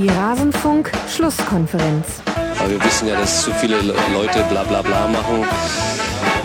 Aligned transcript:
Die 0.00 0.08
Rasenfunk-Schlusskonferenz. 0.08 2.22
Aber 2.58 2.70
wir 2.70 2.82
wissen 2.82 3.06
ja, 3.06 3.20
dass 3.20 3.42
zu 3.42 3.52
viele 3.52 3.82
Leute 3.82 4.42
bla 4.48 4.62
bla 4.62 4.80
bla 4.80 5.06
machen. 5.06 5.44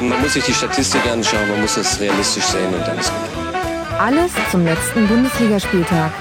Man 0.02 0.22
muss 0.22 0.34
sich 0.34 0.44
die 0.44 0.54
Statistik 0.54 1.10
anschauen, 1.10 1.48
man 1.48 1.62
muss 1.62 1.76
das 1.76 1.98
realistisch 2.02 2.44
sehen 2.44 2.74
und 2.74 2.86
dann 2.86 3.00
ist 3.00 3.14
gut. 3.14 3.30
Alles 3.98 4.34
zum 4.52 4.66
letzten 4.66 5.08
Bundesligaspieltag. 5.08 6.12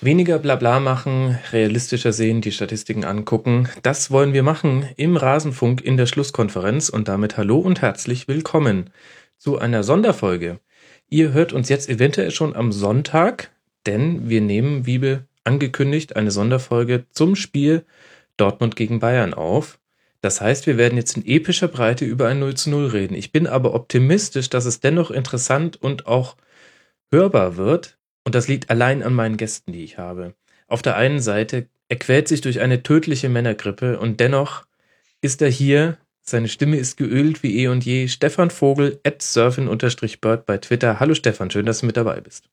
Weniger 0.00 0.38
Blabla 0.38 0.78
machen, 0.78 1.40
realistischer 1.50 2.12
sehen, 2.12 2.40
die 2.40 2.52
Statistiken 2.52 3.04
angucken. 3.04 3.68
Das 3.82 4.12
wollen 4.12 4.32
wir 4.32 4.44
machen 4.44 4.88
im 4.96 5.16
Rasenfunk 5.16 5.80
in 5.80 5.96
der 5.96 6.06
Schlusskonferenz 6.06 6.88
und 6.88 7.08
damit 7.08 7.36
hallo 7.36 7.58
und 7.58 7.82
herzlich 7.82 8.28
willkommen 8.28 8.90
zu 9.38 9.58
einer 9.58 9.82
Sonderfolge. 9.82 10.60
Ihr 11.08 11.32
hört 11.32 11.52
uns 11.52 11.68
jetzt 11.68 11.88
eventuell 11.88 12.30
schon 12.30 12.56
am 12.56 12.72
Sonntag, 12.72 13.50
denn 13.86 14.28
wir 14.28 14.40
nehmen, 14.40 14.86
wie 14.86 15.18
angekündigt, 15.44 16.16
eine 16.16 16.30
Sonderfolge 16.30 17.04
zum 17.10 17.36
Spiel 17.36 17.84
Dortmund 18.36 18.76
gegen 18.76 18.98
Bayern 18.98 19.32
auf. 19.32 19.78
Das 20.20 20.40
heißt, 20.40 20.66
wir 20.66 20.76
werden 20.76 20.98
jetzt 20.98 21.16
in 21.16 21.24
epischer 21.24 21.68
Breite 21.68 22.04
über 22.04 22.26
ein 22.28 22.40
0 22.40 22.54
zu 22.54 22.70
0 22.70 22.86
reden. 22.88 23.14
Ich 23.14 23.30
bin 23.30 23.46
aber 23.46 23.74
optimistisch, 23.74 24.50
dass 24.50 24.64
es 24.64 24.80
dennoch 24.80 25.10
interessant 25.10 25.80
und 25.80 26.06
auch 26.06 26.36
hörbar 27.12 27.56
wird. 27.56 27.96
Und 28.24 28.34
das 28.34 28.48
liegt 28.48 28.70
allein 28.70 29.04
an 29.04 29.14
meinen 29.14 29.36
Gästen, 29.36 29.72
die 29.72 29.84
ich 29.84 29.98
habe. 29.98 30.34
Auf 30.66 30.82
der 30.82 30.96
einen 30.96 31.20
Seite, 31.20 31.68
er 31.88 31.96
quält 31.96 32.26
sich 32.26 32.40
durch 32.40 32.60
eine 32.60 32.82
tödliche 32.82 33.28
Männergrippe 33.28 34.00
und 34.00 34.18
dennoch 34.18 34.66
ist 35.20 35.40
er 35.42 35.50
hier. 35.50 35.98
Seine 36.28 36.48
Stimme 36.48 36.76
ist 36.76 36.96
geölt 36.96 37.44
wie 37.44 37.58
eh 37.60 37.68
und 37.68 37.84
je. 37.84 38.08
Stefan 38.08 38.50
Vogel, 38.50 39.00
at 39.04 39.22
surfin-bird 39.22 40.44
bei 40.44 40.58
Twitter. 40.58 40.98
Hallo 40.98 41.14
Stefan, 41.14 41.50
schön, 41.52 41.66
dass 41.66 41.80
du 41.80 41.86
mit 41.86 41.96
dabei 41.96 42.20
bist. 42.20 42.50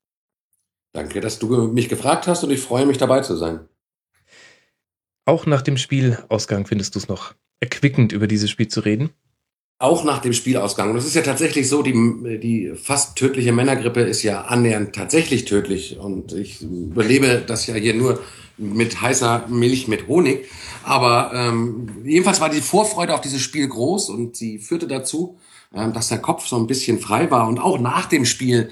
Danke, 0.92 1.20
dass 1.20 1.40
du 1.40 1.66
mich 1.66 1.88
gefragt 1.88 2.28
hast 2.28 2.44
und 2.44 2.52
ich 2.52 2.60
freue 2.60 2.86
mich 2.86 2.98
dabei 2.98 3.20
zu 3.20 3.34
sein. 3.34 3.68
Auch 5.24 5.46
nach 5.46 5.62
dem 5.62 5.76
Spielausgang 5.76 6.66
findest 6.66 6.94
du 6.94 7.00
es 7.00 7.08
noch 7.08 7.34
erquickend, 7.58 8.12
über 8.12 8.28
dieses 8.28 8.48
Spiel 8.48 8.68
zu 8.68 8.80
reden? 8.80 9.10
Auch 9.78 10.04
nach 10.04 10.20
dem 10.20 10.32
Spielausgang. 10.32 10.90
Und 10.90 10.96
es 10.96 11.04
ist 11.04 11.14
ja 11.14 11.22
tatsächlich 11.22 11.68
so, 11.68 11.82
die, 11.82 11.92
die 12.40 12.72
fast 12.76 13.16
tödliche 13.16 13.52
Männergrippe 13.52 14.00
ist 14.00 14.22
ja 14.22 14.42
annähernd 14.42 14.94
tatsächlich 14.94 15.44
tödlich. 15.44 15.98
Und 15.98 16.32
ich 16.32 16.62
überlebe 16.62 17.42
das 17.46 17.66
ja 17.66 17.74
hier 17.74 17.94
nur 17.94 18.20
mit 18.56 19.00
heißer 19.00 19.46
Milch 19.48 19.88
mit 19.88 20.06
Honig. 20.06 20.46
Aber 20.84 21.32
ähm, 21.34 21.88
jedenfalls 22.04 22.40
war 22.40 22.50
die 22.50 22.60
Vorfreude 22.60 23.14
auf 23.14 23.20
dieses 23.20 23.40
Spiel 23.40 23.66
groß 23.66 24.10
und 24.10 24.36
sie 24.36 24.58
führte 24.58 24.86
dazu, 24.86 25.38
ähm, 25.74 25.92
dass 25.92 26.08
der 26.08 26.18
Kopf 26.18 26.46
so 26.46 26.56
ein 26.56 26.68
bisschen 26.68 27.00
frei 27.00 27.30
war. 27.30 27.48
Und 27.48 27.58
auch 27.58 27.78
nach 27.78 28.06
dem 28.06 28.24
Spiel 28.24 28.70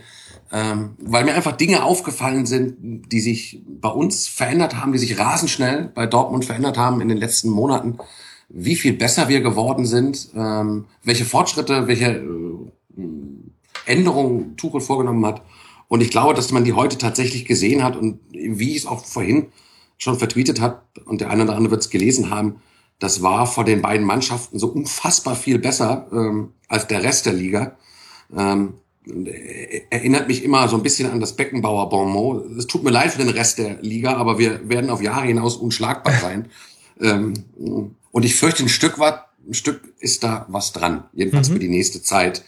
ähm, 0.52 0.96
weil 1.00 1.24
mir 1.24 1.34
einfach 1.34 1.56
Dinge 1.56 1.82
aufgefallen 1.82 2.44
sind, 2.44 2.76
die 3.10 3.20
sich 3.20 3.62
bei 3.66 3.88
uns 3.88 4.28
verändert 4.28 4.76
haben, 4.76 4.92
die 4.92 4.98
sich 4.98 5.18
rasend 5.18 5.50
schnell 5.50 5.90
bei 5.94 6.06
Dortmund 6.06 6.44
verändert 6.44 6.76
haben 6.76 7.00
in 7.00 7.08
den 7.08 7.16
letzten 7.16 7.48
Monaten, 7.48 7.98
wie 8.54 8.76
viel 8.76 8.92
besser 8.92 9.28
wir 9.28 9.40
geworden 9.40 9.86
sind, 9.86 10.28
ähm, 10.36 10.84
welche 11.02 11.24
Fortschritte, 11.24 11.88
welche 11.88 12.06
äh, 12.06 13.02
Änderungen 13.86 14.56
Tuchel 14.56 14.80
vorgenommen 14.80 15.24
hat. 15.24 15.42
Und 15.88 16.02
ich 16.02 16.10
glaube, 16.10 16.34
dass 16.34 16.52
man 16.52 16.64
die 16.64 16.74
heute 16.74 16.98
tatsächlich 16.98 17.44
gesehen 17.44 17.82
hat 17.82 17.96
und 17.96 18.20
wie 18.32 18.70
ich 18.70 18.78
es 18.78 18.86
auch 18.86 19.04
vorhin 19.04 19.46
schon 19.98 20.18
vertweetet 20.18 20.60
hat 20.60 20.82
und 21.04 21.20
der 21.20 21.30
eine 21.30 21.44
oder 21.44 21.56
andere 21.56 21.72
wird 21.72 21.82
es 21.82 21.90
gelesen 21.90 22.30
haben, 22.30 22.56
das 22.98 23.22
war 23.22 23.46
vor 23.46 23.64
den 23.64 23.82
beiden 23.82 24.06
Mannschaften 24.06 24.58
so 24.58 24.68
unfassbar 24.68 25.34
viel 25.34 25.58
besser 25.58 26.06
ähm, 26.12 26.52
als 26.68 26.86
der 26.86 27.02
Rest 27.02 27.26
der 27.26 27.32
Liga. 27.32 27.76
Ähm, 28.36 28.74
erinnert 29.90 30.28
mich 30.28 30.44
immer 30.44 30.68
so 30.68 30.76
ein 30.76 30.82
bisschen 30.82 31.10
an 31.10 31.18
das 31.18 31.34
Beckenbauer 31.34 31.88
Bonmot. 31.88 32.46
Es 32.56 32.68
tut 32.68 32.84
mir 32.84 32.90
leid 32.90 33.10
für 33.10 33.18
den 33.18 33.30
Rest 33.30 33.58
der 33.58 33.82
Liga, 33.82 34.16
aber 34.16 34.38
wir 34.38 34.68
werden 34.68 34.90
auf 34.90 35.02
Jahre 35.02 35.26
hinaus 35.26 35.56
unschlagbar 35.56 36.14
sein. 36.20 36.48
ähm, 37.00 37.34
und 38.12 38.24
ich 38.24 38.36
fürchte, 38.36 38.62
ein 38.62 38.68
Stück 38.68 38.98
weit, 38.98 39.20
ein 39.46 39.54
Stück 39.54 39.92
ist 39.98 40.22
da 40.22 40.46
was 40.48 40.72
dran. 40.72 41.04
Jedenfalls 41.12 41.48
mhm. 41.48 41.54
für 41.54 41.58
die 41.58 41.68
nächste 41.68 42.02
Zeit 42.02 42.44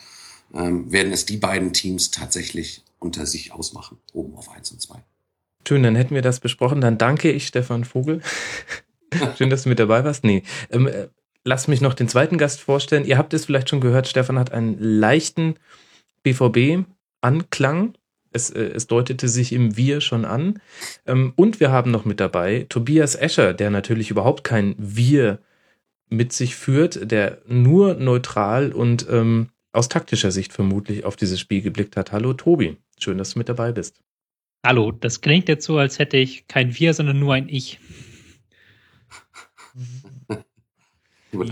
ähm, 0.54 0.92
werden 0.92 1.12
es 1.12 1.26
die 1.26 1.38
beiden 1.38 1.72
Teams 1.72 2.10
tatsächlich 2.10 2.84
unter 3.00 3.26
sich 3.26 3.52
ausmachen, 3.52 3.98
oben 4.12 4.36
auf 4.36 4.50
eins 4.50 4.70
und 4.70 4.80
zwei. 4.80 5.02
Schön, 5.66 5.82
dann 5.82 5.96
hätten 5.96 6.14
wir 6.14 6.22
das 6.22 6.40
besprochen. 6.40 6.80
Dann 6.80 6.98
danke 6.98 7.30
ich 7.32 7.46
Stefan 7.46 7.84
Vogel. 7.84 8.20
Schön, 9.38 9.50
dass 9.50 9.62
du 9.62 9.68
mit 9.68 9.78
dabei 9.78 10.04
warst. 10.04 10.24
Nee, 10.24 10.42
ähm, 10.70 10.86
äh, 10.86 11.08
lass 11.44 11.68
mich 11.68 11.80
noch 11.80 11.94
den 11.94 12.08
zweiten 12.08 12.38
Gast 12.38 12.60
vorstellen. 12.60 13.04
Ihr 13.04 13.18
habt 13.18 13.32
es 13.34 13.46
vielleicht 13.46 13.70
schon 13.70 13.80
gehört, 13.80 14.08
Stefan 14.08 14.38
hat 14.38 14.52
einen 14.52 14.78
leichten 14.78 15.54
BVB 16.22 16.86
anklang. 17.20 17.94
Es, 18.32 18.50
äh, 18.50 18.64
es 18.74 18.86
deutete 18.86 19.28
sich 19.28 19.52
im 19.52 19.76
Wir 19.76 20.00
schon 20.00 20.24
an. 20.24 20.60
Ähm, 21.06 21.32
und 21.36 21.60
wir 21.60 21.70
haben 21.70 21.90
noch 21.90 22.04
mit 22.04 22.20
dabei 22.20 22.66
Tobias 22.68 23.14
Escher, 23.14 23.54
der 23.54 23.70
natürlich 23.70 24.10
überhaupt 24.10 24.44
kein 24.44 24.74
Wir 24.78 25.38
mit 26.08 26.32
sich 26.32 26.56
führt, 26.56 27.10
der 27.10 27.42
nur 27.46 27.94
neutral 27.94 28.72
und 28.72 29.06
ähm, 29.10 29.48
aus 29.72 29.88
taktischer 29.88 30.30
Sicht 30.30 30.52
vermutlich 30.52 31.04
auf 31.04 31.16
dieses 31.16 31.40
Spiel 31.40 31.62
geblickt 31.62 31.96
hat. 31.96 32.12
Hallo 32.12 32.32
Tobi, 32.32 32.76
schön, 32.98 33.18
dass 33.18 33.30
du 33.30 33.38
mit 33.38 33.48
dabei 33.48 33.72
bist. 33.72 34.00
Hallo, 34.64 34.92
das 34.92 35.20
klingt 35.20 35.48
jetzt 35.48 35.66
so, 35.66 35.78
als 35.78 35.98
hätte 35.98 36.16
ich 36.16 36.46
kein 36.48 36.78
Wir, 36.78 36.94
sondern 36.94 37.18
nur 37.18 37.34
ein 37.34 37.48
Ich. 37.48 37.80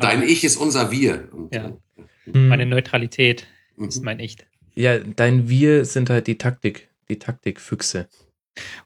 Dein 0.01 0.23
Ich 0.23 0.45
ist 0.45 0.57
unser 0.57 0.93
Wir. 0.93 1.29
Ja. 1.53 1.77
Meine 2.25 2.67
Neutralität 2.67 3.49
mhm. 3.77 3.89
ist 3.89 4.03
mein 4.03 4.21
Ich. 4.21 4.37
Ja, 4.75 4.99
dein 4.99 5.49
Wir 5.49 5.85
sind 5.85 6.09
halt 6.09 6.27
die 6.27 6.39
Taktik, 6.39 6.89
die 7.09 7.19
Taktikfüchse. 7.19 8.09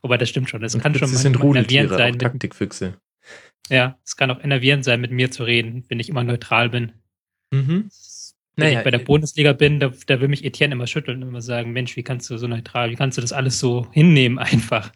Wobei 0.03 0.16
das 0.16 0.28
stimmt 0.28 0.50
schon. 0.50 0.60
Das 0.62 0.77
kann 0.78 0.94
schon 0.94 1.12
das 1.12 1.22
sind 1.22 1.38
enervierend 1.38 1.91
sein. 1.91 2.19
Taktikfüchse. 2.19 2.94
Ja, 3.69 3.99
es 4.04 4.16
kann 4.16 4.31
auch 4.31 4.43
enervierend 4.43 4.84
sein, 4.84 5.00
mit 5.00 5.10
mir 5.10 5.31
zu 5.31 5.44
reden, 5.44 5.84
wenn 5.88 6.00
ich 6.00 6.09
immer 6.09 6.25
neutral 6.25 6.71
bin. 6.71 6.93
Mhm. 7.50 7.91
Wenn 8.56 8.69
naja, 8.69 8.78
ich 8.78 8.84
bei 8.84 8.91
der 8.91 9.00
Bundesliga 9.00 9.53
bin, 9.53 9.81
da, 9.81 9.93
da 10.06 10.21
will 10.21 10.28
mich 10.28 10.44
Etienne 10.44 10.75
immer 10.75 10.87
schütteln 10.87 11.22
und 11.22 11.28
immer 11.28 11.43
sagen, 11.43 11.72
Mensch, 11.72 11.97
wie 11.97 12.03
kannst 12.03 12.31
du 12.31 12.38
so 12.38 12.47
neutral, 12.47 12.91
wie 12.91 12.97
kannst 12.97 13.19
du 13.19 13.22
das 13.22 13.32
alles 13.32 13.59
so 13.59 13.87
hinnehmen 13.93 14.38
einfach? 14.38 14.93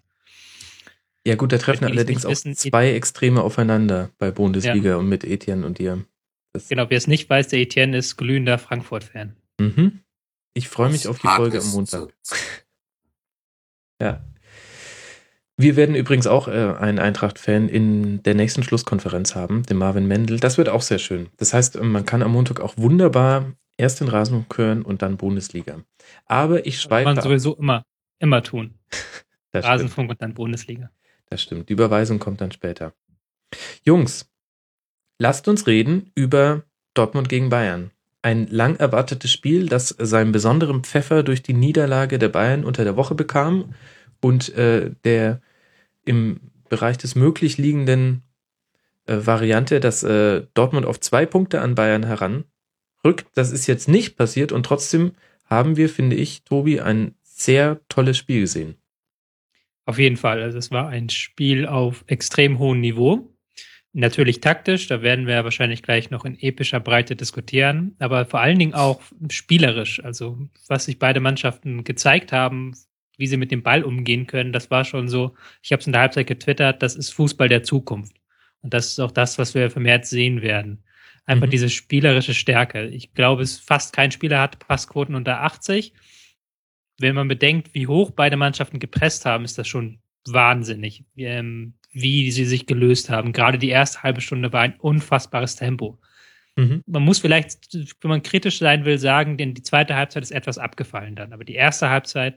Ja 1.26 1.34
gut, 1.34 1.52
da 1.52 1.58
treffen 1.58 1.84
allerdings 1.84 2.24
auch 2.24 2.30
wissen, 2.30 2.56
zwei 2.56 2.92
Extreme 2.92 3.42
aufeinander 3.42 4.10
bei 4.18 4.30
Bundesliga 4.30 4.90
ja. 4.90 4.96
und 4.96 5.08
mit 5.08 5.24
Etienne 5.24 5.66
und 5.66 5.78
dir. 5.78 6.04
Das 6.52 6.68
genau, 6.68 6.88
wer 6.88 6.96
es 6.96 7.06
nicht 7.06 7.28
weiß, 7.28 7.48
der 7.48 7.60
Etienne 7.60 7.98
ist 7.98 8.16
glühender 8.16 8.58
Frankfurt-Fan. 8.58 9.36
Mhm. 9.60 10.00
Ich 10.54 10.68
freue 10.68 10.90
mich 10.90 11.06
auf 11.06 11.18
die 11.18 11.28
Folge 11.28 11.60
am 11.60 11.70
Montag. 11.70 12.14
ja. 14.00 14.24
Wir 15.60 15.76
werden 15.76 15.94
übrigens 15.94 16.26
auch 16.26 16.48
äh, 16.48 16.74
einen 16.78 16.98
Eintracht-Fan 16.98 17.68
in 17.68 18.22
der 18.22 18.34
nächsten 18.34 18.62
Schlusskonferenz 18.62 19.34
haben, 19.34 19.62
den 19.64 19.76
Marvin 19.76 20.06
Mendel. 20.06 20.40
Das 20.40 20.58
wird 20.58 20.68
auch 20.68 20.82
sehr 20.82 20.98
schön. 20.98 21.28
Das 21.36 21.52
heißt, 21.52 21.80
man 21.82 22.06
kann 22.06 22.22
am 22.22 22.32
Montag 22.32 22.60
auch 22.60 22.76
wunderbar 22.76 23.52
erst 23.76 24.00
den 24.00 24.08
Rasenfunk 24.08 24.56
hören 24.56 24.82
und 24.82 25.02
dann 25.02 25.16
Bundesliga. 25.16 25.80
Aber 26.26 26.66
ich 26.66 26.80
schweife. 26.80 27.04
Kann 27.04 27.16
man 27.16 27.24
sowieso 27.24 27.54
immer, 27.56 27.84
immer 28.18 28.42
tun. 28.42 28.74
Rasenfunk 29.54 29.92
stimmt. 29.92 30.10
und 30.10 30.22
dann 30.22 30.34
Bundesliga. 30.34 30.90
Das 31.28 31.42
stimmt. 31.42 31.68
Die 31.68 31.72
Überweisung 31.72 32.18
kommt 32.18 32.40
dann 32.40 32.52
später. 32.52 32.92
Jungs, 33.84 34.30
lasst 35.18 35.48
uns 35.48 35.66
reden 35.66 36.10
über 36.14 36.62
Dortmund 36.94 37.28
gegen 37.28 37.48
Bayern 37.50 37.90
ein 38.22 38.46
lang 38.48 38.76
erwartetes 38.76 39.32
Spiel, 39.32 39.66
das 39.66 39.88
seinen 39.88 40.32
besonderen 40.32 40.84
Pfeffer 40.84 41.22
durch 41.22 41.42
die 41.42 41.54
Niederlage 41.54 42.18
der 42.18 42.28
Bayern 42.28 42.64
unter 42.64 42.84
der 42.84 42.96
Woche 42.96 43.14
bekam 43.14 43.74
und 44.20 44.54
äh, 44.54 44.90
der 45.04 45.40
im 46.10 46.40
Bereich 46.68 46.98
des 46.98 47.14
möglich 47.14 47.56
liegenden 47.56 48.24
äh, 49.06 49.18
Variante, 49.24 49.78
dass 49.78 50.02
äh, 50.02 50.42
Dortmund 50.54 50.84
auf 50.84 50.98
zwei 50.98 51.24
Punkte 51.24 51.60
an 51.60 51.76
Bayern 51.76 52.04
heranrückt. 52.04 53.26
Das 53.34 53.52
ist 53.52 53.68
jetzt 53.68 53.88
nicht 53.88 54.16
passiert 54.16 54.50
und 54.50 54.66
trotzdem 54.66 55.12
haben 55.44 55.76
wir, 55.76 55.88
finde 55.88 56.16
ich, 56.16 56.42
Tobi, 56.42 56.80
ein 56.80 57.14
sehr 57.22 57.80
tolles 57.88 58.18
Spiel 58.18 58.40
gesehen. 58.40 58.74
Auf 59.86 60.00
jeden 60.00 60.16
Fall. 60.16 60.42
Also 60.42 60.58
es 60.58 60.72
war 60.72 60.88
ein 60.88 61.10
Spiel 61.10 61.64
auf 61.66 62.04
extrem 62.08 62.58
hohem 62.58 62.80
Niveau. 62.80 63.32
Natürlich 63.92 64.40
taktisch, 64.40 64.88
da 64.88 65.02
werden 65.02 65.28
wir 65.28 65.44
wahrscheinlich 65.44 65.82
gleich 65.82 66.10
noch 66.10 66.24
in 66.24 66.38
epischer 66.40 66.80
Breite 66.80 67.16
diskutieren, 67.16 67.94
aber 67.98 68.24
vor 68.24 68.40
allen 68.40 68.58
Dingen 68.58 68.74
auch 68.74 69.00
spielerisch. 69.30 70.02
Also 70.04 70.38
was 70.66 70.86
sich 70.86 70.98
beide 70.98 71.20
Mannschaften 71.20 71.84
gezeigt 71.84 72.32
haben, 72.32 72.74
wie 73.20 73.26
sie 73.26 73.36
mit 73.36 73.50
dem 73.50 73.62
Ball 73.62 73.84
umgehen 73.84 74.26
können, 74.26 74.52
das 74.52 74.70
war 74.70 74.84
schon 74.84 75.08
so, 75.08 75.34
ich 75.62 75.72
habe 75.72 75.80
es 75.80 75.86
in 75.86 75.92
der 75.92 76.02
Halbzeit 76.02 76.26
getwittert, 76.26 76.82
das 76.82 76.96
ist 76.96 77.10
Fußball 77.10 77.48
der 77.48 77.62
Zukunft. 77.62 78.16
Und 78.62 78.74
das 78.74 78.88
ist 78.88 78.98
auch 78.98 79.12
das, 79.12 79.38
was 79.38 79.54
wir 79.54 79.70
vermehrt 79.70 80.06
sehen 80.06 80.42
werden. 80.42 80.82
Einfach 81.26 81.46
mhm. 81.46 81.50
diese 81.50 81.70
spielerische 81.70 82.34
Stärke. 82.34 82.86
Ich 82.88 83.14
glaube, 83.14 83.42
es 83.42 83.58
fast 83.58 83.94
kein 83.94 84.10
Spieler 84.10 84.40
hat 84.40 84.58
Passquoten 84.58 85.14
unter 85.14 85.42
80. 85.42 85.92
Wenn 86.98 87.14
man 87.14 87.28
bedenkt, 87.28 87.74
wie 87.74 87.86
hoch 87.86 88.10
beide 88.10 88.36
Mannschaften 88.36 88.80
gepresst 88.80 89.24
haben, 89.24 89.44
ist 89.44 89.56
das 89.56 89.68
schon 89.68 90.00
wahnsinnig. 90.26 91.04
Ähm, 91.16 91.74
wie 91.92 92.30
sie 92.30 92.44
sich 92.44 92.66
gelöst 92.66 93.10
haben. 93.10 93.32
Gerade 93.32 93.58
die 93.58 93.68
erste 93.68 94.02
halbe 94.02 94.20
Stunde 94.20 94.52
war 94.52 94.60
ein 94.60 94.78
unfassbares 94.78 95.56
Tempo. 95.56 95.98
Mhm. 96.56 96.82
Man 96.86 97.02
muss 97.02 97.18
vielleicht, 97.18 97.74
wenn 97.74 98.08
man 98.08 98.22
kritisch 98.22 98.58
sein 98.58 98.84
will, 98.84 98.98
sagen, 98.98 99.36
denn 99.36 99.54
die 99.54 99.62
zweite 99.62 99.96
Halbzeit 99.96 100.22
ist 100.22 100.30
etwas 100.30 100.58
abgefallen 100.58 101.16
dann. 101.16 101.32
Aber 101.32 101.44
die 101.44 101.54
erste 101.54 101.90
Halbzeit 101.90 102.36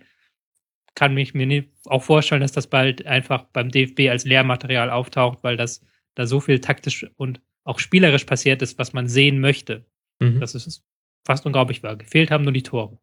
kann 0.95 1.13
mich 1.13 1.33
mir 1.33 1.65
auch 1.85 2.03
vorstellen, 2.03 2.41
dass 2.41 2.51
das 2.51 2.67
bald 2.67 3.05
einfach 3.05 3.45
beim 3.45 3.69
DFB 3.69 4.09
als 4.09 4.25
Lehrmaterial 4.25 4.89
auftaucht, 4.89 5.39
weil 5.41 5.57
das 5.57 5.81
da 6.15 6.27
so 6.27 6.39
viel 6.39 6.59
taktisch 6.59 7.07
und 7.17 7.41
auch 7.63 7.79
spielerisch 7.79 8.25
passiert 8.25 8.61
ist, 8.61 8.77
was 8.77 8.93
man 8.93 9.07
sehen 9.07 9.39
möchte. 9.39 9.85
Mhm. 10.19 10.39
Das 10.39 10.53
ist 10.55 10.83
fast 11.25 11.45
unglaublich 11.45 11.81
war. 11.83 11.95
Gefehlt 11.95 12.29
haben 12.31 12.43
nur 12.43 12.53
die 12.53 12.63
Tore. 12.63 12.97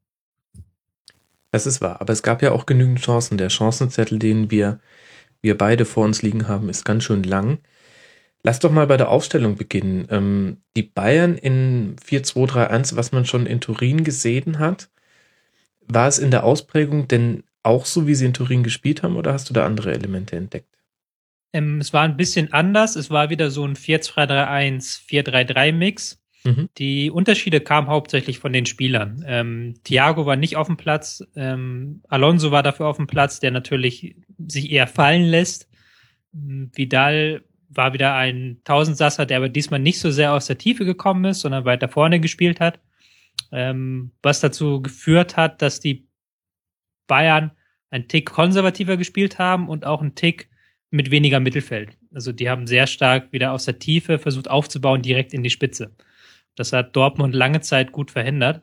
Das 1.51 1.67
ist 1.67 1.81
wahr, 1.81 2.01
aber 2.01 2.13
es 2.13 2.23
gab 2.23 2.43
ja 2.43 2.53
auch 2.53 2.67
genügend 2.67 3.01
Chancen. 3.01 3.39
Der 3.39 3.51
Chancenzettel, 3.51 4.19
den 4.19 4.51
wir, 4.51 4.81
wir 5.43 5.59
beide 5.59 5.85
vor 5.85 6.05
uns 6.05 6.23
liegen 6.23 6.47
haben, 6.47 6.69
ist 6.69 6.85
ganz 6.85 7.05
schön 7.05 7.25
lang. 7.25 7.59
Lass 8.43 8.61
doch 8.61 8.71
mal 8.71 8.87
bei 8.87 8.97
der 8.97 9.11
Aufstellung 9.11 9.57
beginnen. 9.57 10.07
Ähm, 10.11 10.59
die 10.77 10.83
Bayern 10.83 11.37
in 11.37 11.97
4-2-3-1, 11.97 12.97
was 12.97 13.13
man 13.13 13.27
schon 13.27 13.47
in 13.47 13.61
Turin 13.61 14.05
gesehen 14.05 14.59
hat, 14.59 14.91
war 15.81 16.07
es 16.07 16.19
in 16.19 16.31
der 16.31 16.45
Ausprägung 16.45 17.09
denn 17.09 17.43
auch 17.63 17.87
so, 17.87 18.07
wie 18.07 18.15
sie 18.15 18.27
in 18.27 18.35
Turin 18.35 18.63
gespielt 18.63 19.03
haben, 19.03 19.17
oder 19.17 19.33
hast 19.33 19.49
du 19.51 19.55
da 19.55 19.67
andere 19.67 19.93
Elemente 19.93 20.37
entdeckt? 20.37 20.79
Ähm, 21.53 21.79
es 21.81 21.93
war 21.93 22.03
ein 22.03 22.17
bisschen 22.17 22.53
anders. 22.53 22.97
Es 22.97 23.11
war 23.11 23.31
wieder 23.31 23.51
so 23.51 23.65
ein 23.65 23.75
4-2-3-1, 23.75 25.01
4-3-3-Mix. 25.09 26.21
Mhm. 26.45 26.69
Die 26.79 27.11
Unterschiede 27.11 27.61
kamen 27.61 27.89
hauptsächlich 27.89 28.39
von 28.39 28.53
den 28.53 28.67
Spielern. 28.67 29.23
Ähm, 29.27 29.75
Thiago 29.85 30.27
war 30.27 30.37
nicht 30.37 30.57
auf 30.57 30.69
dem 30.69 30.77
Platz, 30.77 31.23
ähm, 31.37 32.03
Alonso 32.09 32.51
war 32.51 32.63
dafür 32.63 32.87
auf 32.87 32.97
dem 32.97 33.07
Platz, 33.07 33.41
der 33.41 33.51
natürlich 33.51 34.17
sich 34.39 34.71
eher 34.71 34.87
fallen 34.87 35.25
lässt. 35.25 35.69
Vidal 36.33 37.43
war 37.69 37.93
wieder 37.93 38.15
ein 38.15 38.61
Tausendsasser, 38.65 39.27
der 39.27 39.39
aber 39.39 39.49
diesmal 39.49 39.81
nicht 39.81 39.99
so 39.99 40.11
sehr 40.11 40.33
aus 40.33 40.47
der 40.47 40.59
Tiefe 40.59 40.85
gekommen 40.85 41.25
ist, 41.27 41.41
sondern 41.41 41.65
weiter 41.65 41.89
vorne 41.89 42.21
gespielt 42.21 42.61
hat. 42.61 42.81
Ähm, 43.53 44.13
was 44.23 44.41
dazu 44.41 44.81
geführt 44.81 45.37
hat, 45.37 45.61
dass 45.61 45.81
die 45.81 46.07
Bayern 47.11 47.51
ein 47.91 48.07
Tick 48.07 48.31
konservativer 48.31 48.97
gespielt 48.97 49.39
haben 49.39 49.69
und 49.69 49.85
auch 49.85 50.01
ein 50.01 50.15
Tick 50.15 50.49
mit 50.91 51.11
weniger 51.11 51.41
Mittelfeld. 51.41 51.99
Also 52.15 52.33
die 52.33 52.49
haben 52.49 52.67
sehr 52.67 52.87
stark 52.87 53.33
wieder 53.33 53.53
aus 53.53 53.65
der 53.65 53.81
Tiefe 53.81 54.19
versucht 54.19 54.49
aufzubauen, 54.49 55.03
direkt 55.03 55.35
in 55.35 55.43
die 55.43 55.51
Spitze. 55.51 55.95
Das 56.55 56.73
hat 56.73 56.95
Dortmund 56.95 57.35
lange 57.35 57.61
Zeit 57.61 57.93
gut 57.93 58.11
verhindert. 58.11 58.63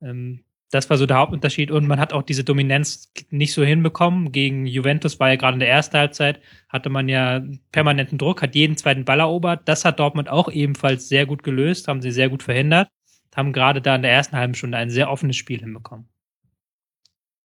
Ähm, 0.00 0.44
das 0.72 0.88
war 0.88 0.96
so 0.96 1.04
der 1.04 1.18
Hauptunterschied. 1.18 1.70
Und 1.70 1.86
man 1.86 2.00
hat 2.00 2.14
auch 2.14 2.22
diese 2.22 2.44
Dominanz 2.44 3.12
nicht 3.30 3.52
so 3.52 3.62
hinbekommen. 3.62 4.32
Gegen 4.32 4.66
Juventus 4.66 5.20
war 5.20 5.28
ja 5.28 5.36
gerade 5.36 5.54
in 5.54 5.60
der 5.60 5.68
ersten 5.68 5.98
Halbzeit, 5.98 6.40
hatte 6.68 6.88
man 6.88 7.08
ja 7.10 7.42
permanenten 7.72 8.16
Druck, 8.16 8.40
hat 8.42 8.54
jeden 8.54 8.78
zweiten 8.78 9.04
Ball 9.04 9.20
erobert. 9.20 9.68
Das 9.68 9.84
hat 9.84 10.00
Dortmund 10.00 10.30
auch 10.30 10.50
ebenfalls 10.50 11.08
sehr 11.08 11.26
gut 11.26 11.42
gelöst, 11.42 11.88
haben 11.88 12.00
sie 12.00 12.10
sehr 12.10 12.30
gut 12.30 12.42
verhindert, 12.42 12.88
haben 13.36 13.52
gerade 13.52 13.82
da 13.82 13.94
in 13.96 14.02
der 14.02 14.12
ersten 14.12 14.36
halben 14.36 14.54
Stunde 14.54 14.78
ein 14.78 14.88
sehr 14.88 15.10
offenes 15.10 15.36
Spiel 15.36 15.60
hinbekommen. 15.60 16.08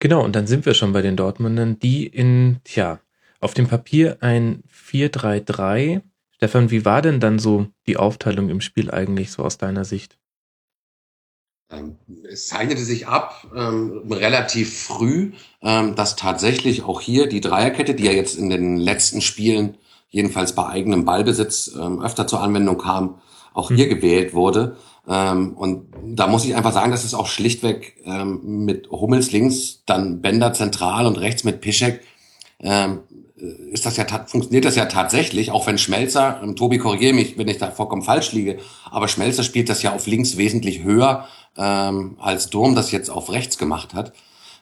Genau, 0.02 0.26
und 0.26 0.36
dann 0.36 0.48
sind 0.48 0.66
wir 0.66 0.74
schon 0.74 0.94
bei 0.94 1.04
den 1.04 1.16
Dortmundern, 1.16 1.78
die 1.78 2.08
in, 2.08 2.60
tja, 2.64 3.00
auf 3.40 3.54
dem 3.54 3.68
Papier 3.68 4.18
ein 4.22 4.64
4-3-3. 4.74 6.02
Stefan, 6.32 6.72
wie 6.72 6.86
war 6.86 7.04
denn 7.04 7.20
dann 7.20 7.38
so 7.38 7.68
die 7.86 7.98
Aufteilung 7.98 8.50
im 8.50 8.62
Spiel 8.62 8.90
eigentlich 8.90 9.32
so 9.32 9.44
aus 9.44 9.60
deiner 9.60 9.86
Sicht? 9.86 10.18
Ähm, 11.70 11.98
es 12.28 12.48
zeichnete 12.48 12.82
sich 12.82 13.08
ab 13.08 13.46
ähm, 13.56 14.12
relativ 14.12 14.76
früh, 14.76 15.34
ähm, 15.62 15.96
dass 15.96 16.16
tatsächlich 16.16 16.82
auch 16.82 17.00
hier 17.00 17.28
die 17.28 17.40
Dreierkette, 17.40 17.94
die 17.94 18.06
ja 18.06 18.12
jetzt 18.12 18.40
in 18.40 18.50
den 18.50 18.78
letzten 18.78 19.22
Spielen 19.22 19.78
jedenfalls 20.10 20.56
bei 20.56 20.66
eigenem 20.66 21.06
Ballbesitz 21.06 21.76
ähm, 21.80 22.02
öfter 22.02 22.26
zur 22.26 22.42
Anwendung 22.42 22.80
kam, 22.80 23.22
auch 23.54 23.70
hier 23.70 23.86
mhm. 23.86 23.90
gewählt 23.92 24.34
wurde. 24.34 24.78
Ähm, 25.08 25.54
und 25.54 25.88
da 26.06 26.28
muss 26.28 26.46
ich 26.46 26.56
einfach 26.56 26.74
sagen, 26.74 26.92
dass 26.92 27.04
es 27.04 27.14
auch 27.14 27.28
schlichtweg 27.28 27.98
ähm, 28.06 28.66
mit 28.66 28.90
Hummels 28.92 29.32
links, 29.32 29.84
dann 29.86 30.22
Bender 30.22 30.54
zentral 30.54 31.06
und 31.06 31.20
rechts 31.20 31.44
mit 31.44 31.62
Pischek 31.62 32.02
ist 33.72 33.86
das 33.86 33.98
ja 33.98 34.06
funktioniert 34.28 34.66
das 34.66 34.76
ja 34.76 34.86
tatsächlich, 34.86 35.52
auch 35.52 35.66
wenn 35.66 35.78
Schmelzer, 35.78 36.40
Tobi 36.56 36.78
korrigiere 36.78 37.14
mich, 37.14 37.38
wenn 37.38 37.48
ich 37.48 37.58
da 37.58 37.72
vollkommen 37.72 38.04
falsch 38.04 38.34
liege, 38.34 38.60
aber 38.92 39.08
Schmelzer 39.08 39.44
spielt 39.44 39.70
das 39.70 39.82
ja 39.82 39.94
auf 39.94 40.06
links 40.06 40.38
wesentlich 40.38 40.84
höher 40.84 41.28
ähm, 41.58 42.18
als 42.20 42.50
Durm 42.50 42.76
das 42.76 42.92
jetzt 42.92 43.10
auf 43.10 43.32
rechts 43.32 43.58
gemacht 43.58 43.94
hat. 43.94 44.14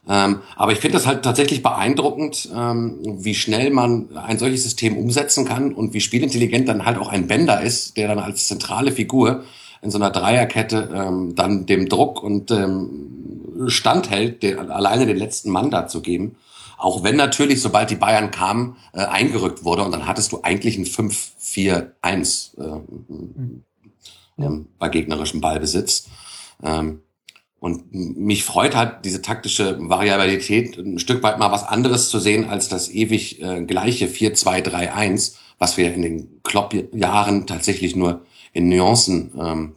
Ähm, 0.07 0.41
aber 0.55 0.71
ich 0.71 0.79
finde 0.79 0.97
das 0.97 1.05
halt 1.05 1.23
tatsächlich 1.23 1.61
beeindruckend, 1.61 2.49
ähm, 2.55 2.99
wie 3.03 3.35
schnell 3.35 3.69
man 3.69 4.15
ein 4.17 4.39
solches 4.39 4.63
System 4.63 4.97
umsetzen 4.97 5.45
kann 5.45 5.73
und 5.73 5.93
wie 5.93 6.01
spielintelligent 6.01 6.67
dann 6.69 6.85
halt 6.85 6.97
auch 6.97 7.09
ein 7.09 7.27
Bender 7.27 7.61
ist, 7.61 7.97
der 7.97 8.07
dann 8.07 8.19
als 8.19 8.47
zentrale 8.47 8.91
Figur 8.91 9.43
in 9.81 9.91
so 9.91 9.97
einer 9.97 10.11
Dreierkette 10.11 10.89
ähm, 10.93 11.35
dann 11.35 11.65
dem 11.65 11.87
Druck 11.87 12.21
und 12.21 12.51
ähm, 12.51 13.67
standhält, 13.67 14.43
den, 14.43 14.59
alleine 14.71 15.05
den 15.05 15.17
letzten 15.17 15.49
Mann 15.51 15.71
da 15.71 15.87
zu 15.87 16.01
geben. 16.01 16.35
Auch 16.77 17.03
wenn 17.03 17.17
natürlich, 17.17 17.61
sobald 17.61 17.89
die 17.89 17.95
Bayern 17.95 18.31
kamen, 18.31 18.77
äh, 18.93 18.99
eingerückt 19.01 19.65
wurde 19.65 19.83
und 19.83 19.91
dann 19.91 20.07
hattest 20.07 20.31
du 20.31 20.41
eigentlich 20.43 20.77
ein 20.77 20.85
5-4-1 20.85 22.57
äh, 22.57 22.79
mhm. 23.07 23.63
ähm, 24.37 24.67
bei 24.77 24.89
gegnerischem 24.89 25.41
Ballbesitz. 25.41 26.07
Ähm, 26.63 27.01
und 27.59 27.93
mich 27.93 28.45
freut 28.45 28.75
halt 28.75 29.03
diese 29.03 29.21
taktische 29.21 29.77
Variabilität, 29.77 30.77
ein 30.77 30.99
Stück 30.99 31.21
weit 31.23 31.39
mal 31.39 31.51
was 31.51 31.65
anderes 31.65 32.09
zu 32.09 32.19
sehen 32.19 32.49
als 32.49 32.69
das 32.69 32.89
ewig 32.89 33.41
äh, 33.41 33.63
gleiche 33.63 34.07
4-2-3-1, 34.07 35.35
was 35.57 35.75
wir 35.75 35.93
in 35.93 36.01
den 36.01 36.41
Klopp-Jahren 36.43 37.45
tatsächlich 37.47 37.97
nur 37.97 38.21
in 38.53 38.69
Nuancen 38.69 39.31
ähm, 39.39 39.75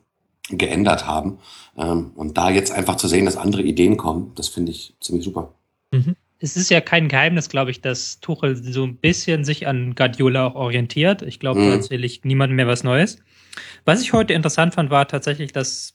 geändert 0.51 1.07
haben. 1.07 1.39
Ähm, 1.77 2.13
und 2.15 2.37
da 2.37 2.51
jetzt 2.51 2.73
einfach 2.73 2.97
zu 2.97 3.09
sehen, 3.09 3.25
dass 3.25 3.37
andere 3.37 3.63
Ideen 3.63 3.97
kommen, 3.97 4.33
das 4.35 4.49
finde 4.49 4.73
ich 4.73 4.95
ziemlich 5.01 5.25
super. 5.25 5.55
Mhm. 5.93 6.17
Es 6.39 6.57
ist 6.57 6.71
ja 6.71 6.81
kein 6.81 7.07
Geheimnis, 7.07 7.49
glaube 7.49 7.71
ich, 7.71 7.81
dass 7.81 8.19
Tuchel 8.19 8.57
so 8.57 8.83
ein 8.83 8.97
bisschen 8.97 9.45
sich 9.45 9.69
an 9.69 9.95
Guardiola 9.95 10.47
auch 10.47 10.55
orientiert. 10.57 11.23
Ich 11.23 11.39
glaube, 11.39 11.61
mhm. 11.61 11.69
da 11.69 11.73
erzähle 11.75 12.05
ich 12.05 12.25
niemandem 12.25 12.57
mehr 12.57 12.67
was 12.67 12.83
Neues. 12.83 13.19
Was 13.85 14.03
ich 14.03 14.13
heute 14.13 14.33
interessant 14.33 14.75
fand, 14.75 14.91
war 14.91 15.07
tatsächlich, 15.07 15.53
dass 15.53 15.95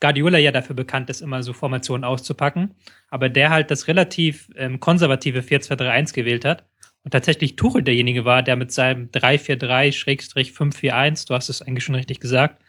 Guardiola 0.00 0.38
ja 0.38 0.50
dafür 0.50 0.74
bekannt 0.74 1.10
ist, 1.10 1.20
immer 1.20 1.42
so 1.42 1.52
Formationen 1.52 2.04
auszupacken, 2.04 2.74
aber 3.08 3.28
der 3.28 3.50
halt 3.50 3.70
das 3.70 3.86
relativ 3.86 4.48
ähm, 4.56 4.80
konservative 4.80 5.40
4-2-3-1 5.40 6.14
gewählt 6.14 6.44
hat 6.44 6.64
und 7.04 7.10
tatsächlich 7.10 7.56
Tuchel 7.56 7.82
derjenige 7.82 8.24
war, 8.24 8.42
der 8.42 8.56
mit 8.56 8.72
seinem 8.72 9.10
3-4-3-5-4-1, 9.10 11.26
du 11.26 11.34
hast 11.34 11.48
es 11.48 11.62
eigentlich 11.62 11.84
schon 11.84 11.96
richtig 11.96 12.20
gesagt, 12.20 12.62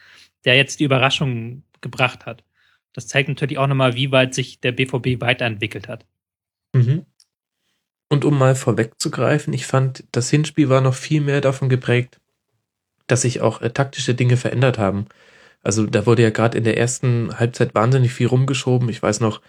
der 0.46 0.56
jetzt 0.56 0.80
die 0.80 0.86
Überraschung 0.86 1.64
gebracht 1.82 2.26
hat. 2.26 2.44
Das 2.94 3.08
zeigt 3.08 3.30
natürlich 3.30 3.58
auch 3.58 3.68
nochmal, 3.68 3.96
wie 3.96 4.12
weit 4.12 4.34
sich 4.34 4.60
der 4.60 4.72
BVB 4.72 5.22
weiterentwickelt 5.22 5.88
hat. 5.88 6.06
Mhm. 6.74 7.06
Und 8.10 8.26
um 8.26 8.38
mal 8.38 8.56
vorwegzugreifen, 8.56 9.54
ich 9.54 9.66
fand, 9.66 10.04
das 10.12 10.30
Hinspiel 10.30 10.70
war 10.70 10.82
noch 10.82 10.94
viel 10.94 11.22
mehr 11.22 11.42
davon 11.42 11.70
geprägt, 11.70 12.20
dass 13.08 13.24
sich 13.24 13.42
auch 13.42 13.62
äh, 13.62 13.72
taktische 13.72 14.14
Dinge 14.14 14.38
verändert 14.38 14.78
haben. 14.78 15.08
Also 15.64 15.86
da 15.86 16.06
wurde 16.06 16.22
ja 16.22 16.30
gerade 16.30 16.58
in 16.58 16.64
der 16.64 16.78
ersten 16.78 17.40
Halbzeit 17.40 17.74
wahnsinnig 17.74 18.14
viel 18.14 18.28
rumgeschoben. 18.28 18.90
Ich 18.90 19.02
weiß 19.02 19.22
noch, 19.22 19.42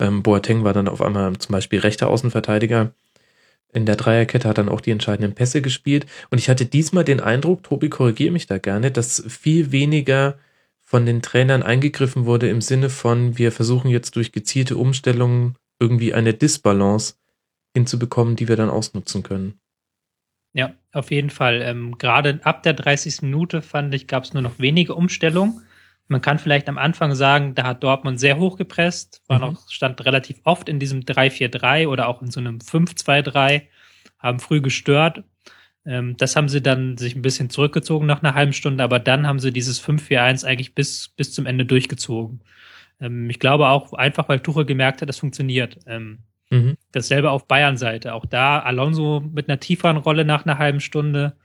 ähm, 0.00 0.22
Boateng 0.22 0.64
war 0.64 0.72
dann 0.72 0.88
auf 0.88 1.02
einmal 1.02 1.36
zum 1.38 1.52
Beispiel 1.52 1.80
rechter 1.80 2.08
Außenverteidiger. 2.08 2.92
In 3.72 3.86
der 3.86 3.96
Dreierkette 3.96 4.48
hat 4.48 4.58
dann 4.58 4.68
auch 4.68 4.80
die 4.80 4.90
entscheidenden 4.90 5.34
Pässe 5.34 5.60
gespielt. 5.60 6.06
Und 6.30 6.38
ich 6.38 6.48
hatte 6.48 6.64
diesmal 6.64 7.04
den 7.04 7.20
Eindruck, 7.20 7.62
Tobi, 7.62 7.88
korrigiere 7.88 8.32
mich 8.32 8.46
da 8.46 8.58
gerne, 8.58 8.90
dass 8.90 9.22
viel 9.28 9.72
weniger 9.72 10.38
von 10.84 11.04
den 11.04 11.20
Trainern 11.20 11.62
eingegriffen 11.62 12.24
wurde 12.24 12.48
im 12.48 12.62
Sinne 12.62 12.88
von, 12.88 13.36
wir 13.36 13.52
versuchen 13.52 13.90
jetzt 13.90 14.16
durch 14.16 14.32
gezielte 14.32 14.78
Umstellungen 14.78 15.56
irgendwie 15.78 16.14
eine 16.14 16.32
Disbalance 16.32 17.16
hinzubekommen, 17.74 18.36
die 18.36 18.48
wir 18.48 18.56
dann 18.56 18.70
ausnutzen 18.70 19.22
können. 19.22 19.60
Ja, 20.54 20.74
auf 20.92 21.10
jeden 21.10 21.28
Fall. 21.28 21.60
Ähm, 21.60 21.98
Gerade 21.98 22.40
ab 22.42 22.62
der 22.62 22.72
30. 22.72 23.22
Minute 23.22 23.60
fand 23.60 23.94
ich, 23.94 24.06
gab 24.06 24.24
es 24.24 24.32
nur 24.32 24.42
noch 24.42 24.58
wenige 24.58 24.94
Umstellungen. 24.94 25.60
Man 26.08 26.20
kann 26.20 26.38
vielleicht 26.38 26.68
am 26.68 26.78
Anfang 26.78 27.14
sagen, 27.14 27.54
da 27.54 27.64
hat 27.64 27.84
Dortmund 27.84 28.18
sehr 28.18 28.38
hoch 28.38 28.56
gepresst, 28.56 29.22
war 29.28 29.38
mhm. 29.38 29.44
noch, 29.44 29.70
stand 29.70 30.04
relativ 30.04 30.40
oft 30.44 30.68
in 30.68 30.80
diesem 30.80 31.00
3-4-3 31.00 31.86
oder 31.86 32.08
auch 32.08 32.22
in 32.22 32.30
so 32.30 32.40
einem 32.40 32.58
5-2-3, 32.58 33.62
haben 34.18 34.40
früh 34.40 34.60
gestört. 34.60 35.22
Ähm, 35.84 36.16
das 36.16 36.34
haben 36.34 36.48
sie 36.48 36.62
dann 36.62 36.96
sich 36.96 37.14
ein 37.14 37.22
bisschen 37.22 37.50
zurückgezogen 37.50 38.06
nach 38.06 38.22
einer 38.22 38.34
halben 38.34 38.52
Stunde, 38.52 38.82
aber 38.82 38.98
dann 38.98 39.26
haben 39.26 39.38
sie 39.38 39.52
dieses 39.52 39.82
5-4-1 39.82 40.44
eigentlich 40.44 40.74
bis, 40.74 41.08
bis 41.08 41.32
zum 41.32 41.46
Ende 41.46 41.66
durchgezogen. 41.66 42.40
Ähm, 43.00 43.28
ich 43.30 43.38
glaube 43.38 43.68
auch 43.68 43.92
einfach, 43.92 44.28
weil 44.28 44.40
Tuchel 44.40 44.64
gemerkt 44.64 45.02
hat, 45.02 45.08
das 45.08 45.18
funktioniert. 45.18 45.78
Ähm, 45.86 46.20
Mhm. 46.50 46.76
Dasselbe 46.92 47.30
auf 47.30 47.46
Bayern-Seite. 47.46 48.14
Auch 48.14 48.24
da 48.26 48.60
Alonso 48.60 49.20
mit 49.20 49.48
einer 49.48 49.60
tieferen 49.60 49.98
Rolle 49.98 50.24
nach 50.24 50.46
einer 50.46 50.58
halben 50.58 50.80
Stunde, 50.80 51.36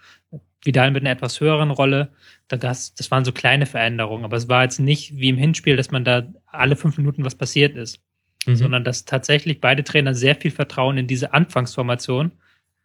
Vidal 0.63 0.91
mit 0.91 1.03
einer 1.03 1.11
etwas 1.11 1.39
höheren 1.39 1.71
Rolle. 1.71 2.09
Das, 2.47 2.93
das 2.93 3.11
waren 3.11 3.25
so 3.25 3.31
kleine 3.31 3.65
Veränderungen, 3.65 4.25
aber 4.25 4.37
es 4.37 4.47
war 4.47 4.63
jetzt 4.63 4.79
nicht 4.79 5.17
wie 5.17 5.29
im 5.29 5.37
Hinspiel, 5.37 5.75
dass 5.75 5.91
man 5.91 6.05
da 6.05 6.27
alle 6.45 6.75
fünf 6.75 6.97
Minuten 6.97 7.25
was 7.25 7.35
passiert 7.35 7.75
ist, 7.75 7.99
mhm. 8.45 8.55
sondern 8.55 8.83
dass 8.83 9.05
tatsächlich 9.05 9.59
beide 9.59 9.83
Trainer 9.83 10.13
sehr 10.13 10.35
viel 10.35 10.51
Vertrauen 10.51 10.97
in 10.97 11.07
diese 11.07 11.33
Anfangsformation 11.33 12.31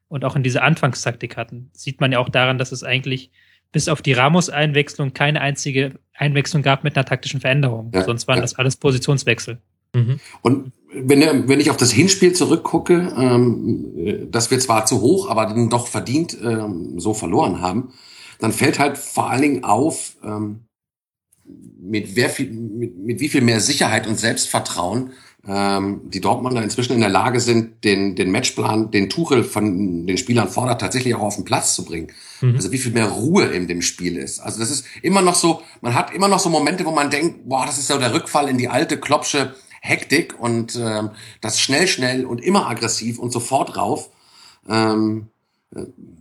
und 0.08 0.25
auch 0.25 0.37
in 0.37 0.42
diese 0.42 0.62
Anfangstaktik 0.62 1.37
hatten. 1.37 1.70
Sieht 1.73 2.00
man 2.00 2.12
ja 2.12 2.18
auch 2.18 2.28
daran, 2.28 2.58
dass 2.58 2.73
es 2.73 2.82
eigentlich 2.82 3.30
bis 3.70 3.88
auf 3.88 4.02
die 4.02 4.14
Ramos-Einwechslung 4.14 5.12
keine 5.12 5.40
einzige 5.40 5.99
Einwechslung 6.14 6.62
gab 6.62 6.85
mit 6.85 6.97
einer 6.97 7.04
taktischen 7.04 7.40
Veränderung. 7.40 7.90
Ja, 7.94 8.04
Sonst 8.04 8.26
waren 8.26 8.37
ja. 8.37 8.42
das 8.42 8.54
alles 8.54 8.76
Positionswechsel. 8.76 9.58
Mhm. 9.94 10.20
Und 10.42 10.73
wenn, 10.92 11.49
wenn 11.49 11.61
ich 11.61 11.71
auf 11.71 11.76
das 11.76 11.92
Hinspiel 11.92 12.33
zurückgucke, 12.33 13.12
ähm, 13.16 14.30
dass 14.30 14.50
wir 14.50 14.59
zwar 14.59 14.87
zu 14.87 15.00
hoch, 15.00 15.28
aber 15.28 15.47
dann 15.47 15.68
doch 15.68 15.87
verdient 15.87 16.37
ähm, 16.42 16.99
so 16.99 17.14
verloren 17.14 17.61
haben, 17.61 17.92
dann 18.38 18.52
fällt 18.52 18.78
halt 18.78 18.97
vor 18.97 19.30
allen 19.30 19.42
Dingen 19.42 19.64
auf, 19.64 20.16
ähm, 20.25 20.64
mit, 21.80 22.16
wer 22.16 22.30
viel, 22.30 22.50
mit, 22.50 22.97
mit 22.97 23.21
wie 23.21 23.28
viel 23.28 23.40
mehr 23.40 23.61
Sicherheit 23.61 24.07
und 24.07 24.18
Selbstvertrauen 24.18 25.12
ähm, 25.47 26.02
die 26.04 26.21
Dortmunder 26.21 26.62
inzwischen 26.62 26.95
in 26.95 27.00
der 27.00 27.09
Lage 27.09 27.40
sind, 27.40 27.85
den, 27.85 28.16
den 28.16 28.30
Matchplan, 28.30 28.90
den 28.90 29.09
Tuchel 29.09 29.45
von 29.45 30.07
den 30.07 30.18
Spielern 30.18 30.49
fordert, 30.49 30.80
tatsächlich 30.80 31.14
auch 31.14 31.23
auf 31.23 31.37
den 31.37 31.45
Platz 31.45 31.75
zu 31.75 31.85
bringen. 31.85 32.12
Mhm. 32.40 32.57
Also 32.57 32.73
wie 32.73 32.78
viel 32.78 32.92
mehr 32.92 33.07
Ruhe 33.07 33.47
in 33.47 33.66
dem 33.68 33.83
Spiel 33.83 34.16
ist. 34.16 34.40
Also 34.40 34.59
das 34.59 34.71
ist 34.71 34.85
immer 35.02 35.23
noch 35.23 35.35
so, 35.35 35.62
man 35.80 35.95
hat 35.95 36.12
immer 36.14 36.28
noch 36.28 36.38
so 36.38 36.50
Momente, 36.50 36.85
wo 36.85 36.90
man 36.90 37.11
denkt, 37.11 37.49
boah, 37.49 37.64
das 37.66 37.78
ist 37.78 37.88
so 37.88 37.99
der 37.99 38.12
Rückfall 38.12 38.49
in 38.49 38.59
die 38.59 38.68
alte 38.68 38.99
Klopsche 38.99 39.54
Hektik 39.80 40.38
und 40.38 40.76
ähm, 40.80 41.11
das 41.40 41.61
schnell, 41.61 41.87
schnell 41.87 42.25
und 42.25 42.42
immer 42.42 42.68
aggressiv 42.68 43.18
und 43.18 43.32
sofort 43.32 43.76
rauf. 43.76 44.11
Ähm, 44.68 45.28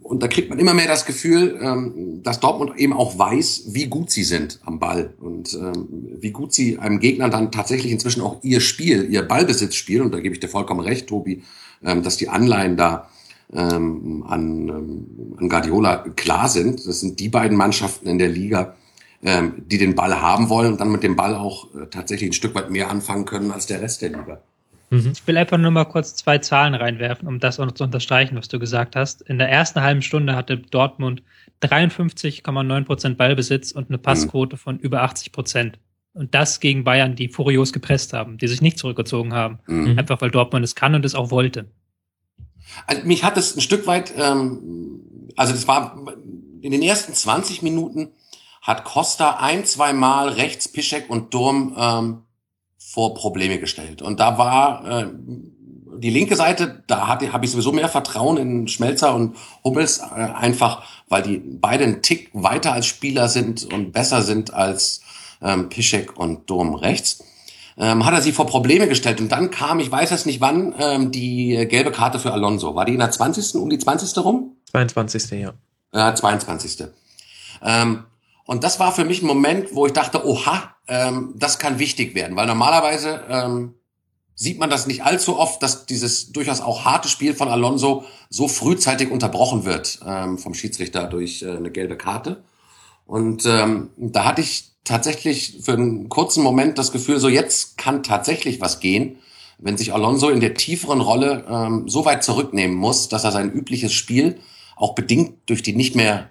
und 0.02 0.22
da 0.22 0.28
kriegt 0.28 0.50
man 0.50 0.60
immer 0.60 0.74
mehr 0.74 0.88
das 0.88 1.06
Gefühl, 1.06 1.58
ähm, 1.62 2.22
dass 2.22 2.42
Dortmund 2.42 2.78
eben 2.78 2.92
auch 2.92 3.18
weiß, 3.18 3.68
wie 3.68 3.86
gut 3.86 4.12
sie 4.12 4.26
sind 4.26 4.60
am 4.66 4.80
Ball 4.80 5.14
und 5.20 5.54
ähm, 5.54 5.88
wie 6.20 6.32
gut 6.32 6.54
sie 6.54 6.80
einem 6.80 7.00
Gegner 7.00 7.30
dann 7.30 7.52
tatsächlich 7.52 7.92
inzwischen 7.92 8.22
auch 8.22 8.44
ihr 8.44 8.60
Spiel, 8.60 9.08
ihr 9.10 9.22
Ballbesitz 9.22 9.76
spielen. 9.76 10.04
Und 10.04 10.14
da 10.14 10.20
gebe 10.20 10.36
ich 10.36 10.42
dir 10.42 10.50
vollkommen 10.50 10.82
recht, 10.82 11.08
Tobi, 11.08 11.44
ähm, 11.82 12.04
dass 12.04 12.18
die 12.18 12.28
Anleihen 12.28 12.76
da 12.76 13.10
ähm, 13.54 14.26
an, 14.28 14.68
ähm, 14.68 15.08
an 15.38 15.50
Guardiola 15.50 16.10
klar 16.16 16.50
sind. 16.50 16.86
Das 16.86 17.00
sind 17.00 17.20
die 17.20 17.30
beiden 17.30 17.58
Mannschaften 17.58 18.10
in 18.10 18.18
der 18.18 18.30
Liga, 18.30 18.76
ähm, 19.24 19.64
die 19.68 19.78
den 19.78 19.96
Ball 19.96 20.22
haben 20.22 20.50
wollen 20.50 20.74
und 20.74 20.82
dann 20.82 20.92
mit 20.92 21.04
dem 21.04 21.16
Ball 21.16 21.36
auch 21.36 21.74
äh, 21.76 21.88
tatsächlich 21.90 22.30
ein 22.30 22.34
Stück 22.34 22.56
weit 22.56 22.70
mehr 22.70 22.90
anfangen 22.90 23.26
können 23.26 23.52
als 23.52 23.66
der 23.66 23.82
Rest 23.82 24.02
der 24.02 24.10
Liga. 24.10 24.42
Mhm. 24.90 25.12
Ich 25.14 25.28
will 25.28 25.38
einfach 25.38 25.58
nur 25.58 25.72
mal 25.72 25.86
kurz 25.86 26.16
zwei 26.16 26.38
Zahlen 26.38 26.74
reinwerfen, 26.74 27.28
um 27.28 27.40
das 27.40 27.60
auch 27.60 27.66
noch 27.66 27.74
zu 27.74 27.84
unterstreichen, 27.84 28.38
was 28.38 28.48
du 28.48 28.60
gesagt 28.60 28.96
hast. 28.96 29.22
In 29.22 29.38
der 29.38 29.50
ersten 29.50 29.82
halben 29.82 30.02
Stunde 30.02 30.36
hatte 30.36 30.58
Dortmund 30.58 31.24
53,9 31.62 32.84
Prozent 32.86 33.18
Ballbesitz 33.18 33.72
und 33.72 33.90
eine 33.90 33.98
Passquote 33.98 34.56
mhm. 34.56 34.60
von 34.60 34.80
über 34.80 35.02
80 35.02 35.32
Prozent. 35.32 35.80
Und 36.14 36.34
das 36.34 36.60
gegen 36.60 36.84
Bayern, 36.84 37.16
die 37.16 37.28
furios 37.28 37.74
gepresst 37.74 38.14
haben, 38.14 38.38
die 38.38 38.48
sich 38.48 38.62
nicht 38.62 38.80
zurückgezogen 38.80 39.34
haben. 39.34 39.60
Mhm. 39.68 40.00
Einfach 40.00 40.22
weil 40.22 40.32
Dortmund 40.32 40.64
es 40.64 40.76
kann 40.76 40.96
und 40.96 41.06
es 41.06 41.16
auch 41.16 41.32
wollte. 41.32 41.66
Also 42.86 43.04
mich 43.04 43.24
hat 43.24 43.38
es 43.38 43.56
ein 43.56 43.62
Stück 43.62 43.88
weit, 43.88 44.14
ähm, 44.18 45.00
also 45.36 45.54
das 45.54 45.68
war 45.68 46.06
in 46.62 46.72
den 46.72 46.82
ersten 46.82 47.14
20 47.14 47.62
Minuten 47.62 48.10
hat 48.68 48.84
Costa 48.84 49.38
ein, 49.38 49.66
zwei 49.66 49.94
Mal 49.94 50.28
rechts 50.28 50.68
Pischek 50.68 51.10
und 51.10 51.34
Durm 51.34 51.74
ähm, 51.80 52.24
vor 52.78 53.14
Probleme 53.14 53.60
gestellt. 53.60 54.02
Und 54.02 54.20
da 54.20 54.38
war 54.38 54.86
äh, 54.86 55.08
die 56.00 56.10
linke 56.10 56.36
Seite, 56.36 56.84
da 56.86 57.08
habe 57.08 57.46
ich 57.46 57.52
sowieso 57.52 57.72
mehr 57.72 57.88
Vertrauen 57.88 58.36
in 58.36 58.68
Schmelzer 58.68 59.16
und 59.16 59.38
Hummels, 59.64 60.00
äh, 60.00 60.20
einfach 60.20 60.84
weil 61.08 61.24
die 61.24 61.38
beide 61.38 61.86
einen 61.86 62.02
Tick 62.02 62.30
weiter 62.34 62.74
als 62.74 62.88
Spieler 62.88 63.30
sind 63.30 63.64
und 63.74 63.94
besser 63.94 64.22
sind 64.22 64.54
als 64.54 65.00
ähm, 65.42 65.70
Pischek 65.70 66.20
und 66.20 66.50
Dom 66.50 66.76
rechts. 66.76 67.24
Ähm, 67.78 68.06
hat 68.06 68.14
er 68.14 68.22
sie 68.22 68.34
vor 68.34 68.48
Probleme 68.48 68.90
gestellt. 68.90 69.22
Und 69.22 69.32
dann 69.32 69.50
kam, 69.50 69.80
ich 69.80 69.90
weiß 69.90 70.12
es 70.12 70.26
nicht 70.26 70.42
wann, 70.42 70.76
ähm, 70.78 71.12
die 71.12 71.68
gelbe 71.70 71.92
Karte 71.92 72.20
für 72.20 72.34
Alonso. 72.34 72.76
War 72.76 72.84
die 72.84 72.94
in 72.94 73.00
der 73.00 73.12
20. 73.12 73.56
um 73.56 73.70
die 73.70 73.78
20. 73.78 74.18
rum? 74.18 74.58
22. 74.72 75.40
ja. 75.40 75.54
Ja, 75.94 76.14
22. 76.14 76.88
Ähm, 77.62 78.04
und 78.48 78.64
das 78.64 78.80
war 78.80 78.94
für 78.94 79.04
mich 79.04 79.22
ein 79.22 79.28
Moment, 79.28 79.76
wo 79.76 79.86
ich 79.86 79.92
dachte, 79.92 80.26
oha, 80.26 80.74
ähm, 80.88 81.34
das 81.36 81.60
kann 81.60 81.80
wichtig 81.80 82.16
werden, 82.16 82.38
weil 82.38 82.48
normalerweise 82.48 83.22
ähm, 83.30 83.74
sieht 84.36 84.58
man 84.58 84.70
das 84.70 84.88
nicht 84.88 85.04
allzu 85.04 85.38
oft, 85.38 85.62
dass 85.62 85.86
dieses 85.86 86.32
durchaus 86.32 86.62
auch 86.62 86.86
harte 86.86 87.10
Spiel 87.10 87.34
von 87.34 87.50
Alonso 87.50 88.06
so 88.30 88.48
frühzeitig 88.48 89.12
unterbrochen 89.12 89.66
wird 89.66 90.00
ähm, 90.06 90.38
vom 90.38 90.54
Schiedsrichter 90.54 91.08
durch 91.08 91.42
äh, 91.42 91.58
eine 91.58 91.72
gelbe 91.72 91.98
Karte. 91.98 92.42
Und 93.06 93.46
ähm, 93.46 93.90
da 93.98 94.24
hatte 94.24 94.42
ich 94.42 94.72
tatsächlich 94.86 95.60
für 95.64 95.74
einen 95.74 96.08
kurzen 96.08 96.42
Moment 96.42 96.78
das 96.78 96.94
Gefühl, 96.94 97.20
so 97.20 97.28
jetzt 97.28 97.78
kann 97.78 98.02
tatsächlich 98.02 98.62
was 98.62 98.80
gehen, 98.80 99.18
wenn 99.58 99.76
sich 99.76 99.94
Alonso 99.94 100.30
in 100.30 100.40
der 100.40 100.54
tieferen 100.54 101.02
Rolle 101.02 101.46
ähm, 101.50 101.90
so 101.90 102.06
weit 102.06 102.24
zurücknehmen 102.24 102.78
muss, 102.78 103.10
dass 103.10 103.26
er 103.26 103.34
sein 103.34 103.52
übliches 103.52 103.92
Spiel 103.92 104.40
auch 104.78 104.96
bedingt 104.96 105.34
durch 105.48 105.64
die 105.64 105.76
nicht 105.76 105.96
mehr 105.96 106.30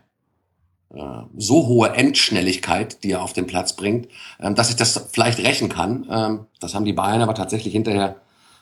so 1.36 1.66
hohe 1.66 1.90
Endschnelligkeit, 1.90 3.02
die 3.02 3.12
er 3.12 3.22
auf 3.22 3.32
den 3.32 3.46
Platz 3.46 3.74
bringt, 3.74 4.08
ähm, 4.40 4.54
dass 4.54 4.70
ich 4.70 4.76
das 4.76 5.08
vielleicht 5.12 5.38
rächen 5.40 5.68
kann. 5.68 6.06
Ähm, 6.10 6.46
das 6.60 6.74
haben 6.74 6.84
die 6.84 6.92
Bayern 6.92 7.22
aber 7.22 7.34
tatsächlich 7.34 7.72
hinterher 7.72 8.16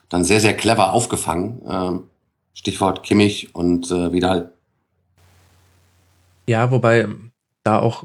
dann 0.08 0.24
sehr, 0.24 0.40
sehr 0.40 0.56
clever 0.56 0.92
aufgefangen. 0.92 1.62
Ähm, 1.68 2.04
Stichwort 2.54 3.02
Kimmich 3.02 3.54
und 3.54 3.90
äh, 3.90 4.12
Vidal. 4.12 4.52
Ja, 6.46 6.70
wobei 6.70 7.08
da 7.62 7.78
auch 7.78 8.04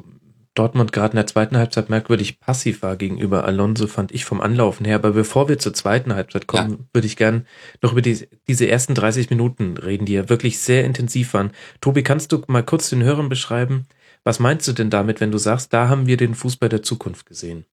Dortmund 0.55 0.91
gerade 0.91 1.11
in 1.11 1.17
der 1.17 1.27
zweiten 1.27 1.57
Halbzeit 1.57 1.89
merkwürdig 1.89 2.39
passiv 2.39 2.81
war 2.81 2.97
gegenüber 2.97 3.45
Alonso, 3.45 3.87
fand 3.87 4.11
ich 4.11 4.25
vom 4.25 4.41
Anlaufen 4.41 4.85
her. 4.85 4.95
Aber 4.95 5.11
bevor 5.11 5.47
wir 5.47 5.59
zur 5.59 5.73
zweiten 5.73 6.13
Halbzeit 6.13 6.47
kommen, 6.47 6.71
ja. 6.71 6.77
würde 6.93 7.07
ich 7.07 7.15
gern 7.15 7.45
noch 7.81 7.93
über 7.93 8.01
die, 8.01 8.27
diese 8.47 8.67
ersten 8.67 8.95
30 8.95 9.29
Minuten 9.29 9.77
reden, 9.77 10.05
die 10.05 10.13
ja 10.13 10.27
wirklich 10.27 10.59
sehr 10.59 10.83
intensiv 10.83 11.33
waren. 11.33 11.51
Tobi, 11.79 12.03
kannst 12.03 12.31
du 12.31 12.41
mal 12.47 12.63
kurz 12.63 12.89
den 12.89 13.03
Hörern 13.03 13.29
beschreiben, 13.29 13.87
was 14.23 14.39
meinst 14.39 14.67
du 14.67 14.73
denn 14.73 14.89
damit, 14.89 15.21
wenn 15.21 15.31
du 15.31 15.37
sagst, 15.37 15.73
da 15.73 15.89
haben 15.89 16.07
wir 16.07 16.17
den 16.17 16.35
Fußball 16.35 16.69
der 16.69 16.83
Zukunft 16.83 17.25
gesehen? 17.25 17.65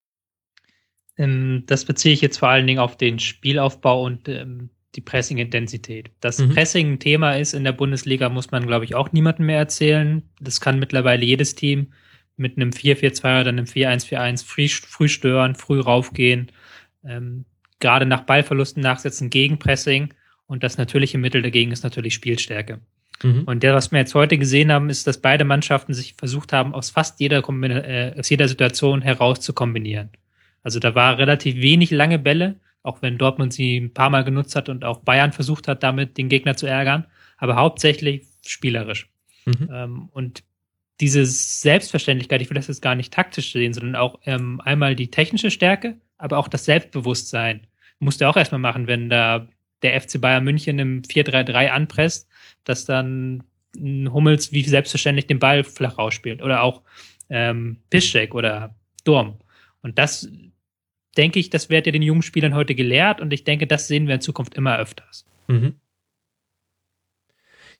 Ähm, 1.18 1.64
das 1.66 1.84
beziehe 1.84 2.14
ich 2.14 2.20
jetzt 2.20 2.38
vor 2.38 2.48
allen 2.48 2.66
Dingen 2.66 2.78
auf 2.78 2.96
den 2.96 3.18
Spielaufbau 3.18 4.04
und 4.04 4.28
ähm, 4.28 4.70
die 4.94 5.00
Pressing-Intensität. 5.00 6.10
Dass 6.20 6.38
mhm. 6.38 6.50
Pressing 6.50 6.92
ein 6.92 6.98
Thema 6.98 7.32
ist 7.32 7.54
in 7.54 7.64
der 7.64 7.72
Bundesliga, 7.72 8.28
muss 8.28 8.50
man, 8.50 8.66
glaube 8.66 8.84
ich, 8.84 8.94
auch 8.94 9.12
niemandem 9.12 9.46
mehr 9.46 9.58
erzählen. 9.58 10.22
Das 10.40 10.60
kann 10.60 10.78
mittlerweile 10.78 11.24
jedes 11.24 11.54
Team 11.54 11.92
mit 12.36 12.56
einem 12.56 12.70
4-4-2 12.70 13.40
oder 13.40 13.48
einem 13.48 13.64
4-1-4-1 13.64 14.44
früh, 14.44 14.68
früh 14.68 15.08
stören, 15.08 15.54
früh 15.54 15.80
raufgehen, 15.80 16.52
ähm, 17.04 17.44
gerade 17.80 18.06
nach 18.06 18.22
Ballverlusten 18.22 18.82
nachsetzen 18.82 19.30
gegen 19.30 19.58
Pressing. 19.58 20.12
Und 20.46 20.62
das 20.62 20.78
natürliche 20.78 21.18
Mittel 21.18 21.42
dagegen 21.42 21.72
ist 21.72 21.82
natürlich 21.82 22.14
Spielstärke. 22.14 22.80
Mhm. 23.22 23.44
Und 23.44 23.62
der, 23.62 23.74
was 23.74 23.92
wir 23.92 23.98
jetzt 23.98 24.14
heute 24.14 24.38
gesehen 24.38 24.70
haben, 24.70 24.90
ist, 24.90 25.06
dass 25.06 25.20
beide 25.20 25.44
Mannschaften 25.44 25.94
sich 25.94 26.14
versucht 26.14 26.52
haben, 26.52 26.74
aus 26.74 26.90
fast 26.90 27.20
jeder, 27.20 27.38
äh, 27.38 28.14
aus 28.18 28.28
jeder 28.28 28.48
Situation 28.48 29.02
heraus 29.02 29.40
zu 29.40 29.52
kombinieren. 29.52 30.10
Also 30.62 30.80
da 30.80 30.94
war 30.94 31.18
relativ 31.18 31.56
wenig 31.56 31.90
lange 31.90 32.18
Bälle, 32.18 32.56
auch 32.82 33.02
wenn 33.02 33.18
Dortmund 33.18 33.52
sie 33.52 33.78
ein 33.78 33.94
paar 33.94 34.10
Mal 34.10 34.24
genutzt 34.24 34.56
hat 34.56 34.68
und 34.68 34.84
auch 34.84 34.98
Bayern 35.00 35.32
versucht 35.32 35.68
hat, 35.68 35.82
damit 35.82 36.18
den 36.18 36.28
Gegner 36.28 36.56
zu 36.56 36.66
ärgern, 36.66 37.06
aber 37.36 37.56
hauptsächlich 37.56 38.26
spielerisch. 38.44 39.08
Mhm. 39.44 39.70
Ähm, 39.72 40.08
und 40.12 40.42
diese 41.00 41.26
Selbstverständlichkeit, 41.26 42.40
ich 42.40 42.50
will 42.50 42.54
das 42.54 42.68
jetzt 42.68 42.82
gar 42.82 42.94
nicht 42.94 43.12
taktisch 43.12 43.52
sehen, 43.52 43.74
sondern 43.74 43.96
auch 43.96 44.18
ähm, 44.24 44.60
einmal 44.60 44.96
die 44.96 45.10
technische 45.10 45.50
Stärke, 45.50 45.96
aber 46.18 46.38
auch 46.38 46.48
das 46.48 46.64
Selbstbewusstsein. 46.64 47.66
Musst 47.98 48.20
du 48.20 48.28
auch 48.28 48.36
erstmal 48.36 48.60
machen, 48.60 48.86
wenn 48.86 49.10
da 49.10 49.46
der 49.82 50.00
FC 50.00 50.20
Bayern 50.20 50.44
München 50.44 50.78
im 50.78 51.02
4-3-3 51.02 51.68
anpresst 51.68 52.28
dass 52.64 52.84
dann 52.84 53.44
Hummels 53.76 54.52
wie 54.52 54.62
selbstverständlich 54.62 55.26
den 55.26 55.38
Ball 55.38 55.64
flach 55.64 55.98
rausspielt 55.98 56.42
oder 56.42 56.62
auch 56.62 56.82
ähm, 57.28 57.78
Piszczek 57.90 58.34
oder 58.34 58.74
Durm. 59.04 59.38
Und 59.82 59.98
das 59.98 60.28
denke 61.16 61.38
ich, 61.38 61.50
das 61.50 61.70
wird 61.70 61.86
ja 61.86 61.92
den 61.92 62.02
jungen 62.02 62.22
Spielern 62.22 62.54
heute 62.54 62.74
gelehrt 62.74 63.20
und 63.20 63.32
ich 63.32 63.44
denke, 63.44 63.66
das 63.66 63.88
sehen 63.88 64.06
wir 64.06 64.14
in 64.14 64.20
Zukunft 64.20 64.54
immer 64.54 64.78
öfters. 64.78 65.24
Mhm. 65.48 65.74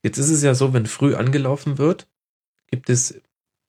Jetzt 0.03 0.19
ist 0.19 0.31
es 0.31 0.43
ja 0.43 0.55
so, 0.55 0.73
wenn 0.73 0.87
früh 0.87 1.15
angelaufen 1.15 1.79
wird, 1.79 2.09
gibt 2.71 2.91
es 2.91 3.21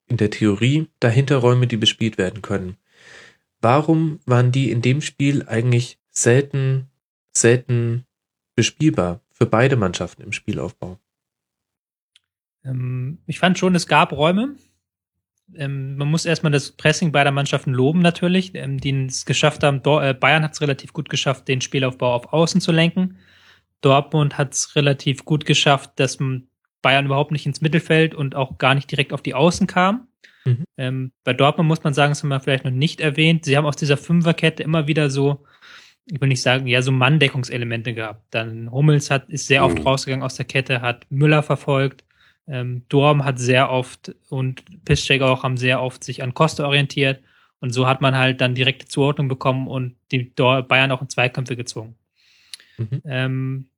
in 0.08 0.18
der 0.18 0.30
Theorie 0.30 0.88
dahinter 1.00 1.38
Räume, 1.38 1.68
die 1.68 1.78
bespielt 1.78 2.18
werden 2.18 2.42
können. 2.42 2.78
Warum 3.60 4.20
waren 4.26 4.52
die 4.52 4.72
in 4.72 4.82
dem 4.82 5.02
Spiel 5.02 5.48
eigentlich 5.48 6.00
selten, 6.10 6.90
selten 7.34 8.06
bespielbar 8.56 9.22
für 9.38 9.46
beide 9.46 9.76
Mannschaften 9.76 10.24
im 10.24 10.32
Spielaufbau? 10.32 10.98
Ähm, 12.66 13.20
ich 13.28 13.38
fand 13.38 13.60
schon, 13.60 13.76
es 13.76 13.88
gab 13.88 14.12
Räume. 14.12 14.56
Ähm, 15.54 15.96
man 15.96 16.10
muss 16.10 16.26
erstmal 16.26 16.52
das 16.52 16.72
Pressing 16.72 17.12
beider 17.12 17.32
Mannschaften 17.32 17.72
loben, 17.72 18.02
natürlich, 18.02 18.56
ähm, 18.56 18.80
die 18.80 19.06
es 19.06 19.26
geschafft 19.26 19.64
haben. 19.64 19.82
Äh, 19.86 20.16
Bayern 20.16 20.44
hat 20.44 20.54
es 20.54 20.62
relativ 20.62 20.92
gut 20.92 21.10
geschafft, 21.10 21.48
den 21.48 21.62
Spielaufbau 21.62 22.16
auf 22.16 22.34
Außen 22.34 22.62
zu 22.62 22.72
lenken. 22.72 23.20
Dortmund 23.82 24.40
hat 24.40 24.54
es 24.54 24.76
relativ 24.76 25.24
gut 25.24 25.46
geschafft, 25.46 25.92
dass 25.98 26.18
Bayern 26.82 27.06
überhaupt 27.06 27.32
nicht 27.32 27.46
ins 27.46 27.62
Mittelfeld 27.62 28.16
und 28.16 28.34
auch 28.34 28.58
gar 28.58 28.74
nicht 28.74 28.90
direkt 28.90 29.14
auf 29.14 29.22
die 29.22 29.36
Außen 29.36 29.68
kam. 29.68 30.08
Mhm. 30.46 31.12
Bei 31.24 31.34
Dortmund 31.34 31.68
muss 31.68 31.84
man 31.84 31.94
sagen, 31.94 32.10
das 32.12 32.24
haben 32.24 32.30
wir 32.30 32.40
vielleicht 32.40 32.66
noch 32.66 32.72
nicht 32.72 33.02
erwähnt. 33.02 33.46
Sie 33.46 33.56
haben 33.56 33.68
aus 33.68 33.76
dieser 33.76 33.98
Fünferkette 33.98 34.64
immer 34.64 34.88
wieder 34.88 35.12
so, 35.12 35.46
ich 36.10 36.22
will 36.22 36.30
nicht 36.30 36.42
sagen, 36.42 36.68
ja, 36.68 36.82
so 36.82 36.92
Manndeckungselemente 36.92 37.94
gehabt. 37.94 38.24
Dann 38.32 38.72
Hummels 38.72 39.12
hat, 39.12 39.30
ist 39.30 39.48
sehr 39.48 39.64
oft 39.64 39.80
mhm. 39.80 39.84
rausgegangen 39.84 40.24
aus 40.24 40.36
der 40.36 40.46
Kette, 40.46 40.82
hat 40.82 41.06
Müller 41.10 41.44
verfolgt. 41.44 42.04
Ähm, 42.48 42.84
Dorm 42.88 43.26
hat 43.26 43.40
sehr 43.40 43.70
oft 43.70 44.16
und 44.30 44.64
Piszczek 44.86 45.22
auch 45.22 45.44
haben 45.44 45.58
sehr 45.58 45.82
oft 45.82 46.04
sich 46.04 46.24
an 46.24 46.34
Koste 46.34 46.66
orientiert 46.66 47.22
und 47.60 47.72
so 47.72 47.88
hat 47.88 48.02
man 48.02 48.16
halt 48.16 48.40
dann 48.40 48.56
direkte 48.56 48.88
Zuordnung 48.88 49.28
bekommen 49.28 49.68
und 49.68 49.96
die 50.12 50.32
Bayern 50.36 50.92
auch 50.92 51.02
in 51.02 51.10
Zweikämpfe 51.10 51.58
gezwungen. 51.58 51.96
Mhm. 52.78 53.02
Ähm, 53.06 53.70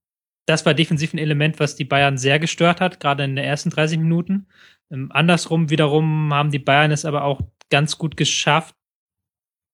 das 0.46 0.66
war 0.66 0.74
defensiv 0.74 1.14
ein 1.14 1.20
Element, 1.20 1.60
was 1.60 1.76
die 1.76 1.86
Bayern 1.86 2.18
sehr 2.18 2.40
gestört 2.40 2.82
hat, 2.82 3.00
gerade 3.00 3.24
in 3.24 3.36
den 3.36 3.46
ersten 3.46 3.70
30 3.70 3.98
Minuten. 4.00 4.48
Ähm, 4.92 5.12
andersrum 5.12 5.70
wiederum 5.70 6.34
haben 6.34 6.52
die 6.52 6.60
Bayern 6.60 6.92
es 6.92 7.06
aber 7.06 7.24
auch 7.24 7.42
ganz 7.70 7.98
gut 7.98 8.18
geschafft, 8.18 8.76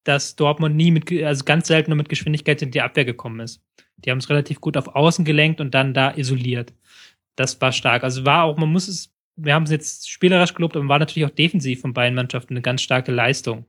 dass 0.05 0.35
Dortmund 0.35 0.75
nie 0.75 0.91
mit, 0.91 1.11
also 1.23 1.43
ganz 1.43 1.67
selten 1.67 1.89
nur 1.91 1.97
mit 1.97 2.09
Geschwindigkeit 2.09 2.61
in 2.61 2.71
die 2.71 2.81
Abwehr 2.81 3.05
gekommen 3.05 3.41
ist. 3.41 3.61
Die 3.97 4.11
haben 4.11 4.19
es 4.19 4.29
relativ 4.29 4.61
gut 4.61 4.77
auf 4.77 4.95
Außen 4.95 5.25
gelenkt 5.25 5.59
und 5.59 5.73
dann 5.73 5.93
da 5.93 6.11
isoliert. 6.15 6.73
Das 7.35 7.59
war 7.59 7.71
stark. 7.71 8.03
Also 8.03 8.25
war 8.25 8.43
auch, 8.43 8.55
man 8.55 8.71
muss 8.71 8.87
es, 8.87 9.13
wir 9.35 9.53
haben 9.53 9.63
es 9.63 9.71
jetzt 9.71 10.09
spielerisch 10.09 10.53
gelobt, 10.53 10.77
aber 10.77 10.87
war 10.87 10.99
natürlich 10.99 11.29
auch 11.29 11.35
defensiv 11.35 11.81
von 11.81 11.93
beiden 11.93 12.15
Mannschaften 12.15 12.53
eine 12.53 12.61
ganz 12.61 12.81
starke 12.81 13.11
Leistung. 13.11 13.65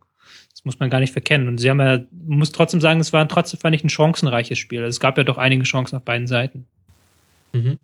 Das 0.51 0.65
muss 0.65 0.79
man 0.79 0.91
gar 0.91 1.01
nicht 1.01 1.13
verkennen. 1.13 1.49
Und 1.49 1.59
sie 1.59 1.71
haben 1.71 1.81
ja, 1.81 2.05
muss 2.11 2.53
trotzdem 2.53 2.81
sagen, 2.81 3.01
es 3.01 3.13
war 3.13 3.27
trotzdem, 3.29 3.59
fand 3.59 3.75
ich, 3.75 3.83
ein 3.83 3.91
chancenreiches 3.91 4.59
Spiel. 4.59 4.81
Also 4.81 4.91
es 4.91 5.01
gab 5.01 5.17
ja 5.17 5.25
doch 5.25 5.39
einige 5.39 5.65
Chancen 5.65 5.97
auf 5.97 6.05
beiden 6.05 6.27
Seiten. 6.27 6.67
Mhm. 7.53 7.79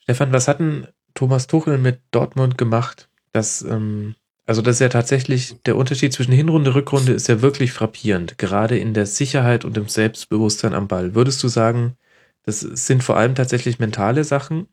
Stefan, 0.00 0.32
was 0.32 0.48
hatten 0.48 0.88
Thomas 1.14 1.46
Tuchel 1.46 1.78
mit 1.78 2.00
Dortmund 2.10 2.58
gemacht? 2.58 3.08
Das, 3.32 3.62
ähm, 3.62 4.16
also 4.46 4.60
das 4.60 4.76
ist 4.76 4.80
ja 4.80 4.88
tatsächlich, 4.88 5.54
der 5.66 5.76
Unterschied 5.76 6.12
zwischen 6.12 6.32
Hinrunde, 6.32 6.74
Rückrunde 6.74 7.12
ist 7.12 7.28
ja 7.28 7.42
wirklich 7.42 7.72
frappierend, 7.72 8.38
gerade 8.38 8.78
in 8.78 8.92
der 8.92 9.06
Sicherheit 9.06 9.64
und 9.64 9.76
im 9.76 9.88
Selbstbewusstsein 9.88 10.74
am 10.74 10.88
Ball. 10.88 11.14
Würdest 11.14 11.42
du 11.42 11.48
sagen, 11.48 11.96
das 12.44 12.60
sind 12.60 13.04
vor 13.04 13.16
allem 13.16 13.34
tatsächlich 13.34 13.78
mentale 13.78 14.24
Sachen? 14.24 14.66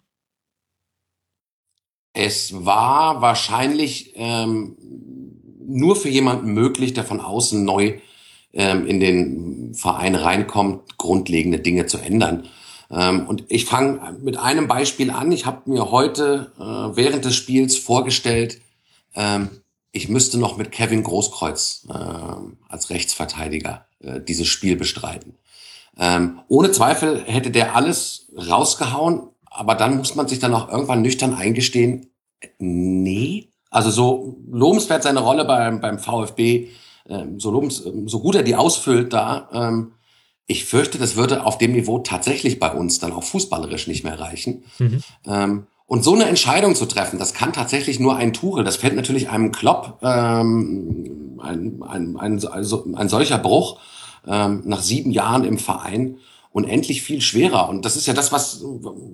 Es 2.14 2.66
war 2.66 3.22
wahrscheinlich 3.22 4.14
ähm, 4.16 4.76
nur 5.68 5.96
für 5.96 6.10
jemanden 6.10 6.54
möglich, 6.54 6.94
der 6.94 7.04
von 7.04 7.20
außen 7.20 7.64
neu 7.64 8.00
ähm, 8.54 8.88
in 8.88 9.00
den 9.00 9.74
Verein 9.76 10.16
reinkommt, 10.16 10.98
grundlegende 10.98 11.60
Dinge 11.60 11.86
zu 11.86 12.00
ändern. 12.00 12.48
Ähm, 12.90 13.28
und 13.28 13.46
ich 13.50 13.66
fange 13.66 14.18
mit 14.22 14.38
einem 14.38 14.68
Beispiel 14.68 15.12
an. 15.12 15.32
Ich 15.32 15.46
habe 15.46 15.70
mir 15.70 15.92
heute 15.92 16.52
äh, 16.58 16.98
während 16.98 17.26
des 17.26 17.36
Spiels 17.36 17.78
vorgestellt, 17.78 18.60
ähm, 19.16 19.50
ich 19.92 20.10
müsste 20.10 20.38
noch 20.38 20.58
mit 20.58 20.72
Kevin 20.72 21.04
Großkreuz 21.04 21.88
äh, 21.90 21.94
als 21.94 22.90
Rechtsverteidiger 22.90 23.86
äh, 24.00 24.22
dieses 24.22 24.48
Spiel 24.48 24.76
bestreiten. 24.76 25.36
Ähm, 25.98 26.40
ohne 26.48 26.72
Zweifel 26.72 27.24
hätte 27.26 27.52
der 27.52 27.76
alles 27.76 28.28
rausgehauen, 28.36 29.30
aber 29.46 29.76
dann 29.76 29.98
muss 29.98 30.16
man 30.16 30.28
sich 30.28 30.40
dann 30.40 30.54
auch 30.54 30.70
irgendwann 30.70 31.02
nüchtern 31.02 31.34
eingestehen, 31.34 32.08
nee. 32.60 33.52
Also 33.70 33.92
so 33.92 34.38
lobenswert 34.50 35.04
seine 35.04 35.20
Rolle 35.20 35.46
beim, 35.46 35.82
beim 35.82 36.00
VfB, 36.00 36.70
ähm, 37.08 37.40
so, 37.40 37.52
lobens, 37.52 37.78
so 37.78 38.20
gut 38.20 38.36
er 38.36 38.44
die 38.44 38.56
ausfüllt 38.56 39.14
da, 39.14 39.50
ähm, 39.52 39.94
ich 40.50 40.66
fürchte, 40.66 40.98
das 40.98 41.16
würde 41.16 41.46
auf 41.46 41.60
dem 41.60 41.74
Niveau 41.74 42.00
tatsächlich 42.00 42.60
bei 42.60 42.72
uns 42.72 42.98
dann 42.98 43.12
auch 43.12 43.24
fußballerisch 43.24 43.86
nicht 43.86 44.04
mehr 44.04 44.20
reichen. 44.20 44.64
Mhm. 44.80 45.04
Ähm, 45.28 45.68
und 45.90 46.04
so 46.04 46.14
eine 46.14 46.26
Entscheidung 46.26 46.76
zu 46.76 46.86
treffen, 46.86 47.18
das 47.18 47.34
kann 47.34 47.52
tatsächlich 47.52 48.00
nur 48.00 48.16
ein 48.16 48.32
Tuchel. 48.32 48.64
Das 48.64 48.78
fällt 48.78 48.96
natürlich 48.96 49.32
einem 49.32 49.52
Klopp 49.52 49.98
ähm, 50.04 51.40
ein, 51.42 51.82
ein, 51.82 52.16
ein, 52.16 52.46
also 52.48 52.86
ein 52.96 53.10
solcher 53.10 53.40
Bruch 53.40 53.80
ähm, 54.28 54.62
nach 54.66 54.82
sieben 54.82 55.10
Jahren 55.10 55.44
im 55.44 55.58
Verein 55.58 56.18
unendlich 56.52 57.02
viel 57.02 57.22
schwerer. 57.22 57.70
Und 57.70 57.86
das 57.86 57.96
ist 57.96 58.06
ja 58.06 58.14
das, 58.14 58.32
was 58.32 58.64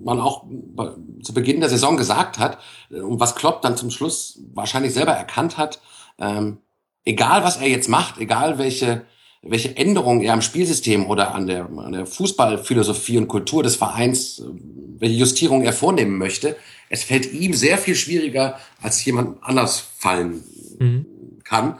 man 0.03 0.19
auch 0.19 0.43
zu 1.23 1.33
Beginn 1.33 1.61
der 1.61 1.69
Saison 1.69 1.95
gesagt 1.95 2.39
hat 2.39 2.57
und 2.89 3.21
was 3.21 3.35
Klopp 3.35 3.61
dann 3.61 3.77
zum 3.77 3.89
Schluss 3.89 4.41
wahrscheinlich 4.53 4.93
selber 4.93 5.13
erkannt 5.13 5.57
hat. 5.57 5.79
Ähm, 6.19 6.57
egal, 7.05 7.45
was 7.45 7.55
er 7.55 7.69
jetzt 7.69 7.87
macht, 7.87 8.17
egal 8.17 8.57
welche 8.57 9.05
welche 9.47 9.77
Änderungen 9.77 10.21
er 10.21 10.33
am 10.33 10.41
Spielsystem 10.41 11.05
oder 11.05 11.35
an 11.35 11.47
der, 11.47 11.69
an 11.69 11.91
der 11.91 12.05
Fußballphilosophie 12.05 13.17
und 13.17 13.27
Kultur 13.27 13.63
des 13.63 13.75
Vereins, 13.75 14.43
welche 14.97 15.15
Justierung 15.15 15.61
er 15.61 15.73
vornehmen 15.73 16.17
möchte, 16.17 16.55
es 16.89 17.03
fällt 17.03 17.31
ihm 17.33 17.53
sehr 17.53 17.77
viel 17.77 17.95
schwieriger, 17.95 18.59
als 18.81 19.03
jemand 19.05 19.43
anders 19.43 19.79
fallen 19.97 20.43
mhm. 20.79 21.05
kann. 21.43 21.77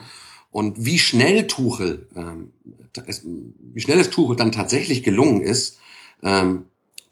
Und 0.50 0.84
wie 0.84 0.98
schnell 0.98 1.46
Tuchel, 1.46 2.06
ähm, 2.16 2.52
wie 3.74 3.80
schnell 3.80 4.00
es 4.00 4.10
Tuchel 4.10 4.36
dann 4.36 4.52
tatsächlich 4.52 5.02
gelungen 5.02 5.42
ist, 5.42 5.78
ähm, 6.22 6.64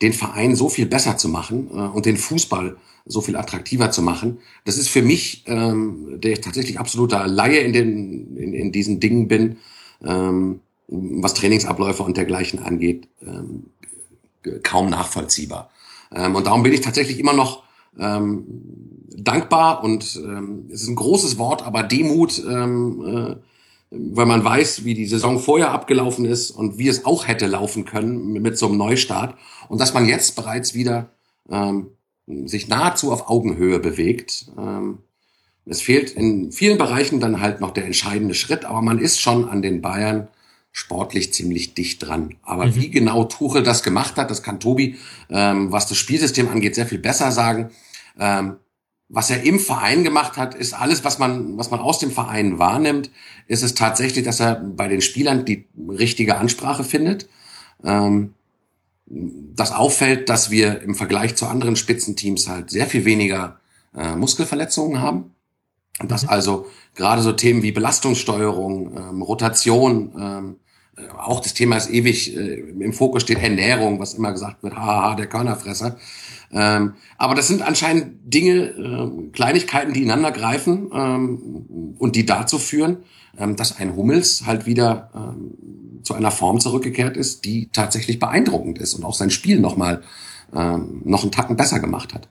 den 0.03 0.13
Verein 0.13 0.57
so 0.57 0.69
viel 0.69 0.87
besser 0.87 1.17
zu 1.17 1.29
machen 1.29 1.69
äh, 1.71 1.75
und 1.75 2.07
den 2.07 2.17
Fußball 2.17 2.77
so 3.07 3.21
viel 3.21 3.37
attraktiver 3.37 3.91
zu 3.91 4.03
machen. 4.03 4.39
Das 4.65 4.79
ist 4.79 4.89
für 4.89 5.03
mich, 5.03 5.45
ähm, 5.47 6.21
der 6.21 6.33
ich 6.33 6.41
tatsächlich 6.41 6.79
absoluter 6.79 7.27
Laie 7.27 7.59
in, 7.59 7.73
den, 7.73 8.37
in, 8.37 8.55
in 8.55 8.73
diesen 8.73 8.99
Dingen 8.99 9.29
bin, 9.29 9.59
ähm, 10.05 10.61
was 10.89 11.35
Trainingsabläufe 11.35 12.03
und 12.03 12.17
dergleichen 12.17 12.63
angeht, 12.63 13.09
ähm, 13.23 13.71
kaum 14.63 14.91
nachvollziehbar. 14.91 15.71
Ähm, 16.15 16.35
und 16.35 16.47
darum 16.47 16.63
bin 16.63 16.73
ich 16.73 16.81
tatsächlich 16.81 17.19
immer 17.19 17.33
noch 17.33 17.65
ähm, 17.99 18.45
dankbar 19.17 19.83
und 19.85 20.17
ähm, 20.17 20.69
es 20.73 20.83
ist 20.83 20.89
ein 20.89 20.97
großes 20.97 21.39
Wort, 21.39 21.65
aber 21.65 21.83
Demut, 21.83 22.43
ähm, 22.47 23.05
äh, 23.07 23.37
weil 23.91 24.27
man 24.27 24.45
weiß, 24.45 24.85
wie 24.85 24.95
die 24.95 25.07
Saison 25.07 25.39
vorher 25.39 25.71
abgelaufen 25.71 26.25
ist 26.25 26.51
und 26.51 26.79
wie 26.79 26.89
es 26.89 27.05
auch 27.05 27.29
hätte 27.29 27.47
laufen 27.47 27.85
können 27.85 28.33
mit, 28.33 28.59
so 28.59 28.67
einem 28.67 28.77
Neustart 28.77 29.37
und 29.69 29.81
dass 29.81 29.95
man 29.95 30.07
jetzt 30.07 30.35
bereits 30.35 30.75
wieder 30.75 31.11
ähm, 31.49 31.89
sich 32.27 32.69
nahezu 32.69 33.13
auf 33.13 33.29
Augenhöhe 33.29 33.79
bewegt. 33.79 34.47
Ähm, 34.59 34.99
es 35.67 35.81
fehlt 35.81 36.11
in 36.11 36.53
vielen 36.53 36.79
Bereichen 36.79 37.21
dann 37.21 37.41
halt 37.41 37.61
noch 37.61 37.71
der 37.71 37.87
entscheidende 37.87 38.35
Schritt, 38.35 38.65
aber 38.65 38.83
man 38.83 38.99
ist 38.99 39.21
schon 39.21 39.49
an 39.49 39.63
den 39.63 39.81
Bayern 39.81 40.29
sportlich 40.73 41.33
ziemlich 41.33 41.75
dicht 41.75 42.07
dran. 42.07 42.35
Aber 42.43 42.67
mhm. 42.67 42.75
wie 42.75 42.91
genau 42.91 43.25
Tuchel 43.25 43.63
das 43.63 43.83
gemacht 43.83 44.17
hat, 44.17 44.31
das 44.31 44.43
kann 44.43 44.61
Tobi, 44.61 44.97
ähm, 45.31 45.73
was 45.73 45.87
das 45.87 45.97
Spielsystem 45.97 46.49
angeht, 46.49 46.75
sehr 46.75 46.87
viel 46.87 46.99
besser 46.99 47.31
sagen. 47.31 47.71
Ähm, 48.19 48.57
was 49.09 49.31
er 49.31 49.43
im 49.45 49.61
Verein 49.61 50.03
gemacht 50.03 50.37
hat, 50.37 50.55
ist 50.55 50.73
alles, 50.73 51.05
was 51.05 51.19
man, 51.19 51.57
was 51.57 51.71
man 51.71 51.81
aus 51.81 51.99
dem 51.99 52.11
Verein 52.11 52.59
wahrnimmt, 52.59 53.11
ist 53.47 53.63
es 53.63 53.75
tatsächlich, 53.75 54.25
dass 54.25 54.41
er 54.41 54.57
bei 54.57 54.89
den 54.89 55.01
Spielern 55.01 55.45
die 55.45 55.67
richtige 55.89 56.37
Ansprache 56.37 56.85
findet. 56.85 57.29
Ähm, 57.85 58.35
das 59.07 59.73
auffällt, 59.73 60.29
dass 60.29 60.51
wir 60.51 60.81
im 60.83 60.95
Vergleich 60.95 61.37
zu 61.37 61.47
anderen 61.47 61.77
Spitzenteams 61.77 62.49
halt 62.49 62.71
sehr 62.71 62.87
viel 62.87 63.05
weniger 63.05 63.61
äh, 63.95 64.17
Muskelverletzungen 64.17 65.01
haben. 65.01 65.34
Und 66.01 66.11
dass 66.11 66.27
also 66.27 66.67
gerade 66.95 67.23
so 67.23 67.33
Themen 67.33 67.63
wie 67.63 67.73
Belastungssteuerung, 67.73 68.97
ähm, 68.97 69.23
Rotation, 69.23 70.13
ähm, 70.19 70.57
äh, 70.97 71.09
auch 71.17 71.41
das 71.41 71.55
Thema 71.55 71.77
ist 71.77 71.91
ewig 71.91 72.37
äh, 72.37 72.55
im 72.55 72.93
Fokus 72.93 73.23
steht 73.23 73.39
Ernährung, 73.39 74.01
was 74.01 74.15
immer 74.15 74.33
gesagt 74.33 74.63
wird, 74.63 74.77
haha, 74.77 75.15
der 75.15 75.29
Körnerfresser. 75.29 75.97
Ähm, 76.51 76.95
aber 77.17 77.35
das 77.35 77.49
sind 77.49 77.63
anscheinend 77.63 78.17
Dinge, 78.33 78.55
äh, 78.55 79.31
Kleinigkeiten, 79.33 79.93
die 79.93 80.03
ineinander 80.03 80.33
greifen 80.33 80.91
ähm, 80.93 81.95
und 81.99 82.17
die 82.17 82.27
dazu 82.27 82.59
führen, 82.59 82.99
ähm, 83.39 83.57
dass 83.57 83.79
ein 83.79 83.97
Hummels 83.97 84.47
halt 84.47 84.67
wieder 84.67 85.11
ähm, 85.15 86.03
zu 86.03 86.15
einer 86.15 86.31
Form 86.31 86.61
zurückgekehrt 86.61 87.17
ist, 87.17 87.45
die 87.45 87.69
tatsächlich 87.73 88.19
beeindruckend 88.19 88.79
ist 88.79 88.95
und 88.95 89.05
auch 89.05 89.15
sein 89.15 89.31
Spiel 89.31 89.61
nochmal 89.61 90.03
ähm, 90.55 91.03
noch 91.05 91.23
einen 91.23 91.33
Tacken 91.33 91.57
besser 91.57 91.81
gemacht 91.81 92.15
hat. 92.15 92.29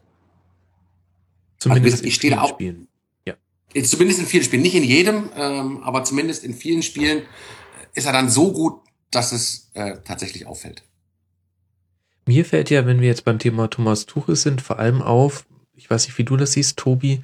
Zumindest 1.60 1.96
also, 1.96 2.06
ich 2.06 2.16
stehe 2.16 2.36
da 2.36 2.42
auch. 2.42 2.50
Spielen 2.50 2.88
zumindest 3.82 4.20
in 4.20 4.26
vielen 4.26 4.44
Spielen, 4.44 4.62
nicht 4.62 4.76
in 4.76 4.84
jedem, 4.84 5.30
ähm, 5.36 5.84
aber 5.84 6.04
zumindest 6.04 6.44
in 6.44 6.54
vielen 6.54 6.84
Spielen 6.84 7.24
ist 7.94 8.06
er 8.06 8.14
dann 8.14 8.30
so 8.30 8.52
gut, 8.52 8.82
dass 9.12 9.32
es 9.32 9.72
äh, 9.74 9.98
tatsächlich 10.04 10.46
auffällt. 10.46 10.84
Mir 12.26 12.46
fällt 12.46 12.70
ja, 12.70 12.86
wenn 12.86 13.02
wir 13.02 13.08
jetzt 13.08 13.26
beim 13.26 13.40
Thema 13.40 13.70
Thomas 13.70 14.06
Tuchel 14.06 14.36
sind, 14.36 14.62
vor 14.62 14.80
allem 14.80 15.02
auf, 15.02 15.46
ich 15.76 15.90
weiß 15.90 16.08
nicht, 16.08 16.18
wie 16.18 16.24
du 16.24 16.38
das 16.38 16.54
siehst, 16.54 16.78
Tobi, 16.78 17.24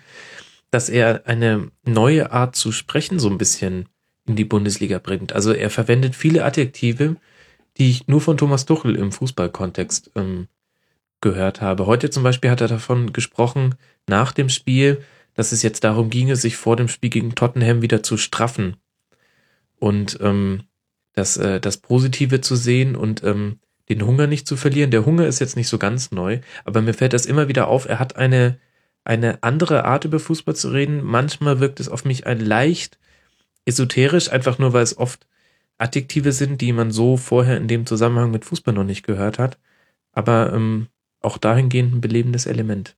dass 0.71 0.89
er 0.89 1.25
eine 1.25 1.71
neue 1.85 2.31
Art 2.31 2.55
zu 2.55 2.71
sprechen 2.71 3.19
so 3.19 3.29
ein 3.29 3.37
bisschen 3.37 3.87
in 4.25 4.35
die 4.35 4.45
Bundesliga 4.45 4.99
bringt. 4.99 5.33
Also 5.33 5.51
er 5.53 5.69
verwendet 5.69 6.15
viele 6.15 6.43
Adjektive, 6.45 7.15
die 7.77 7.89
ich 7.89 8.07
nur 8.07 8.21
von 8.21 8.37
Thomas 8.37 8.65
Tuchel 8.65 8.95
im 8.95 9.11
Fußballkontext 9.11 10.11
ähm, 10.15 10.47
gehört 11.21 11.61
habe. 11.61 11.85
Heute 11.85 12.09
zum 12.09 12.23
Beispiel 12.23 12.49
hat 12.49 12.61
er 12.61 12.67
davon 12.67 13.13
gesprochen, 13.13 13.75
nach 14.07 14.31
dem 14.31 14.49
Spiel, 14.49 15.03
dass 15.39 15.53
es 15.53 15.63
jetzt 15.63 15.85
darum 15.85 16.09
ginge, 16.09 16.35
sich 16.35 16.57
vor 16.57 16.75
dem 16.75 16.89
Spiel 16.89 17.09
gegen 17.09 17.33
Tottenham 17.33 17.81
wieder 17.81 18.03
zu 18.03 18.17
straffen 18.17 18.75
und 19.79 20.17
ähm, 20.19 20.63
das, 21.13 21.37
äh, 21.37 21.61
das 21.61 21.77
Positive 21.77 22.41
zu 22.41 22.57
sehen 22.57 22.97
und 22.97 23.23
ähm, 23.23 23.59
den 23.87 24.05
Hunger 24.05 24.27
nicht 24.27 24.45
zu 24.45 24.57
verlieren. 24.57 24.91
Der 24.91 25.05
Hunger 25.05 25.27
ist 25.27 25.39
jetzt 25.39 25.55
nicht 25.55 25.69
so 25.69 25.77
ganz 25.77 26.11
neu, 26.11 26.41
aber 26.65 26.81
mir 26.81 26.93
fällt 26.93 27.13
das 27.13 27.25
immer 27.25 27.47
wieder 27.47 27.69
auf. 27.69 27.87
Er 27.87 27.99
hat 27.99 28.17
eine, 28.17 28.59
eine 29.05 29.41
andere 29.41 29.85
Art 29.85 30.03
über 30.03 30.19
Fußball 30.19 30.57
zu 30.57 30.71
reden. 30.71 31.05
Manchmal 31.05 31.61
wirkt 31.61 31.79
es 31.79 31.87
auf 31.87 32.03
mich 32.03 32.27
ein 32.27 32.41
leicht 32.41 32.99
esoterisch, 33.63 34.29
einfach 34.29 34.59
nur 34.59 34.73
weil 34.73 34.83
es 34.83 34.97
oft 34.97 35.25
Adjektive 35.77 36.33
sind, 36.33 36.59
die 36.59 36.73
man 36.73 36.91
so 36.91 37.15
vorher 37.15 37.55
in 37.55 37.69
dem 37.69 37.85
Zusammenhang 37.85 38.31
mit 38.31 38.43
Fußball 38.43 38.73
noch 38.73 38.83
nicht 38.83 39.03
gehört 39.07 39.39
hat. 39.39 39.57
Aber 40.11 40.51
ähm, 40.53 40.87
auch 41.21 41.37
dahingehend 41.37 41.93
ein 41.93 42.01
belebendes 42.01 42.45
Element 42.45 42.97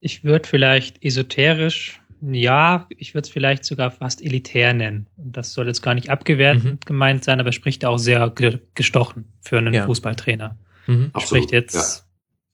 ich 0.00 0.24
würde 0.24 0.48
vielleicht 0.48 1.02
esoterisch 1.04 2.00
Ja, 2.20 2.88
ich 2.96 3.14
würde 3.14 3.26
es 3.26 3.30
vielleicht 3.32 3.64
sogar 3.64 3.92
fast 3.92 4.20
elitär 4.24 4.74
nennen. 4.74 5.06
Und 5.16 5.36
das 5.36 5.52
soll 5.52 5.68
jetzt 5.68 5.82
gar 5.82 5.94
nicht 5.94 6.10
abgewertend 6.10 6.64
Mhm. 6.64 6.78
gemeint 6.84 7.22
sein, 7.22 7.38
aber 7.38 7.52
spricht 7.52 7.84
auch 7.84 7.96
sehr 7.98 8.28
ge 8.30 8.58
gestochen 8.74 9.26
für 9.40 9.58
einen 9.58 9.72
Ja. 9.72 9.86
Fußballtrainer. 9.86 10.58
Mhm. 10.88 11.12
Spricht 11.20 11.52
jetzt. 11.52 12.04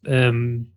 Ähm, 0.05 0.71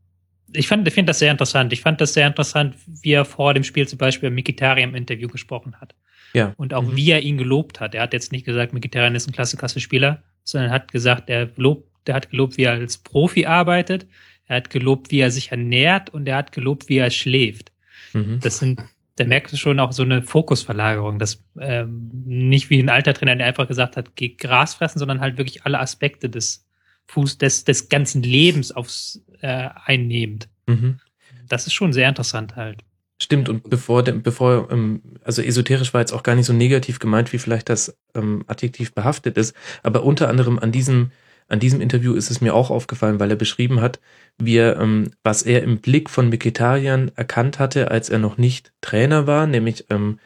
ich 0.53 0.69
fand, 0.69 0.87
ich 0.87 0.93
finde 0.93 1.09
das 1.09 1.19
sehr 1.19 1.31
interessant. 1.31 1.73
Ich 1.73 1.81
fand 1.81 1.99
das 1.99 2.13
sehr 2.13 2.27
interessant, 2.27 2.75
wie 3.03 3.11
er 3.11 3.25
vor 3.25 3.53
dem 3.53 3.65
Spiel 3.65 3.85
zum 3.89 3.97
Beispiel 3.97 4.29
Mikitarian 4.29 4.91
im 4.91 4.95
Interview 4.95 5.27
gesprochen 5.27 5.75
hat. 5.81 5.93
Ja. 6.33 6.53
Und 6.55 6.73
auch 6.73 6.83
Mhm. 6.83 6.95
wie 6.95 7.11
er 7.11 7.21
ihn 7.21 7.37
gelobt 7.37 7.81
hat. 7.81 7.93
Er 7.93 8.03
hat 8.03 8.13
jetzt 8.13 8.31
nicht 8.31 8.45
gesagt, 8.45 8.71
Mikitarian 8.73 9.15
ist 9.15 9.27
ein 9.27 9.33
klasse, 9.33 9.57
klasse 9.57 9.81
Spieler, 9.81 10.23
sondern 10.45 10.71
hat 10.71 10.93
gesagt, 10.93 11.29
er 11.29 11.49
lobt, 11.57 11.89
der 12.07 12.15
hat 12.15 12.29
gelobt, 12.29 12.55
wie 12.57 12.63
er 12.63 12.71
als 12.71 12.97
Profi 12.99 13.45
arbeitet. 13.45 14.07
Er 14.47 14.57
hat 14.57 14.69
gelobt, 14.69 15.11
wie 15.11 15.19
er 15.19 15.31
sich 15.31 15.51
ernährt 15.51 16.09
und 16.09 16.27
er 16.27 16.37
hat 16.37 16.51
gelobt, 16.51 16.89
wie 16.89 16.97
er 16.97 17.09
schläft. 17.09 17.71
Mhm. 18.13 18.39
Das 18.41 18.59
sind, 18.59 18.81
da 19.17 19.25
merkst 19.25 19.53
du 19.53 19.57
schon 19.57 19.79
auch 19.79 19.91
so 19.91 20.03
eine 20.03 20.21
Fokusverlagerung, 20.21 21.19
dass 21.19 21.43
ähm, 21.59 22.09
nicht 22.25 22.69
wie 22.69 22.79
ein 22.79 22.89
alter 22.89 23.13
Trainer, 23.13 23.35
der 23.35 23.47
einfach 23.47 23.67
gesagt 23.67 23.97
hat, 23.97 24.15
geh 24.15 24.29
Gras 24.29 24.75
fressen, 24.75 24.99
sondern 24.99 25.19
halt 25.19 25.37
wirklich 25.37 25.65
alle 25.65 25.79
Aspekte 25.79 26.29
des 26.29 26.65
Fuß, 27.07 27.37
des, 27.37 27.63
des 27.63 27.89
ganzen 27.89 28.23
Lebens 28.23 28.71
aufs 28.71 29.21
äh, 29.41 29.69
einnehmend. 29.85 30.49
Mhm. 30.67 30.99
Das 31.47 31.67
ist 31.67 31.73
schon 31.73 31.93
sehr 31.93 32.09
interessant 32.09 32.55
halt. 32.55 32.83
Stimmt, 33.19 33.49
und 33.49 33.67
bevor, 33.69 34.03
bevor, 34.03 34.71
ähm, 34.71 35.01
also 35.23 35.41
esoterisch 35.41 35.93
war 35.93 36.01
jetzt 36.01 36.11
auch 36.11 36.21
gar 36.21 36.35
nicht 36.35 36.45
so 36.45 36.53
negativ 36.53 36.99
gemeint, 36.99 37.33
wie 37.33 37.39
vielleicht 37.39 37.69
das 37.69 37.97
ähm, 38.13 38.43
Adjektiv 38.45 38.93
behaftet 38.93 39.37
ist, 39.37 39.55
aber 39.81 40.03
unter 40.03 40.29
anderem 40.29 40.59
an 40.59 40.71
diesem, 40.71 41.11
an 41.47 41.59
diesem 41.59 41.81
Interview 41.81 42.13
ist 42.13 42.29
es 42.29 42.41
mir 42.41 42.53
auch 42.53 42.69
aufgefallen, 42.69 43.19
weil 43.19 43.29
er 43.29 43.37
beschrieben 43.37 43.81
hat, 43.81 43.99
wie 44.37 44.57
er, 44.57 44.79
ähm, 44.79 45.11
was 45.23 45.43
er 45.43 45.63
im 45.63 45.79
Blick 45.79 46.09
von 46.09 46.29
Mikitarian 46.29 47.11
erkannt 47.15 47.59
hatte, 47.59 47.89
als 47.89 48.09
er 48.09 48.19
noch 48.19 48.37
nicht 48.37 48.73
Trainer 48.81 49.27
war, 49.27 49.47
nämlich 49.47 49.85
ähm, 49.89 50.19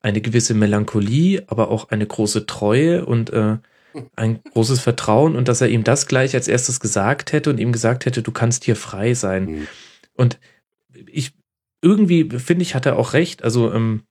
eine 0.00 0.20
gewisse 0.20 0.54
Melancholie, 0.54 1.42
aber 1.48 1.70
auch 1.70 1.90
eine 1.90 2.06
große 2.06 2.46
Treue 2.46 3.04
und 3.04 3.30
äh, 3.30 3.58
ein 4.14 4.40
großes 4.42 4.80
Vertrauen 4.80 5.34
und 5.34 5.48
dass 5.48 5.60
er 5.60 5.68
ihm 5.68 5.82
das 5.82 6.06
gleich 6.06 6.34
als 6.34 6.46
erstes 6.46 6.78
gesagt 6.78 7.32
hätte 7.32 7.50
und 7.50 7.58
ihm 7.58 7.72
gesagt 7.72 8.06
hätte, 8.06 8.22
du 8.22 8.30
kannst 8.30 8.64
hier 8.64 8.76
frei 8.76 9.14
sein. 9.14 9.44
Mhm. 9.44 9.68
Und 10.14 10.38
ich 11.06 11.32
irgendwie 11.82 12.28
finde 12.38 12.62
ich, 12.62 12.74
hat 12.74 12.86
er 12.86 12.98
auch 12.98 13.12
recht. 13.12 13.42
Also, 13.42 13.72
ähm, 13.72 14.02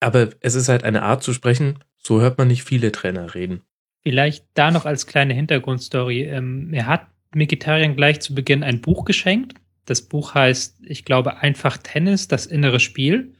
aber 0.00 0.30
es 0.40 0.54
ist 0.54 0.68
halt 0.68 0.84
eine 0.84 1.02
Art 1.02 1.22
zu 1.22 1.32
sprechen, 1.32 1.78
so 1.98 2.20
hört 2.20 2.38
man 2.38 2.48
nicht 2.48 2.64
viele 2.64 2.92
Trainer 2.92 3.34
reden. 3.34 3.62
Vielleicht 4.02 4.46
da 4.54 4.70
noch 4.70 4.86
als 4.86 5.06
kleine 5.06 5.34
Hintergrundstory. 5.34 6.22
Ähm, 6.22 6.72
er 6.72 6.86
hat 6.86 7.06
Mikitarian 7.34 7.96
gleich 7.96 8.20
zu 8.20 8.34
Beginn 8.34 8.62
ein 8.62 8.80
Buch 8.80 9.04
geschenkt. 9.04 9.54
Das 9.84 10.02
Buch 10.02 10.34
heißt, 10.34 10.78
ich 10.82 11.04
glaube, 11.04 11.38
einfach 11.38 11.78
Tennis, 11.78 12.28
das 12.28 12.46
innere 12.46 12.80
Spiel. 12.80 13.34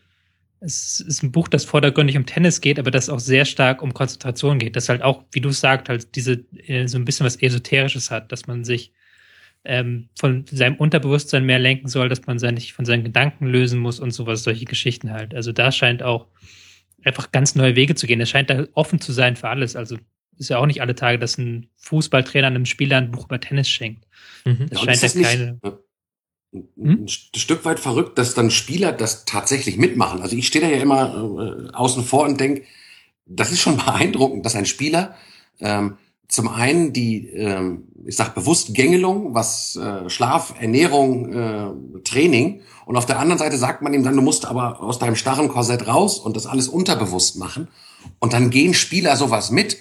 Es 0.60 1.00
ist 1.00 1.22
ein 1.22 1.30
Buch, 1.30 1.46
das 1.48 1.64
vordergründig 1.64 2.16
um 2.16 2.26
Tennis 2.26 2.60
geht, 2.60 2.78
aber 2.78 2.90
das 2.90 3.08
auch 3.08 3.20
sehr 3.20 3.44
stark 3.44 3.80
um 3.82 3.94
Konzentration 3.94 4.58
geht. 4.58 4.74
Das 4.74 4.88
halt 4.88 5.02
auch, 5.02 5.24
wie 5.30 5.40
du 5.40 5.50
sagst, 5.50 5.88
halt 5.88 6.16
diese 6.16 6.44
äh, 6.66 6.86
so 6.88 6.98
ein 6.98 7.04
bisschen 7.04 7.24
was 7.26 7.36
Esoterisches 7.36 8.10
hat, 8.10 8.32
dass 8.32 8.46
man 8.46 8.64
sich 8.64 8.92
ähm, 9.64 10.08
von 10.18 10.44
seinem 10.50 10.76
Unterbewusstsein 10.76 11.44
mehr 11.44 11.58
lenken 11.58 11.88
soll, 11.88 12.08
dass 12.08 12.26
man 12.26 12.38
sich 12.38 12.72
von 12.72 12.84
seinen 12.84 13.04
Gedanken 13.04 13.46
lösen 13.46 13.78
muss 13.78 14.00
und 14.00 14.10
sowas, 14.10 14.42
solche 14.42 14.64
Geschichten 14.64 15.12
halt. 15.12 15.34
Also 15.34 15.52
da 15.52 15.70
scheint 15.70 16.02
auch 16.02 16.26
einfach 17.04 17.30
ganz 17.30 17.54
neue 17.54 17.76
Wege 17.76 17.94
zu 17.94 18.06
gehen. 18.06 18.20
Es 18.20 18.30
scheint 18.30 18.50
da 18.50 18.66
offen 18.72 19.00
zu 19.00 19.12
sein 19.12 19.36
für 19.36 19.48
alles. 19.48 19.76
Also 19.76 19.98
ist 20.38 20.48
ja 20.50 20.58
auch 20.58 20.66
nicht 20.66 20.80
alle 20.80 20.94
Tage, 20.94 21.18
dass 21.18 21.38
ein 21.38 21.68
Fußballtrainer 21.76 22.46
einem 22.46 22.64
Spieler 22.66 22.96
ein 22.98 23.10
Buch 23.10 23.26
über 23.26 23.40
Tennis 23.40 23.68
schenkt. 23.68 24.04
Mhm. 24.44 24.66
Das 24.70 24.80
Ja, 24.80 24.84
scheint 24.86 25.02
das 25.02 25.14
ja 25.14 25.20
nicht 25.20 25.30
keine. 25.30 25.58
ein- 25.62 25.72
Hm? 26.80 27.04
ein 27.04 27.08
Stück 27.08 27.66
weit 27.66 27.78
verrückt, 27.78 28.16
dass 28.16 28.32
dann 28.32 28.50
Spieler 28.50 28.92
das 28.92 29.26
tatsächlich 29.26 29.76
mitmachen. 29.76 30.22
Also 30.22 30.34
ich 30.34 30.46
stehe 30.46 30.64
da 30.64 30.70
ja 30.70 30.80
immer 30.80 31.68
äh, 31.70 31.76
außen 31.76 32.02
vor 32.04 32.24
und 32.26 32.40
denke, 32.40 32.62
das 33.26 33.52
ist 33.52 33.60
schon 33.60 33.76
beeindruckend, 33.84 34.46
dass 34.46 34.54
ein 34.56 34.64
Spieler 34.64 35.14
ähm, 35.60 35.98
zum 36.26 36.48
einen 36.48 36.92
die, 36.94 37.28
ähm, 37.28 37.88
ich 38.06 38.16
sag 38.16 38.34
bewusst 38.34 38.74
Gängelung, 38.74 39.34
was 39.34 39.76
äh, 39.76 40.08
Schlaf, 40.08 40.54
Ernährung, 40.58 41.32
äh, 41.34 42.00
Training 42.04 42.62
und 42.86 42.96
auf 42.96 43.04
der 43.06 43.18
anderen 43.18 43.38
Seite 43.38 43.58
sagt 43.58 43.82
man 43.82 43.92
ihm 43.92 44.02
dann, 44.02 44.16
du 44.16 44.22
musst 44.22 44.46
aber 44.46 44.80
aus 44.82 44.98
deinem 44.98 45.16
starren 45.16 45.48
Korsett 45.48 45.86
raus 45.86 46.18
und 46.18 46.34
das 46.36 46.46
alles 46.46 46.68
unterbewusst 46.68 47.36
machen 47.36 47.68
und 48.20 48.32
dann 48.32 48.48
gehen 48.48 48.72
Spieler 48.72 49.16
sowas 49.16 49.50
mit. 49.50 49.76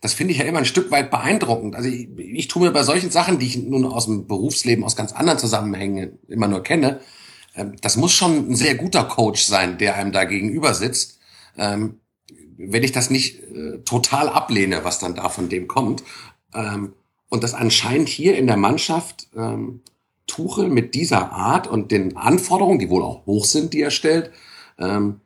Das 0.00 0.14
finde 0.14 0.32
ich 0.32 0.38
ja 0.38 0.44
immer 0.44 0.58
ein 0.58 0.64
Stück 0.64 0.90
weit 0.90 1.10
beeindruckend. 1.10 1.74
Also 1.74 1.88
ich, 1.88 2.08
ich 2.16 2.48
tue 2.48 2.62
mir 2.62 2.72
bei 2.72 2.82
solchen 2.82 3.10
Sachen, 3.10 3.38
die 3.38 3.46
ich 3.46 3.56
nun 3.56 3.84
aus 3.84 4.06
dem 4.06 4.26
Berufsleben, 4.26 4.84
aus 4.84 4.96
ganz 4.96 5.12
anderen 5.12 5.38
Zusammenhängen 5.38 6.18
immer 6.28 6.48
nur 6.48 6.62
kenne, 6.62 7.00
ähm, 7.54 7.76
das 7.80 7.96
muss 7.96 8.12
schon 8.12 8.50
ein 8.50 8.56
sehr 8.56 8.76
guter 8.76 9.04
Coach 9.04 9.44
sein, 9.44 9.78
der 9.78 9.96
einem 9.96 10.12
da 10.12 10.24
gegenüber 10.24 10.74
sitzt. 10.74 11.18
Ähm, 11.56 12.00
wenn 12.56 12.82
ich 12.82 12.92
das 12.92 13.10
nicht 13.10 13.40
äh, 13.42 13.78
total 13.84 14.28
ablehne, 14.28 14.84
was 14.84 14.98
dann 14.98 15.14
da 15.14 15.28
von 15.28 15.48
dem 15.48 15.68
kommt. 15.68 16.02
Ähm, 16.54 16.94
und 17.28 17.44
das 17.44 17.54
anscheinend 17.54 18.08
hier 18.08 18.38
in 18.38 18.46
der 18.46 18.56
Mannschaft 18.56 19.28
Tuchel 20.28 20.68
mit 20.68 20.94
dieser 20.94 21.32
Art 21.32 21.66
und 21.66 21.90
den 21.90 22.16
Anforderungen, 22.16 22.78
die 22.78 22.90
wohl 22.90 23.02
auch 23.02 23.26
hoch 23.26 23.44
sind, 23.44 23.72
die 23.72 23.82
er 23.82 23.90
stellt, 23.90 24.30
ähm, 24.78 25.20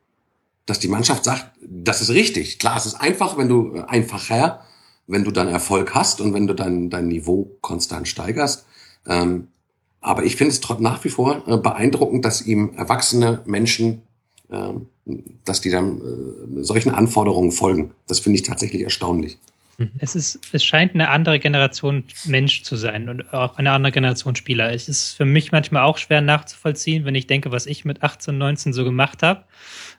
dass 0.65 0.79
die 0.79 0.87
Mannschaft 0.87 1.23
sagt, 1.23 1.45
das 1.61 2.01
ist 2.01 2.09
richtig. 2.09 2.59
Klar, 2.59 2.77
es 2.77 2.85
ist 2.85 2.95
einfach, 2.95 3.37
wenn 3.37 3.49
du 3.49 3.75
äh, 3.75 3.81
einfacher, 3.87 4.61
wenn 5.07 5.23
du 5.23 5.31
dann 5.31 5.47
Erfolg 5.47 5.93
hast 5.93 6.21
und 6.21 6.33
wenn 6.33 6.47
du 6.47 6.53
dann 6.53 6.89
dein 6.89 7.07
Niveau 7.07 7.57
konstant 7.61 8.07
steigerst. 8.07 8.65
Ähm, 9.07 9.49
aber 9.99 10.23
ich 10.23 10.35
finde 10.35 10.51
es 10.51 10.61
trotzdem 10.61 10.83
nach 10.83 11.03
wie 11.03 11.09
vor 11.09 11.43
äh, 11.47 11.57
beeindruckend, 11.57 12.25
dass 12.25 12.41
ihm 12.41 12.73
erwachsene 12.75 13.41
Menschen, 13.45 14.01
ähm, 14.49 14.87
dass 15.45 15.61
die 15.61 15.69
dann 15.69 15.99
äh, 15.99 16.63
solchen 16.63 16.91
Anforderungen 16.93 17.51
folgen. 17.51 17.91
Das 18.07 18.19
finde 18.19 18.39
ich 18.39 18.43
tatsächlich 18.43 18.83
erstaunlich. 18.83 19.37
Es 19.97 20.15
ist, 20.15 20.39
es 20.51 20.63
scheint 20.63 20.93
eine 20.93 21.09
andere 21.09 21.39
Generation 21.39 22.03
Mensch 22.25 22.63
zu 22.63 22.75
sein 22.75 23.09
und 23.09 23.33
auch 23.33 23.57
eine 23.57 23.71
andere 23.71 23.91
Generation 23.91 24.35
Spieler. 24.35 24.71
Es 24.71 24.87
ist 24.87 25.13
für 25.13 25.25
mich 25.25 25.51
manchmal 25.51 25.83
auch 25.83 25.97
schwer 25.97 26.21
nachzuvollziehen, 26.21 27.05
wenn 27.05 27.15
ich 27.15 27.25
denke, 27.25 27.51
was 27.51 27.65
ich 27.65 27.83
mit 27.83 28.03
18, 28.03 28.37
19 28.37 28.71
so 28.73 28.83
gemacht 28.83 29.23
habe. 29.23 29.43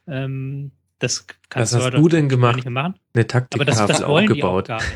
Ähm, 0.07 0.71
das 0.99 1.27
kannst 1.49 1.73
Was 1.73 1.79
hast 1.81 1.85
heute 1.87 1.97
du 1.99 2.09
denn 2.09 2.29
gemacht? 2.29 2.57
Nicht 2.57 2.65
mehr 2.65 2.73
machen. 2.83 2.95
Eine 3.15 3.25
Aber 3.53 3.65
das, 3.65 3.77
das 3.79 3.87
Taktiktafel 4.01 4.05
aufgebaut. 4.05 4.69
nicht. 4.69 4.85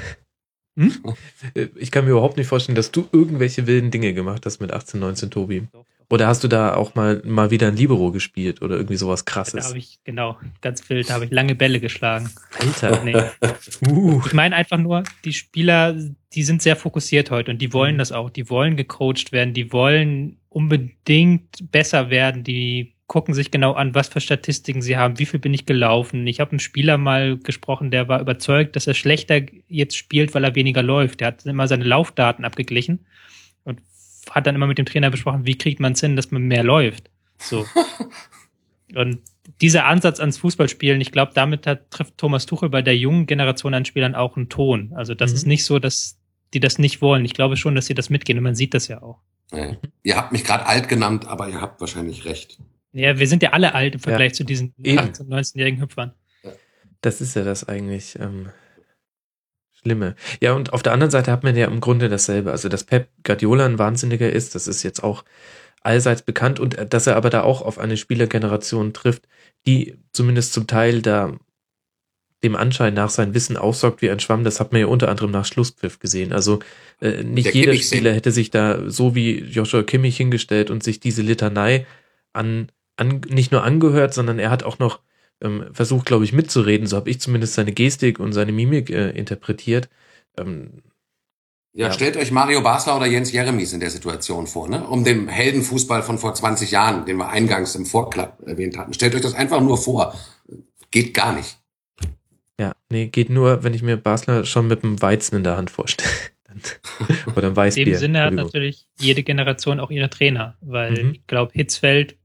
Äh, 1.55 1.69
Ich 1.77 1.91
kann 1.91 2.05
mir 2.05 2.13
überhaupt 2.13 2.37
nicht 2.37 2.47
vorstellen, 2.47 2.77
dass 2.77 2.93
du 2.93 3.09
irgendwelche 3.11 3.67
wilden 3.67 3.91
Dinge 3.91 4.15
gemacht 4.15 4.47
hast 4.47 4.61
mit 4.61 4.73
18, 4.73 5.01
19, 5.01 5.31
Tobi. 5.31 5.67
Oder 6.11 6.27
hast 6.29 6.43
du 6.45 6.49
da 6.49 6.75
auch 6.75 6.95
mal, 6.95 7.21
mal 7.25 7.51
wieder 7.51 7.67
ein 7.67 7.77
Libero 7.77 8.13
gespielt 8.13 8.63
oder 8.63 8.77
irgendwie 8.77 8.97
sowas 8.97 9.25
Da 9.25 9.33
krasses? 9.33 9.67
habe 9.69 9.79
ich, 9.79 9.99
genau, 10.05 10.39
ganz 10.63 10.89
wild, 10.89 11.11
da 11.11 11.15
habe 11.15 11.25
ich 11.27 11.31
lange 11.33 11.55
Bälle 11.57 11.81
geschlagen. 11.81 12.31
Alter. 12.61 13.03
Nee. 13.05 13.17
Uh. 13.91 14.23
Ich 14.25 14.33
meine 14.33 14.55
einfach 14.57 14.79
nur, 14.79 15.03
die 15.25 15.33
Spieler, 15.33 15.95
die 16.33 16.43
sind 16.45 16.63
sehr 16.63 16.77
fokussiert 16.77 17.31
heute 17.33 17.51
und 17.51 17.59
die 17.61 17.73
wollen 17.73 17.95
Mhm. 17.97 17.99
das 17.99 18.13
auch. 18.13 18.31
Die 18.31 18.49
wollen 18.49 18.77
gecoacht 18.77 19.33
werden, 19.33 19.53
die 19.55 19.73
wollen 19.73 20.39
unbedingt 20.49 21.71
besser 21.73 22.09
werden, 22.11 22.43
die 22.45 22.95
gucken 23.09 23.35
sich 23.35 23.51
genau 23.51 23.73
an, 23.73 23.95
was 23.95 24.09
für 24.09 24.21
Statistiken 24.21 24.83
sie 24.83 24.97
haben, 24.97 25.19
wie 25.19 25.27
viel 25.27 25.41
bin 25.41 25.55
ich 25.55 25.67
gelaufen. 25.67 26.27
Ich 26.27 26.41
habe 26.41 26.53
einen 26.53 26.61
Spieler 26.61 26.99
mal 26.99 27.39
gesprochen, 27.39 27.91
der 27.91 28.07
war 28.07 28.21
überzeugt, 28.21 28.77
dass 28.77 28.87
er 28.87 28.95
schlechter 28.95 29.41
jetzt 29.67 29.97
spielt, 29.97 30.35
weil 30.35 30.45
er 30.45 30.55
weniger 30.55 30.83
läuft. 30.83 31.21
Der 31.21 31.29
hat 31.29 31.45
immer 31.47 31.67
seine 31.67 31.85
Laufdaten 31.85 32.45
abgeglichen 32.45 33.07
und 33.65 33.81
hat 34.31 34.47
dann 34.47 34.55
immer 34.55 34.67
mit 34.67 34.79
dem 34.79 34.87
Trainer 34.87 35.11
besprochen, 35.11 35.47
wie 35.47 35.57
kriegt 35.59 35.81
man 35.81 35.95
es 35.95 36.01
hin, 36.01 36.17
dass 36.17 36.31
man 36.31 36.43
mehr 36.43 36.63
läuft. 36.63 37.11
So. 37.39 37.67
Und 38.95 39.21
dieser 39.61 39.85
Ansatz 39.85 40.19
ans 40.21 40.39
Fußballspielen, 40.39 41.01
ich 41.01 41.13
glaube, 41.13 41.33
damit 41.35 41.67
hat, 41.67 41.91
trifft 41.91 42.17
Thomas 42.17 42.47
Tuchel 42.47 42.69
bei 42.71 42.81
der 42.83 42.97
jungen 42.97 43.27
Generation 43.27 43.75
an 43.75 43.85
Spielern 43.85 44.15
auch 44.15 44.37
einen 44.37 44.49
Ton. 44.49 44.93
Also 44.95 45.15
das 45.15 45.33
Mhm. 45.33 45.37
ist 45.37 45.47
nicht 45.47 45.65
so, 45.65 45.79
dass 45.79 46.19
die 46.55 46.61
das 46.61 46.79
nicht 46.79 47.03
wollen. 47.03 47.25
Ich 47.25 47.35
glaube 47.35 47.57
schon, 47.59 47.75
dass 47.75 47.87
sie 47.87 47.95
das 47.95 48.09
mitgehen 48.09 48.39
und 48.39 48.45
man 48.45 48.55
sieht 48.55 48.73
das 48.73 48.89
ja 48.89 49.03
auch. 49.03 49.19
Äh, 49.53 49.75
ihr 50.03 50.17
habt 50.17 50.33
mich 50.33 50.45
gerade 50.45 50.67
alt 50.67 50.89
genannt, 50.89 51.27
aber 51.27 51.49
ihr 51.49 51.61
habt 51.61 51.81
wahrscheinlich 51.81 52.25
recht. 52.25 52.59
Ja, 52.93 53.19
wir 53.19 53.29
sind 53.29 53.43
ja 53.43 53.53
alle 53.53 53.75
alt 53.75 53.95
im 53.95 54.01
Vergleich 54.01 54.35
zu 54.35 54.45
diesen 54.45 54.75
Eben. 54.83 54.99
18-, 54.99 55.29
19-jährigen 55.29 55.81
Hüpfern. 55.81 56.13
Das 57.01 57.21
ist 57.21 57.37
ja 57.37 57.45
das 57.45 57.69
eigentlich 57.69 58.19
ähm, 58.19 58.49
Schlimme. 59.73 60.17
Ja, 60.41 60.55
und 60.55 60.73
auf 60.73 60.83
der 60.83 60.93
anderen 60.93 61.11
Seite 61.11 61.31
hat 61.31 61.45
man 61.45 61.55
ja 61.55 61.67
im 61.67 61.81
Grunde 61.81 62.09
dasselbe. 62.09 62.51
Also, 62.51 62.69
dass 62.69 62.85
Pep 62.85 63.09
Guardiola 63.23 63.67
ein 63.67 63.79
Wahnsinniger 63.79 64.31
ist, 64.31 64.55
das 64.55 64.67
ist 64.67 64.83
jetzt 64.83 65.05
auch 65.05 65.25
allseits 65.83 66.23
bekannt 66.23 66.61
und 66.61 66.77
äh, 66.77 66.87
dass 66.87 67.07
er 67.07 67.17
aber 67.17 67.31
da 67.31 67.43
auch 67.43 67.63
auf 67.63 67.79
eine 67.79 67.97
Spielergeneration 67.97 68.93
trifft, 68.93 69.29
die 69.67 69.97
zumindest 70.13 70.53
zum 70.53 70.67
Teil 70.67 71.03
da 71.03 71.37
dem 72.45 72.55
Anschein 72.55 72.95
nach 72.95 73.11
sein 73.11 73.35
Wissen 73.35 73.57
aussaugt 73.57 74.01
wie 74.01 74.11
ein 74.11 74.21
Schwamm, 74.21 74.45
das 74.45 74.61
hat 74.61 74.71
man 74.71 74.81
ja 74.81 74.87
unter 74.87 75.09
anderem 75.09 75.33
nach 75.33 75.45
Schlusspfiff 75.45 75.99
gesehen. 75.99 76.33
Also 76.33 76.61
äh, 77.01 77.25
nicht 77.25 77.47
Der 77.47 77.55
jeder 77.55 77.73
Kimmich 77.73 77.87
Spieler 77.87 78.13
hätte 78.13 78.31
sich 78.31 78.51
da 78.51 78.89
so 78.89 79.15
wie 79.15 79.41
Joshua 79.41 79.83
Kimmich 79.83 80.17
hingestellt 80.17 80.71
und 80.71 80.83
sich 80.85 81.01
diese 81.01 81.23
Litanei 81.23 81.87
an, 82.33 82.71
an 82.99 83.21
nicht 83.29 83.53
nur 83.53 83.63
angehört, 83.65 84.13
sondern 84.15 84.39
er 84.39 84.51
hat 84.51 84.63
auch 84.63 84.79
noch 84.79 85.01
ähm, 85.41 85.67
versucht, 85.73 86.07
glaube 86.07 86.25
ich, 86.25 86.33
mitzureden. 86.33 86.87
So 86.87 86.97
habe 86.97 87.09
ich 87.11 87.21
zumindest 87.21 87.55
seine 87.55 87.73
Gestik 87.73 88.19
und 88.19 88.33
seine 88.33 88.53
Mimik 88.53 88.91
äh, 88.91 89.11
interpretiert. 89.11 89.89
Ähm, 90.37 90.83
Ja, 91.75 91.87
Ja. 91.89 91.93
stellt 91.93 92.17
euch 92.17 92.33
Mario 92.33 92.61
Basler 92.63 92.97
oder 92.97 93.07
Jens 93.07 93.31
Jeremies 93.31 93.73
in 93.73 93.79
der 93.81 93.91
Situation 93.91 94.47
vor, 94.49 94.69
ne? 94.69 94.85
Um 94.89 95.05
den 95.05 95.29
Heldenfußball 95.29 96.03
von 96.03 96.19
vor 96.19 96.35
20 96.35 96.71
Jahren, 96.73 97.05
den 97.07 97.19
wir 97.19 97.29
eingangs 97.29 97.75
im 97.77 97.87
Vorklapp 97.87 98.41
erwähnt 98.47 98.77
hatten. 98.77 98.95
Stellt 98.95 99.15
euch 99.15 99.21
das 99.21 99.35
einfach 99.35 99.61
nur 99.61 99.79
vor. 99.79 100.15
Geht 100.91 101.15
gar 101.15 101.35
nicht. 101.35 101.59
Ja, 102.59 102.73
nee, 102.91 103.07
geht 103.07 103.31
nur, 103.31 103.63
wenn 103.63 103.75
ich 103.75 103.83
mir 103.83 103.97
Basler 103.97 104.45
schon 104.45 104.67
mit 104.67 104.83
einem 104.83 105.01
Weizen 105.01 105.37
in 105.37 105.45
der 105.45 105.57
Hand 105.57 105.71
vorstelle. 105.71 106.11
Oder 107.37 107.43
einem 107.43 107.51
In 107.51 107.57
Weißbier. 107.57 107.85
dem 107.85 107.95
Sinne 107.95 108.23
hat 108.23 108.35
natürlich 108.35 108.89
jede 108.99 109.23
Generation 109.23 109.79
auch 109.79 109.91
ihre 109.93 110.11
Trainer, 110.11 110.57
weil 110.61 111.05
Mhm. 111.05 111.11
ich 111.13 111.27
glaube, 111.29 111.53
Hitzfeld 111.55 112.17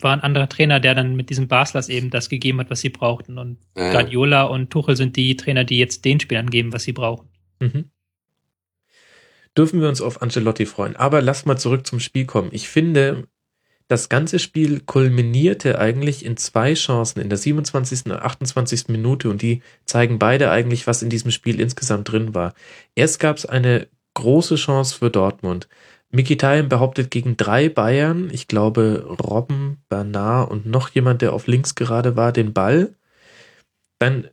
war 0.00 0.12
ein 0.12 0.20
anderer 0.20 0.48
Trainer, 0.48 0.80
der 0.80 0.94
dann 0.94 1.16
mit 1.16 1.30
diesen 1.30 1.48
Baslers 1.48 1.88
eben 1.88 2.10
das 2.10 2.28
gegeben 2.28 2.60
hat, 2.60 2.70
was 2.70 2.80
sie 2.80 2.90
brauchten. 2.90 3.38
Und 3.38 3.58
Äh, 3.74 3.92
Guardiola 3.92 4.44
und 4.44 4.70
Tuchel 4.70 4.96
sind 4.96 5.16
die 5.16 5.36
Trainer, 5.36 5.64
die 5.64 5.78
jetzt 5.78 6.04
den 6.04 6.20
Spielern 6.20 6.50
geben, 6.50 6.72
was 6.72 6.84
sie 6.84 6.92
brauchen. 6.92 7.28
Mhm. 7.60 7.90
Dürfen 9.56 9.80
wir 9.80 9.88
uns 9.88 10.00
auf 10.00 10.20
Ancelotti 10.20 10.66
freuen. 10.66 10.96
Aber 10.96 11.22
lasst 11.22 11.46
mal 11.46 11.56
zurück 11.56 11.86
zum 11.86 12.00
Spiel 12.00 12.26
kommen. 12.26 12.48
Ich 12.52 12.68
finde, 12.68 13.28
das 13.86 14.08
ganze 14.08 14.38
Spiel 14.38 14.80
kulminierte 14.80 15.78
eigentlich 15.78 16.24
in 16.24 16.36
zwei 16.36 16.74
Chancen 16.74 17.20
in 17.20 17.28
der 17.28 17.38
27. 17.38 18.06
und 18.06 18.12
28. 18.12 18.88
Minute 18.88 19.28
und 19.28 19.42
die 19.42 19.62
zeigen 19.84 20.18
beide 20.18 20.50
eigentlich, 20.50 20.86
was 20.86 21.02
in 21.02 21.10
diesem 21.10 21.30
Spiel 21.30 21.60
insgesamt 21.60 22.10
drin 22.10 22.34
war. 22.34 22.54
Erst 22.94 23.20
gab 23.20 23.36
es 23.36 23.46
eine 23.46 23.88
große 24.14 24.54
Chance 24.56 24.96
für 24.96 25.10
Dortmund. 25.10 25.68
Mkhitaryan 26.14 26.68
behauptet 26.68 27.10
gegen 27.10 27.36
drei 27.36 27.68
Bayern, 27.68 28.30
ich 28.30 28.46
glaube 28.46 29.04
Robben, 29.20 29.82
Bernard 29.88 30.50
und 30.50 30.64
noch 30.64 30.90
jemand, 30.90 31.22
der 31.22 31.32
auf 31.32 31.46
links 31.46 31.74
gerade 31.74 32.16
war, 32.16 32.32
den 32.32 32.52
Ball. 32.52 32.94
Dann 33.98 34.28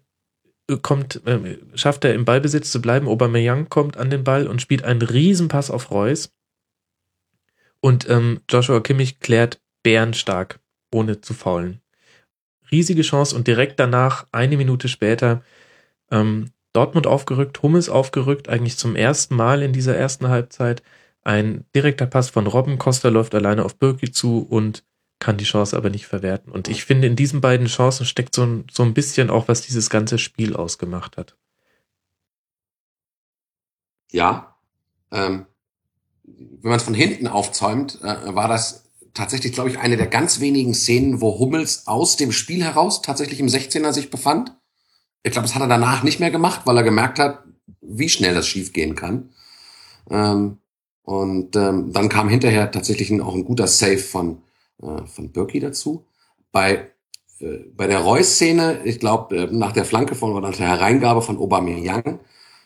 kommt, 0.81 1.25
äh, 1.25 1.57
schafft 1.73 2.05
er 2.05 2.13
im 2.13 2.23
Ballbesitz 2.25 2.71
zu 2.71 2.81
bleiben. 2.81 3.07
Aubameyang 3.07 3.69
kommt 3.69 3.97
an 3.97 4.09
den 4.09 4.23
Ball 4.23 4.47
und 4.47 4.61
spielt 4.61 4.83
einen 4.83 5.01
Riesenpass 5.01 5.71
auf 5.71 5.91
Reus. 5.91 6.31
Und 7.79 8.07
ähm, 8.09 8.41
Joshua 8.49 8.79
Kimmich 8.79 9.19
klärt 9.19 9.59
bärenstark, 9.83 10.59
ohne 10.93 11.21
zu 11.21 11.33
faulen. 11.33 11.81
Riesige 12.71 13.01
Chance 13.01 13.35
und 13.35 13.47
direkt 13.47 13.79
danach, 13.79 14.27
eine 14.31 14.55
Minute 14.55 14.87
später, 14.87 15.41
ähm, 16.11 16.51
Dortmund 16.73 17.07
aufgerückt, 17.07 17.61
Hummels 17.63 17.89
aufgerückt, 17.89 18.47
eigentlich 18.47 18.77
zum 18.77 18.95
ersten 18.95 19.35
Mal 19.35 19.61
in 19.63 19.73
dieser 19.73 19.97
ersten 19.97 20.29
Halbzeit. 20.29 20.83
Ein 21.23 21.65
direkter 21.75 22.07
Pass 22.07 22.29
von 22.29 22.47
Robben, 22.47 22.77
Costa 22.77 23.09
läuft 23.09 23.35
alleine 23.35 23.63
auf 23.63 23.77
Birki 23.77 24.11
zu 24.11 24.45
und 24.49 24.83
kann 25.19 25.37
die 25.37 25.45
Chance 25.45 25.77
aber 25.77 25.91
nicht 25.91 26.07
verwerten. 26.07 26.51
Und 26.51 26.67
ich 26.67 26.83
finde, 26.83 27.07
in 27.07 27.15
diesen 27.15 27.41
beiden 27.41 27.67
Chancen 27.67 28.05
steckt 28.05 28.33
so 28.33 28.43
ein, 28.43 28.65
so 28.71 28.81
ein 28.83 28.95
bisschen 28.95 29.29
auch, 29.29 29.47
was 29.47 29.61
dieses 29.61 29.89
ganze 29.89 30.17
Spiel 30.17 30.55
ausgemacht 30.55 31.15
hat. 31.15 31.37
Ja. 34.09 34.57
Ähm, 35.11 35.45
wenn 36.23 36.69
man 36.69 36.77
es 36.77 36.83
von 36.83 36.95
hinten 36.95 37.27
aufzäumt, 37.27 38.01
äh, 38.01 38.33
war 38.35 38.47
das 38.47 38.89
tatsächlich, 39.13 39.53
glaube 39.53 39.69
ich, 39.69 39.79
eine 39.79 39.97
der 39.97 40.07
ganz 40.07 40.39
wenigen 40.39 40.73
Szenen, 40.73 41.21
wo 41.21 41.37
Hummels 41.37 41.85
aus 41.87 42.17
dem 42.17 42.31
Spiel 42.31 42.63
heraus 42.63 43.01
tatsächlich 43.01 43.39
im 43.39 43.47
16er 43.47 43.93
sich 43.93 44.09
befand. 44.09 44.57
Ich 45.23 45.31
glaube, 45.31 45.47
das 45.47 45.53
hat 45.53 45.61
er 45.61 45.67
danach 45.67 46.01
nicht 46.01 46.19
mehr 46.19 46.31
gemacht, 46.31 46.61
weil 46.65 46.77
er 46.77 46.83
gemerkt 46.83 47.19
hat, 47.19 47.43
wie 47.81 48.09
schnell 48.09 48.33
das 48.33 48.47
schiefgehen 48.47 48.95
kann. 48.95 49.29
Ähm, 50.09 50.57
und 51.03 51.55
ähm, 51.55 51.91
dann 51.91 52.09
kam 52.09 52.29
hinterher 52.29 52.71
tatsächlich 52.71 53.11
auch 53.21 53.35
ein 53.35 53.45
guter 53.45 53.67
Save 53.67 53.97
von, 53.97 54.43
äh, 54.81 55.05
von 55.05 55.31
Birki 55.31 55.59
dazu. 55.59 56.05
Bei, 56.51 56.91
äh, 57.39 57.57
bei 57.75 57.87
der 57.87 57.99
Reus-Szene, 57.99 58.81
ich 58.83 58.99
glaube, 58.99 59.35
äh, 59.35 59.47
nach 59.51 59.71
der 59.71 59.85
Flanke 59.85 60.15
von 60.15 60.31
oder 60.31 60.49
nach 60.49 60.57
der 60.57 60.67
Hereingabe 60.67 61.21
von 61.21 61.37
Aubameyang, 61.37 62.19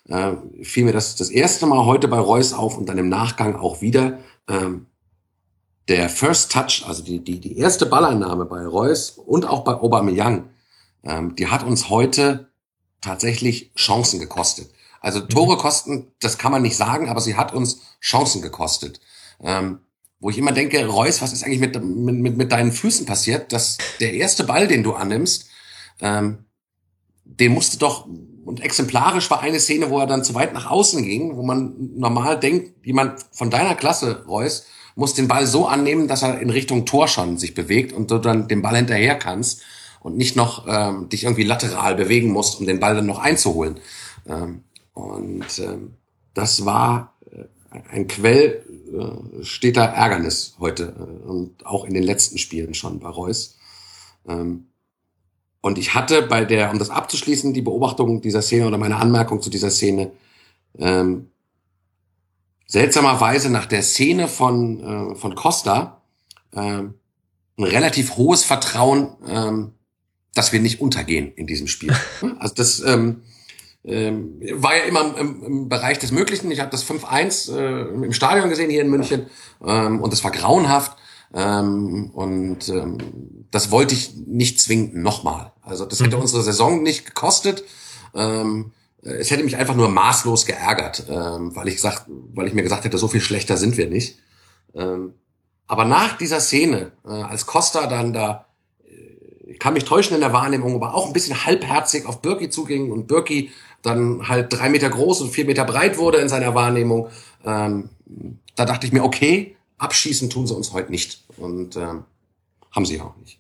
äh, 0.09 0.33
fiel 0.61 0.85
mir 0.85 0.93
das 0.93 1.15
das 1.15 1.29
erste 1.29 1.65
Mal 1.65 1.85
heute 1.85 2.07
bei 2.07 2.19
Reus 2.19 2.53
auf 2.53 2.77
und 2.77 2.89
dann 2.89 2.97
im 2.97 3.09
Nachgang 3.09 3.55
auch 3.55 3.81
wieder. 3.81 4.19
Ähm, 4.47 4.87
der 5.87 6.09
First 6.09 6.51
Touch, 6.51 6.83
also 6.87 7.03
die, 7.03 7.23
die, 7.23 7.39
die 7.39 7.57
erste 7.57 7.85
Balleinnahme 7.85 8.45
bei 8.45 8.65
Reus 8.65 9.11
und 9.11 9.45
auch 9.45 9.63
bei 9.63 9.73
Aubameyang, 9.73 10.49
ähm, 11.03 11.35
die 11.35 11.47
hat 11.47 11.63
uns 11.63 11.89
heute 11.89 12.49
tatsächlich 13.01 13.71
Chancen 13.75 14.19
gekostet. 14.19 14.71
Also 15.05 15.21
Tore 15.21 15.57
kosten, 15.57 16.07
das 16.19 16.39
kann 16.39 16.51
man 16.51 16.63
nicht 16.63 16.75
sagen, 16.75 17.09
aber 17.09 17.21
sie 17.21 17.35
hat 17.35 17.53
uns 17.53 17.81
Chancen 18.01 18.41
gekostet. 18.41 18.99
Ähm, 19.39 19.81
wo 20.19 20.31
ich 20.31 20.37
immer 20.39 20.51
denke, 20.51 20.83
Reus, 20.87 21.21
was 21.21 21.31
ist 21.31 21.43
eigentlich 21.43 21.59
mit, 21.59 21.75
mit, 21.75 22.15
mit, 22.15 22.37
mit 22.37 22.51
deinen 22.51 22.71
Füßen 22.71 23.05
passiert? 23.05 23.53
Dass 23.53 23.77
der 23.99 24.13
erste 24.15 24.45
Ball, 24.45 24.67
den 24.67 24.81
du 24.81 24.93
annimmst, 24.93 25.45
ähm, 26.01 26.45
den 27.23 27.53
musste 27.53 27.77
doch, 27.77 28.07
und 28.45 28.63
exemplarisch 28.63 29.29
war 29.29 29.41
eine 29.41 29.59
Szene, 29.59 29.91
wo 29.91 29.99
er 29.99 30.07
dann 30.07 30.23
zu 30.23 30.33
weit 30.33 30.55
nach 30.55 30.71
außen 30.71 31.03
ging, 31.03 31.37
wo 31.37 31.43
man 31.43 31.75
normal 31.95 32.39
denkt, 32.39 32.83
jemand 32.83 33.23
von 33.31 33.51
deiner 33.51 33.75
Klasse, 33.75 34.25
Reus, 34.27 34.65
muss 34.95 35.13
den 35.13 35.27
Ball 35.27 35.45
so 35.45 35.67
annehmen, 35.67 36.07
dass 36.07 36.23
er 36.23 36.39
in 36.41 36.49
Richtung 36.49 36.87
Tor 36.87 37.07
schon 37.07 37.37
sich 37.37 37.53
bewegt 37.53 37.93
und 37.93 38.09
du 38.09 38.17
dann 38.17 38.47
den 38.47 38.63
Ball 38.63 38.75
hinterher 38.75 39.19
kannst 39.19 39.61
und 39.99 40.17
nicht 40.17 40.35
noch 40.35 40.65
ähm, 40.67 41.09
dich 41.09 41.25
irgendwie 41.25 41.43
lateral 41.43 41.93
bewegen 41.93 42.31
musst, 42.31 42.59
um 42.59 42.65
den 42.65 42.79
Ball 42.79 42.95
dann 42.95 43.05
noch 43.05 43.19
einzuholen. 43.19 43.79
Ähm, 44.27 44.63
und 44.95 45.59
ähm, 45.59 45.93
das 46.33 46.65
war 46.65 47.13
äh, 47.31 47.45
ein 47.91 48.07
Quell 48.07 48.65
äh, 48.91 49.43
steter 49.43 49.83
Ärgernis 49.83 50.55
heute 50.59 50.95
äh, 50.97 51.27
und 51.27 51.65
auch 51.65 51.85
in 51.85 51.93
den 51.93 52.03
letzten 52.03 52.39
Spielen 52.39 52.73
schon 52.73 52.99
bei 52.99 53.09
Reus. 53.09 53.57
Ähm, 54.27 54.67
und 55.61 55.77
ich 55.77 55.93
hatte 55.93 56.21
bei 56.23 56.45
der, 56.45 56.71
um 56.71 56.79
das 56.79 56.89
abzuschließen, 56.89 57.53
die 57.53 57.61
Beobachtung 57.61 58.21
dieser 58.21 58.41
Szene 58.41 58.67
oder 58.67 58.77
meine 58.77 58.97
Anmerkung 58.97 59.41
zu 59.41 59.49
dieser 59.49 59.69
Szene, 59.69 60.11
ähm, 60.77 61.29
seltsamerweise 62.67 63.49
nach 63.49 63.65
der 63.65 63.83
Szene 63.83 64.27
von, 64.27 65.13
äh, 65.13 65.15
von 65.15 65.35
Costa 65.35 66.01
ähm, 66.53 66.95
ein 67.57 67.63
relativ 67.63 68.15
hohes 68.15 68.43
Vertrauen, 68.43 69.15
ähm, 69.27 69.73
dass 70.33 70.53
wir 70.53 70.59
nicht 70.59 70.81
untergehen 70.81 71.33
in 71.35 71.47
diesem 71.47 71.67
Spiel. 71.67 71.95
Also 72.39 72.55
das 72.55 72.79
ähm, 72.81 73.23
ähm, 73.85 74.39
war 74.53 74.75
ja 74.75 74.83
immer 74.83 75.17
im, 75.17 75.43
im 75.43 75.69
Bereich 75.69 75.99
des 75.99 76.11
Möglichen. 76.11 76.51
Ich 76.51 76.59
habe 76.59 76.71
das 76.71 76.85
5-1 76.85 77.55
äh, 77.55 77.81
im 78.05 78.13
Stadion 78.13 78.49
gesehen 78.49 78.69
hier 78.69 78.81
in 78.81 78.89
München 78.89 79.27
ähm, 79.65 80.01
und 80.01 80.11
es 80.13 80.23
war 80.23 80.31
grauenhaft. 80.31 80.97
Ähm, 81.33 82.11
und 82.13 82.69
ähm, 82.69 82.97
das 83.51 83.69
wollte 83.71 83.93
ich 83.93 84.15
nicht 84.25 84.59
zwingend 84.59 84.95
nochmal. 84.95 85.51
Also 85.61 85.85
das 85.85 85.99
hätte 85.99 86.15
Mhm. 86.15 86.21
unsere 86.21 86.43
Saison 86.43 86.81
nicht 86.81 87.05
gekostet. 87.05 87.63
Ähm, 88.13 88.71
es 89.01 89.29
hätte 89.29 89.43
mich 89.43 89.57
einfach 89.57 89.75
nur 89.75 89.89
maßlos 89.89 90.45
geärgert, 90.45 91.05
ähm, 91.09 91.55
weil 91.55 91.67
ich 91.67 91.75
gesagt, 91.75 92.05
weil 92.07 92.47
ich 92.47 92.53
mir 92.53 92.63
gesagt 92.63 92.85
hätte, 92.85 92.97
so 92.97 93.07
viel 93.07 93.21
schlechter 93.21 93.57
sind 93.57 93.77
wir 93.77 93.87
nicht. 93.87 94.17
Ähm, 94.73 95.13
aber 95.67 95.85
nach 95.85 96.17
dieser 96.17 96.39
Szene, 96.39 96.91
äh, 97.05 97.09
als 97.09 97.45
Costa 97.45 97.87
dann 97.87 98.13
da, 98.13 98.45
äh, 98.83 99.51
ich 99.51 99.59
kann 99.59 99.73
mich 99.73 99.85
täuschen 99.85 100.15
in 100.15 100.21
der 100.21 100.33
Wahrnehmung, 100.33 100.75
aber 100.75 100.95
auch 100.95 101.07
ein 101.07 101.13
bisschen 101.13 101.45
halbherzig 101.45 102.05
auf 102.05 102.21
Birki 102.21 102.49
zuging 102.49 102.91
und 102.91 103.07
Birki 103.07 103.51
dann 103.85 104.27
halt 104.27 104.51
drei 104.51 104.69
Meter 104.69 104.89
groß 104.89 105.21
und 105.21 105.31
vier 105.31 105.45
Meter 105.45 105.65
breit 105.65 105.97
wurde 105.97 106.17
in 106.17 106.29
seiner 106.29 106.55
Wahrnehmung, 106.55 107.09
ähm, 107.45 107.89
da 108.55 108.65
dachte 108.65 108.87
ich 108.87 108.93
mir, 108.93 109.03
okay, 109.03 109.55
abschießen 109.77 110.29
tun 110.29 110.47
sie 110.47 110.55
uns 110.55 110.73
heute 110.73 110.91
nicht. 110.91 111.23
Und 111.37 111.75
ähm, 111.75 112.05
haben 112.71 112.85
sie 112.85 112.99
auch 113.01 113.15
nicht. 113.17 113.39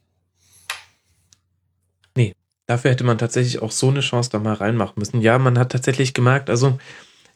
Dafür 2.67 2.91
hätte 2.91 3.03
man 3.03 3.17
tatsächlich 3.17 3.61
auch 3.61 3.71
so 3.71 3.89
eine 3.89 3.99
Chance 3.99 4.29
da 4.31 4.39
mal 4.39 4.53
reinmachen 4.53 4.95
müssen. 4.97 5.21
Ja, 5.21 5.37
man 5.37 5.59
hat 5.59 5.71
tatsächlich 5.71 6.13
gemerkt, 6.13 6.49
also 6.49 6.79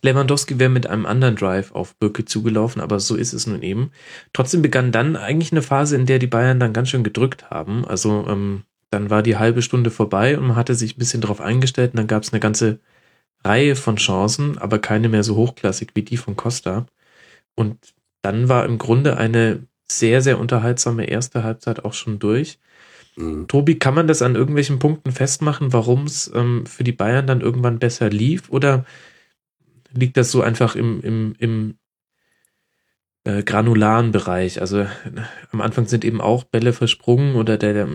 Lewandowski 0.02 0.60
wäre 0.60 0.70
mit 0.70 0.88
einem 0.88 1.06
anderen 1.06 1.36
Drive 1.36 1.72
auf 1.74 1.96
Birke 1.98 2.26
zugelaufen, 2.26 2.82
aber 2.82 3.00
so 3.00 3.16
ist 3.16 3.34
es 3.34 3.46
nun 3.46 3.62
eben. 3.62 3.92
Trotzdem 4.34 4.62
begann 4.62 4.92
dann 4.92 5.16
eigentlich 5.16 5.52
eine 5.52 5.62
Phase, 5.62 5.96
in 5.96 6.06
der 6.06 6.20
die 6.20 6.28
Bayern 6.28 6.60
dann 6.60 6.74
ganz 6.74 6.90
schön 6.90 7.04
gedrückt 7.04 7.52
haben. 7.52 7.86
Also 7.86 8.26
ähm, 8.28 8.64
dann 8.92 9.10
war 9.10 9.22
die 9.22 9.38
halbe 9.38 9.62
Stunde 9.62 9.92
vorbei 9.92 10.38
und 10.38 10.48
man 10.48 10.56
hatte 10.56 10.74
sich 10.74 10.96
ein 10.96 11.00
bisschen 11.00 11.22
drauf 11.22 11.42
eingestellt 11.42 11.92
und 11.94 11.98
dann 11.98 12.08
gab 12.08 12.24
es 12.24 12.34
eine 12.34 12.40
ganze 12.40 12.80
Reihe 13.44 13.76
von 13.76 13.96
Chancen, 13.96 14.58
aber 14.58 14.80
keine 14.80 15.10
mehr 15.10 15.24
so 15.24 15.36
hochklassig 15.36 15.92
wie 15.94 16.04
die 16.04 16.18
von 16.18 16.36
Costa. 16.36 16.86
Und 17.56 17.94
dann 18.22 18.50
war 18.50 18.66
im 18.66 18.78
Grunde 18.78 19.18
eine 19.18 19.68
sehr, 19.88 20.22
sehr 20.22 20.40
unterhaltsame 20.40 21.06
erste 21.06 21.44
Halbzeit 21.44 21.84
auch 21.86 21.94
schon 21.94 22.20
durch. 22.20 22.60
Mhm. 23.16 23.48
Tobi, 23.48 23.80
kann 23.80 23.96
man 23.96 24.08
das 24.08 24.22
an 24.22 24.36
irgendwelchen 24.36 24.80
Punkten 24.80 25.12
festmachen, 25.12 25.74
warum 25.74 26.04
es 26.04 26.32
ähm, 26.34 26.66
für 26.66 26.84
die 26.84 26.92
Bayern 26.92 27.28
dann 27.28 27.42
irgendwann 27.42 27.80
besser 27.80 28.10
lief? 28.10 28.50
Oder 28.50 28.86
liegt 29.92 30.18
das 30.18 30.32
so 30.32 30.42
einfach 30.42 30.76
im, 30.76 31.02
im, 31.02 31.36
im 31.40 31.78
äh, 33.24 33.44
granularen 33.44 34.12
Bereich? 34.12 34.62
Also 34.62 34.80
äh, 34.80 34.88
am 35.52 35.62
Anfang 35.62 35.88
sind 35.88 36.06
eben 36.06 36.22
auch 36.22 36.44
Bälle 36.44 36.74
versprungen 36.74 37.36
oder 37.36 37.58
der, 37.58 37.74
der, 37.74 37.88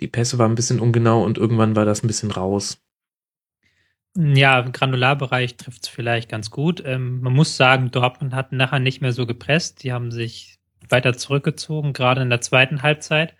die 0.00 0.08
Pässe 0.08 0.38
waren 0.38 0.52
ein 0.52 0.56
bisschen 0.56 0.80
ungenau 0.80 1.24
und 1.24 1.38
irgendwann 1.38 1.76
war 1.76 1.84
das 1.84 2.02
ein 2.02 2.08
bisschen 2.08 2.30
raus. 2.30 2.83
Ja, 4.16 4.60
im 4.60 4.72
Granularbereich 4.72 5.56
trifft 5.56 5.84
es 5.84 5.88
vielleicht 5.88 6.28
ganz 6.28 6.50
gut. 6.50 6.82
Ähm, 6.86 7.20
man 7.20 7.32
muss 7.32 7.56
sagen, 7.56 7.90
Dortmund 7.90 8.32
hat 8.32 8.52
nachher 8.52 8.78
nicht 8.78 9.00
mehr 9.00 9.12
so 9.12 9.26
gepresst. 9.26 9.82
Die 9.82 9.92
haben 9.92 10.12
sich 10.12 10.58
weiter 10.88 11.16
zurückgezogen, 11.16 11.92
gerade 11.92 12.22
in 12.22 12.30
der 12.30 12.40
zweiten 12.40 12.82
Halbzeit. 12.82 13.34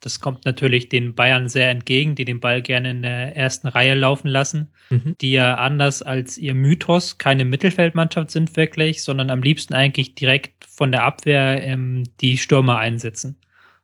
Das 0.00 0.20
kommt 0.20 0.44
natürlich 0.44 0.88
den 0.88 1.14
Bayern 1.14 1.48
sehr 1.48 1.70
entgegen, 1.70 2.14
die 2.14 2.24
den 2.24 2.40
Ball 2.40 2.62
gerne 2.62 2.90
in 2.90 3.02
der 3.02 3.36
ersten 3.36 3.66
Reihe 3.66 3.94
laufen 3.94 4.28
lassen, 4.28 4.72
mhm. 4.90 5.16
die 5.20 5.32
ja 5.32 5.56
anders 5.56 6.02
als 6.02 6.38
ihr 6.38 6.54
Mythos 6.54 7.18
keine 7.18 7.44
Mittelfeldmannschaft 7.44 8.30
sind 8.30 8.56
wirklich, 8.56 9.02
sondern 9.02 9.30
am 9.30 9.42
liebsten 9.42 9.74
eigentlich 9.74 10.14
direkt 10.14 10.64
von 10.64 10.92
der 10.92 11.02
Abwehr 11.02 11.62
ähm, 11.64 12.04
die 12.20 12.38
Stürmer 12.38 12.78
einsetzen. 12.78 13.40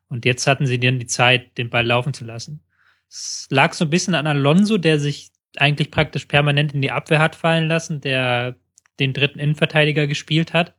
Und 0.08 0.24
jetzt 0.24 0.46
hatten 0.46 0.66
sie 0.66 0.78
dann 0.78 1.00
die 1.00 1.06
Zeit, 1.06 1.58
den 1.58 1.70
Ball 1.70 1.84
laufen 1.84 2.14
zu 2.14 2.24
lassen. 2.24 2.60
Es 3.08 3.48
lag 3.50 3.72
so 3.72 3.84
ein 3.84 3.90
bisschen 3.90 4.14
an 4.14 4.28
Alonso, 4.28 4.78
der 4.78 5.00
sich 5.00 5.30
eigentlich 5.56 5.90
praktisch 5.90 6.26
permanent 6.26 6.74
in 6.74 6.82
die 6.82 6.90
Abwehr 6.90 7.18
hat 7.18 7.36
fallen 7.36 7.68
lassen, 7.68 8.00
der 8.00 8.56
den 9.00 9.12
dritten 9.12 9.38
Innenverteidiger 9.38 10.06
gespielt 10.06 10.52
hat 10.52 10.74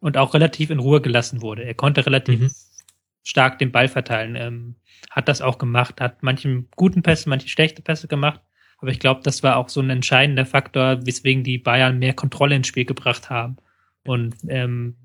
und 0.00 0.16
auch 0.16 0.34
relativ 0.34 0.70
in 0.70 0.78
Ruhe 0.78 1.00
gelassen 1.00 1.42
wurde. 1.42 1.64
Er 1.64 1.74
konnte 1.74 2.04
relativ 2.06 2.40
mhm. 2.40 2.50
stark 3.22 3.58
den 3.58 3.72
Ball 3.72 3.88
verteilen, 3.88 4.36
ähm, 4.36 4.76
hat 5.10 5.28
das 5.28 5.40
auch 5.40 5.58
gemacht, 5.58 6.00
hat 6.00 6.22
manche 6.22 6.64
guten 6.76 7.02
Pässe, 7.02 7.28
manche 7.28 7.48
schlechte 7.48 7.82
Pässe 7.82 8.08
gemacht. 8.08 8.40
Aber 8.78 8.90
ich 8.90 8.98
glaube, 8.98 9.20
das 9.22 9.42
war 9.42 9.56
auch 9.56 9.68
so 9.68 9.80
ein 9.80 9.90
entscheidender 9.90 10.46
Faktor, 10.46 11.04
weswegen 11.04 11.44
die 11.44 11.58
Bayern 11.58 11.98
mehr 11.98 12.14
Kontrolle 12.14 12.56
ins 12.56 12.66
Spiel 12.66 12.86
gebracht 12.86 13.28
haben. 13.28 13.56
Und 14.04 14.36
ähm, 14.48 14.96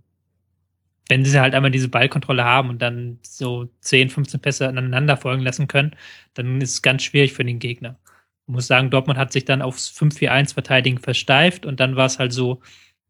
wenn 1.09 1.25
sie 1.25 1.39
halt 1.39 1.53
einmal 1.53 1.71
diese 1.71 1.89
Ballkontrolle 1.89 2.43
haben 2.43 2.69
und 2.69 2.81
dann 2.81 3.19
so 3.21 3.69
10, 3.81 4.09
15 4.09 4.39
Pässe 4.39 4.67
aneinander 4.67 5.17
folgen 5.17 5.43
lassen 5.43 5.67
können, 5.67 5.95
dann 6.33 6.61
ist 6.61 6.71
es 6.71 6.81
ganz 6.81 7.03
schwierig 7.03 7.33
für 7.33 7.43
den 7.43 7.59
Gegner. 7.59 7.99
Ich 8.47 8.53
muss 8.53 8.67
sagen, 8.67 8.91
Dortmund 8.91 9.17
hat 9.17 9.31
sich 9.31 9.45
dann 9.45 9.61
aufs 9.61 9.89
5-4-1 9.89 10.53
Verteidigen 10.53 10.99
versteift 10.99 11.65
und 11.65 11.79
dann 11.79 11.95
war 11.95 12.05
es 12.05 12.19
halt 12.19 12.31
so, 12.31 12.61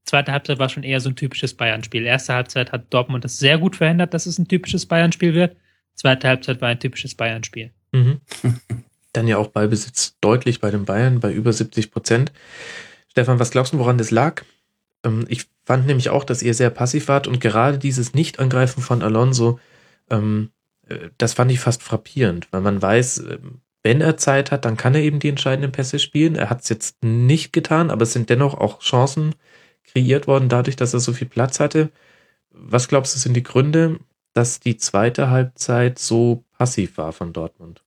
zweite 0.06 0.32
Halbzeit 0.32 0.60
war 0.60 0.69
schon 0.69 0.84
eher 0.84 1.00
so 1.00 1.10
ein 1.10 1.15
typisches 1.15 1.54
Bayern-Spiel. 1.54 2.06
Erste 2.06 2.34
Halbzeit 2.34 2.71
hat 2.71 2.93
Dortmund 2.93 3.26
das 3.26 3.38
sehr 3.38 3.58
gut 3.58 3.76
verhindert, 3.76 4.13
dass 4.13 4.26
es 4.26 4.39
ein 4.39 4.48
typisches 4.48 4.86
Bayern-Spiel 4.86 5.34
wird. 5.34 5.58
Zweite 5.95 6.28
Halbzeit 6.28 6.62
war 6.62 6.69
ein 6.69 6.80
typisches 6.80 7.15
Bayern-Spiel. 7.15 7.71
Mhm. 7.91 8.21
Dann 9.13 9.28
ja 9.28 9.38
auch 9.38 9.48
Ballbesitz 9.48 10.17
deutlich 10.21 10.60
bei 10.60 10.71
den 10.71 10.86
Bayern, 10.86 11.19
bei 11.19 11.32
über 11.32 11.52
70 11.52 11.91
Prozent. 11.91 12.32
Stefan, 13.10 13.39
was 13.39 13.52
glaubst 13.52 13.74
du, 13.74 13.80
woran 13.80 13.98
das 13.98 14.12
lag? 14.12 14.43
Ähm, 15.04 15.26
ich 15.30 15.45
fand 15.63 15.88
nämlich 15.88 16.10
auch, 16.10 16.24
dass 16.24 16.43
ihr 16.43 16.54
sehr 16.54 16.69
passiv 16.69 17.08
wart 17.08 17.28
und 17.28 17.39
gerade 17.39 17.78
dieses 17.78 18.13
Nicht-Angreifen 18.13 18.82
von 18.82 19.02
Alonso, 19.02 19.60
ähm, 20.10 20.52
äh, 20.88 21.10
das 21.17 21.34
fand 21.34 21.52
ich 21.52 21.60
fast 21.60 21.82
frappierend, 21.82 22.48
weil 22.52 22.62
man 22.62 22.82
weiß, 22.82 23.19
ähm, 23.19 23.62
wenn 23.86 24.02
er 24.02 24.17
Zeit 24.17 24.50
hat, 24.50 24.65
dann 24.65 24.78
kann 24.78 24.95
er 24.95 25.02
eben 25.02 25.19
die 25.19 25.30
entscheidenden 25.30 25.71
Pässe 25.71 26.00
spielen. 26.00 26.36
Er 26.36 26.50
hat 26.50 26.63
es 26.63 26.69
jetzt 26.69 27.04
nicht 27.04 27.54
getan, 27.54 27.91
aber 27.91 28.02
es 28.02 28.13
sind 28.13 28.32
dennoch 28.32 28.56
auch 28.56 28.80
Chancen 28.80 29.36
kreiert 29.84 30.26
worden, 30.26 30.50
dadurch, 30.50 30.76
dass 30.76 30.95
er 30.95 31.00
so 31.00 31.13
viel 31.13 31.28
Platz 31.28 31.60
hatte. 31.60 31.91
Was 32.50 32.88
glaubst 32.88 33.13
du, 33.13 33.19
sind 33.19 33.36
die 33.36 33.43
Gründe, 33.43 34.00
dass 34.34 34.60
die 34.60 34.78
zweite 34.78 35.30
Halbzeit 35.30 36.00
so 36.00 36.45
passiv 36.58 36.98
war 36.98 37.13
von 37.13 37.32
Dortmund? 37.32 37.84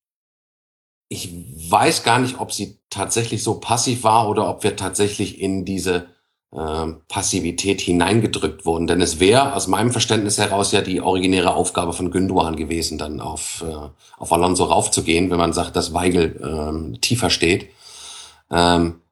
Ich 1.08 1.32
weiß 1.68 2.04
gar 2.04 2.20
nicht, 2.20 2.38
ob 2.38 2.52
sie 2.52 2.78
tatsächlich 2.90 3.42
so 3.42 3.58
passiv 3.58 4.04
war 4.04 4.28
oder 4.28 4.48
ob 4.48 4.62
wir 4.62 4.76
tatsächlich 4.76 5.40
in 5.40 5.64
diese 5.64 6.06
Passivität 6.50 7.80
hineingedrückt 7.80 8.64
wurden. 8.64 8.86
Denn 8.86 9.02
es 9.02 9.20
wäre 9.20 9.54
aus 9.54 9.66
meinem 9.66 9.92
Verständnis 9.92 10.38
heraus 10.38 10.72
ja 10.72 10.80
die 10.80 11.00
originäre 11.00 11.54
Aufgabe 11.54 11.92
von 11.92 12.10
Günduan 12.10 12.56
gewesen, 12.56 12.96
dann 12.96 13.20
auf, 13.20 13.62
äh, 13.66 13.88
auf 14.16 14.32
Alonso 14.32 14.64
raufzugehen, 14.64 15.30
wenn 15.30 15.38
man 15.38 15.52
sagt, 15.52 15.76
dass 15.76 15.92
Weigel 15.92 16.40
ähm, 16.42 17.00
tiefer 17.02 17.28
steht. 17.28 17.68
Ähm, 18.50 19.02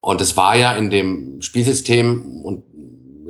und 0.00 0.20
es 0.20 0.36
war 0.36 0.56
ja 0.56 0.72
in 0.72 0.90
dem 0.90 1.40
Spielsystem 1.40 2.42
und 2.42 2.64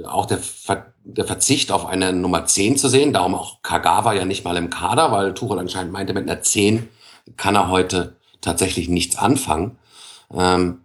auch 0.07 0.25
der, 0.25 0.38
Ver 0.38 0.95
der 1.05 1.27
Verzicht 1.27 1.73
auf 1.73 1.85
eine 1.85 2.12
Nummer 2.12 2.47
10 2.47 2.79
zu 2.79 2.88
sehen, 2.88 3.12
darum 3.12 3.35
auch 3.35 3.61
Kagawa 3.62 4.15
ja 4.15 4.25
nicht 4.25 4.45
mal 4.45 4.57
im 4.57 4.71
Kader, 4.71 5.12
weil 5.12 5.35
Tuchel 5.35 5.59
anscheinend 5.59 5.93
meinte, 5.93 6.15
mit 6.15 6.29
einer 6.29 6.41
10 6.41 6.88
kann 7.37 7.55
er 7.55 7.69
heute 7.69 8.17
tatsächlich 8.41 8.88
nichts 8.88 9.17
anfangen. 9.17 9.79
Ähm, 10.33 10.82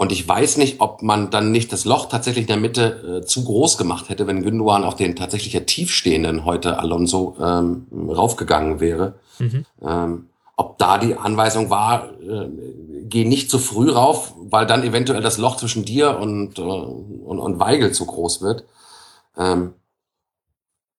und 0.00 0.12
ich 0.12 0.26
weiß 0.26 0.56
nicht, 0.56 0.80
ob 0.80 1.02
man 1.02 1.30
dann 1.30 1.52
nicht 1.52 1.74
das 1.74 1.84
Loch 1.84 2.06
tatsächlich 2.06 2.44
in 2.44 2.46
der 2.46 2.56
Mitte 2.56 3.20
äh, 3.20 3.26
zu 3.26 3.44
groß 3.44 3.76
gemacht 3.76 4.08
hätte, 4.08 4.26
wenn 4.26 4.42
Günduan 4.42 4.82
auf 4.82 4.96
den 4.96 5.14
tatsächlich 5.14 5.52
ja 5.52 5.60
tiefstehenden 5.60 6.46
heute 6.46 6.78
Alonso 6.78 7.36
ähm, 7.38 7.86
raufgegangen 8.08 8.80
wäre. 8.80 9.16
Mhm. 9.38 9.66
Ähm, 9.82 10.26
ob 10.56 10.78
da 10.78 10.96
die 10.96 11.16
Anweisung 11.16 11.68
war, 11.68 12.18
äh, 12.18 12.48
geh 13.10 13.26
nicht 13.26 13.50
zu 13.50 13.58
früh 13.58 13.90
rauf, 13.90 14.32
weil 14.38 14.64
dann 14.64 14.84
eventuell 14.84 15.20
das 15.20 15.36
Loch 15.36 15.56
zwischen 15.56 15.84
dir 15.84 16.18
und, 16.18 16.58
äh, 16.58 16.62
und, 16.62 17.38
und 17.38 17.60
Weigel 17.60 17.92
zu 17.92 18.06
groß 18.06 18.40
wird. 18.40 18.64
Ähm, 19.36 19.74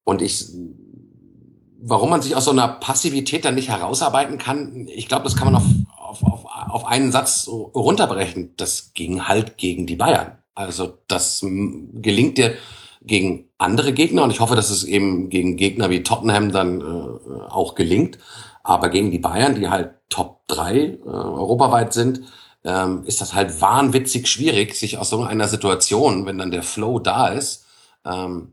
und 0.04 0.22
ich, 0.22 0.46
warum 1.82 2.12
man 2.12 2.22
sich 2.22 2.36
aus 2.36 2.46
so 2.46 2.52
einer 2.52 2.68
Passivität 2.68 3.46
dann 3.46 3.56
nicht 3.56 3.70
herausarbeiten 3.70 4.38
kann, 4.38 4.88
ich 4.94 5.08
glaube, 5.08 5.24
das 5.24 5.36
kann 5.36 5.52
man 5.52 5.56
auf, 5.56 5.66
auf, 5.98 6.24
auf 6.24 6.40
auf 6.71 6.86
einen 6.86 7.12
Satz 7.12 7.47
runterbrechen, 7.47 8.53
das 8.57 8.93
ging 8.93 9.27
halt 9.27 9.57
gegen 9.57 9.88
die 9.88 9.95
Bayern. 9.95 10.38
Also 10.55 10.97
das 11.07 11.41
gelingt 11.43 12.38
dir 12.38 12.55
gegen 13.01 13.49
andere 13.57 13.93
Gegner 13.93 14.23
und 14.23 14.31
ich 14.31 14.39
hoffe, 14.39 14.55
dass 14.55 14.69
es 14.69 14.84
eben 14.84 15.29
gegen 15.29 15.57
Gegner 15.57 15.89
wie 15.89 16.03
Tottenham 16.03 16.51
dann 16.51 16.81
äh, 16.81 17.49
auch 17.49 17.75
gelingt. 17.75 18.19
Aber 18.63 18.89
gegen 18.89 19.12
die 19.12 19.19
Bayern, 19.19 19.55
die 19.55 19.69
halt 19.69 19.91
Top 20.10 20.47
3 20.47 20.75
äh, 20.75 20.99
europaweit 21.05 21.93
sind, 21.93 22.21
ähm, 22.63 23.03
ist 23.05 23.21
das 23.21 23.34
halt 23.34 23.60
wahnwitzig 23.60 24.27
schwierig, 24.27 24.75
sich 24.75 24.99
aus 24.99 25.10
so 25.10 25.23
einer 25.23 25.47
Situation, 25.47 26.27
wenn 26.27 26.38
dann 26.38 26.51
der 26.51 26.62
Flow 26.62 26.99
da 26.99 27.29
ist, 27.29 27.65
ähm, 28.05 28.51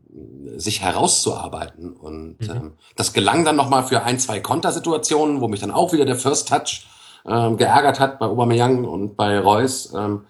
sich 0.57 0.81
herauszuarbeiten. 0.81 1.93
Und 1.93 2.39
mhm. 2.39 2.49
ähm, 2.49 2.73
das 2.95 3.13
gelang 3.13 3.45
dann 3.45 3.55
nochmal 3.55 3.83
für 3.83 4.03
ein, 4.03 4.17
zwei 4.19 4.39
Kontersituationen, 4.39 5.41
wo 5.41 5.47
mich 5.47 5.59
dann 5.59 5.71
auch 5.71 5.93
wieder 5.93 6.05
der 6.05 6.15
First 6.15 6.49
Touch 6.49 6.87
ähm, 7.25 7.57
geärgert 7.57 7.99
hat 7.99 8.19
bei 8.19 8.25
Aubameyang 8.25 8.85
und 8.85 9.15
bei 9.15 9.39
Reus. 9.39 9.93
Ähm, 9.95 10.21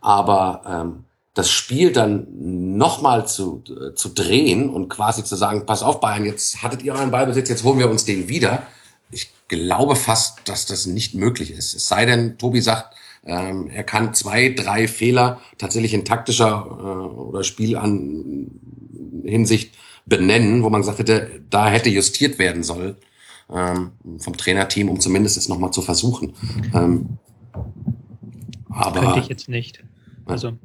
aber 0.00 0.62
ähm, 0.66 1.04
das 1.34 1.50
Spiel 1.50 1.92
dann 1.92 2.26
nochmal 2.76 3.26
zu, 3.26 3.62
äh, 3.68 3.94
zu 3.94 4.08
drehen 4.08 4.70
und 4.70 4.88
quasi 4.88 5.24
zu 5.24 5.36
sagen, 5.36 5.66
pass 5.66 5.82
auf 5.82 6.00
Bayern, 6.00 6.24
jetzt 6.24 6.62
hattet 6.62 6.82
ihr 6.82 6.94
euren 6.94 7.10
Ballbesitz, 7.10 7.48
jetzt 7.48 7.64
holen 7.64 7.78
wir 7.78 7.90
uns 7.90 8.04
den 8.04 8.28
wieder. 8.28 8.62
Ich 9.10 9.30
glaube 9.48 9.96
fast, 9.96 10.48
dass 10.48 10.66
das 10.66 10.86
nicht 10.86 11.14
möglich 11.14 11.50
ist. 11.50 11.74
Es 11.74 11.88
sei 11.88 12.06
denn, 12.06 12.38
Tobi 12.38 12.60
sagt, 12.60 12.96
ähm, 13.24 13.68
er 13.68 13.84
kann 13.84 14.14
zwei, 14.14 14.50
drei 14.50 14.88
Fehler 14.88 15.40
tatsächlich 15.58 15.92
in 15.92 16.04
taktischer 16.04 16.66
äh, 16.66 16.82
oder 17.18 17.44
Spiel 17.44 17.76
an 17.76 18.50
Hinsicht 19.24 19.74
benennen, 20.06 20.62
wo 20.62 20.70
man 20.70 20.80
gesagt 20.82 21.00
hätte, 21.00 21.42
da 21.50 21.68
hätte 21.68 21.90
justiert 21.90 22.38
werden 22.38 22.62
sollen 22.62 22.96
ähm, 23.52 23.92
vom 24.18 24.36
Trainerteam, 24.36 24.88
um 24.88 25.00
zumindest 25.00 25.36
es 25.36 25.48
nochmal 25.48 25.72
zu 25.72 25.82
versuchen. 25.82 26.34
Ähm, 26.74 27.18
aber 28.68 29.00
könnte 29.00 29.20
ich 29.20 29.28
jetzt 29.28 29.48
nicht. 29.48 29.82
Also 30.26 30.58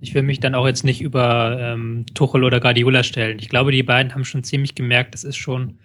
ich 0.00 0.14
will 0.14 0.22
mich 0.22 0.40
dann 0.40 0.54
auch 0.54 0.66
jetzt 0.66 0.84
nicht 0.84 1.00
über 1.00 1.58
ähm, 1.58 2.04
Tuchel 2.14 2.44
oder 2.44 2.60
Guardiola 2.60 3.02
stellen. 3.02 3.38
Ich 3.38 3.48
glaube, 3.48 3.72
die 3.72 3.82
beiden 3.82 4.14
haben 4.14 4.24
schon 4.24 4.44
ziemlich 4.44 4.74
gemerkt, 4.74 5.14
das 5.14 5.24
ist 5.24 5.36
schon. 5.36 5.78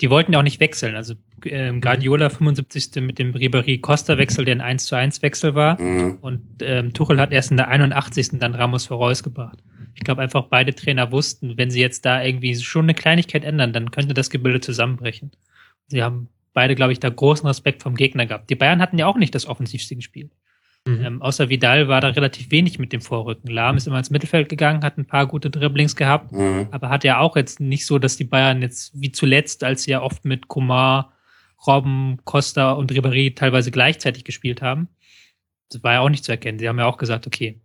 Die 0.00 0.10
wollten 0.10 0.32
ja 0.32 0.38
auch 0.38 0.44
nicht 0.44 0.60
wechseln. 0.60 0.94
Also 0.94 1.14
ähm, 1.44 1.80
Guardiola 1.80 2.28
75. 2.28 3.02
mit 3.02 3.18
dem 3.18 3.32
Ribéry-Costa-Wechsel, 3.32 4.44
der 4.44 4.56
ein 4.56 4.60
1 4.60 4.86
zu 4.86 4.94
1 4.94 5.22
Wechsel 5.22 5.54
war. 5.54 5.80
Mhm. 5.80 6.18
Und 6.20 6.42
ähm, 6.60 6.92
Tuchel 6.92 7.18
hat 7.18 7.32
erst 7.32 7.50
in 7.50 7.56
der 7.56 7.68
81. 7.68 8.38
dann 8.38 8.54
Ramos 8.54 8.86
vorausgebracht. 8.86 9.58
Ich 9.94 10.02
glaube 10.02 10.20
einfach, 10.20 10.44
beide 10.44 10.74
Trainer 10.74 11.10
wussten, 11.12 11.56
wenn 11.56 11.70
sie 11.70 11.80
jetzt 11.80 12.04
da 12.04 12.22
irgendwie 12.22 12.54
schon 12.56 12.84
eine 12.84 12.94
Kleinigkeit 12.94 13.44
ändern, 13.44 13.72
dann 13.72 13.90
könnte 13.90 14.12
das 14.12 14.28
Gebilde 14.28 14.60
zusammenbrechen. 14.60 15.30
Sie 15.88 16.02
haben 16.02 16.28
beide, 16.52 16.74
glaube 16.74 16.92
ich, 16.92 17.00
da 17.00 17.08
großen 17.08 17.46
Respekt 17.46 17.82
vom 17.82 17.94
Gegner 17.94 18.26
gehabt. 18.26 18.50
Die 18.50 18.54
Bayern 18.54 18.80
hatten 18.80 18.98
ja 18.98 19.06
auch 19.06 19.16
nicht 19.16 19.34
das 19.34 19.46
offensivste 19.46 19.96
gespielt. 19.96 20.32
Mhm. 20.86 21.04
Ähm, 21.04 21.22
außer 21.22 21.48
Vidal 21.48 21.88
war 21.88 22.00
da 22.00 22.08
relativ 22.08 22.50
wenig 22.50 22.78
mit 22.78 22.92
dem 22.92 23.00
Vorrücken. 23.00 23.50
Lahm 23.50 23.76
ist 23.76 23.86
immer 23.86 23.98
ins 23.98 24.10
Mittelfeld 24.10 24.48
gegangen, 24.48 24.84
hat 24.84 24.98
ein 24.98 25.04
paar 25.04 25.26
gute 25.26 25.50
Dribblings 25.50 25.96
gehabt, 25.96 26.32
mhm. 26.32 26.68
aber 26.70 26.88
hat 26.88 27.04
ja 27.04 27.18
auch 27.18 27.36
jetzt 27.36 27.60
nicht 27.60 27.86
so, 27.86 27.98
dass 27.98 28.16
die 28.16 28.24
Bayern 28.24 28.62
jetzt 28.62 28.92
wie 28.98 29.10
zuletzt, 29.10 29.64
als 29.64 29.82
sie 29.82 29.90
ja 29.90 30.02
oft 30.02 30.24
mit 30.24 30.48
Komar, 30.48 31.12
Robben, 31.66 32.18
Costa 32.24 32.72
und 32.72 32.92
Ribéry 32.92 33.34
teilweise 33.34 33.70
gleichzeitig 33.70 34.24
gespielt 34.24 34.62
haben. 34.62 34.88
Das 35.70 35.82
war 35.82 35.94
ja 35.94 36.00
auch 36.00 36.08
nicht 36.08 36.24
zu 36.24 36.30
erkennen. 36.30 36.60
Sie 36.60 36.68
haben 36.68 36.78
ja 36.78 36.86
auch 36.86 36.98
gesagt, 36.98 37.26
okay, 37.26 37.60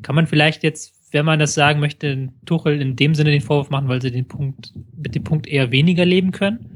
kann 0.00 0.14
man 0.14 0.26
vielleicht 0.26 0.62
jetzt, 0.62 0.91
wenn 1.12 1.24
man 1.24 1.38
das 1.38 1.54
sagen 1.54 1.80
möchte, 1.80 2.28
Tuchel 2.46 2.80
in 2.80 2.96
dem 2.96 3.14
Sinne 3.14 3.30
den 3.30 3.40
Vorwurf 3.40 3.70
machen, 3.70 3.88
weil 3.88 4.02
sie 4.02 4.10
den 4.10 4.26
Punkt, 4.26 4.72
mit 4.96 5.14
dem 5.14 5.24
Punkt 5.24 5.46
eher 5.46 5.70
weniger 5.70 6.04
leben 6.04 6.32
können 6.32 6.72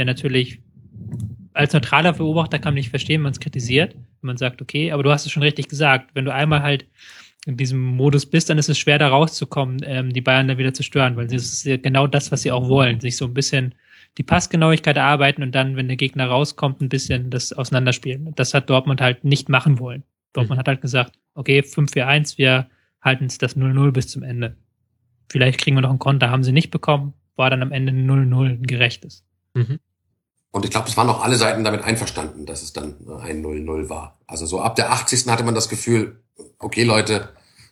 wäre 0.00 0.06
natürlich 0.06 0.60
als 1.52 1.72
neutraler 1.72 2.12
Beobachter 2.12 2.58
kann 2.58 2.72
man 2.72 2.76
nicht 2.76 2.90
verstehen, 2.90 3.20
wenn 3.20 3.24
man 3.24 3.32
es 3.32 3.40
kritisiert, 3.40 3.94
wenn 3.94 4.28
man 4.28 4.36
sagt, 4.36 4.62
okay, 4.62 4.92
aber 4.92 5.02
du 5.02 5.10
hast 5.10 5.26
es 5.26 5.32
schon 5.32 5.42
richtig 5.42 5.68
gesagt, 5.68 6.10
wenn 6.14 6.24
du 6.24 6.32
einmal 6.32 6.62
halt 6.62 6.86
in 7.46 7.56
diesem 7.56 7.82
Modus 7.82 8.24
bist, 8.24 8.48
dann 8.48 8.58
ist 8.58 8.68
es 8.68 8.78
schwer 8.78 8.98
da 8.98 9.08
rauszukommen, 9.08 9.80
ähm, 9.84 10.12
die 10.12 10.20
Bayern 10.20 10.48
da 10.48 10.58
wieder 10.58 10.72
zu 10.72 10.82
stören, 10.82 11.16
weil 11.16 11.26
das 11.26 11.42
ist 11.42 11.64
ja 11.64 11.76
genau 11.76 12.06
das, 12.06 12.30
was 12.30 12.42
sie 12.42 12.52
auch 12.52 12.68
wollen, 12.68 13.00
sich 13.00 13.16
so 13.16 13.26
ein 13.26 13.34
bisschen 13.34 13.74
die 14.18 14.22
Passgenauigkeit 14.22 14.96
erarbeiten 14.96 15.42
und 15.42 15.54
dann, 15.54 15.76
wenn 15.76 15.88
der 15.88 15.96
Gegner 15.96 16.26
rauskommt, 16.26 16.80
ein 16.80 16.88
bisschen 16.88 17.30
das 17.30 17.52
auseinanderspielen. 17.52 18.32
Das 18.36 18.54
hat 18.54 18.70
Dortmund 18.70 19.00
halt 19.00 19.24
nicht 19.24 19.48
machen 19.48 19.78
wollen. 19.78 20.02
Dortmund 20.32 20.56
mhm. 20.56 20.60
hat 20.60 20.68
halt 20.68 20.80
gesagt, 20.80 21.18
okay, 21.34 21.60
5-4-1, 21.60 22.38
wir 22.38 22.68
halten 23.00 23.26
es 23.26 23.38
das 23.38 23.56
0-0 23.56 23.90
bis 23.92 24.08
zum 24.08 24.22
Ende. 24.22 24.56
Vielleicht 25.28 25.60
kriegen 25.60 25.76
wir 25.76 25.82
noch 25.82 25.90
einen 25.90 25.98
Konter, 25.98 26.30
haben 26.30 26.44
sie 26.44 26.52
nicht 26.52 26.70
bekommen, 26.70 27.14
war 27.36 27.50
dann 27.50 27.62
am 27.62 27.72
Ende 27.72 27.92
0-0 27.92 28.46
ein 28.46 28.62
gerechtes. 28.62 29.24
Mhm. 29.54 29.78
Und 30.52 30.64
ich 30.64 30.70
glaube, 30.70 30.88
es 30.88 30.96
waren 30.96 31.08
auch 31.08 31.22
alle 31.22 31.36
Seiten 31.36 31.62
damit 31.62 31.82
einverstanden, 31.82 32.44
dass 32.44 32.62
es 32.62 32.72
dann 32.72 32.96
äh, 33.06 33.22
ein 33.22 33.44
0-0 33.44 33.88
war. 33.88 34.18
Also 34.26 34.46
so 34.46 34.60
ab 34.60 34.74
der 34.76 34.92
80. 34.92 35.26
hatte 35.28 35.44
man 35.44 35.54
das 35.54 35.68
Gefühl, 35.68 36.20
okay 36.58 36.82
Leute, 36.82 37.28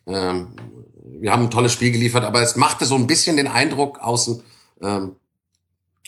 ähm, 0.07 0.55
wir 1.05 1.33
haben 1.33 1.45
ein 1.45 1.51
tolles 1.51 1.73
Spiel 1.73 1.91
geliefert, 1.91 2.25
aber 2.25 2.41
es 2.43 2.57
machte 2.57 2.85
so 2.85 2.95
ein 2.95 3.07
bisschen 3.07 3.37
den 3.37 3.49
Eindruck 3.49 3.99
außen, 3.99 4.43
ähm, 4.83 5.17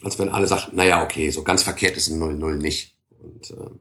als 0.03 0.19
wenn 0.19 0.29
alle 0.29 0.47
sagten, 0.47 0.77
naja, 0.77 1.03
okay, 1.03 1.31
so 1.31 1.43
ganz 1.43 1.63
verkehrt 1.63 1.97
ist 1.97 2.09
ein 2.09 2.21
0-0 2.21 2.57
nicht. 2.57 2.97
Und, 3.19 3.51
ähm, 3.51 3.81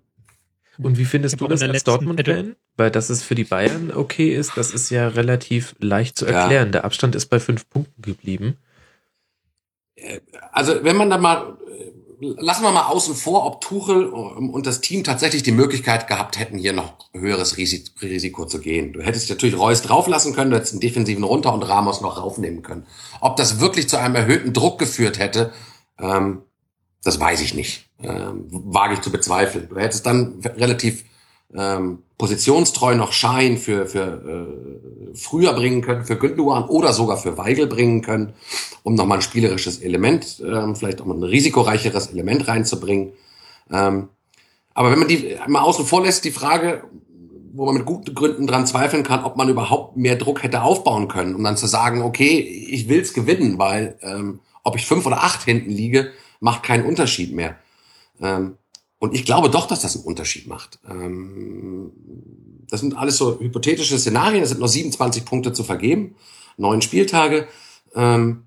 Und 0.82 0.97
wie 0.97 1.05
findest 1.05 1.36
Ich 1.36 1.39
du 1.39 1.47
das 1.47 1.61
als 1.61 1.84
Dortmund-Fan? 1.84 2.55
Weil 2.77 2.89
dass 2.91 3.09
es 3.09 3.21
für 3.23 3.36
die 3.36 3.43
Bayern 3.43 3.91
okay 3.93 4.34
ist, 4.34 4.53
das 4.55 4.73
ist 4.73 4.89
ja 4.89 5.09
relativ 5.09 5.75
leicht 5.80 6.17
zu 6.17 6.25
Ja. 6.25 6.41
erklären. 6.41 6.71
Der 6.71 6.86
Abstand 6.86 7.15
ist 7.15 7.25
bei 7.25 7.39
fünf 7.39 7.69
Punkten 7.69 8.01
geblieben. 8.01 8.57
Also 10.53 10.84
wenn 10.84 10.95
man 10.95 11.09
da 11.09 11.17
mal, 11.17 11.57
lassen 12.19 12.63
wir 12.63 12.71
mal 12.71 12.84
außen 12.88 13.15
vor, 13.15 13.45
ob 13.45 13.59
Tuchel 13.59 14.03
ähm, 14.03 14.49
und 14.49 14.65
das 14.65 14.80
Team 14.80 15.03
tatsächlich 15.03 15.43
die 15.43 15.51
Möglichkeit 15.51 16.07
gehabt 16.07 16.39
hätten, 16.39 16.57
hier 16.57 16.71
noch 16.71 16.93
höheres 17.13 17.57
Risi- 17.57 17.89
Risiko 18.01 18.45
zu 18.45 18.59
gehen. 18.59 18.93
Du 18.93 19.01
hättest 19.01 19.30
natürlich 19.30 19.57
Reus 19.57 19.82
drauflassen 19.82 20.34
können, 20.34 20.51
du 20.51 20.55
hättest 20.57 20.73
einen 20.73 20.82
defensiven 20.82 21.25
runter 21.25 21.53
und 21.53 21.63
Ramos 21.63 21.99
noch 21.99 22.17
raufnehmen 22.17 22.61
können. 22.61 22.86
Ob 23.19 23.36
das 23.36 23.59
wirklich 23.59 23.89
zu 23.89 23.99
einem 23.99 24.15
erhöhten 24.15 24.53
Druck 24.53 24.80
geführt 24.80 25.19
hätte, 25.19 25.51
ähm, 25.99 26.43
das 27.04 27.20
weiß 27.20 27.41
ich 27.41 27.54
nicht. 27.54 27.89
Ähm, 28.02 28.45
wage 28.50 28.95
ich 28.95 29.02
zu 29.02 29.12
bezweifeln. 29.12 29.68
Du 29.70 29.78
hättest 29.78 30.06
dann 30.06 30.39
relativ 30.43 31.04
ähm, 31.54 32.04
positionstreu 32.18 32.95
noch 32.95 33.12
Schein 33.12 33.58
für, 33.58 33.88
für 33.88 34.02
äh, 35.14 35.16
früher 35.16 35.54
bringen 35.54 35.82
können, 35.82 36.06
für 36.06 36.18
Gündogan 36.18 36.66
oder 36.66 36.93
sogar 36.93 37.18
für 37.18 37.38
Weigel 37.38 37.68
bringen 37.68 38.02
können, 38.02 38.34
um 38.84 38.95
nochmal 38.95 39.20
ein 39.20 39.24
spielerisches 39.24 39.80
Element, 39.80 40.41
ähm, 40.45 40.76
vielleicht 40.76 41.02
auch 41.02 41.06
mal 41.06 41.16
ein 41.16 41.24
risikoreicheres 41.24 42.08
Element 42.08 42.47
reinzubringen. 42.47 43.14
Ähm, 43.72 44.10
aber 44.74 44.91
wenn 44.91 45.00
man 45.00 45.08
die 45.08 45.36
mal 45.47 45.62
außen 45.62 45.86
vor 45.86 46.04
lässt, 46.04 46.26
die 46.26 46.32
Frage, 46.32 46.84
wo 47.54 47.66
man 47.66 47.76
mit 47.76 47.86
guten 47.86 48.14
Gründen 48.14 48.47
dran 48.47 48.68
zweifeln 48.68 49.04
kann, 49.04 49.24
ob 49.24 49.36
man 49.36 49.50
überhaupt 49.50 49.97
mehr 49.97 50.16
Druck 50.16 50.43
hätte 50.43 50.62
aufbauen 50.62 51.08
können, 51.08 51.36
um 51.36 51.43
dann 51.43 51.58
zu 51.58 51.68
sagen, 51.68 52.02
okay, 52.02 52.39
ich 52.39 52.88
will's 52.88 53.14
gewinnen, 53.14 53.58
weil 53.58 53.97
ähm, 54.02 54.39
ob 54.64 54.76
ich 54.76 54.86
fünf 54.86 55.06
oder 55.06 55.24
acht 55.24 55.43
hinten 55.43 55.72
liege, 55.72 56.12
macht 56.40 56.64
keinen 56.64 56.86
Unterschied 56.86 57.34
mehr. 57.34 57.58
Ähm, 58.22 58.58
und 59.00 59.16
ich 59.16 59.26
glaube 59.26 59.50
doch, 59.50 59.66
dass 59.66 59.82
das 59.82 59.96
einen 59.96 60.06
Unterschied 60.06 60.48
macht. 60.48 60.80
Ähm, 60.88 61.92
das 62.70 62.82
sind 62.82 62.98
alles 62.98 63.18
so 63.18 63.40
hypothetische 63.40 63.98
Szenarien. 63.98 64.44
Es 64.44 64.50
sind 64.50 64.60
noch 64.60 64.68
27 64.68 65.26
Punkte 65.26 65.54
zu 65.54 65.64
vergeben, 65.64 66.16
neun 66.58 66.82
Spieltage. 66.82 67.48
Ähm, 67.96 68.44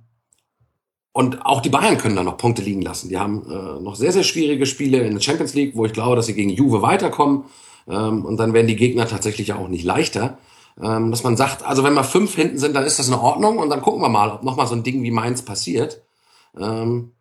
und 1.13 1.45
auch 1.45 1.61
die 1.61 1.69
Bayern 1.69 1.99
können 1.99 2.17
da 2.17 2.23
noch 2.23 2.39
Punkte 2.39 2.63
liegen 2.63 2.83
lassen. 2.83 3.09
Die 3.09 3.19
haben 3.19 3.45
äh, 3.45 3.81
noch 3.81 3.97
sehr, 3.97 4.13
sehr 4.13 4.23
schwierige 4.23 4.67
Spiele 4.67 5.03
in 5.03 5.15
der 5.15 5.21
Champions 5.21 5.55
League, 5.55 5.77
wo 5.77 5.85
ich 5.85 5.93
glaube, 5.93 6.17
dass 6.17 6.27
sie 6.27 6.35
gegen 6.35 6.51
Juve 6.51 6.81
weiterkommen. 6.81 7.45
Ähm, 7.89 8.25
und 8.25 8.39
dann 8.39 8.55
werden 8.55 8.67
die 8.67 8.77
Gegner 8.77 9.07
tatsächlich 9.07 9.53
auch 9.53 9.69
nicht 9.69 9.85
leichter. 9.85 10.39
Ähm, 10.83 11.11
dass 11.11 11.23
man 11.23 11.37
sagt, 11.37 11.65
also 11.65 11.85
wenn 11.85 11.93
wir 11.93 12.05
fünf 12.05 12.35
hinten 12.35 12.59
sind, 12.59 12.75
dann 12.75 12.85
ist 12.85 12.99
das 12.99 13.09
in 13.09 13.15
Ordnung. 13.15 13.59
Und 13.59 13.69
dann 13.69 13.83
gucken 13.83 14.01
wir 14.01 14.09
mal, 14.09 14.31
ob 14.31 14.43
nochmal 14.43 14.67
so 14.67 14.75
ein 14.75 14.83
Ding 14.83 15.03
wie 15.03 15.11
Mainz 15.11 15.43
passiert. 15.43 16.03
Ähm, 16.59 17.13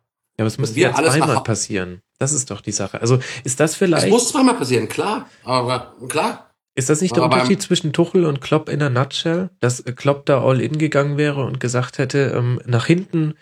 aber 0.42 0.48
es 0.48 0.58
müsste 0.58 0.78
ja 0.80 0.92
zweimal 0.94 1.34
nach- 1.36 1.44
passieren. 1.44 2.02
Das 2.18 2.32
ist 2.32 2.50
doch 2.50 2.60
die 2.60 2.72
Sache. 2.72 3.00
Also 3.00 3.18
ist 3.42 3.58
das 3.58 3.72
es 3.72 3.76
vielleicht, 3.76 4.08
muss 4.08 4.28
zweimal 4.28 4.54
passieren, 4.56 4.88
klar. 4.88 5.28
Aber 5.44 5.94
klar. 6.08 6.50
ist 6.74 6.88
das 6.90 7.00
nicht 7.00 7.16
der 7.16 7.22
aber 7.24 7.30
beim- 7.30 7.40
Unterschied 7.40 7.62
zwischen 7.62 7.92
Tuchel 7.92 8.24
und 8.26 8.40
Klopp 8.40 8.68
in 8.68 8.78
der 8.78 8.90
Nutshell? 8.90 9.50
Dass 9.60 9.80
äh, 9.80 9.92
Klopp 9.92 10.26
da 10.26 10.42
all 10.44 10.60
in 10.60 10.78
gegangen 10.78 11.16
wäre 11.18 11.44
und 11.44 11.58
gesagt 11.58 11.98
hätte, 11.98 12.32
ähm, 12.36 12.60
nach 12.64 12.86
hinten, 12.86 13.34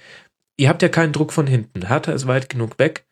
ihr 0.56 0.68
habt 0.68 0.80
ja 0.82 0.88
keinen 0.88 1.12
Druck 1.12 1.32
von 1.32 1.46
hinten. 1.46 1.86
Hertha 1.88 2.12
ist 2.12 2.26
weit 2.26 2.48
genug 2.48 2.78
weg. 2.78 3.04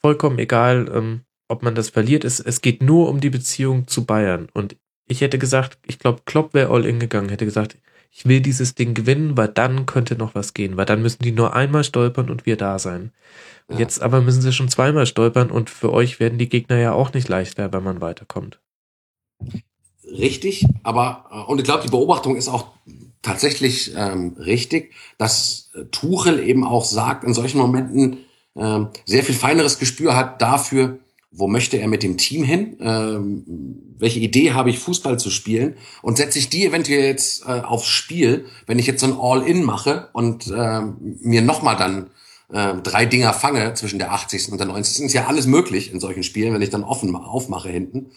Vollkommen 0.00 0.38
egal, 0.40 0.90
ähm, 0.92 1.20
ob 1.48 1.62
man 1.62 1.74
das 1.76 1.90
verliert. 1.90 2.24
Es, 2.24 2.40
es 2.40 2.60
geht 2.60 2.82
nur 2.82 3.08
um 3.08 3.20
die 3.20 3.30
Beziehung 3.30 3.86
zu 3.86 4.04
Bayern. 4.04 4.48
Und 4.54 4.76
ich 5.06 5.20
hätte 5.20 5.38
gesagt, 5.38 5.78
ich 5.86 5.98
glaube, 6.00 6.22
Klopp 6.24 6.54
wäre 6.54 6.72
all 6.72 6.84
in 6.86 6.98
gegangen, 6.98 7.28
hätte 7.28 7.44
gesagt, 7.44 7.76
ich 8.14 8.26
will 8.26 8.40
dieses 8.40 8.74
Ding 8.74 8.92
gewinnen, 8.92 9.36
weil 9.36 9.48
dann 9.48 9.86
könnte 9.86 10.16
noch 10.16 10.34
was 10.34 10.52
gehen, 10.52 10.76
weil 10.76 10.84
dann 10.84 11.00
müssen 11.00 11.22
die 11.22 11.32
nur 11.32 11.54
einmal 11.54 11.82
stolpern 11.82 12.30
und 12.30 12.44
wir 12.44 12.56
da 12.56 12.78
sein. 12.78 13.10
Ja. 13.70 13.78
Jetzt 13.78 14.02
aber 14.02 14.20
müssen 14.20 14.42
sie 14.42 14.52
schon 14.52 14.68
zweimal 14.68 15.06
stolpern 15.06 15.50
und 15.50 15.70
für 15.70 15.92
euch 15.92 16.20
werden 16.20 16.38
die 16.38 16.48
Gegner 16.48 16.76
ja 16.76 16.92
auch 16.92 17.14
nicht 17.14 17.28
leichter, 17.28 17.72
wenn 17.72 17.82
man 17.82 18.00
weiterkommt. 18.00 18.60
richtig, 20.04 20.66
aber 20.82 21.24
äh, 21.32 21.50
und 21.50 21.58
ich 21.58 21.64
glaube, 21.64 21.82
die 21.84 21.90
Beobachtung 21.90 22.36
ist 22.36 22.48
auch 22.48 22.68
tatsächlich 23.22 23.94
ähm, 23.96 24.36
richtig, 24.38 24.92
dass 25.16 25.70
äh, 25.74 25.84
Tuchel 25.86 26.38
eben 26.40 26.64
auch 26.66 26.84
sagt, 26.84 27.24
in 27.24 27.32
solchen 27.32 27.58
Momenten 27.58 28.18
ähm, 28.54 28.88
sehr 29.06 29.24
viel 29.24 29.34
feineres 29.34 29.78
Gespür 29.78 30.14
hat 30.14 30.42
dafür, 30.42 30.98
wo 31.32 31.48
möchte 31.48 31.78
er 31.78 31.88
mit 31.88 32.02
dem 32.02 32.18
Team 32.18 32.44
hin, 32.44 32.76
ähm, 32.80 33.44
welche 33.98 34.20
Idee 34.20 34.52
habe 34.52 34.70
ich, 34.70 34.78
Fußball 34.78 35.18
zu 35.18 35.30
spielen 35.30 35.76
und 36.02 36.16
setze 36.18 36.38
ich 36.38 36.50
die 36.50 36.66
eventuell 36.66 37.04
jetzt 37.04 37.46
äh, 37.46 37.60
aufs 37.60 37.88
Spiel, 37.88 38.46
wenn 38.66 38.78
ich 38.78 38.86
jetzt 38.86 39.00
so 39.00 39.06
ein 39.06 39.18
All-In 39.18 39.64
mache 39.64 40.08
und 40.12 40.52
ähm, 40.54 41.16
mir 41.22 41.40
nochmal 41.42 41.76
dann 41.76 42.10
äh, 42.52 42.80
drei 42.82 43.06
Dinger 43.06 43.32
fange 43.32 43.72
zwischen 43.74 43.98
der 43.98 44.12
80. 44.12 44.52
und 44.52 44.58
der 44.58 44.66
90. 44.66 45.06
Ist 45.06 45.12
ja 45.14 45.26
alles 45.26 45.46
möglich 45.46 45.92
in 45.92 46.00
solchen 46.00 46.22
Spielen, 46.22 46.52
wenn 46.52 46.62
ich 46.62 46.70
dann 46.70 46.84
offen 46.84 47.10
ma- 47.10 47.24
aufmache 47.24 47.70
hinten 47.70 48.12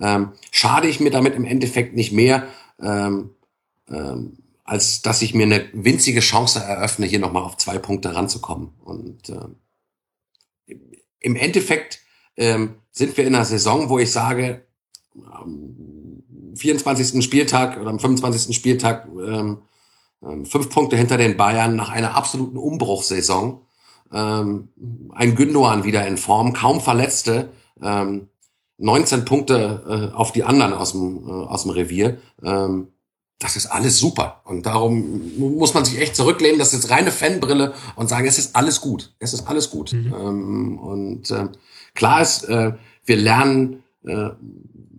ähm, 0.00 0.32
schade 0.50 0.88
ich 0.88 1.00
mir 1.00 1.10
damit 1.10 1.34
im 1.34 1.44
Endeffekt 1.44 1.94
nicht 1.94 2.12
mehr, 2.12 2.46
ähm, 2.80 3.30
ähm, 3.88 4.38
als 4.64 5.02
dass 5.02 5.22
ich 5.22 5.34
mir 5.34 5.44
eine 5.44 5.64
winzige 5.72 6.20
Chance 6.20 6.60
eröffne, 6.60 7.06
hier 7.06 7.18
nochmal 7.18 7.42
auf 7.42 7.56
zwei 7.56 7.78
Punkte 7.78 8.14
ranzukommen. 8.14 8.70
Und 8.84 9.28
ähm, 9.28 9.56
im 11.20 11.36
Endeffekt 11.36 12.00
ähm, 12.36 12.74
sind 12.90 13.16
wir 13.16 13.26
in 13.26 13.34
einer 13.34 13.44
Saison, 13.44 13.88
wo 13.88 13.98
ich 13.98 14.10
sage, 14.10 14.64
am 15.30 16.22
24. 16.56 17.24
Spieltag 17.24 17.80
oder 17.80 17.90
am 17.90 17.98
25. 17.98 18.54
Spieltag 18.54 19.08
ähm, 19.08 19.58
ähm, 20.22 20.44
fünf 20.46 20.70
Punkte 20.70 20.96
hinter 20.96 21.16
den 21.16 21.36
Bayern 21.36 21.76
nach 21.76 21.90
einer 21.90 22.14
absoluten 22.14 22.56
Umbruchssaison. 22.56 23.62
Ähm, 24.12 24.68
ein 25.14 25.34
Gündogan 25.34 25.84
wieder 25.84 26.06
in 26.06 26.18
Form, 26.18 26.52
kaum 26.52 26.80
Verletzte. 26.80 27.50
Ähm, 27.82 28.28
19 28.78 29.24
Punkte 29.24 30.10
äh, 30.12 30.16
auf 30.16 30.32
die 30.32 30.44
anderen 30.44 30.72
aus 30.72 30.92
dem, 30.92 31.26
äh, 31.26 31.30
aus 31.30 31.62
dem 31.62 31.72
Revier. 31.72 32.18
Ähm, 32.42 32.88
das 33.38 33.56
ist 33.56 33.66
alles 33.66 33.98
super. 33.98 34.42
Und 34.44 34.66
darum 34.66 35.36
muss 35.38 35.74
man 35.74 35.84
sich 35.84 35.98
echt 35.98 36.14
zurücklehnen. 36.14 36.58
Das 36.58 36.74
ist 36.74 36.90
reine 36.90 37.10
Fanbrille 37.10 37.74
und 37.96 38.08
sagen, 38.08 38.26
es 38.26 38.38
ist 38.38 38.54
alles 38.54 38.80
gut. 38.80 39.14
Es 39.18 39.34
ist 39.34 39.48
alles 39.48 39.70
gut. 39.70 39.92
Mhm. 39.92 40.14
Ähm, 40.14 40.78
und 40.78 41.30
äh, 41.30 41.48
klar 41.94 42.22
ist, 42.22 42.44
äh, 42.44 42.72
wir 43.04 43.16
lernen 43.16 43.82
äh, 44.04 44.30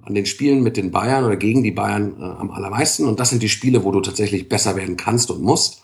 an 0.05 0.13
den 0.13 0.25
Spielen 0.25 0.63
mit 0.63 0.77
den 0.77 0.91
Bayern 0.91 1.23
oder 1.23 1.37
gegen 1.37 1.63
die 1.63 1.71
Bayern 1.71 2.15
äh, 2.19 2.23
am 2.23 2.51
allermeisten. 2.51 3.05
Und 3.05 3.19
das 3.19 3.29
sind 3.29 3.41
die 3.41 3.49
Spiele, 3.49 3.83
wo 3.83 3.91
du 3.91 4.01
tatsächlich 4.01 4.49
besser 4.49 4.75
werden 4.75 4.97
kannst 4.97 5.31
und 5.31 5.41
musst. 5.41 5.81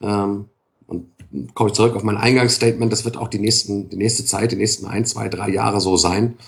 Ähm, 0.00 0.46
und 0.86 1.06
komme 1.54 1.70
ich 1.70 1.76
zurück 1.76 1.94
auf 1.94 2.02
mein 2.02 2.16
Eingangsstatement. 2.16 2.92
Das 2.92 3.04
wird 3.04 3.16
auch 3.16 3.28
die 3.28 3.38
nächsten, 3.38 3.88
die 3.90 3.96
nächste 3.96 4.24
Zeit, 4.24 4.52
die 4.52 4.56
nächsten 4.56 4.86
ein, 4.86 5.04
zwei, 5.04 5.28
drei 5.28 5.50
Jahre 5.50 5.80
so 5.80 5.96
sein, 5.96 6.38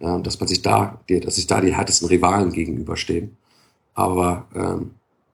äh, 0.00 0.20
dass 0.20 0.38
man 0.38 0.48
sich 0.48 0.62
da, 0.62 1.00
die, 1.08 1.20
dass 1.20 1.36
sich 1.36 1.46
da 1.46 1.60
die 1.60 1.74
härtesten 1.74 2.08
Rivalen 2.08 2.52
gegenüberstehen. 2.52 3.36
Aber 3.94 4.46
ähm, 4.54 4.92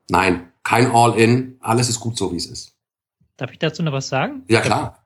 nein, 0.08 0.48
kein 0.62 0.90
All-In. 0.90 1.58
Alles 1.60 1.88
ist 1.88 2.00
gut 2.00 2.16
so, 2.16 2.32
wie 2.32 2.36
es 2.36 2.46
ist. 2.46 2.72
Darf 3.36 3.52
ich 3.52 3.58
dazu 3.58 3.82
noch 3.82 3.92
was 3.92 4.08
sagen? 4.08 4.42
Ja 4.48 4.60
klar. 4.60 5.05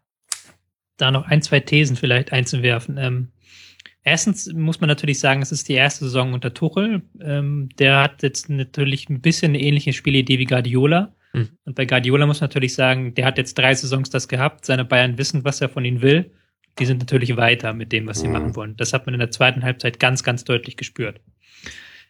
Da 1.01 1.11
noch 1.11 1.27
ein, 1.27 1.43
zwei 1.43 1.61
Thesen 1.61 1.97
vielleicht 1.97 2.33
einzuwerfen. 2.33 2.97
Ähm, 2.99 3.29
erstens 4.03 4.53
muss 4.53 4.81
man 4.81 4.89
natürlich 4.89 5.19
sagen, 5.19 5.43
es 5.43 5.53
ist 5.53 5.69
die 5.69 5.75
erste 5.75 6.05
Saison 6.05 6.33
unter 6.33 6.55
Tuchel. 6.55 7.03
Ähm, 7.21 7.69
der 7.79 8.03
hat 8.03 8.23
jetzt 8.23 8.49
natürlich 8.49 9.09
ein 9.09 9.21
bisschen 9.21 9.51
eine 9.51 9.61
ähnliche 9.61 9.93
Spielidee 9.93 10.39
wie 10.39 10.45
Guardiola. 10.47 11.15
Mhm. 11.33 11.49
Und 11.65 11.75
bei 11.77 11.85
Guardiola 11.87 12.27
muss 12.27 12.41
man 12.41 12.49
natürlich 12.49 12.75
sagen, 12.75 13.15
der 13.15 13.25
hat 13.25 13.39
jetzt 13.39 13.57
drei 13.59 13.75
Saisons 13.75 14.11
das 14.11 14.29
gehabt. 14.29 14.65
Seine 14.65 14.85
Bayern 14.85 15.19
wissen, 15.19 15.45
was 15.45 15.61
er 15.61 15.69
von 15.69 15.85
ihnen 15.85 16.03
will. 16.03 16.33
Die 16.79 16.87
sind 16.87 16.99
natürlich 16.99 17.37
weiter 17.37 17.73
mit 17.73 17.93
dem, 17.93 18.07
was 18.07 18.21
sie 18.21 18.27
Mhm. 18.27 18.33
machen 18.33 18.57
wollen. 18.57 18.77
Das 18.77 18.93
hat 18.93 19.07
man 19.07 19.15
in 19.15 19.21
der 19.21 19.31
zweiten 19.31 19.63
Halbzeit 19.63 19.99
ganz, 20.01 20.23
ganz 20.23 20.45
deutlich 20.45 20.77
gespürt. 20.77 21.21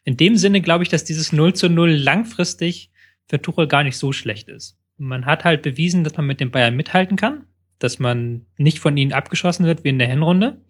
In 0.04 0.16
dem 0.16 0.36
Sinne 0.36 0.60
glaube 0.60 0.82
ich, 0.84 0.88
dass 0.88 1.04
dieses 1.04 1.32
0 1.32 1.54
zu 1.54 1.68
0 1.68 1.90
langfristig 1.92 2.90
für 3.28 3.40
Tuchel 3.40 3.66
gar 3.66 3.84
nicht 3.84 3.96
so 3.96 4.12
schlecht 4.12 4.48
ist. 4.48 4.78
Man 4.96 5.26
hat 5.26 5.44
halt 5.44 5.62
bewiesen, 5.62 6.04
dass 6.04 6.16
man 6.16 6.26
mit 6.26 6.40
den 6.40 6.50
Bayern 6.50 6.76
mithalten 6.76 7.16
kann, 7.16 7.44
dass 7.80 7.98
man 7.98 8.46
nicht 8.56 8.78
von 8.78 8.96
ihnen 8.96 9.12
abgeschossen 9.12 9.66
wird 9.66 9.82
wie 9.82 9.88
in 9.88 9.98
der 9.98 10.08
Hinrunde. 10.08 10.60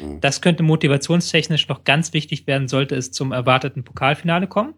Mhm. 0.00 0.20
Das 0.20 0.40
könnte 0.40 0.62
motivationstechnisch 0.62 1.66
noch 1.66 1.82
ganz 1.82 2.12
wichtig 2.12 2.46
werden, 2.46 2.68
sollte 2.68 2.94
es 2.94 3.10
zum 3.10 3.32
erwarteten 3.32 3.82
Pokalfinale 3.82 4.46
kommen. 4.46 4.74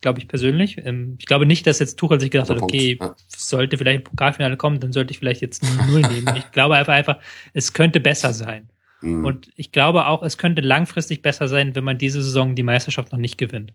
Glaube 0.00 0.20
ich 0.20 0.28
persönlich. 0.28 0.78
Ähm, 0.84 1.16
Ich 1.18 1.26
glaube 1.26 1.46
nicht, 1.46 1.66
dass 1.66 1.78
jetzt 1.78 1.98
Tuchel 1.98 2.20
sich 2.20 2.30
gedacht 2.30 2.50
hat, 2.50 2.62
okay, 2.62 2.98
ja. 3.00 3.14
sollte 3.28 3.78
vielleicht 3.78 4.00
ein 4.00 4.04
Pokalfinale 4.04 4.56
kommen, 4.56 4.80
dann 4.80 4.92
sollte 4.92 5.12
ich 5.12 5.18
vielleicht 5.18 5.42
jetzt 5.42 5.64
Null 5.88 6.00
nehmen. 6.00 6.28
Ich 6.36 6.50
glaube 6.50 6.76
einfach, 6.76 6.94
einfach, 6.94 7.18
es 7.52 7.72
könnte 7.72 8.00
besser 8.00 8.32
sein. 8.32 8.70
Mhm. 9.00 9.24
Und 9.24 9.50
ich 9.56 9.70
glaube 9.72 10.06
auch, 10.06 10.22
es 10.22 10.38
könnte 10.38 10.62
langfristig 10.62 11.22
besser 11.22 11.46
sein, 11.46 11.74
wenn 11.74 11.84
man 11.84 11.98
diese 11.98 12.22
Saison 12.22 12.54
die 12.54 12.62
Meisterschaft 12.62 13.12
noch 13.12 13.18
nicht 13.18 13.38
gewinnt. 13.38 13.72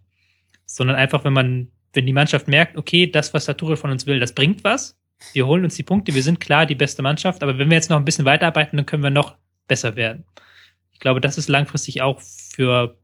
Sondern 0.65 0.95
einfach, 0.95 1.23
wenn 1.23 1.33
man, 1.33 1.67
wenn 1.93 2.05
die 2.05 2.13
Mannschaft 2.13 2.47
merkt, 2.47 2.77
okay, 2.77 3.07
das, 3.07 3.33
was 3.33 3.45
der 3.45 3.57
Tuchel 3.57 3.77
von 3.77 3.91
uns 3.91 4.07
will, 4.07 4.19
das 4.19 4.33
bringt 4.33 4.63
was. 4.63 4.97
Wir 5.31 5.47
holen 5.47 5.63
uns 5.63 5.75
die 5.75 5.83
Punkte, 5.83 6.13
wir 6.13 6.23
sind 6.23 6.39
klar 6.39 6.65
die 6.65 6.75
beste 6.75 7.01
Mannschaft, 7.01 7.41
aber 7.43 7.57
wenn 7.57 7.69
wir 7.69 7.75
jetzt 7.75 7.89
noch 7.89 7.97
ein 7.97 8.05
bisschen 8.05 8.25
weiterarbeiten, 8.25 8.77
dann 8.77 8.85
können 8.85 9.03
wir 9.03 9.09
noch 9.09 9.35
besser 9.67 9.95
werden. 9.95 10.25
Ich 10.91 10.99
glaube, 10.99 11.21
das 11.21 11.37
ist 11.37 11.49
langfristig 11.49 12.01
auch 12.01 12.19
für 12.21 12.97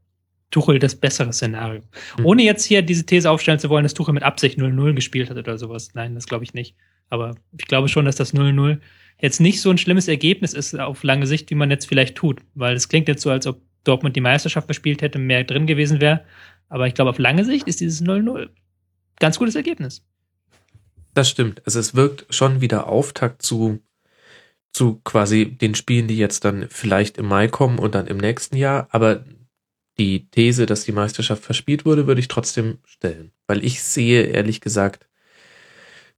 Tuchel 0.52 0.80
das 0.80 0.96
bessere 0.96 1.32
Szenario. 1.32 1.82
Mhm. 2.18 2.26
Ohne 2.26 2.44
jetzt 2.44 2.66
hier 2.66 2.82
diese 2.82 3.06
These 3.06 3.30
aufstellen 3.30 3.60
zu 3.60 3.70
wollen, 3.70 3.84
dass 3.84 3.94
Tuchel 3.94 4.14
mit 4.14 4.24
Absicht 4.24 4.60
0-0 4.60 4.94
gespielt 4.94 5.30
hat 5.30 5.38
oder 5.38 5.58
sowas. 5.58 5.92
Nein, 5.94 6.16
das 6.16 6.28
glaube 6.28 6.44
ich 6.44 6.54
nicht. 6.54 6.76
Aber 7.10 7.36
ich 7.58 7.66
glaube 7.66 7.88
schon, 7.88 8.06
dass 8.06 8.16
das 8.16 8.34
0-0 8.34 8.80
jetzt 9.22 9.40
nicht 9.40 9.62
so 9.62 9.70
ein 9.70 9.78
schlimmes 9.78 10.08
Ergebnis 10.08 10.54
ist 10.54 10.80
auf 10.80 11.04
lange 11.04 11.28
Sicht, 11.28 11.50
wie 11.50 11.56
man 11.56 11.70
jetzt 11.70 11.88
vielleicht 11.88 12.16
tut. 12.16 12.42
Weil 12.56 12.76
es 12.76 12.90
klingt 12.90 13.08
jetzt 13.08 13.22
so, 13.22 13.30
als 13.30 13.48
ob 13.48 13.62
Dortmund 13.84 14.16
die 14.16 14.22
Meisterschaft 14.22 14.68
verspielt 14.68 15.02
hätte, 15.02 15.20
mehr 15.20 15.44
drin 15.44 15.68
gewesen 15.68 16.02
wäre. 16.02 16.24
Aber 16.68 16.88
ich 16.88 16.94
glaube, 16.94 17.10
auf 17.10 17.20
lange 17.20 17.46
Sicht 17.46 17.68
ist 17.68 17.80
dieses 17.80 18.04
0-0 18.04 18.50
ganz 19.20 19.38
gutes 19.38 19.56
Ergebnis. 19.56 20.06
Das 21.14 21.30
stimmt. 21.30 21.62
Also 21.66 21.80
es 21.80 21.96
wirkt 21.96 22.34
schon 22.34 22.62
wieder 22.62 22.88
Auftakt 22.88 23.42
zu, 23.42 23.80
zu 24.74 25.02
quasi 25.04 25.46
den 25.46 25.76
Spielen, 25.76 26.08
die 26.08 26.18
jetzt 26.18 26.46
dann 26.46 26.68
vielleicht 26.70 27.18
im 27.18 27.28
Mai 27.28 27.48
kommen 27.48 27.80
und 27.80 27.96
dann 27.96 28.08
im 28.08 28.18
nächsten 28.18 28.56
Jahr. 28.56 28.88
Aber 28.92 29.26
die 29.98 30.30
These, 30.30 30.66
dass 30.66 30.86
die 30.86 30.92
Meisterschaft 30.92 31.44
verspielt 31.44 31.86
wurde, 31.86 32.08
würde 32.08 32.22
ich 32.22 32.28
trotzdem 32.28 32.78
stellen. 32.86 33.32
Weil 33.48 33.66
ich 33.66 33.84
sehe, 33.84 34.24
ehrlich 34.24 34.62
gesagt, 34.62 35.08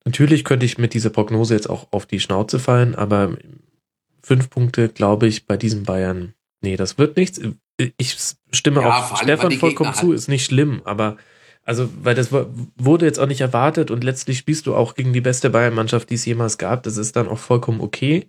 natürlich 0.06 0.44
könnte 0.44 0.66
ich 0.66 0.78
mit 0.78 0.94
dieser 0.94 1.10
Prognose 1.10 1.54
jetzt 1.54 1.70
auch 1.70 1.92
auf 1.92 2.06
die 2.06 2.20
Schnauze 2.20 2.60
fallen, 2.60 2.96
aber 2.96 3.38
fünf 4.22 4.50
Punkte, 4.50 4.90
glaube 4.90 5.28
ich, 5.28 5.48
bei 5.48 5.58
diesem 5.58 5.84
Bayern, 5.84 6.34
nee, 6.62 6.76
das 6.76 6.98
wird 6.98 7.18
nichts. 7.18 7.42
Ich 7.98 8.18
stimme 8.52 8.82
Ja, 8.82 8.90
auch 8.90 9.18
Stefan 9.18 9.52
vollkommen 9.54 9.94
zu, 9.94 10.08
halt- 10.08 10.16
ist 10.16 10.28
nicht 10.28 10.46
schlimm, 10.46 10.82
aber 10.86 11.18
also, 11.64 11.90
weil 12.04 12.16
das 12.16 12.32
wurde 12.32 13.06
jetzt 13.06 13.20
auch 13.20 13.28
nicht 13.28 13.42
erwartet 13.42 13.92
und 13.92 14.04
letztlich 14.04 14.38
spielst 14.38 14.66
du 14.66 14.76
auch 14.76 14.96
gegen 14.96 15.14
die 15.14 15.22
beste 15.22 15.50
Bayern-Mannschaft, 15.50 16.10
die 16.10 16.16
es 16.16 16.26
jemals 16.26 16.58
gab. 16.58 16.84
Das 16.84 16.98
ist 16.98 17.16
dann 17.16 17.28
auch 17.28 17.38
vollkommen 17.38 17.82
okay. 17.82 18.28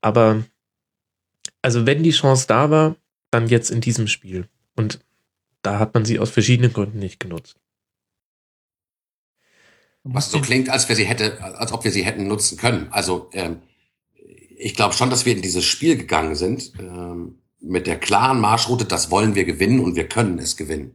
Aber, 0.00 0.44
also 1.60 1.86
wenn 1.86 2.02
die 2.02 2.10
Chance 2.10 2.46
da 2.46 2.70
war, 2.70 2.96
dann 3.30 3.48
jetzt 3.48 3.70
in 3.70 3.80
diesem 3.80 4.08
Spiel. 4.08 4.48
Und 4.74 5.00
da 5.62 5.78
hat 5.78 5.94
man 5.94 6.04
sie 6.04 6.18
aus 6.18 6.30
verschiedenen 6.30 6.72
Gründen 6.72 6.98
nicht 6.98 7.20
genutzt. 7.20 7.56
Was 10.02 10.30
so 10.30 10.40
klingt, 10.40 10.68
als 10.68 10.88
wir 10.88 10.96
sie 10.96 11.06
hätte, 11.06 11.42
als 11.42 11.72
ob 11.72 11.84
wir 11.84 11.90
sie 11.90 12.04
hätten 12.04 12.26
nutzen 12.26 12.58
können. 12.58 12.88
Also 12.90 13.30
ähm, 13.32 13.62
ich 14.56 14.74
glaube 14.74 14.94
schon, 14.94 15.08
dass 15.08 15.24
wir 15.24 15.34
in 15.34 15.42
dieses 15.42 15.64
Spiel 15.64 15.96
gegangen 15.96 16.34
sind 16.34 16.72
ähm, 16.78 17.38
mit 17.60 17.86
der 17.86 17.98
klaren 17.98 18.40
Marschroute, 18.40 18.84
das 18.84 19.10
wollen 19.10 19.34
wir 19.34 19.44
gewinnen 19.44 19.80
und 19.80 19.96
wir 19.96 20.06
können 20.06 20.38
es 20.38 20.56
gewinnen. 20.56 20.94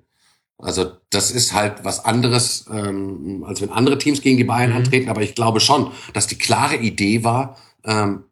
Also 0.62 0.92
das 1.10 1.32
ist 1.32 1.54
halt 1.54 1.84
was 1.86 2.04
anderes, 2.06 2.66
ähm, 2.72 3.44
als 3.48 3.62
wenn 3.62 3.70
andere 3.72 3.98
Teams 3.98 4.22
gegen 4.22 4.38
die 4.38 4.44
Bayern 4.44 4.72
Mhm. 4.72 4.78
antreten. 4.78 5.10
Aber 5.10 5.22
ich 5.22 5.34
glaube 5.36 5.60
schon, 5.62 5.92
dass 6.14 6.28
die 6.28 6.38
klare 6.38 6.76
Idee 6.76 7.24
war, 7.24 7.56
ähm, 7.86 8.24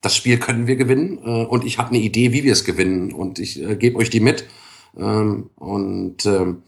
das 0.00 0.14
Spiel 0.16 0.38
können 0.38 0.66
wir 0.66 0.76
gewinnen 0.76 1.18
äh, 1.24 1.44
und 1.46 1.64
ich 1.64 1.78
habe 1.78 1.90
eine 1.90 1.98
Idee, 1.98 2.32
wie 2.32 2.44
wir 2.44 2.52
es 2.52 2.64
gewinnen 2.64 3.12
und 3.12 3.38
ich 3.38 3.62
äh, 3.62 3.76
gebe 3.76 3.98
euch 3.98 4.10
die 4.10 4.20
mit. 4.20 4.46
Ähm, 4.98 5.50
und 5.56 6.26
ähm, 6.26 6.62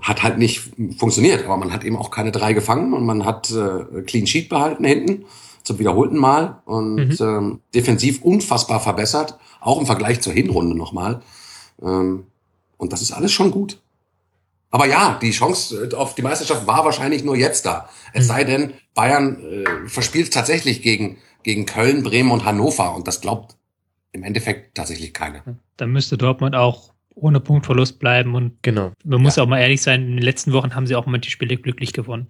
hat 0.00 0.22
halt 0.22 0.38
nicht 0.38 0.70
funktioniert, 0.98 1.44
aber 1.44 1.56
man 1.56 1.72
hat 1.72 1.84
eben 1.84 1.96
auch 1.96 2.10
keine 2.10 2.32
drei 2.32 2.52
gefangen 2.52 2.92
und 2.94 3.04
man 3.06 3.24
hat 3.24 3.50
äh, 3.50 4.02
Clean 4.02 4.26
Sheet 4.26 4.48
behalten 4.48 4.84
hinten 4.84 5.24
zum 5.62 5.78
wiederholten 5.78 6.16
Mal 6.18 6.62
und 6.64 6.96
Mhm. 6.96 7.16
ähm, 7.20 7.60
defensiv 7.74 8.22
unfassbar 8.22 8.80
verbessert, 8.80 9.38
auch 9.60 9.80
im 9.80 9.86
Vergleich 9.86 10.20
zur 10.20 10.32
Hinrunde 10.32 10.76
nochmal. 10.76 11.22
Ähm, 11.82 12.24
und 12.76 12.92
das 12.92 13.02
ist 13.02 13.12
alles 13.12 13.32
schon 13.32 13.50
gut. 13.50 13.80
Aber 14.76 14.86
ja, 14.86 15.18
die 15.22 15.30
Chance 15.30 15.88
äh, 15.90 15.94
auf 15.94 16.14
die 16.16 16.20
Meisterschaft 16.20 16.66
war 16.66 16.84
wahrscheinlich 16.84 17.24
nur 17.24 17.34
jetzt 17.34 17.64
da. 17.64 17.88
Es 18.12 18.24
Mhm. 18.24 18.28
sei 18.28 18.44
denn, 18.44 18.72
Bayern 18.94 19.40
äh, 19.42 19.88
verspielt 19.88 20.34
tatsächlich 20.34 20.82
gegen, 20.82 21.16
gegen 21.44 21.64
Köln, 21.64 22.02
Bremen 22.02 22.30
und 22.30 22.44
Hannover 22.44 22.94
und 22.94 23.08
das 23.08 23.22
glaubt 23.22 23.56
im 24.12 24.22
Endeffekt 24.22 24.74
tatsächlich 24.74 25.14
keiner. 25.14 25.42
Dann 25.78 25.92
müsste 25.92 26.18
Dortmund 26.18 26.54
auch 26.54 26.92
ohne 27.14 27.40
Punktverlust 27.40 27.98
bleiben 28.00 28.34
und 28.34 28.58
Genau. 28.60 28.92
man 29.02 29.22
muss 29.22 29.36
Ja. 29.36 29.44
auch 29.44 29.46
mal 29.48 29.60
ehrlich 29.60 29.80
sein, 29.80 30.02
in 30.02 30.16
den 30.16 30.22
letzten 30.22 30.52
Wochen 30.52 30.74
haben 30.74 30.86
sie 30.86 30.94
auch 30.94 31.06
manche 31.06 31.30
Spiele 31.30 31.56
glücklich 31.56 31.94
gewonnen. 31.94 32.28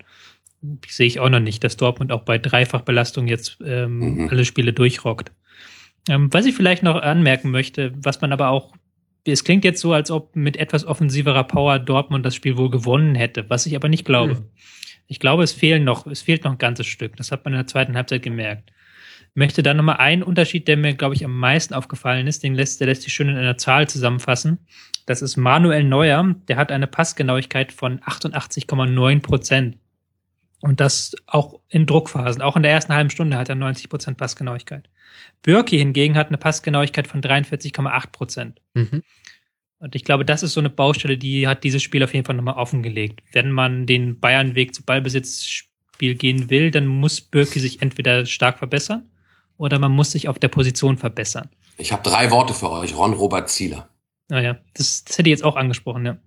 Sehe 0.87 1.09
ich 1.09 1.19
auch 1.19 1.29
noch 1.29 1.41
nicht, 1.41 1.65
dass 1.65 1.77
Dortmund 1.77 2.13
auch 2.13 2.23
bei 2.23 2.39
Dreifachbelastung 2.39 3.27
jetzt 3.27 3.59
ähm, 3.65 3.99
Mhm. 4.23 4.29
alle 4.31 4.45
Spiele 4.45 4.73
durchrockt. 4.73 5.33
Ähm, 6.09 6.33
was 6.33 6.47
ich 6.47 6.55
vielleicht 6.55 6.85
noch 6.85 6.95
anmerken 7.03 7.51
möchte, 7.51 7.93
was 7.97 8.21
man 8.21 8.33
aber 8.33 8.51
auch, 8.51 8.73
es 9.33 9.45
klingt 9.45 9.65
jetzt 9.65 9.81
so, 9.81 9.93
als 9.93 10.11
ob 10.11 10.37
mit 10.37 10.57
etwas 10.57 10.85
offensiverer 10.85 11.45
Power 11.45 11.79
Dortmund 11.79 12.25
das 12.25 12.35
Spiel 12.35 12.57
wohl 12.57 12.71
gewonnen 12.71 13.15
hätte, 13.15 13.49
was 13.49 13.67
ich 13.67 13.77
aber 13.77 13.89
nicht 13.89 14.05
glaube. 14.05 14.35
Mhm. 14.35 14.45
Ich 15.09 15.21
glaube, 15.21 15.43
es 15.43 15.53
fehlen 15.53 15.85
noch, 15.85 16.07
es 16.07 16.23
fehlt 16.23 16.45
noch 16.45 16.53
ein 16.53 16.59
ganzes 16.59 16.87
Stück. 16.87 17.17
Das 17.17 17.31
hat 17.31 17.45
man 17.45 17.55
in 17.55 17.59
der 17.59 17.67
zweiten 17.67 17.97
Halbzeit 17.97 18.23
gemerkt. 18.23 18.73
Ich 19.31 19.37
möchte 19.37 19.63
da 19.63 19.75
nochmal 19.75 19.99
einen 19.99 20.23
Unterschied, 20.23 20.67
der 20.67 20.77
mir, 20.77 20.95
glaube 20.95 21.15
ich, 21.15 21.25
am 21.25 21.39
meisten 21.39 21.75
aufgefallen 21.75 22.27
ist, 22.27 22.43
den 22.43 22.55
lässt, 22.55 22.81
der 22.81 22.87
lässt 22.87 23.03
sich 23.03 23.13
schön 23.13 23.29
in 23.29 23.37
einer 23.37 23.59
Zahl 23.59 23.89
zusammenfassen. 23.89 24.59
Das 25.05 25.23
ist 25.23 25.37
Manuel 25.37 25.85
Neuer, 25.85 26.35
der 26.49 26.57
hat 26.57 26.73
eine 26.73 26.87
Passgenauigkeit 26.87 27.71
von 27.71 28.01
88,9 28.01 29.21
Prozent. 29.21 29.77
Und 30.61 30.81
das 30.81 31.15
auch 31.27 31.61
in 31.69 31.87
Druckphasen. 31.87 32.43
Auch 32.43 32.57
in 32.57 32.63
der 32.63 32.73
ersten 32.73 32.95
halben 32.95 33.11
Stunde 33.11 33.37
hat 33.37 33.49
er 33.49 33.55
90 33.55 33.89
Prozent 33.89 34.17
Passgenauigkeit. 34.17 34.89
Bürki 35.43 35.79
hingegen 35.79 36.17
hat 36.17 36.29
eine 36.29 36.39
Passgenauigkeit 36.39 37.07
von 37.07 37.21
43,8 37.21 38.07
Prozent. 38.13 38.61
Mhm. 38.75 39.03
Und 39.79 39.95
ich 39.95 40.05
glaube, 40.05 40.25
das 40.25 40.43
ist 40.43 40.55
so 40.55 40.61
eine 40.61 40.71
Baustelle, 40.71 41.19
die 41.19 41.47
hat 41.47 41.63
dieses 41.63 41.83
Spiel 41.83 42.03
auf 42.03 42.15
jeden 42.15 42.25
Fall 42.25 42.35
nochmal 42.35 42.57
offengelegt. 42.57 43.23
Wenn 43.33 43.51
man 43.51 43.87
den 43.87 44.19
Bayern-Weg 44.19 44.75
zu 44.75 44.83
Ballbesitzspiel 44.83 46.15
gehen 46.15 46.51
will, 46.51 46.71
dann 46.71 46.87
muss 46.87 47.21
Bürki 47.21 47.61
sich 47.61 47.83
entweder 47.83 48.25
stark 48.27 48.59
verbessern 48.59 49.11
oder 49.59 49.79
man 49.79 49.93
muss 49.93 50.13
sich 50.13 50.29
auf 50.29 50.39
der 50.39 50.49
Position 50.49 50.97
verbessern. 50.97 51.51
Ich 51.79 51.93
habe 51.93 52.03
drei 52.03 52.31
Worte 52.31 52.55
für 52.55 52.71
euch. 52.71 52.97
Ron 52.97 53.13
Robert 53.13 53.51
Zieler. 53.51 53.89
Naja, 54.29 54.59
das, 54.75 55.05
das 55.05 55.19
hätte 55.19 55.29
ich 55.29 55.33
jetzt 55.33 55.45
auch 55.45 55.57
angesprochen, 55.57 56.07
ja. 56.07 56.19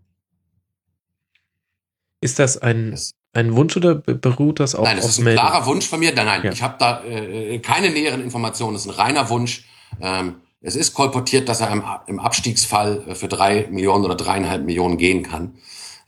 Ist 2.21 2.39
das 2.39 2.57
ein, 2.57 2.97
ein 3.33 3.55
Wunsch 3.55 3.77
oder 3.77 3.95
be- 3.95 4.15
beruht 4.15 4.59
das 4.59 4.75
auch 4.75 4.83
Nein, 4.83 4.95
das 4.97 5.05
auf 5.05 5.11
ist 5.11 5.17
ein 5.19 5.23
Meldung? 5.25 5.45
klarer 5.45 5.65
Wunsch 5.65 5.87
von 5.87 5.99
mir. 5.99 6.13
Nein, 6.13 6.25
nein, 6.25 6.41
Ja. 6.43 6.51
ich 6.51 6.61
habe 6.63 6.75
da 6.79 7.03
äh, 7.03 7.59
keine 7.59 7.89
näheren 7.91 8.21
Informationen. 8.21 8.73
Das 8.73 8.85
ist 8.85 8.91
ein 8.91 8.95
reiner 8.95 9.29
Wunsch. 9.29 9.65
Ähm, 10.01 10.35
es 10.61 10.75
ist 10.75 10.93
kolportiert, 10.93 11.47
dass 11.47 11.61
er 11.61 11.71
im, 11.71 11.83
im 12.07 12.19
Abstiegsfall 12.19 13.03
äh, 13.07 13.15
für 13.15 13.27
drei 13.27 13.67
Millionen 13.69 14.03
oder 14.05 14.15
dreieinhalb 14.15 14.65
Millionen 14.65 14.97
gehen 14.97 15.23
kann. 15.23 15.55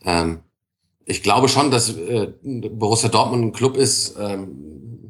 Ähm, 0.04 0.40
ich 1.04 1.22
glaube 1.22 1.48
schon, 1.48 1.70
dass 1.70 1.90
äh, 1.96 2.32
Borussia 2.42 3.08
Dortmund 3.08 3.44
ein 3.44 3.52
Club 3.52 3.76
ist, 3.76 4.16
ähm, 4.18 4.48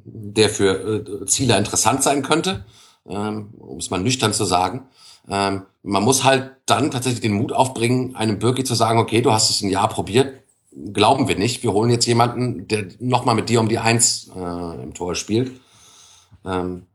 der 0.04 0.48
für 0.48 1.22
äh, 1.22 1.26
Ziele 1.26 1.56
interessant 1.58 2.02
sein 2.02 2.22
könnte, 2.22 2.64
ähm, 3.08 3.54
um 3.58 3.78
es 3.78 3.90
mal 3.90 4.00
nüchtern 4.00 4.32
zu 4.32 4.44
sagen. 4.44 4.84
Ähm, 5.28 5.62
man 5.82 6.02
muss 6.02 6.24
halt 6.24 6.52
dann 6.66 6.90
tatsächlich 6.90 7.20
den 7.20 7.32
Mut 7.32 7.52
aufbringen, 7.52 8.16
einem 8.16 8.38
Birki 8.38 8.64
zu 8.64 8.74
sagen, 8.74 8.98
okay, 8.98 9.20
du 9.22 9.32
hast 9.32 9.50
es 9.50 9.62
ein 9.62 9.70
Jahr 9.70 9.88
probiert, 9.88 10.41
glauben 10.92 11.28
wir 11.28 11.36
nicht. 11.36 11.62
Wir 11.62 11.72
holen 11.72 11.90
jetzt 11.90 12.06
jemanden, 12.06 12.68
der 12.68 12.86
nochmal 12.98 13.34
mit 13.34 13.48
dir 13.48 13.60
um 13.60 13.68
die 13.68 13.78
Eins 13.78 14.30
äh, 14.34 14.82
im 14.82 14.94
Tor 14.94 15.14
spielt. 15.14 15.52
Ähm, 16.44 16.86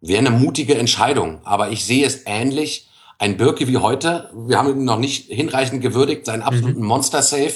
Wäre 0.00 0.18
eine 0.18 0.30
mutige 0.30 0.76
Entscheidung, 0.76 1.40
aber 1.44 1.70
ich 1.70 1.84
sehe 1.84 2.04
es 2.04 2.26
ähnlich. 2.26 2.88
Ein 3.18 3.36
Birke 3.36 3.68
wie 3.68 3.76
heute, 3.76 4.30
wir 4.34 4.58
haben 4.58 4.70
ihn 4.70 4.84
noch 4.84 4.98
nicht 4.98 5.30
hinreichend 5.30 5.80
gewürdigt, 5.80 6.26
seinen 6.26 6.42
absoluten 6.42 6.82
Monster-Safe, 6.82 7.54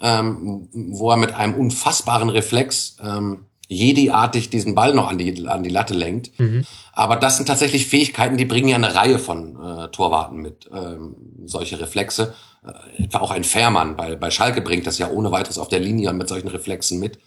ähm, 0.00 0.70
wo 0.72 1.10
er 1.10 1.18
mit 1.18 1.34
einem 1.34 1.54
unfassbaren 1.54 2.30
Reflex 2.30 2.96
ähm, 3.04 3.44
Jedi-artig 3.72 4.50
diesen 4.50 4.74
Ball 4.74 4.94
noch 4.94 5.08
an 5.08 5.18
die, 5.18 5.48
an 5.48 5.62
die 5.62 5.70
Latte 5.70 5.94
lenkt. 5.94 6.38
Mhm. 6.38 6.64
Aber 6.92 7.16
das 7.16 7.36
sind 7.36 7.46
tatsächlich 7.46 7.86
Fähigkeiten, 7.86 8.36
die 8.36 8.44
bringen 8.44 8.68
ja 8.68 8.76
eine 8.76 8.94
Reihe 8.94 9.18
von 9.18 9.56
äh, 9.56 9.88
Torwarten 9.88 10.38
mit, 10.38 10.70
ähm, 10.74 11.16
solche 11.46 11.80
Reflexe. 11.80 12.34
Äh, 12.64 13.04
etwa 13.04 13.18
auch 13.18 13.30
ein 13.30 13.44
Fährmann 13.44 13.96
bei, 13.96 14.16
bei 14.16 14.30
Schalke 14.30 14.60
bringt 14.60 14.86
das 14.86 14.98
ja 14.98 15.10
ohne 15.10 15.30
weiteres 15.32 15.58
auf 15.58 15.68
der 15.68 15.80
Linie 15.80 16.12
mit 16.12 16.28
solchen 16.28 16.48
Reflexen 16.48 17.00
mit. 17.00 17.18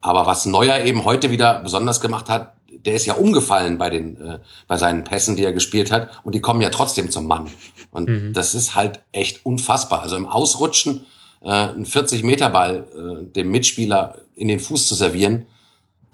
Aber 0.00 0.26
was 0.26 0.46
Neuer 0.46 0.84
eben 0.84 1.04
heute 1.04 1.30
wieder 1.30 1.60
besonders 1.60 2.00
gemacht 2.00 2.28
hat, 2.28 2.54
der 2.84 2.94
ist 2.94 3.06
ja 3.06 3.14
umgefallen 3.14 3.78
bei 3.78 3.90
den, 3.90 4.20
äh, 4.20 4.38
bei 4.68 4.76
seinen 4.76 5.04
Pässen, 5.04 5.36
die 5.36 5.44
er 5.44 5.52
gespielt 5.52 5.90
hat, 5.90 6.10
und 6.24 6.34
die 6.34 6.40
kommen 6.40 6.60
ja 6.60 6.70
trotzdem 6.70 7.10
zum 7.10 7.26
Mann. 7.26 7.48
Und 7.90 8.08
Mhm. 8.08 8.32
das 8.32 8.54
ist 8.54 8.74
halt 8.74 9.00
echt 9.12 9.46
unfassbar. 9.46 10.02
Also 10.02 10.16
im 10.16 10.26
Ausrutschen 10.26 11.06
äh, 11.42 11.50
einen 11.50 11.86
40-Meter-Ball 11.86 12.74
äh, 12.76 13.32
dem 13.32 13.50
Mitspieler 13.50 14.16
in 14.34 14.48
den 14.48 14.60
Fuß 14.60 14.86
zu 14.88 14.94
servieren, 14.94 15.46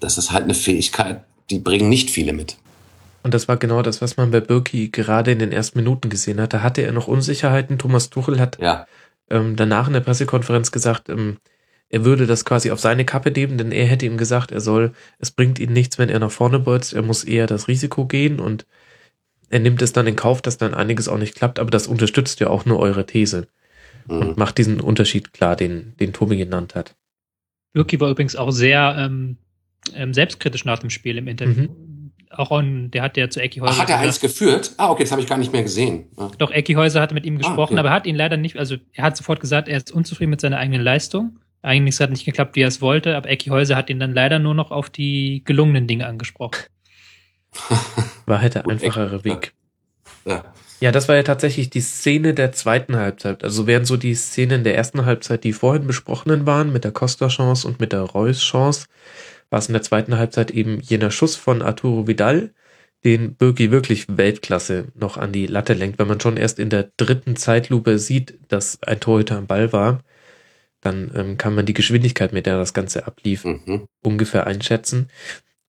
das 0.03 0.17
ist 0.17 0.31
halt 0.31 0.43
eine 0.43 0.53
Fähigkeit, 0.53 1.23
die 1.49 1.59
bringen 1.59 1.89
nicht 1.89 2.09
viele 2.09 2.33
mit. 2.33 2.57
Und 3.23 3.33
das 3.33 3.47
war 3.47 3.57
genau 3.57 3.81
das, 3.81 4.01
was 4.01 4.17
man 4.17 4.31
bei 4.31 4.41
Birki 4.41 4.89
gerade 4.89 5.31
in 5.31 5.39
den 5.39 5.51
ersten 5.51 5.79
Minuten 5.79 6.09
gesehen 6.09 6.41
hat. 6.41 6.53
Da 6.53 6.61
hatte 6.61 6.81
er 6.81 6.91
noch 6.91 7.07
Unsicherheiten. 7.07 7.77
Thomas 7.77 8.09
Tuchel 8.09 8.39
hat 8.39 8.59
Ja, 8.59 8.85
ähm, 9.29 9.55
danach 9.55 9.87
in 9.87 9.93
der 9.93 10.01
Pressekonferenz 10.01 10.71
gesagt, 10.71 11.09
ähm, 11.09 11.37
er 11.89 12.03
würde 12.05 12.25
das 12.25 12.43
quasi 12.43 12.71
auf 12.71 12.79
seine 12.79 13.05
Kappe 13.05 13.31
nehmen, 13.31 13.57
denn 13.57 13.71
er 13.71 13.85
hätte 13.85 14.05
ihm 14.05 14.17
gesagt, 14.17 14.51
er 14.51 14.61
soll, 14.61 14.93
es 15.19 15.31
bringt 15.31 15.59
ihm 15.59 15.71
nichts, 15.71 15.97
wenn 15.97 16.09
er 16.09 16.19
nach 16.19 16.31
vorne 16.31 16.59
bolzt, 16.59 16.93
er 16.93 17.03
muss 17.03 17.23
eher 17.23 17.47
das 17.47 17.67
Risiko 17.67 18.05
gehen 18.05 18.39
und 18.39 18.65
er 19.49 19.59
nimmt 19.59 19.81
es 19.81 19.93
dann 19.93 20.07
in 20.07 20.15
Kauf, 20.15 20.41
dass 20.41 20.57
dann 20.57 20.73
einiges 20.73 21.07
auch 21.07 21.19
nicht 21.19 21.35
klappt, 21.35 21.59
aber 21.59 21.69
das 21.69 21.85
unterstützt 21.85 22.39
ja 22.39 22.47
auch 22.47 22.65
nur 22.65 22.79
eure 22.79 23.05
These 23.05 23.47
mhm. 24.07 24.17
und 24.17 24.37
macht 24.37 24.57
diesen 24.57 24.81
Unterschied 24.81 25.33
klar, 25.33 25.55
den, 25.55 25.95
den 25.99 26.13
Tobi 26.13 26.37
genannt 26.37 26.73
hat. 26.73 26.95
Birki 27.73 27.99
war 27.99 28.09
übrigens 28.09 28.35
auch 28.35 28.51
sehr 28.51 28.95
ähm, 28.97 29.37
ähm, 29.95 30.13
selbstkritisch 30.13 30.65
nach 30.65 30.79
dem 30.79 30.89
Spiel 30.89 31.17
im 31.17 31.27
Interview. 31.27 31.67
auch 32.29 32.51
on, 32.51 32.89
der 32.91 33.03
hat 33.03 33.17
ja 33.17 33.29
zu 33.29 33.41
Ecki 33.41 33.59
Häuser. 33.59 33.73
Ach, 33.75 33.81
hat 33.81 33.89
er 33.89 33.99
eins 33.99 34.19
geführt? 34.19 34.73
Ah, 34.77 34.89
okay, 34.89 35.03
das 35.03 35.11
habe 35.11 35.21
ich 35.21 35.27
gar 35.27 35.37
nicht 35.37 35.53
mehr 35.53 35.63
gesehen. 35.63 36.07
Ja. 36.17 36.31
Doch, 36.37 36.51
Ecki 36.51 36.73
Häuser 36.73 37.01
hatte 37.01 37.13
mit 37.13 37.25
ihm 37.25 37.37
gesprochen, 37.37 37.73
okay. 37.73 37.79
aber 37.79 37.91
hat 37.91 38.05
ihn 38.05 38.15
leider 38.15 38.37
nicht, 38.37 38.57
also 38.57 38.75
er 38.93 39.03
hat 39.03 39.17
sofort 39.17 39.39
gesagt, 39.39 39.67
er 39.67 39.77
ist 39.77 39.91
unzufrieden 39.91 40.31
mit 40.31 40.41
seiner 40.41 40.57
eigenen 40.57 40.81
Leistung. 40.81 41.39
Eigentlich 41.61 41.99
hat 41.99 42.09
nicht 42.09 42.25
geklappt, 42.25 42.55
wie 42.55 42.61
er 42.61 42.67
es 42.67 42.81
wollte, 42.81 43.15
aber 43.15 43.29
Ecki 43.29 43.49
Häuser 43.49 43.75
hat 43.75 43.89
ihn 43.89 43.99
dann 43.99 44.13
leider 44.13 44.39
nur 44.39 44.53
noch 44.53 44.71
auf 44.71 44.89
die 44.89 45.43
gelungenen 45.45 45.87
Dinge 45.87 46.07
angesprochen. 46.07 46.63
War 48.25 48.41
halt 48.41 48.55
der 48.55 48.63
Gut, 48.63 48.73
einfachere 48.73 49.15
echt, 49.15 49.25
Weg. 49.25 49.53
Ja. 50.25 50.43
Ja, 50.79 50.91
das 50.91 51.07
war 51.07 51.15
ja 51.15 51.23
tatsächlich 51.23 51.69
die 51.69 51.79
Szene 51.79 52.33
der 52.33 52.51
zweiten 52.51 52.97
Halbzeit. 52.97 53.45
Also 53.45 53.67
während 53.67 53.87
so 53.87 53.95
die 53.95 54.15
Szenen 54.15 54.65
der 54.65 54.75
ersten 54.75 55.05
Halbzeit, 55.05 55.45
die 55.45 55.53
vorhin 55.53 55.87
besprochenen 55.87 56.45
waren, 56.45 56.73
mit 56.73 56.83
der 56.83 56.91
Costa-Chance 56.91 57.65
und 57.69 57.79
mit 57.79 57.93
der 57.93 58.01
Reus-Chance, 58.01 58.87
war 59.53 59.59
es 59.59 59.67
in 59.67 59.73
der 59.73 59.83
zweiten 59.83 60.17
Halbzeit 60.17 60.49
eben 60.49 60.79
jener 60.79 61.11
Schuss 61.11 61.35
von 61.35 61.61
Arturo 61.61 62.07
Vidal, 62.07 62.55
den 63.03 63.35
Birki 63.35 63.69
wirklich 63.69 64.07
Weltklasse 64.09 64.87
noch 64.95 65.15
an 65.15 65.31
die 65.31 65.45
Latte 65.45 65.75
lenkt. 65.75 65.99
Wenn 65.99 66.07
man 66.07 66.19
schon 66.19 66.37
erst 66.37 66.57
in 66.57 66.71
der 66.71 66.89
dritten 66.97 67.35
Zeitlupe 67.35 67.99
sieht, 67.99 68.39
dass 68.47 68.81
ein 68.81 68.99
Torhüter 68.99 69.37
am 69.37 69.45
Ball 69.45 69.71
war, 69.71 69.99
dann 70.81 71.11
ähm, 71.13 71.37
kann 71.37 71.53
man 71.53 71.67
die 71.67 71.75
Geschwindigkeit, 71.75 72.33
mit 72.33 72.47
der 72.47 72.57
das 72.57 72.73
Ganze 72.73 73.05
ablief, 73.05 73.45
Mhm. 73.45 73.85
ungefähr 74.03 74.47
einschätzen. 74.47 75.11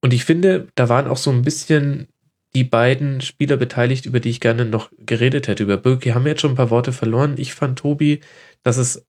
Und 0.01 0.15
ich 0.15 0.25
finde, 0.25 0.69
da 0.77 0.89
waren 0.89 1.07
auch 1.07 1.19
so 1.19 1.31
ein 1.31 1.43
bisschen 1.43 2.09
die 2.55 2.65
beiden 2.65 3.21
Spieler 3.21 3.59
beteiligt, 3.59 4.07
über 4.07 4.19
die 4.19 4.31
ich 4.31 4.41
gerne 4.41 4.65
noch 4.65 4.91
geredet 4.99 5.47
hätte. 5.47 5.63
Über 5.63 5.77
Birki 5.77 6.13
haben 6.13 6.25
wir 6.25 6.31
jetzt 6.31 6.41
schon 6.41 6.53
ein 6.53 6.57
paar 6.57 6.71
Worte 6.71 6.93
verloren. 6.93 7.35
Ich 7.37 7.53
fand, 7.53 7.81
Tobi, 7.81 8.21
dass 8.63 8.79
es, 8.79 9.05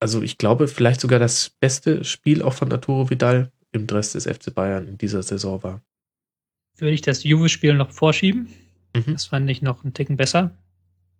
also 0.00 0.20
ich 0.20 0.36
glaube, 0.36 0.66
vielleicht 0.66 1.00
sogar 1.00 1.20
das 1.20 1.50
beste 1.60 2.02
Spiel 2.02 2.42
auch 2.42 2.54
von 2.54 2.72
Arturo 2.72 3.08
Vidal 3.08 3.52
im 3.72 3.86
Dress 3.86 4.12
des 4.12 4.24
FC 4.24 4.54
Bayern 4.54 4.88
in 4.88 4.98
dieser 4.98 5.22
Saison 5.22 5.62
war. 5.62 5.82
Würde 6.76 6.94
ich 6.94 7.02
das 7.02 7.24
Juve-Spiel 7.24 7.74
noch 7.74 7.90
vorschieben. 7.90 8.48
Mhm. 8.94 9.12
Das 9.12 9.26
fand 9.26 9.48
ich 9.50 9.62
noch 9.62 9.84
einen 9.84 9.94
Ticken 9.94 10.16
besser. 10.16 10.52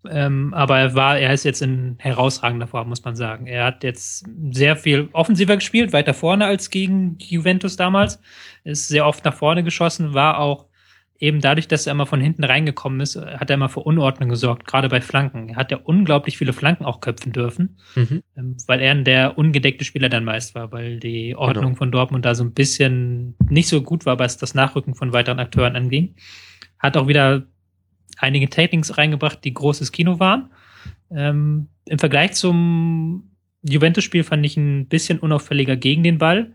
Ähm, 0.09 0.55
aber 0.55 0.79
er 0.79 0.95
war, 0.95 1.19
er 1.19 1.35
ist 1.35 1.45
jetzt 1.45 1.61
in 1.61 1.97
herausragender 1.99 2.67
Form, 2.67 2.89
muss 2.89 3.05
man 3.05 3.17
sagen. 3.17 3.47
Er 3.47 3.67
hat 3.67 3.85
jetzt 3.85 4.27
sehr 4.51 4.77
viel 4.77 5.09
offensiver 5.13 5.57
gespielt, 5.57 5.93
weiter 5.93 6.15
vorne 6.15 6.47
als 6.47 6.71
gegen 6.71 7.17
Juventus 7.19 7.77
damals. 7.77 8.19
Ist 8.65 8.89
sehr 8.89 9.07
oft 9.07 9.25
nach 9.25 9.35
vorne 9.35 9.63
geschossen, 9.63 10.15
war 10.15 10.39
auch 10.39 10.70
eben 11.21 11.41
dadurch, 11.43 11.69
dass 11.69 11.87
er 11.87 11.93
immer 11.93 12.07
von 12.07 12.21
hinten 12.21 12.45
reingekommen 12.45 12.99
ist, 13.01 13.15
hat 13.17 13.51
er 13.51 13.55
immer 13.55 13.69
für 13.69 13.81
Unordnung 13.81 14.31
gesorgt, 14.31 14.67
gerade 14.67 14.89
bei 14.89 15.01
Flanken. 15.03 15.51
Er 15.51 15.57
hat 15.57 15.71
ja 15.71 15.77
unglaublich 15.77 16.39
viele 16.39 16.53
Flanken 16.55 16.85
auch 16.87 17.01
köpfen 17.01 17.33
dürfen, 17.33 17.77
Mhm. 17.95 18.23
ähm, 18.37 18.57
weil 18.67 18.81
er 18.81 18.95
der 18.95 19.37
ungedeckte 19.37 19.85
Spieler 19.85 20.09
dann 20.09 20.25
meist 20.25 20.55
war, 20.55 20.73
weil 20.73 20.99
die 20.99 21.37
Ordnung 21.37 21.65
Genau. 21.67 21.77
von 21.77 21.93
Dortmund 21.93 22.25
da 22.25 22.35
so 22.35 22.43
ein 22.43 22.53
bisschen 22.55 23.35
nicht 23.51 23.69
so 23.69 23.83
gut 23.83 24.07
war, 24.07 24.19
was 24.19 24.39
das 24.39 24.55
Nachrücken 24.55 24.95
von 24.95 25.13
weiteren 25.13 25.39
Akteuren 25.39 25.77
anging. 25.77 26.15
Hat 26.79 26.97
auch 26.97 27.07
wieder 27.07 27.45
einige 28.17 28.49
Tapings 28.49 28.97
reingebracht, 28.97 29.45
die 29.45 29.53
großes 29.55 29.93
Kino 29.93 30.19
waren. 30.21 30.51
Ähm, 31.11 31.69
Im 31.87 31.99
Vergleich 31.99 32.33
zum 32.33 33.31
Juventus-Spiel 33.63 34.25
fand 34.25 34.47
ich 34.47 34.57
ein 34.57 34.87
bisschen 34.87 35.19
unauffälliger 35.19 35.77
gegen 35.77 36.03
den 36.03 36.17
Ball, 36.19 36.53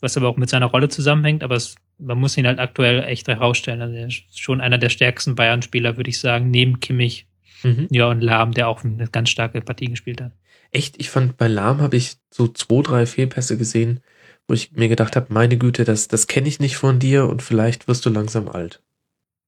was 0.00 0.16
aber 0.16 0.28
auch 0.28 0.36
mit 0.36 0.50
seiner 0.50 0.66
Rolle 0.66 0.88
zusammenhängt, 0.88 1.42
aber 1.42 1.56
es, 1.56 1.74
man 1.98 2.18
muss 2.18 2.36
ihn 2.36 2.46
halt 2.46 2.58
aktuell 2.58 3.02
echt 3.04 3.28
herausstellen. 3.28 3.82
Also 3.82 3.94
er 3.94 4.06
ist 4.06 4.38
schon 4.38 4.60
einer 4.60 4.78
der 4.78 4.90
stärksten 4.90 5.34
Bayern-Spieler, 5.34 5.96
würde 5.96 6.10
ich 6.10 6.20
sagen, 6.20 6.50
neben 6.50 6.80
Kimmich 6.80 7.26
Mhm. 7.62 7.88
ja, 7.90 8.08
und 8.08 8.20
Lahm, 8.20 8.52
der 8.52 8.68
auch 8.68 8.84
eine 8.84 9.08
ganz 9.08 9.30
starke 9.30 9.60
Partie 9.60 9.86
gespielt 9.86 10.20
hat. 10.20 10.32
Echt, 10.70 11.00
ich 11.00 11.10
fand 11.10 11.36
bei 11.36 11.48
Lahm 11.48 11.80
habe 11.80 11.96
ich 11.96 12.16
so 12.30 12.48
zwei, 12.48 12.82
drei 12.82 13.06
Fehlpässe 13.06 13.56
gesehen, 13.56 14.00
wo 14.48 14.54
ich 14.54 14.72
mir 14.72 14.88
gedacht 14.88 15.16
habe, 15.16 15.32
meine 15.32 15.56
Güte, 15.56 15.84
das, 15.84 16.08
das 16.08 16.26
kenne 16.26 16.48
ich 16.48 16.60
nicht 16.60 16.76
von 16.76 16.98
dir 16.98 17.26
und 17.26 17.42
vielleicht 17.42 17.88
wirst 17.88 18.06
du 18.06 18.10
langsam 18.10 18.48
alt. 18.48 18.82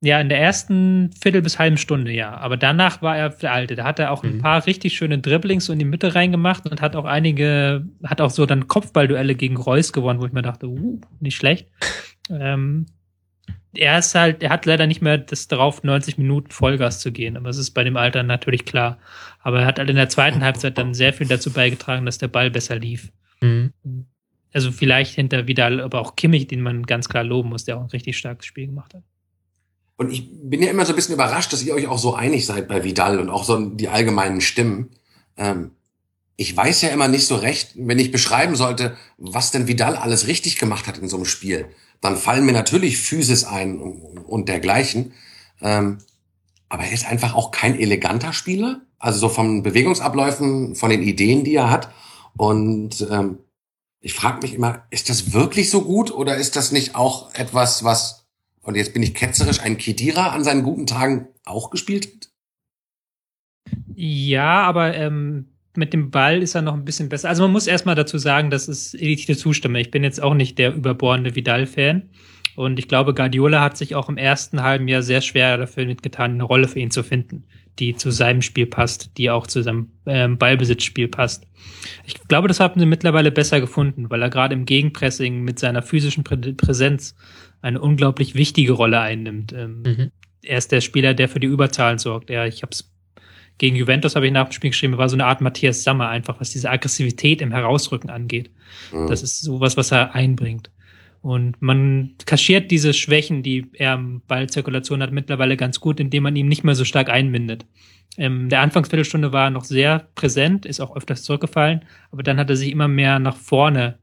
Ja, 0.01 0.21
in 0.21 0.29
der 0.29 0.39
ersten 0.41 1.11
Viertel 1.21 1.43
bis 1.43 1.59
halben 1.59 1.77
Stunde, 1.77 2.13
ja. 2.13 2.37
Aber 2.37 2.57
danach 2.57 3.03
war 3.03 3.17
er 3.17 3.31
der 3.31 3.53
Alte. 3.53 3.75
Da 3.75 3.85
hat 3.85 3.99
er 3.99 4.13
auch 4.13 4.23
ein 4.23 4.37
Mhm. 4.37 4.43
paar 4.43 4.65
richtig 4.65 4.97
schöne 4.97 5.19
Dribblings 5.19 5.65
so 5.65 5.73
in 5.73 5.81
die 5.81 5.85
Mitte 5.85 6.15
reingemacht 6.15 6.71
und 6.71 6.81
hat 6.81 6.95
auch 6.95 7.05
einige, 7.05 7.85
hat 8.05 8.21
auch 8.21 8.31
so 8.31 8.47
dann 8.47 8.69
Kopfballduelle 8.69 9.35
gegen 9.35 9.57
Reus 9.57 9.93
gewonnen, 9.93 10.21
wo 10.21 10.27
ich 10.27 10.33
mir 10.33 10.43
dachte, 10.43 10.69
uh, 10.69 11.01
nicht 11.19 11.35
schlecht. 11.37 11.67
ähm, 12.31 12.87
er 13.75 13.99
ist 13.99 14.15
halt, 14.15 14.43
er 14.43 14.51
hat 14.51 14.67
leider 14.67 14.87
nicht 14.87 15.03
mehr 15.03 15.19
das 15.19 15.49
darauf, 15.49 15.83
90 15.83 16.17
Minuten 16.17 16.51
Vollgas 16.53 17.01
zu 17.01 17.11
gehen. 17.13 17.37
Aber 17.37 17.49
es 17.51 17.59
ist 17.59 17.73
bei 17.73 17.83
dem 17.85 17.97
Alter 17.97 18.23
natürlich 18.23 18.65
klar. 18.65 18.99
Aber 19.41 19.61
er 19.61 19.67
hat 19.67 19.79
halt 19.81 19.91
in 19.91 19.97
der 19.97 20.09
zweiten 20.09 20.43
Halbzeit 20.43 20.79
dann 20.79 20.95
sehr 20.95 21.13
viel 21.13 21.27
dazu 21.27 21.53
beigetragen, 21.53 22.07
dass 22.07 22.19
der 22.19 22.29
Ball 22.29 22.51
besser 22.51 22.77
lief. 22.79 23.11
Mhm. 23.41 23.73
Also 24.53 24.71
vielleicht 24.73 25.15
hinter 25.15 25.47
Vidal, 25.49 25.81
aber 25.81 26.01
auch 26.01 26.17
Kimmich, 26.17 26.47
den 26.47 26.61
man 26.63 26.85
ganz 26.85 27.09
klar 27.09 27.25
loben 27.25 27.51
muss, 27.51 27.65
der 27.65 27.77
auch 27.77 27.83
ein 27.83 27.91
richtig 27.91 28.17
starkes 28.17 28.47
Spiel 28.47 28.67
gemacht 28.67 28.95
hat. 28.95 29.03
Und 29.99 30.13
ich 30.13 30.31
bin 30.33 30.63
ja 30.63 30.71
immer 30.71 30.87
so 30.87 30.93
ein 30.93 30.97
bisschen 30.97 31.17
überrascht, 31.17 31.53
dass 31.53 31.65
ihr 31.65 31.75
euch 31.75 31.89
auch 31.89 31.99
so 31.99 32.15
einig 32.15 32.47
seid 32.47 32.69
bei 32.69 32.85
Vidal 32.85 33.19
und 33.19 33.29
auch 33.29 33.43
so 33.43 33.59
die 33.59 33.89
allgemeinen 33.89 34.41
Stimmen. 34.41 34.91
Ähm, 35.37 35.73
ich 36.37 36.57
weiß 36.57 36.83
ja 36.83 36.91
immer 36.91 37.09
nicht 37.09 37.27
so 37.27 37.35
recht, 37.35 37.73
wenn 37.75 37.99
ich 37.99 38.13
beschreiben 38.13 38.55
sollte, 38.55 38.97
was 39.17 39.51
denn 39.51 39.67
Vidal 39.67 39.97
alles 39.97 40.29
richtig 40.29 40.57
gemacht 40.57 40.87
hat 40.87 40.99
in 40.99 41.09
so 41.09 41.17
einem 41.17 41.25
Spiel, 41.25 41.67
dann 42.01 42.17
fallen 42.17 42.47
mir 42.47 42.53
natürlich 42.53 42.97
Physis 42.97 43.43
ein 43.43 43.81
und, 43.81 44.49
dergleichen. 44.49 45.15
Ähm, 45.61 45.99
aber 46.69 46.85
er 46.85 46.93
ist 46.93 47.09
einfach 47.09 47.35
auch 47.35 47.51
kein 47.51 47.77
eleganter 47.77 48.33
Spieler. 48.33 48.83
Also 49.01 49.19
so 49.19 49.29
von 49.29 49.65
Bewegungsabläufen, 49.65 50.77
von 50.77 50.91
den 50.91 51.03
Ideen, 51.03 51.43
die 51.43 51.57
er 51.57 51.71
hat. 51.71 51.93
Und 52.37 53.05
ähm, 53.11 53.39
ich 53.99 54.15
frage 54.15 54.43
mich 54.43 54.55
immer, 54.55 54.85
ist 54.91 55.09
das 55.09 55.33
wirklich 55.33 55.71
so 55.71 55.83
gut 55.83 56.13
oder 56.13 56.37
ist 56.37 56.55
das 56.55 56.71
nicht 56.71 56.95
auch 56.95 57.35
etwas, 57.35 57.83
was 57.83 58.28
und 58.69 58.75
jetzt 58.75 58.93
bin 58.93 59.03
ich 59.03 59.15
ketzerisch, 59.15 59.61
ein 59.61 59.79
Kedira 59.79 60.29
an 60.29 60.45
seinen 60.45 60.63
guten 60.63 60.87
Tagen 60.87 61.29
auch 61.47 61.71
gespielt 61.71 62.07
hat? 62.07 62.29
Ja, 63.95 64.61
aber 64.61 64.95
ähm, 64.95 65.47
mit 65.75 65.95
dem 65.95 66.11
Ball 66.11 66.43
ist 66.43 66.55
er 66.55 66.61
noch 66.61 66.75
ein 66.75 66.85
bisschen 66.85 67.09
besser. 67.09 67.31
Also 67.31 67.45
man 67.45 67.53
muss 67.53 67.67
erstmal 67.67 67.95
dazu 67.95 68.19
sagen, 68.19 68.51
dass 68.51 68.69
es 68.69 68.91
dir 68.93 69.39
zustimme. 69.39 69.81
Ich 69.81 69.91
bin 69.91 70.05
jetzt 70.05 70.23
auch 70.23 70.35
nicht 70.35 70.59
der 70.59 70.75
überbohrende 70.75 71.35
Vidal-Fan. 71.35 72.11
Und 72.57 72.79
ich 72.79 72.89
glaube, 72.89 73.15
Guardiola 73.15 73.63
hat 73.63 73.79
sich 73.79 73.95
auch 73.95 74.11
im 74.11 74.19
ersten 74.19 74.63
halben 74.63 74.87
Jahr 74.87 75.03
sehr 75.03 75.23
schwer 75.23 75.57
dafür 75.57 75.87
mitgetan, 75.87 76.33
eine 76.33 76.45
Rolle 76.45 76.69
für 76.69 76.81
ihn 76.81 76.91
zu 76.91 77.03
finden, 77.03 77.45
die 77.79 77.97
zu 77.97 78.11
seinem 78.11 78.43
Spiel 78.43 78.67
passt, 78.67 79.17
die 79.17 79.31
auch 79.31 79.47
zu 79.47 79.63
seinem 79.63 79.93
ähm, 80.05 80.37
Ballbesitzspiel 80.37 81.09
passt. 81.09 81.47
Ich 82.05 82.17
glaube, 82.29 82.49
das 82.49 82.61
haben 82.61 82.79
sie 82.79 82.85
mittlerweile 82.85 83.31
besser 83.31 83.63
gefunden, 83.63 84.11
weil 84.11 84.21
er 84.21 84.29
gerade 84.29 84.55
im 84.55 84.67
Gegenpressing 84.67 85.41
mit 85.41 85.59
seiner 85.59 85.81
physischen 85.81 86.23
Prä 86.23 86.37
Präsenz 86.53 87.15
eine 87.61 87.81
unglaublich 87.81 88.35
wichtige 88.35 88.73
Rolle 88.73 89.01
einnimmt. 89.01 89.53
Ähm, 89.53 89.83
Mhm. 89.83 90.11
Er 90.43 90.59
ist 90.59 90.71
der 90.71 90.81
Spieler, 90.81 91.15
der 91.15 91.29
für 91.29 91.41
die 91.41 91.49
Überzahlen 91.49 91.99
sorgt. 91.99 92.31
Er, 92.31 92.47
ich 92.47 92.63
habe 92.63 92.71
es 92.73 92.93
gegen 93.59 93.75
Juventus 93.75 94.15
habe 94.15 94.27
ich 94.27 94.33
nach 94.33 94.49
dem 94.49 94.53
Spiel 94.53 94.71
geschrieben, 94.71 94.95
er 94.95 94.99
war 94.99 95.09
so 95.09 95.17
eine 95.17 95.27
Art 95.27 95.41
Matthias 95.41 95.83
Sammer 95.83 96.09
einfach, 96.09 96.41
was 96.41 96.51
diese 96.51 96.71
Aggressivität 96.71 97.43
im 97.43 97.51
Herausrücken 97.51 98.09
angeht. 98.09 98.51
Mhm. 98.93 99.09
Das 99.09 99.23
ist 99.23 99.41
sowas, 99.41 99.77
was 99.77 99.91
er 99.91 100.15
einbringt. 100.15 100.71
Und 101.21 101.61
man 101.61 102.15
kaschiert 102.25 102.71
diese 102.71 102.95
Schwächen, 102.95 103.43
die 103.43 103.67
er 103.73 103.95
im 103.95 104.23
Ballzirkulation 104.29 105.03
hat, 105.03 105.11
mittlerweile 105.11 105.57
ganz 105.57 105.81
gut, 105.81 105.99
indem 105.99 106.23
man 106.23 106.37
ihn 106.37 106.47
nicht 106.47 106.63
mehr 106.63 106.77
so 106.77 106.85
stark 106.85 107.11
einbindet. 107.11 107.67
Ähm, 108.17 108.49
der 108.49 108.61
Anfangsviertelstunde 108.61 109.33
war 109.33 109.47
er 109.47 109.51
noch 109.51 109.65
sehr 109.65 110.09
präsent, 110.15 110.65
ist 110.65 110.81
auch 110.81 110.97
öfters 110.97 111.25
zurückgefallen, 111.25 111.85
aber 112.13 112.23
dann 112.23 112.39
hat 112.39 112.51
er 112.51 112.57
sich 112.57 112.71
immer 112.71 112.89
mehr 112.89 113.19
nach 113.19 113.37
vorne 113.37 113.99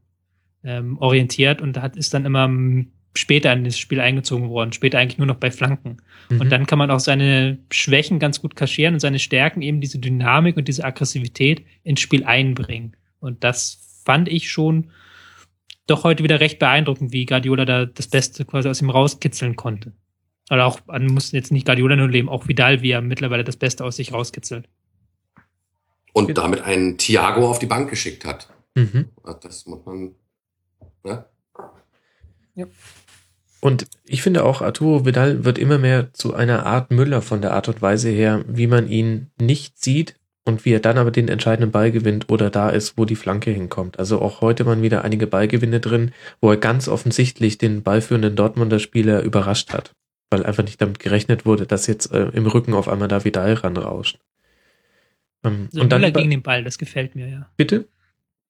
ähm, 0.64 0.98
orientiert 0.98 1.62
und 1.62 1.78
hat, 1.82 1.96
ist 1.96 2.14
dann 2.14 2.26
immer 2.26 2.50
später 3.18 3.52
in 3.54 3.64
das 3.64 3.78
Spiel 3.78 4.00
eingezogen 4.00 4.50
worden, 4.50 4.74
später 4.74 5.00
eigentlich 5.00 5.18
nur 5.18 5.28
noch 5.28 5.38
bei 5.38 5.52
Flanken. 5.52 5.98
Mhm. 6.30 6.42
Und 6.42 6.50
dann 6.52 6.66
kann 6.66 6.80
man 6.80 6.92
auch 6.92 7.00
seine 7.00 7.58
Schwächen 7.72 8.20
ganz 8.20 8.42
gut 8.42 8.56
kaschieren 8.56 8.96
und 8.96 9.00
seine 9.00 9.20
Stärken 9.20 9.62
eben 9.62 9.82
diese 9.82 10.00
Dynamik 10.00 10.58
und 10.58 10.68
diese 10.68 10.84
Aggressivität 10.84 11.66
ins 11.84 12.02
Spiel 12.02 12.24
einbringen. 12.26 12.96
Und 13.20 13.44
das 13.44 14.02
fand 14.06 14.30
ich 14.30 14.52
schon 14.52 14.92
doch 15.88 16.04
heute 16.04 16.24
wieder 16.24 16.40
recht 16.40 16.60
beeindruckend, 16.60 17.14
wie 17.14 17.26
Guardiola 17.26 17.66
da 17.66 17.86
das 17.86 18.08
Beste 18.08 18.44
quasi 18.46 18.70
aus 18.70 18.82
ihm 18.82 18.90
rauskitzeln 18.90 19.56
konnte. 19.56 19.94
Oder 20.52 20.66
auch, 20.66 20.80
man 20.86 21.08
muss 21.08 21.32
jetzt 21.32 21.52
nicht 21.52 21.66
Guardiola 21.66 21.96
nur 21.96 22.10
leben, 22.10 22.30
auch 22.30 22.48
Vidal, 22.48 22.82
wie 22.82 22.92
er 22.92 23.02
mittlerweile 23.02 23.44
das 23.44 23.58
Beste 23.58 23.84
aus 23.84 23.96
sich 23.96 24.14
rauskitzelt. 24.14 24.68
Und 26.14 26.38
damit 26.38 26.62
einen 26.62 26.98
Thiago 26.98 27.50
auf 27.50 27.60
die 27.60 27.66
Bank 27.66 27.90
geschickt 27.90 28.26
hat. 28.26 28.50
Mhm. 28.76 29.10
Das 29.42 29.66
muss 29.66 29.86
man. 29.86 30.16
Ne? 31.04 31.26
Und 33.66 33.88
ich 34.04 34.22
finde 34.22 34.44
auch, 34.44 34.62
Arturo 34.62 35.08
Vidal 35.08 35.44
wird 35.44 35.58
immer 35.58 35.80
mehr 35.80 36.14
zu 36.14 36.36
einer 36.36 36.68
Art 36.68 36.92
Müller 36.92 37.24
von 37.24 37.42
der 37.42 37.54
Art 37.54 37.68
und 37.68 37.82
Weise 37.82 38.10
her, 38.10 38.46
wie 38.48 38.68
man 38.68 38.88
ihn 38.88 39.32
nicht 39.42 39.82
sieht 39.82 40.14
und 40.44 40.66
wie 40.66 40.74
er 40.74 40.80
dann 40.80 41.00
aber 41.00 41.10
den 41.10 41.30
entscheidenden 41.30 41.72
Ball 41.72 41.92
gewinnt 41.92 42.30
oder 42.30 42.52
da 42.52 42.70
ist, 42.70 42.96
wo 42.96 43.06
die 43.06 43.16
Flanke 43.16 43.50
hinkommt. 43.50 43.98
Also 43.98 44.22
auch 44.22 44.42
heute 44.42 44.68
waren 44.68 44.84
wieder 44.84 45.04
einige 45.04 45.26
Ballgewinne 45.26 45.80
drin, 45.80 46.12
wo 46.42 46.52
er 46.52 46.58
ganz 46.58 46.88
offensichtlich 46.88 47.58
den 47.58 47.82
ballführenden 47.82 48.36
Dortmunder 48.36 48.78
Spieler 48.78 49.24
überrascht 49.24 49.74
hat, 49.74 49.96
weil 50.30 50.46
einfach 50.46 50.64
nicht 50.64 50.80
damit 50.80 51.00
gerechnet 51.00 51.48
wurde, 51.48 51.66
dass 51.66 51.88
jetzt 51.88 52.12
äh, 52.12 52.30
im 52.34 52.46
Rücken 52.46 52.76
auf 52.76 52.88
einmal 52.88 53.08
da 53.08 53.26
Vidal 53.26 53.54
ranrauscht. 53.54 54.20
Ähm, 55.44 55.70
So 55.72 55.82
und 55.82 55.92
dann 55.92 56.02
Müller 56.02 56.14
gegen 56.14 56.30
den 56.30 56.44
Ball, 56.44 56.64
das 56.64 56.78
gefällt 56.78 57.16
mir, 57.16 57.28
ja. 57.28 57.50
bitte? 57.58 57.88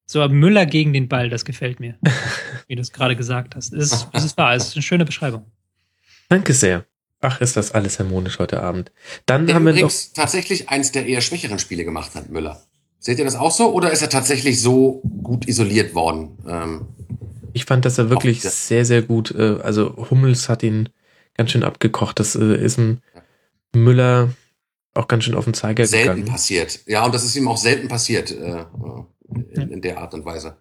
So 0.06 0.26
Müller 0.28 0.66
gegen 0.66 0.92
den 0.92 1.08
Ball, 1.08 1.28
das 1.28 1.44
gefällt 1.44 1.80
mir. 1.80 1.96
wie 2.68 2.74
du 2.76 2.80
es 2.82 2.92
gerade 2.92 3.16
gesagt 3.16 3.54
hast. 3.56 3.72
Es 3.72 3.92
ist, 3.92 4.08
es 4.12 4.24
ist 4.24 4.36
wahr, 4.38 4.54
es 4.54 4.68
ist 4.68 4.76
eine 4.76 4.82
schöne 4.82 5.04
Beschreibung. 5.04 5.46
Danke 6.28 6.52
sehr. 6.54 6.84
Ach, 7.20 7.40
ist 7.40 7.56
das 7.56 7.72
alles 7.72 7.98
harmonisch 7.98 8.38
heute 8.38 8.62
Abend. 8.62 8.92
Dann 9.26 9.46
Der 9.46 9.54
haben 9.56 9.64
wir 9.64 9.72
noch. 9.72 9.78
übrigens 9.78 10.12
tatsächlich 10.12 10.68
eins 10.68 10.92
der 10.92 11.06
eher 11.06 11.20
schwächeren 11.20 11.58
Spiele 11.58 11.84
gemacht 11.84 12.14
hat, 12.14 12.30
Müller. 12.30 12.62
Seht 12.98 13.18
ihr 13.18 13.24
das 13.24 13.36
auch 13.36 13.50
so 13.50 13.72
oder 13.72 13.90
ist 13.90 14.02
er 14.02 14.08
tatsächlich 14.10 14.60
so 14.60 15.00
gut 15.22 15.46
isoliert 15.48 15.94
worden? 15.94 16.38
Ähm, 16.48 16.86
Ich 17.52 17.64
fand, 17.64 17.84
dass 17.84 17.98
er 17.98 18.10
wirklich 18.10 18.42
sehr- 18.42 18.84
sehr, 18.84 19.02
gut, 19.02 19.30
äh, 19.32 19.58
also 19.62 20.08
Hummels 20.10 20.48
hat 20.48 20.62
ihn 20.62 20.88
ganz 21.36 21.50
schön 21.52 21.62
abgekocht. 21.62 22.18
Das 22.20 22.34
äh, 22.36 22.56
ist 22.56 22.78
ein 22.78 23.02
Müller 23.74 24.30
auch 24.94 25.08
ganz 25.08 25.24
schön 25.24 25.34
auf 25.34 25.44
den 25.44 25.54
Zeiger 25.54 25.86
selten 25.86 26.08
gegangen. 26.16 26.24
passiert. 26.26 26.80
Ja, 26.86 27.04
und 27.04 27.14
das 27.14 27.24
ist 27.24 27.36
ihm 27.36 27.48
auch 27.48 27.58
selten 27.58 27.88
passiert 27.88 28.30
äh, 28.30 28.64
in, 29.28 29.70
in 29.70 29.80
der 29.82 29.98
Art 29.98 30.14
und 30.14 30.24
Weise. 30.24 30.58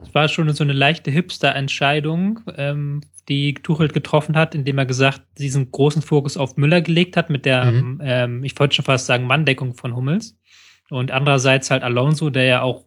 Es 0.00 0.14
war 0.14 0.28
schon 0.28 0.52
so 0.52 0.62
eine 0.62 0.72
leichte 0.72 1.10
Hipster-Entscheidung, 1.10 2.40
ähm, 2.56 3.00
die 3.28 3.54
Tuchel 3.54 3.88
getroffen 3.88 4.36
hat, 4.36 4.54
indem 4.54 4.78
er 4.78 4.86
gesagt, 4.86 5.22
diesen 5.38 5.70
großen 5.70 6.02
Fokus 6.02 6.36
auf 6.36 6.56
Müller 6.56 6.80
gelegt 6.80 7.16
hat 7.16 7.30
mit 7.30 7.44
der, 7.44 7.64
Mhm. 7.64 8.00
ähm, 8.02 8.44
ich 8.44 8.58
wollte 8.58 8.76
schon 8.76 8.84
fast 8.84 9.06
sagen, 9.06 9.26
Manndeckung 9.26 9.74
von 9.74 9.94
Hummels. 9.96 10.38
Und 10.90 11.10
andererseits 11.10 11.70
halt 11.70 11.82
Alonso, 11.82 12.30
der 12.30 12.44
ja 12.44 12.62
auch 12.62 12.84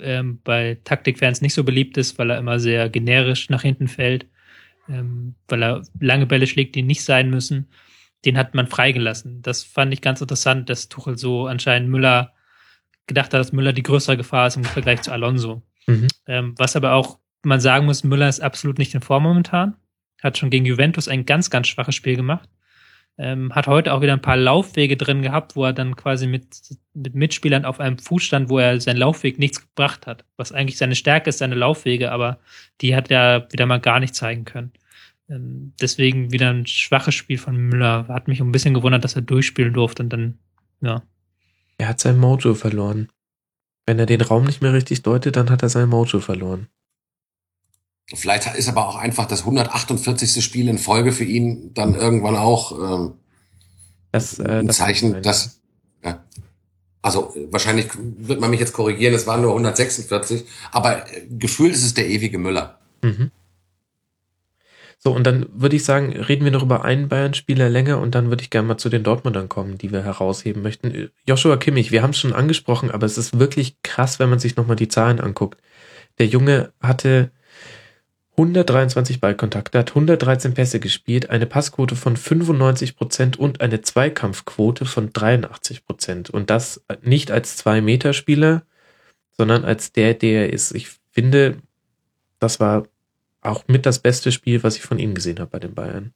ähm, 0.00 0.40
bei 0.42 0.78
Taktikfans 0.84 1.42
nicht 1.42 1.52
so 1.52 1.64
beliebt 1.64 1.96
ist, 1.98 2.18
weil 2.18 2.30
er 2.30 2.38
immer 2.38 2.58
sehr 2.58 2.88
generisch 2.88 3.50
nach 3.50 3.62
hinten 3.62 3.88
fällt, 3.88 4.26
ähm, 4.88 5.34
weil 5.48 5.62
er 5.62 5.82
lange 6.00 6.26
Bälle 6.26 6.46
schlägt, 6.46 6.74
die 6.74 6.82
nicht 6.82 7.04
sein 7.04 7.28
müssen. 7.28 7.68
Den 8.24 8.38
hat 8.38 8.54
man 8.54 8.68
freigelassen. 8.68 9.42
Das 9.42 9.64
fand 9.64 9.92
ich 9.92 10.00
ganz 10.00 10.20
interessant, 10.20 10.70
dass 10.70 10.88
Tuchel 10.88 11.18
so 11.18 11.46
anscheinend 11.46 11.90
Müller 11.90 12.32
gedacht 13.06 13.32
hat, 13.32 13.40
dass 13.40 13.52
Müller 13.52 13.72
die 13.72 13.82
größere 13.82 14.16
Gefahr 14.16 14.46
ist 14.46 14.56
im 14.56 14.64
Vergleich 14.64 15.02
zu 15.02 15.12
Alonso. 15.12 15.62
Mhm. 15.86 16.08
Ähm, 16.26 16.54
was 16.58 16.76
aber 16.76 16.92
auch 16.92 17.18
man 17.44 17.60
sagen 17.60 17.86
muss, 17.86 18.04
Müller 18.04 18.28
ist 18.28 18.40
absolut 18.40 18.78
nicht 18.78 18.94
in 18.94 19.00
Form 19.00 19.24
momentan. 19.24 19.74
Hat 20.22 20.38
schon 20.38 20.50
gegen 20.50 20.64
Juventus 20.64 21.08
ein 21.08 21.26
ganz, 21.26 21.50
ganz 21.50 21.68
schwaches 21.68 21.94
Spiel 21.94 22.16
gemacht. 22.16 22.48
Ähm, 23.18 23.54
hat 23.54 23.66
heute 23.66 23.92
auch 23.92 24.00
wieder 24.00 24.14
ein 24.14 24.22
paar 24.22 24.36
Laufwege 24.36 24.96
drin 24.96 25.20
gehabt, 25.20 25.54
wo 25.54 25.64
er 25.64 25.72
dann 25.72 25.96
quasi 25.96 26.26
mit, 26.26 26.46
mit 26.94 27.14
Mitspielern 27.14 27.64
auf 27.64 27.78
einem 27.78 27.98
Fuß 27.98 28.22
stand, 28.22 28.48
wo 28.48 28.58
er 28.58 28.80
sein 28.80 28.96
Laufweg 28.96 29.38
nichts 29.38 29.60
gebracht 29.60 30.06
hat. 30.06 30.24
Was 30.36 30.52
eigentlich 30.52 30.78
seine 30.78 30.94
Stärke 30.94 31.28
ist, 31.28 31.38
seine 31.38 31.54
Laufwege, 31.54 32.10
aber 32.10 32.38
die 32.80 32.96
hat 32.96 33.10
er 33.10 33.48
wieder 33.52 33.66
mal 33.66 33.80
gar 33.80 34.00
nicht 34.00 34.14
zeigen 34.14 34.44
können. 34.44 34.72
Ähm, 35.28 35.74
deswegen 35.80 36.32
wieder 36.32 36.50
ein 36.50 36.66
schwaches 36.66 37.14
Spiel 37.14 37.38
von 37.38 37.56
Müller. 37.56 38.06
Hat 38.08 38.28
mich 38.28 38.40
ein 38.40 38.52
bisschen 38.52 38.74
gewundert, 38.74 39.04
dass 39.04 39.16
er 39.16 39.22
durchspielen 39.22 39.74
durfte 39.74 40.02
und 40.04 40.12
dann, 40.12 40.38
ja. 40.80 41.02
Er 41.82 41.88
hat 41.88 41.98
sein 41.98 42.16
Mojo 42.16 42.54
verloren. 42.54 43.08
Wenn 43.86 43.98
er 43.98 44.06
den 44.06 44.20
Raum 44.20 44.44
nicht 44.44 44.62
mehr 44.62 44.72
richtig 44.72 45.02
deutet, 45.02 45.34
dann 45.34 45.50
hat 45.50 45.64
er 45.64 45.68
sein 45.68 45.88
Mojo 45.88 46.20
verloren. 46.20 46.68
Vielleicht 48.14 48.54
ist 48.54 48.68
aber 48.68 48.86
auch 48.86 48.94
einfach 48.94 49.26
das 49.26 49.40
148. 49.40 50.44
Spiel 50.44 50.68
in 50.68 50.78
Folge 50.78 51.10
für 51.10 51.24
ihn 51.24 51.74
dann 51.74 51.96
irgendwann 51.96 52.36
auch 52.36 52.70
ähm, 52.78 53.14
Das, 54.12 54.38
äh, 54.38 54.60
ein 54.60 54.68
das 54.68 54.76
Zeichen, 54.76 55.22
dass 55.22 55.58
ja, 56.04 56.22
also 57.02 57.34
äh, 57.34 57.48
wahrscheinlich 57.50 57.88
wird 57.96 58.40
man 58.40 58.50
mich 58.50 58.60
jetzt 58.60 58.74
korrigieren, 58.74 59.12
es 59.12 59.26
waren 59.26 59.42
nur 59.42 59.50
146, 59.50 60.44
aber 60.70 61.12
äh, 61.12 61.26
gefühlt 61.30 61.72
ist 61.72 61.82
es 61.82 61.94
der 61.94 62.08
ewige 62.08 62.38
Müller. 62.38 62.78
Mhm. 63.02 63.32
So, 65.04 65.10
und 65.10 65.26
dann 65.26 65.46
würde 65.52 65.74
ich 65.74 65.84
sagen, 65.84 66.12
reden 66.12 66.44
wir 66.44 66.52
noch 66.52 66.62
über 66.62 66.84
einen 66.84 67.08
Bayern-Spieler 67.08 67.68
länger 67.68 67.98
und 67.98 68.14
dann 68.14 68.28
würde 68.28 68.44
ich 68.44 68.50
gerne 68.50 68.68
mal 68.68 68.76
zu 68.76 68.88
den 68.88 69.02
Dortmundern 69.02 69.48
kommen, 69.48 69.76
die 69.76 69.90
wir 69.90 70.04
herausheben 70.04 70.62
möchten. 70.62 71.10
Joshua 71.26 71.56
Kimmich, 71.56 71.90
wir 71.90 72.02
haben 72.02 72.10
es 72.10 72.18
schon 72.18 72.32
angesprochen, 72.32 72.88
aber 72.92 73.04
es 73.04 73.18
ist 73.18 73.36
wirklich 73.36 73.82
krass, 73.82 74.20
wenn 74.20 74.30
man 74.30 74.38
sich 74.38 74.54
nochmal 74.54 74.76
die 74.76 74.86
Zahlen 74.86 75.18
anguckt. 75.18 75.60
Der 76.20 76.26
Junge 76.26 76.72
hatte 76.80 77.32
123 78.36 79.20
Ballkontakte, 79.20 79.80
hat 79.80 79.90
113 79.90 80.54
Pässe 80.54 80.78
gespielt, 80.78 81.30
eine 81.30 81.46
Passquote 81.46 81.96
von 81.96 82.16
95 82.16 82.96
Prozent 82.96 83.36
und 83.40 83.60
eine 83.60 83.80
Zweikampfquote 83.80 84.84
von 84.84 85.12
83 85.12 85.84
Prozent. 85.84 86.30
Und 86.30 86.48
das 86.48 86.84
nicht 87.02 87.32
als 87.32 87.56
Zwei-Meter-Spieler, 87.56 88.62
sondern 89.36 89.64
als 89.64 89.90
der, 89.90 90.14
der 90.14 90.42
er 90.46 90.52
ist. 90.52 90.76
Ich 90.76 90.90
finde, 91.10 91.56
das 92.38 92.60
war 92.60 92.84
auch 93.42 93.66
mit 93.68 93.86
das 93.86 93.98
beste 93.98 94.32
Spiel, 94.32 94.62
was 94.62 94.76
ich 94.76 94.82
von 94.82 94.98
ihm 94.98 95.14
gesehen 95.14 95.38
habe 95.38 95.50
bei 95.50 95.58
den 95.58 95.74
Bayern. 95.74 96.14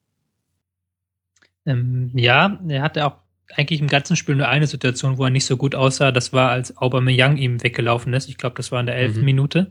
Ähm, 1.67 2.11
ja, 2.15 2.59
er 2.69 2.83
hatte 2.83 3.07
auch 3.07 3.17
eigentlich 3.55 3.81
im 3.81 3.89
ganzen 3.89 4.17
Spiel 4.17 4.35
nur 4.37 4.49
eine 4.49 4.67
Situation, 4.67 5.19
wo 5.19 5.25
er 5.25 5.31
nicht 5.31 5.45
so 5.47 5.57
gut 5.57 5.75
aussah. 5.75 6.13
Das 6.13 6.33
war, 6.33 6.51
als 6.51 6.77
Aubameyang 6.77 7.37
ihm 7.37 7.63
weggelaufen 7.63 8.13
ist. 8.15 8.29
Ich 8.29 8.39
glaube, 8.39 8.57
das 8.57 8.73
war 8.73 8.81
in 8.81 8.87
der 8.87 8.97
elften 8.97 9.21
Mhm. 9.21 9.25
Minute. 9.25 9.71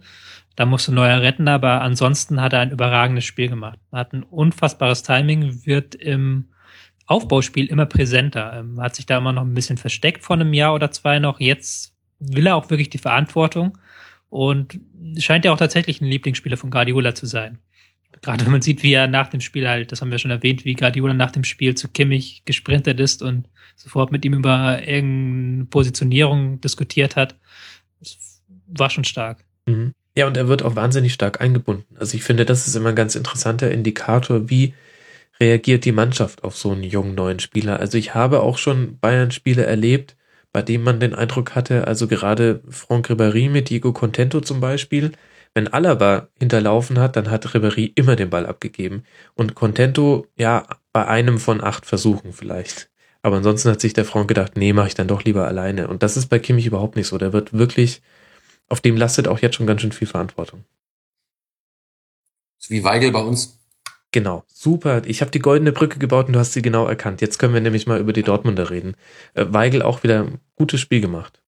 Da 0.56 0.66
musste 0.66 0.94
Neuer 0.94 1.22
retten, 1.22 1.48
aber 1.50 1.82
ansonsten 1.82 2.42
hat 2.42 2.54
er 2.54 2.62
ein 2.62 2.72
überragendes 2.72 3.26
Spiel 3.26 3.50
gemacht. 3.50 3.80
Er 3.92 4.00
hat 4.00 4.14
ein 4.14 4.24
unfassbares 4.24 5.04
Timing, 5.04 5.66
wird 5.66 5.96
im 5.96 6.46
Aufbauspiel 7.06 7.66
immer 7.66 7.86
präsenter. 7.86 8.54
Ähm, 8.60 8.80
hat 8.82 8.96
sich 8.96 9.06
da 9.06 9.18
immer 9.18 9.34
noch 9.34 9.44
ein 9.44 9.54
bisschen 9.54 9.78
versteckt 9.78 10.24
vor 10.24 10.36
einem 10.38 10.54
Jahr 10.54 10.74
oder 10.74 10.92
zwei 10.92 11.20
noch. 11.20 11.40
Jetzt 11.40 11.94
will 12.20 12.48
er 12.48 12.56
auch 12.56 12.70
wirklich 12.70 12.90
die 12.90 12.98
Verantwortung 12.98 13.78
und 14.36 14.82
scheint 15.18 15.46
ja 15.46 15.54
auch 15.54 15.58
tatsächlich 15.58 16.02
ein 16.02 16.08
Lieblingsspieler 16.08 16.58
von 16.58 16.70
Guardiola 16.70 17.16
zu 17.16 17.26
sein. 17.26 17.60
Gerade 18.22 18.44
wenn 18.44 18.52
man 18.52 18.62
sieht, 18.62 18.84
wie 18.84 18.92
er 18.92 19.08
nach 19.08 19.30
dem 19.30 19.40
Spiel 19.40 19.66
halt, 19.66 19.94
das 19.94 20.02
haben 20.02 20.12
wir 20.12 20.18
schon 20.18 20.32
erwähnt, 20.32 20.66
wie 20.66 20.74
Guardiola 20.74 21.14
nach 21.14 21.32
dem 21.32 21.46
Spiel 21.46 21.76
zu 21.76 21.88
Kimmich 21.88 22.44
gesprintet 22.44 23.00
ist 23.00 23.22
und 23.22 23.48
sofort 23.78 24.12
mit 24.12 24.26
ihm 24.26 24.34
über 24.34 24.86
irgendeine 24.86 25.66
Positionierung 25.66 26.60
diskutiert 26.60 27.16
hat. 27.16 27.38
Das 28.02 28.42
war 28.68 28.90
schon 28.90 29.06
stark. 29.06 29.46
Mhm. 29.68 29.94
Ja, 30.18 30.28
und 30.28 30.36
er 30.36 30.50
wird 30.50 30.64
auch 30.64 30.76
wahnsinnig 30.76 31.14
stark 31.14 31.40
eingebunden. 31.40 31.96
Also 31.98 32.18
ich 32.18 32.24
finde, 32.24 32.44
das 32.44 32.68
ist 32.68 32.76
immer 32.76 32.90
ein 32.90 32.96
ganz 32.96 33.16
interessanter 33.16 33.72
Indikator, 33.72 34.50
wie 34.50 34.74
reagiert 35.40 35.86
die 35.86 35.94
Mannschaft 35.94 36.44
auf 36.44 36.58
so 36.58 36.72
einen 36.72 36.84
jungen 36.84 37.16
neuen 37.16 37.40
Spieler. 37.40 37.80
Also 37.80 37.98
ich 37.98 38.16
habe 38.16 38.42
auch 38.42 38.58
schon 38.58 39.00
Bayern-Spiele 39.00 39.66
erlebt, 39.66 40.18
bei 40.56 40.62
denen 40.62 40.86
man 40.86 41.02
den 41.02 41.14
Eindruck 41.14 41.54
hatte, 41.54 41.86
also 41.86 42.08
gerade 42.08 42.62
Franck 42.70 43.10
Ribéry 43.10 43.50
mit 43.50 43.70
Diego 43.70 43.92
Contento 43.92 44.40
zum 44.40 44.62
Beispiel, 44.62 45.12
wenn 45.54 45.68
Alaba 45.68 46.30
hinterlaufen 46.40 46.98
hat, 46.98 47.18
dann 47.18 47.30
hat 47.30 47.46
Ribéry 47.48 47.92
immer 47.96 48.16
den 48.16 48.30
Ball 48.30 48.46
abgegeben. 48.46 49.04
Und 49.34 49.54
Contento, 49.54 50.28
ja, 50.38 50.66
bei 50.94 51.08
einem 51.08 51.40
von 51.40 51.62
acht 51.62 51.86
Versuchen 51.86 52.32
vielleicht. 52.32 52.90
Aber 53.22 53.36
ansonsten 53.36 53.70
hat 53.70 53.82
sich 53.82 53.92
der 53.92 54.06
Franck 54.06 54.30
gedacht, 54.30 54.56
nee, 54.56 54.72
mache 54.72 54.88
ich 54.88 54.96
dann 54.96 55.10
doch 55.10 55.26
lieber 55.26 55.46
alleine. 55.46 55.90
Und 55.90 56.04
das 56.04 56.16
ist 56.16 56.28
bei 56.28 56.40
Kimmich 56.40 56.68
überhaupt 56.68 56.96
nicht 56.96 57.08
so. 57.08 57.18
Der 57.18 57.34
wird 57.34 57.52
wirklich, 57.52 58.02
auf 58.70 58.80
dem 58.80 58.96
lastet 58.96 59.28
auch 59.28 59.40
jetzt 59.40 59.58
schon 59.58 59.68
ganz 59.68 59.82
schön 59.82 59.92
viel 59.92 60.08
Verantwortung. 60.08 60.64
Wie 62.70 62.86
Weigel 62.86 63.12
bei 63.12 63.20
uns. 63.20 63.60
Genau, 64.16 64.46
super. 64.48 65.02
Ich 65.06 65.20
habe 65.20 65.30
die 65.30 65.40
goldene 65.40 65.74
Brücke 65.74 66.00
gebaut 66.00 66.28
und 66.28 66.34
du 66.34 66.40
hast 66.40 66.54
sie 66.54 66.62
genau 66.62 66.86
erkannt. 66.86 67.20
Jetzt 67.20 67.38
können 67.38 67.54
wir 67.54 67.60
nämlich 67.60 67.86
mal 67.86 68.00
über 68.00 68.14
die 68.14 68.24
Dortmunder 68.24 68.70
reden. 68.70 68.96
Äh, 69.34 69.48
Weigel 69.50 69.82
auch 69.82 70.04
wieder 70.04 70.22
ein 70.22 70.40
gutes 70.56 70.80
Spiel 70.80 71.02
gemacht. 71.02 71.44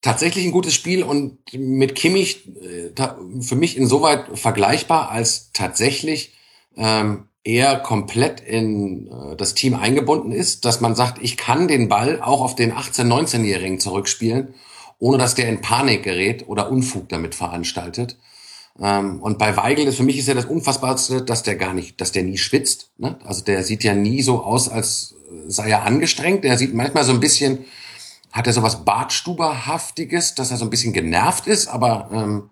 Tatsächlich 0.00 0.46
ein 0.46 0.52
gutes 0.52 0.72
Spiel 0.72 1.02
und 1.02 1.40
mit 1.52 1.96
Kimmich 1.96 2.48
äh, 2.62 2.94
für 3.42 3.56
mich 3.56 3.76
insoweit 3.76 4.38
vergleichbar, 4.38 5.10
als 5.10 5.50
tatsächlich 5.52 6.32
ähm, 6.78 7.28
er 7.44 7.76
komplett 7.76 8.40
in 8.40 9.08
äh, 9.08 9.36
das 9.36 9.52
Team 9.52 9.74
eingebunden 9.74 10.32
ist, 10.32 10.64
dass 10.64 10.80
man 10.80 10.94
sagt, 10.94 11.20
ich 11.20 11.36
kann 11.36 11.68
den 11.68 11.90
Ball 11.90 12.22
auch 12.22 12.40
auf 12.40 12.54
den 12.54 12.72
18-, 12.72 13.02
19-Jährigen 13.02 13.80
zurückspielen, 13.80 14.54
ohne 14.98 15.18
dass 15.18 15.34
der 15.34 15.50
in 15.50 15.60
Panik 15.60 16.04
gerät 16.04 16.48
oder 16.48 16.70
Unfug 16.70 17.10
damit 17.10 17.34
veranstaltet. 17.34 18.16
Ähm, 18.80 19.22
und 19.22 19.38
bei 19.38 19.56
Weigel 19.56 19.86
ist 19.86 19.96
für 19.96 20.02
mich 20.02 20.18
ist 20.18 20.28
ja 20.28 20.34
das 20.34 20.46
Unfassbarste, 20.46 21.22
dass 21.22 21.42
der 21.42 21.56
gar 21.56 21.74
nicht, 21.74 22.00
dass 22.00 22.12
der 22.12 22.24
nie 22.24 22.38
schwitzt. 22.38 22.90
Ne? 22.98 23.18
Also 23.24 23.44
der 23.44 23.62
sieht 23.62 23.84
ja 23.84 23.94
nie 23.94 24.22
so 24.22 24.42
aus, 24.42 24.68
als 24.68 25.14
sei 25.46 25.70
er 25.70 25.84
angestrengt. 25.84 26.44
Der 26.44 26.58
sieht 26.58 26.74
manchmal 26.74 27.04
so 27.04 27.12
ein 27.12 27.20
bisschen, 27.20 27.64
hat 28.32 28.46
er 28.46 28.52
so 28.52 28.62
was 28.62 28.84
Bartstuberhaftiges, 28.84 30.34
dass 30.34 30.50
er 30.50 30.56
so 30.56 30.64
ein 30.64 30.70
bisschen 30.70 30.92
genervt 30.92 31.46
ist, 31.46 31.68
aber 31.68 32.10
ähm, 32.12 32.50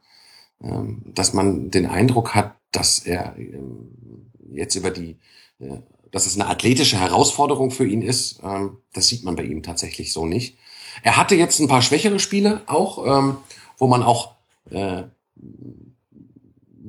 ähm, 0.62 1.02
dass 1.06 1.32
man 1.32 1.70
den 1.70 1.86
Eindruck 1.86 2.34
hat, 2.34 2.54
dass 2.70 3.00
er 3.00 3.34
ähm, 3.36 4.30
jetzt 4.52 4.76
über 4.76 4.90
die, 4.90 5.18
äh, 5.58 5.78
dass 6.12 6.26
es 6.26 6.38
eine 6.38 6.48
athletische 6.48 7.00
Herausforderung 7.00 7.70
für 7.70 7.86
ihn 7.86 8.02
ist, 8.02 8.40
ähm, 8.44 8.78
das 8.92 9.08
sieht 9.08 9.24
man 9.24 9.34
bei 9.34 9.44
ihm 9.44 9.62
tatsächlich 9.62 10.12
so 10.12 10.26
nicht. 10.26 10.56
Er 11.02 11.16
hatte 11.16 11.34
jetzt 11.34 11.58
ein 11.58 11.68
paar 11.68 11.82
schwächere 11.82 12.20
Spiele 12.20 12.60
auch, 12.66 13.06
ähm, 13.06 13.38
wo 13.78 13.88
man 13.88 14.02
auch 14.02 14.36
äh, 14.70 15.04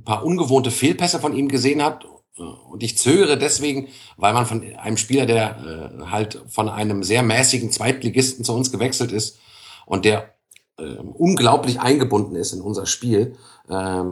paar 0.03 0.23
ungewohnte 0.25 0.71
Fehlpässe 0.71 1.19
von 1.19 1.35
ihm 1.35 1.47
gesehen 1.47 1.83
hat. 1.83 2.05
Und 2.35 2.81
ich 2.81 2.97
zögere 2.97 3.37
deswegen, 3.37 3.89
weil 4.17 4.33
man 4.33 4.45
von 4.45 4.63
einem 4.77 4.97
Spieler, 4.97 5.25
der 5.25 5.91
äh, 6.01 6.05
halt 6.09 6.41
von 6.47 6.67
einem 6.67 7.03
sehr 7.03 7.21
mäßigen 7.21 7.71
Zweitligisten 7.71 8.43
zu 8.43 8.53
uns 8.53 8.71
gewechselt 8.71 9.11
ist 9.11 9.37
und 9.85 10.03
der 10.05 10.33
äh, 10.79 10.95
unglaublich 10.95 11.79
eingebunden 11.79 12.35
ist 12.35 12.53
in 12.53 12.61
unser 12.61 12.87
Spiel, 12.87 13.35
äh, 13.69 14.03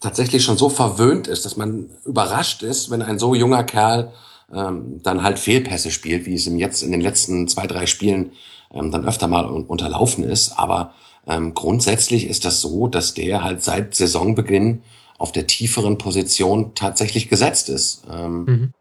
tatsächlich 0.00 0.42
schon 0.42 0.56
so 0.56 0.68
verwöhnt 0.68 1.28
ist, 1.28 1.44
dass 1.44 1.56
man 1.56 1.90
überrascht 2.04 2.62
ist, 2.62 2.90
wenn 2.90 3.02
ein 3.02 3.18
so 3.18 3.34
junger 3.34 3.62
Kerl 3.62 4.12
ähm, 4.52 5.00
dann 5.02 5.22
halt 5.22 5.38
Fehlpässe 5.38 5.90
spielt, 5.90 6.26
wie 6.26 6.34
es 6.34 6.46
ihm 6.46 6.58
jetzt 6.58 6.82
in 6.82 6.90
den 6.90 7.00
letzten 7.00 7.46
zwei, 7.46 7.66
drei 7.66 7.86
Spielen 7.86 8.32
ähm, 8.72 8.90
dann 8.90 9.06
öfter 9.06 9.28
mal 9.28 9.46
un 9.46 9.66
unterlaufen 9.66 10.24
ist. 10.24 10.58
Aber 10.58 10.94
ähm, 11.26 11.54
grundsätzlich 11.54 12.26
ist 12.26 12.44
das 12.44 12.60
so, 12.60 12.88
dass 12.88 13.14
der 13.14 13.44
halt 13.44 13.62
seit 13.62 13.94
Saisonbeginn 13.94 14.82
auf 15.20 15.32
der 15.32 15.46
tieferen 15.46 15.98
Position 15.98 16.74
tatsächlich 16.74 17.28
gesetzt 17.28 17.68
ist. 17.68 18.04
Ähm, 18.10 18.44
Mhm. 18.46 18.72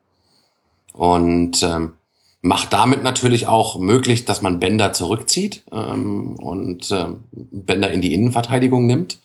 Und 0.93 1.63
ähm, 1.63 1.93
macht 2.41 2.73
damit 2.73 3.03
natürlich 3.03 3.47
auch 3.47 3.77
möglich, 3.77 4.25
dass 4.25 4.41
man 4.41 4.59
Bender 4.59 4.93
zurückzieht 4.93 5.63
ähm, 5.71 6.35
und 6.37 6.91
ähm, 6.91 7.23
Bender 7.31 7.91
in 7.91 8.01
die 8.01 8.13
Innenverteidigung 8.13 8.85
nimmt, 8.85 9.19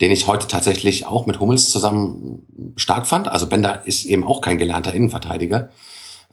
den 0.00 0.10
ich 0.10 0.26
heute 0.26 0.48
tatsächlich 0.48 1.06
auch 1.06 1.26
mit 1.26 1.40
Hummels 1.40 1.70
zusammen 1.70 2.74
stark 2.76 3.06
fand. 3.06 3.28
Also 3.28 3.46
Bender 3.46 3.86
ist 3.86 4.04
eben 4.04 4.24
auch 4.24 4.40
kein 4.40 4.58
gelernter 4.58 4.92
Innenverteidiger 4.92 5.70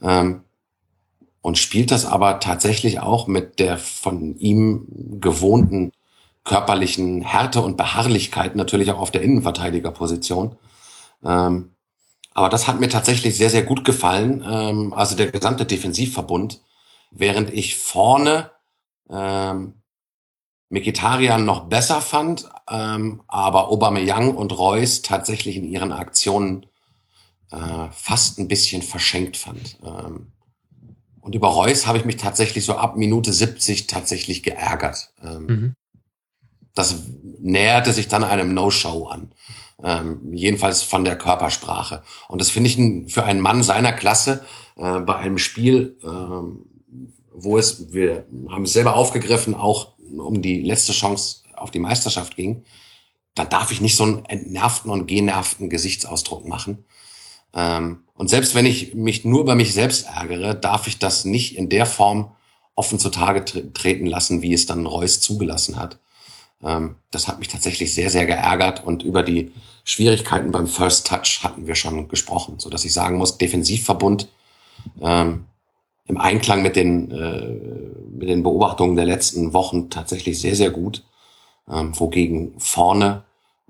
ähm, 0.02 0.42
und 1.42 1.58
spielt 1.58 1.92
das 1.92 2.04
aber 2.04 2.40
tatsächlich 2.40 3.00
auch 3.00 3.28
mit 3.28 3.60
der 3.60 3.78
von 3.78 4.36
ihm 4.38 4.86
gewohnten 5.20 5.92
körperlichen 6.48 7.22
Härte 7.22 7.60
und 7.60 7.76
Beharrlichkeit 7.76 8.56
natürlich 8.56 8.90
auch 8.90 8.98
auf 8.98 9.10
der 9.10 9.22
Innenverteidigerposition. 9.22 10.56
Ähm, 11.24 11.74
aber 12.32 12.48
das 12.48 12.66
hat 12.66 12.80
mir 12.80 12.88
tatsächlich 12.88 13.36
sehr, 13.36 13.50
sehr 13.50 13.62
gut 13.62 13.84
gefallen. 13.84 14.44
Ähm, 14.48 14.92
also 14.94 15.14
der 15.14 15.30
gesamte 15.30 15.66
Defensivverbund, 15.66 16.62
während 17.10 17.52
ich 17.52 17.76
vorne 17.76 18.50
ähm, 19.10 19.74
Mikitarian 20.70 21.44
noch 21.44 21.66
besser 21.66 22.00
fand, 22.00 22.48
ähm, 22.70 23.22
aber 23.26 23.68
Aubameyang 23.68 24.34
und 24.34 24.56
Reus 24.58 25.02
tatsächlich 25.02 25.56
in 25.56 25.64
ihren 25.64 25.92
Aktionen 25.92 26.66
äh, 27.50 27.88
fast 27.90 28.38
ein 28.38 28.48
bisschen 28.48 28.82
verschenkt 28.82 29.36
fand. 29.36 29.78
Ähm, 29.82 30.32
und 31.20 31.34
über 31.34 31.48
Reus 31.48 31.86
habe 31.86 31.98
ich 31.98 32.04
mich 32.04 32.16
tatsächlich 32.16 32.64
so 32.64 32.74
ab 32.74 32.96
Minute 32.96 33.32
70 33.32 33.86
tatsächlich 33.86 34.42
geärgert. 34.42 35.10
Ähm, 35.22 35.46
mhm. 35.46 35.74
Das 36.74 37.04
näherte 37.40 37.92
sich 37.92 38.08
dann 38.08 38.24
einem 38.24 38.54
No-Show 38.54 39.06
an. 39.06 39.32
Ähm, 39.82 40.32
jedenfalls 40.32 40.82
von 40.82 41.04
der 41.04 41.16
Körpersprache. 41.16 42.02
Und 42.28 42.40
das 42.40 42.50
finde 42.50 42.68
ich 42.68 43.12
für 43.12 43.24
einen 43.24 43.40
Mann 43.40 43.62
seiner 43.62 43.92
Klasse 43.92 44.44
äh, 44.76 45.00
bei 45.00 45.16
einem 45.16 45.38
Spiel, 45.38 45.96
äh, 46.02 46.08
wo 47.32 47.58
es, 47.58 47.92
wir 47.92 48.26
haben 48.48 48.64
es 48.64 48.72
selber 48.72 48.96
aufgegriffen, 48.96 49.54
auch 49.54 49.92
um 50.16 50.42
die 50.42 50.62
letzte 50.62 50.92
Chance 50.92 51.42
auf 51.54 51.70
die 51.70 51.78
Meisterschaft 51.78 52.36
ging, 52.36 52.64
da 53.34 53.44
darf 53.44 53.70
ich 53.70 53.80
nicht 53.80 53.96
so 53.96 54.04
einen 54.04 54.24
entnervten 54.24 54.90
und 54.90 55.06
genervten 55.06 55.70
Gesichtsausdruck 55.70 56.46
machen. 56.46 56.84
Ähm, 57.54 58.04
und 58.14 58.28
selbst 58.28 58.54
wenn 58.54 58.66
ich 58.66 58.94
mich 58.94 59.24
nur 59.24 59.40
über 59.40 59.54
mich 59.54 59.72
selbst 59.72 60.06
ärgere, 60.06 60.54
darf 60.54 60.86
ich 60.86 60.98
das 60.98 61.24
nicht 61.24 61.56
in 61.56 61.68
der 61.68 61.86
Form 61.86 62.32
offen 62.74 62.98
zutage 62.98 63.44
treten 63.72 64.06
lassen, 64.06 64.42
wie 64.42 64.52
es 64.52 64.66
dann 64.66 64.86
Reus 64.86 65.20
zugelassen 65.20 65.76
hat. 65.76 65.98
Ähm, 66.62 66.96
das 67.10 67.28
hat 67.28 67.38
mich 67.38 67.48
tatsächlich 67.48 67.94
sehr, 67.94 68.10
sehr 68.10 68.26
geärgert 68.26 68.84
und 68.84 69.02
über 69.02 69.22
die 69.22 69.52
Schwierigkeiten 69.84 70.50
beim 70.50 70.66
First 70.66 71.06
Touch 71.06 71.40
hatten 71.42 71.66
wir 71.66 71.74
schon 71.74 72.08
gesprochen, 72.08 72.58
so 72.58 72.68
dass 72.68 72.84
ich 72.84 72.92
sagen 72.92 73.16
muss, 73.16 73.38
Defensivverbund 73.38 74.28
ähm, 75.00 75.44
im 76.06 76.18
Einklang 76.18 76.62
mit 76.62 76.76
den, 76.76 77.10
äh, 77.10 77.56
mit 78.10 78.28
den 78.28 78.42
Beobachtungen 78.42 78.96
der 78.96 79.04
letzten 79.04 79.52
Wochen 79.52 79.90
tatsächlich 79.90 80.40
sehr, 80.40 80.56
sehr 80.56 80.70
gut, 80.70 81.04
ähm, 81.70 81.98
wogegen 81.98 82.58
vorne 82.58 83.24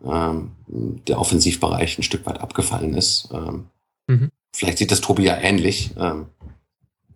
ähm, 0.04 0.52
der 0.66 1.20
Offensivbereich 1.20 1.98
ein 1.98 2.04
Stück 2.04 2.24
weit 2.26 2.40
abgefallen 2.40 2.94
ist. 2.94 3.28
Ähm, 3.32 3.66
mhm. 4.06 4.30
Vielleicht 4.52 4.78
sieht 4.78 4.90
das 4.90 5.00
Tobi 5.00 5.24
ja 5.24 5.36
ähnlich. 5.36 5.90
Ähm, 5.98 6.26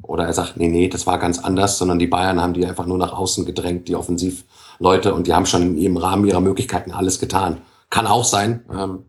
oder 0.03 0.27
er 0.27 0.33
sagt, 0.33 0.57
nee, 0.57 0.69
nee, 0.69 0.89
das 0.89 1.07
war 1.07 1.19
ganz 1.19 1.39
anders, 1.39 1.79
sondern 1.79 1.99
die 1.99 2.09
Bayern 2.09 2.41
haben 2.41 2.55
die 2.55 2.67
einfach 2.67 2.87
nur 2.87 2.99
nach 2.99 3.13
außen 3.13 3.47
gedrängt, 3.47 3.89
die 3.89 3.95
Offensivleute, 4.83 5.15
und 5.15 5.27
die 5.27 5.35
haben 5.35 5.47
schon 5.47 5.79
im 5.79 5.97
Rahmen 5.97 6.27
ihrer 6.27 6.41
Möglichkeiten 6.41 6.91
alles 6.91 7.21
getan. 7.21 7.59
Kann 7.91 8.07
auch 8.07 8.25
sein. 8.25 8.65
Ähm, 8.71 9.05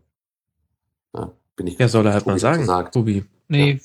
ja, 1.14 1.32
bin 1.56 1.66
ich. 1.66 1.78
Ja, 1.78 1.88
soll 1.88 2.06
er 2.06 2.12
halt 2.12 2.26
mal 2.26 2.38
sagen, 2.38 2.60
gesagt. 2.60 2.94
Tobi. 2.94 3.24
Nee, 3.48 3.72
ja. 3.72 3.78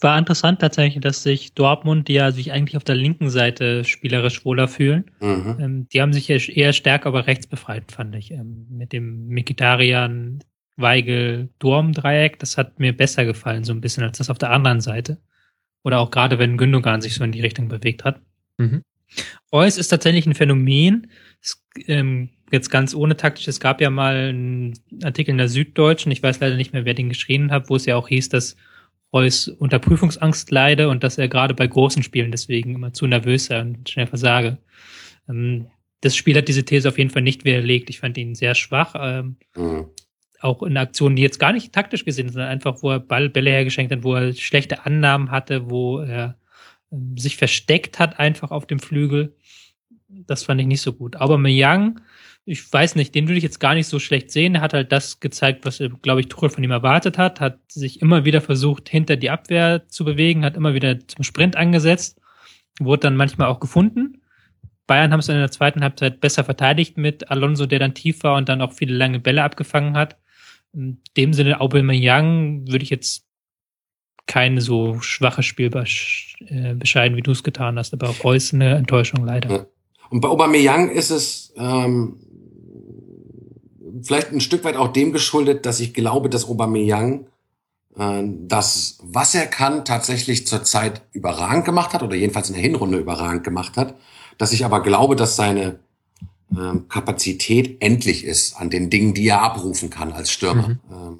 war 0.00 0.18
interessant 0.18 0.60
tatsächlich, 0.60 1.00
dass 1.02 1.22
sich 1.22 1.54
Dortmund, 1.54 2.08
die 2.08 2.14
ja 2.14 2.32
sich 2.32 2.52
eigentlich 2.52 2.76
auf 2.76 2.84
der 2.84 2.94
linken 2.94 3.30
Seite 3.30 3.84
spielerisch 3.84 4.44
wohler 4.44 4.68
fühlen, 4.68 5.10
mhm. 5.20 5.56
ähm, 5.60 5.88
die 5.92 6.02
haben 6.02 6.12
sich 6.12 6.28
eher 6.56 6.72
stärker 6.72 7.08
aber 7.08 7.26
rechts 7.26 7.46
befreit, 7.46 7.92
fand 7.92 8.14
ich. 8.14 8.30
Ähm, 8.30 8.66
mit 8.70 8.92
dem 8.92 9.28
Mikitarian, 9.28 10.42
Weigel, 10.76 11.48
Durm-Dreieck, 11.58 12.38
das 12.38 12.58
hat 12.58 12.78
mir 12.78 12.94
besser 12.94 13.24
gefallen, 13.24 13.64
so 13.64 13.72
ein 13.72 13.80
bisschen 13.80 14.04
als 14.04 14.18
das 14.18 14.30
auf 14.30 14.38
der 14.38 14.50
anderen 14.50 14.80
Seite. 14.80 15.18
Oder 15.84 16.00
auch 16.00 16.10
gerade, 16.10 16.38
wenn 16.38 16.58
Gündogan 16.58 17.00
sich 17.00 17.14
so 17.14 17.22
in 17.22 17.32
die 17.32 17.40
Richtung 17.40 17.68
bewegt 17.68 18.04
hat. 18.04 18.20
Mhm. 18.58 18.82
Reus 19.52 19.78
ist 19.78 19.88
tatsächlich 19.88 20.26
ein 20.26 20.34
Phänomen. 20.34 21.06
Es, 21.40 21.62
ähm, 21.86 22.30
jetzt 22.50 22.70
ganz 22.70 22.94
ohne 22.94 23.16
taktisch. 23.16 23.48
Es 23.48 23.60
gab 23.60 23.80
ja 23.80 23.90
mal 23.90 24.28
einen 24.28 24.78
Artikel 25.02 25.32
in 25.32 25.38
der 25.38 25.48
Süddeutschen, 25.48 26.12
ich 26.12 26.22
weiß 26.22 26.40
leider 26.40 26.56
nicht 26.56 26.72
mehr, 26.72 26.84
wer 26.84 26.94
den 26.94 27.08
geschrieben 27.08 27.50
hat, 27.50 27.68
wo 27.68 27.76
es 27.76 27.86
ja 27.86 27.96
auch 27.96 28.08
hieß, 28.08 28.28
dass 28.28 28.56
Reus 29.12 29.48
unter 29.48 29.78
Prüfungsangst 29.78 30.50
leide 30.50 30.88
und 30.88 31.04
dass 31.04 31.18
er 31.18 31.28
gerade 31.28 31.54
bei 31.54 31.66
großen 31.66 32.02
Spielen 32.02 32.30
deswegen 32.30 32.74
immer 32.74 32.92
zu 32.92 33.06
nervös 33.06 33.46
sei 33.46 33.60
und 33.60 33.88
schnell 33.88 34.06
versage. 34.06 34.58
Ähm, 35.28 35.66
das 36.02 36.14
Spiel 36.14 36.36
hat 36.36 36.48
diese 36.48 36.64
These 36.64 36.88
auf 36.88 36.98
jeden 36.98 37.10
Fall 37.10 37.22
nicht 37.22 37.44
widerlegt. 37.44 37.90
Ich 37.90 38.00
fand 38.00 38.18
ihn 38.18 38.34
sehr 38.34 38.54
schwach. 38.54 38.94
Ähm, 38.98 39.36
mhm 39.56 39.86
auch 40.40 40.62
in 40.62 40.76
Aktionen, 40.76 41.16
die 41.16 41.22
jetzt 41.22 41.38
gar 41.38 41.52
nicht 41.52 41.72
taktisch 41.72 42.04
gesehen 42.04 42.26
sind, 42.26 42.34
sondern 42.34 42.50
einfach, 42.50 42.82
wo 42.82 42.90
er 42.90 43.00
Ball, 43.00 43.28
Bälle 43.28 43.50
hergeschenkt 43.50 43.92
hat, 43.92 44.02
wo 44.02 44.14
er 44.14 44.32
schlechte 44.32 44.84
Annahmen 44.86 45.30
hatte, 45.30 45.70
wo 45.70 46.00
er 46.00 46.38
ähm, 46.92 47.16
sich 47.16 47.36
versteckt 47.36 47.98
hat 47.98 48.18
einfach 48.18 48.50
auf 48.50 48.66
dem 48.66 48.78
Flügel. 48.78 49.36
Das 50.26 50.44
fand 50.44 50.60
ich 50.60 50.66
nicht 50.66 50.80
so 50.80 50.92
gut. 50.92 51.16
Aber 51.16 51.38
Meyang, 51.38 52.00
ich 52.44 52.72
weiß 52.72 52.94
nicht, 52.94 53.14
den 53.14 53.26
würde 53.26 53.38
ich 53.38 53.44
jetzt 53.44 53.58
gar 53.58 53.74
nicht 53.74 53.88
so 53.88 53.98
schlecht 53.98 54.30
sehen. 54.30 54.54
Er 54.54 54.60
hat 54.60 54.72
halt 54.72 54.92
das 54.92 55.18
gezeigt, 55.20 55.64
was, 55.64 55.82
glaube 56.02 56.20
ich, 56.20 56.28
Tuchel 56.28 56.48
von 56.48 56.62
ihm 56.62 56.70
erwartet 56.70 57.18
hat, 57.18 57.40
hat 57.40 57.58
sich 57.70 58.00
immer 58.00 58.24
wieder 58.24 58.40
versucht, 58.40 58.88
hinter 58.88 59.16
die 59.16 59.30
Abwehr 59.30 59.88
zu 59.88 60.04
bewegen, 60.04 60.44
hat 60.44 60.56
immer 60.56 60.72
wieder 60.72 61.06
zum 61.08 61.24
Sprint 61.24 61.56
angesetzt, 61.56 62.20
wurde 62.78 63.00
dann 63.00 63.16
manchmal 63.16 63.48
auch 63.48 63.58
gefunden. 63.58 64.22
Bayern 64.86 65.12
haben 65.12 65.20
es 65.20 65.28
in 65.28 65.36
der 65.36 65.50
zweiten 65.50 65.82
Halbzeit 65.82 66.20
besser 66.20 66.44
verteidigt 66.44 66.96
mit 66.96 67.30
Alonso, 67.30 67.66
der 67.66 67.80
dann 67.80 67.94
tief 67.94 68.22
war 68.22 68.36
und 68.36 68.48
dann 68.48 68.62
auch 68.62 68.72
viele 68.72 68.94
lange 68.94 69.18
Bälle 69.18 69.42
abgefangen 69.42 69.96
hat. 69.96 70.16
In 70.72 71.00
dem 71.16 71.32
Sinne, 71.32 71.60
Aubameyang 71.60 72.68
würde 72.68 72.84
ich 72.84 72.90
jetzt 72.90 73.26
keine 74.26 74.60
so 74.60 75.00
schwache 75.00 75.42
Spiel 75.42 75.70
äh, 76.46 76.74
bescheiden, 76.74 77.16
wie 77.16 77.22
du 77.22 77.32
es 77.32 77.42
getan 77.42 77.78
hast, 77.78 77.92
aber 77.92 78.08
auch 78.08 78.24
Reus 78.24 78.52
eine 78.52 78.74
Enttäuschung 78.74 79.24
leider. 79.24 79.50
Ja. 79.50 79.66
Und 80.10 80.20
bei 80.20 80.28
Aubameyang 80.28 80.90
ist 80.90 81.10
es 81.10 81.52
ähm, 81.56 82.18
vielleicht 84.02 84.32
ein 84.32 84.40
Stück 84.40 84.64
weit 84.64 84.76
auch 84.76 84.88
dem 84.88 85.12
geschuldet, 85.12 85.66
dass 85.66 85.80
ich 85.80 85.94
glaube, 85.94 86.28
dass 86.30 86.48
Aubameyang 86.48 87.26
äh, 87.98 88.22
das, 88.24 88.98
was 89.02 89.34
er 89.34 89.46
kann, 89.46 89.84
tatsächlich 89.84 90.46
zurzeit 90.46 91.02
überragend 91.12 91.64
gemacht 91.64 91.92
hat 91.92 92.02
oder 92.02 92.16
jedenfalls 92.16 92.48
in 92.48 92.54
der 92.54 92.62
Hinrunde 92.62 92.98
überragend 92.98 93.44
gemacht 93.44 93.76
hat. 93.76 93.96
Dass 94.38 94.52
ich 94.52 94.64
aber 94.64 94.82
glaube, 94.82 95.16
dass 95.16 95.36
seine 95.36 95.80
ähm, 96.56 96.88
Kapazität 96.88 97.78
endlich 97.80 98.24
ist 98.24 98.56
an 98.56 98.70
den 98.70 98.90
Dingen, 98.90 99.14
die 99.14 99.28
er 99.28 99.42
abrufen 99.42 99.90
kann 99.90 100.12
als 100.12 100.30
Stürmer. 100.30 100.68
Mhm. 100.68 100.78
Ähm, 100.90 101.18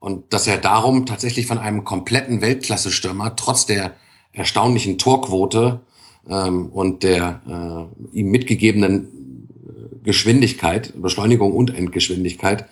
und 0.00 0.32
dass 0.32 0.46
er 0.46 0.56
darum 0.56 1.06
tatsächlich 1.06 1.46
von 1.46 1.58
einem 1.58 1.84
kompletten 1.84 2.40
Weltklasse-Stürmer 2.40 3.36
trotz 3.36 3.66
der 3.66 3.94
erstaunlichen 4.32 4.98
Torquote 4.98 5.80
ähm, 6.28 6.66
und 6.66 7.02
der 7.02 7.90
äh, 8.12 8.18
ihm 8.18 8.30
mitgegebenen 8.30 9.48
äh, 9.64 10.04
Geschwindigkeit, 10.04 10.92
Beschleunigung 11.00 11.52
und 11.52 11.74
Endgeschwindigkeit 11.74 12.66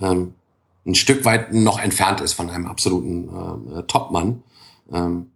ähm, 0.00 0.34
ein 0.86 0.94
Stück 0.94 1.24
weit 1.24 1.52
noch 1.52 1.80
entfernt 1.80 2.20
ist 2.20 2.34
von 2.34 2.48
einem 2.48 2.66
absoluten 2.66 3.28
äh, 3.76 3.82
Topmann. 3.84 4.42
Ähm, 4.92 5.30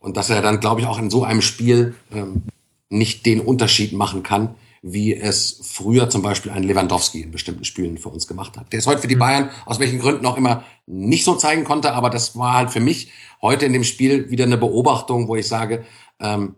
und 0.00 0.16
dass 0.16 0.30
er 0.30 0.42
dann, 0.42 0.58
glaube 0.58 0.80
ich, 0.80 0.86
auch 0.86 0.98
in 0.98 1.10
so 1.10 1.22
einem 1.22 1.42
Spiel 1.42 1.94
ähm, 2.12 2.42
nicht 2.88 3.24
den 3.24 3.40
Unterschied 3.40 3.92
machen 3.92 4.24
kann, 4.24 4.56
wie 4.82 5.14
es 5.14 5.60
früher 5.62 6.10
zum 6.10 6.22
Beispiel 6.22 6.50
ein 6.50 6.64
Lewandowski 6.64 7.20
in 7.20 7.30
bestimmten 7.30 7.64
Spielen 7.64 7.98
für 7.98 8.08
uns 8.08 8.26
gemacht 8.26 8.58
hat. 8.58 8.72
Der 8.72 8.80
ist 8.80 8.88
heute 8.88 9.00
für 9.00 9.06
die 9.06 9.14
mhm. 9.14 9.20
Bayern 9.20 9.50
aus 9.64 9.78
welchen 9.78 10.00
Gründen 10.00 10.26
auch 10.26 10.36
immer 10.36 10.64
nicht 10.86 11.24
so 11.24 11.36
zeigen 11.36 11.62
konnte, 11.62 11.92
aber 11.92 12.10
das 12.10 12.36
war 12.36 12.54
halt 12.54 12.70
für 12.70 12.80
mich 12.80 13.12
heute 13.40 13.64
in 13.64 13.72
dem 13.72 13.84
Spiel 13.84 14.30
wieder 14.30 14.44
eine 14.44 14.58
Beobachtung, 14.58 15.28
wo 15.28 15.36
ich 15.36 15.46
sage, 15.46 15.84
ähm, 16.22 16.56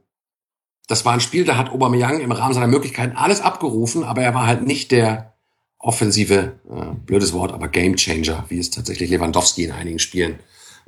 das 0.87 1.05
war 1.05 1.15
ein 1.15 1.21
Spiel, 1.21 1.45
da 1.45 1.57
hat 1.57 1.71
Aubameyang 1.71 2.21
im 2.21 2.33
Rahmen 2.33 2.55
seiner 2.55 2.67
Möglichkeiten 2.67 3.17
alles 3.17 3.41
abgerufen, 3.41 4.05
aber 4.05 4.23
er 4.23 4.35
war 4.35 4.47
halt 4.47 4.67
nicht 4.67 4.93
der 4.93 5.33
offensive, 5.79 6.53
äh, 6.71 6.95
blödes 7.07 7.33
Wort, 7.33 7.53
aber 7.53 7.69
Gamechanger, 7.69 8.45
wie 8.49 8.59
es 8.59 8.71
tatsächlich 8.71 9.11
Lewandowski 9.11 9.65
in 9.65 9.73
einigen 9.73 9.99
Spielen 9.99 10.39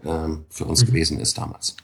ähm, 0.04 0.44
für 0.48 0.64
uns 0.64 0.82
mhm. 0.82 0.86
gewesen 0.88 1.20
ist 1.20 1.38
damals. 1.38 1.76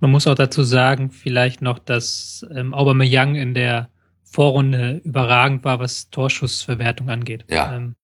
Man 0.00 0.10
muss 0.10 0.26
auch 0.26 0.34
dazu 0.34 0.62
sagen, 0.62 1.10
vielleicht 1.10 1.62
noch, 1.62 1.78
dass 1.78 2.46
ähm, 2.54 2.74
Aubameyang 2.74 3.34
in 3.34 3.54
der 3.54 3.88
Vorrunde 4.24 5.00
überragend 5.04 5.64
war, 5.64 5.78
was 5.78 6.10
Torschussverwertung 6.10 7.08
angeht. 7.08 7.44
Ja. 7.48 7.74
Ähm, 7.74 7.94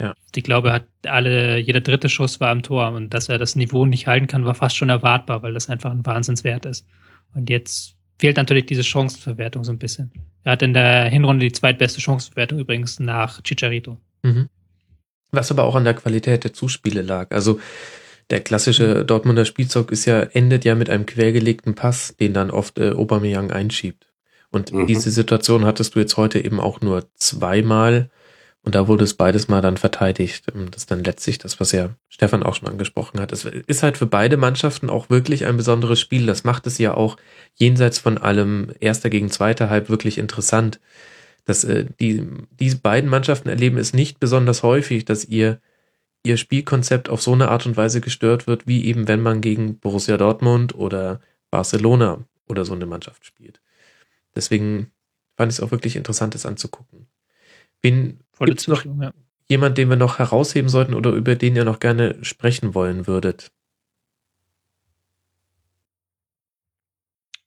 ja. 0.00 0.14
Ich 0.34 0.42
glaube, 0.42 0.72
hat 0.72 0.86
alle, 1.06 1.58
jeder 1.58 1.80
dritte 1.80 2.08
Schuss 2.08 2.40
war 2.40 2.50
am 2.50 2.62
Tor 2.62 2.92
und 2.92 3.14
dass 3.14 3.28
er 3.28 3.38
das 3.38 3.56
Niveau 3.56 3.84
nicht 3.86 4.06
halten 4.06 4.26
kann, 4.26 4.44
war 4.44 4.54
fast 4.54 4.76
schon 4.76 4.88
erwartbar, 4.88 5.42
weil 5.42 5.54
das 5.54 5.68
einfach 5.68 5.90
ein 5.90 6.04
Wahnsinnswert 6.04 6.66
ist. 6.66 6.86
Und 7.34 7.50
jetzt 7.50 7.94
fehlt 8.18 8.36
natürlich 8.36 8.66
diese 8.66 8.82
Chancenverwertung 8.84 9.64
so 9.64 9.72
ein 9.72 9.78
bisschen. 9.78 10.12
Er 10.44 10.52
hat 10.52 10.62
in 10.62 10.74
der 10.74 11.04
Hinrunde 11.08 11.44
die 11.46 11.52
zweitbeste 11.52 12.00
Chancenverwertung 12.00 12.58
übrigens 12.58 12.98
nach 13.00 13.42
Chicharito. 13.42 13.98
Mhm. 14.22 14.48
Was 15.30 15.50
aber 15.50 15.64
auch 15.64 15.74
an 15.74 15.84
der 15.84 15.94
Qualität 15.94 16.44
der 16.44 16.52
Zuspiele 16.54 17.02
lag. 17.02 17.30
Also 17.30 17.60
Der 18.30 18.40
klassische 18.40 19.06
Dortmunder 19.06 19.46
Spielzug 19.46 19.90
ist 19.90 20.04
ja, 20.04 20.20
endet 20.20 20.66
ja 20.66 20.74
mit 20.74 20.90
einem 20.90 21.06
quergelegten 21.06 21.74
Pass, 21.74 22.14
den 22.20 22.34
dann 22.34 22.50
oft 22.50 22.78
äh, 22.78 22.90
Aubameyang 22.90 23.50
einschiebt. 23.50 24.06
Und 24.50 24.70
Mhm. 24.70 24.86
diese 24.86 25.10
Situation 25.10 25.64
hattest 25.64 25.94
du 25.94 25.98
jetzt 26.00 26.18
heute 26.18 26.38
eben 26.44 26.60
auch 26.60 26.82
nur 26.82 27.06
zweimal. 27.14 28.10
Und 28.68 28.74
da 28.74 28.86
wurde 28.86 29.04
es 29.04 29.14
beides 29.14 29.48
mal 29.48 29.62
dann 29.62 29.78
verteidigt. 29.78 30.44
Ähm, 30.54 30.70
Das 30.70 30.82
ist 30.82 30.90
dann 30.90 31.02
letztlich 31.02 31.38
das, 31.38 31.58
was 31.58 31.72
ja 31.72 31.94
Stefan 32.10 32.42
auch 32.42 32.54
schon 32.54 32.68
angesprochen 32.68 33.18
hat. 33.18 33.32
Es 33.32 33.46
ist 33.46 33.82
halt 33.82 33.96
für 33.96 34.04
beide 34.04 34.36
Mannschaften 34.36 34.90
auch 34.90 35.08
wirklich 35.08 35.46
ein 35.46 35.56
besonderes 35.56 35.98
Spiel. 35.98 36.26
Das 36.26 36.44
macht 36.44 36.66
es 36.66 36.76
ja 36.76 36.92
auch 36.92 37.16
jenseits 37.54 37.98
von 37.98 38.18
allem 38.18 38.70
erster 38.78 39.08
gegen 39.08 39.30
zweiter 39.30 39.70
Halb 39.70 39.88
wirklich 39.88 40.18
interessant. 40.18 40.80
Dass 41.46 41.64
äh, 41.64 41.86
die, 41.98 42.26
diese 42.60 42.76
beiden 42.76 43.08
Mannschaften 43.08 43.48
erleben 43.48 43.78
es 43.78 43.94
nicht 43.94 44.20
besonders 44.20 44.62
häufig, 44.62 45.06
dass 45.06 45.24
ihr 45.24 45.62
ihr 46.22 46.36
Spielkonzept 46.36 47.08
auf 47.08 47.22
so 47.22 47.32
eine 47.32 47.48
Art 47.48 47.64
und 47.64 47.78
Weise 47.78 48.02
gestört 48.02 48.46
wird, 48.46 48.66
wie 48.66 48.84
eben 48.84 49.08
wenn 49.08 49.22
man 49.22 49.40
gegen 49.40 49.78
Borussia 49.78 50.18
Dortmund 50.18 50.74
oder 50.74 51.22
Barcelona 51.50 52.22
oder 52.46 52.66
so 52.66 52.74
eine 52.74 52.84
Mannschaft 52.84 53.24
spielt. 53.24 53.62
Deswegen 54.34 54.90
fand 55.38 55.52
ich 55.52 55.58
es 55.58 55.64
auch 55.64 55.70
wirklich 55.70 55.96
interessant, 55.96 56.34
das 56.34 56.44
anzugucken. 56.44 57.06
Wen 57.80 58.20
Volle 58.38 58.50
gibt's 58.50 58.68
noch 58.68 58.84
ja. 58.84 59.12
jemand, 59.48 59.78
den 59.78 59.90
wir 59.90 59.96
noch 59.96 60.18
herausheben 60.20 60.68
sollten 60.68 60.94
oder 60.94 61.10
über 61.10 61.34
den 61.34 61.56
ihr 61.56 61.64
noch 61.64 61.80
gerne 61.80 62.16
sprechen 62.22 62.74
wollen 62.74 63.06
würdet? 63.06 63.50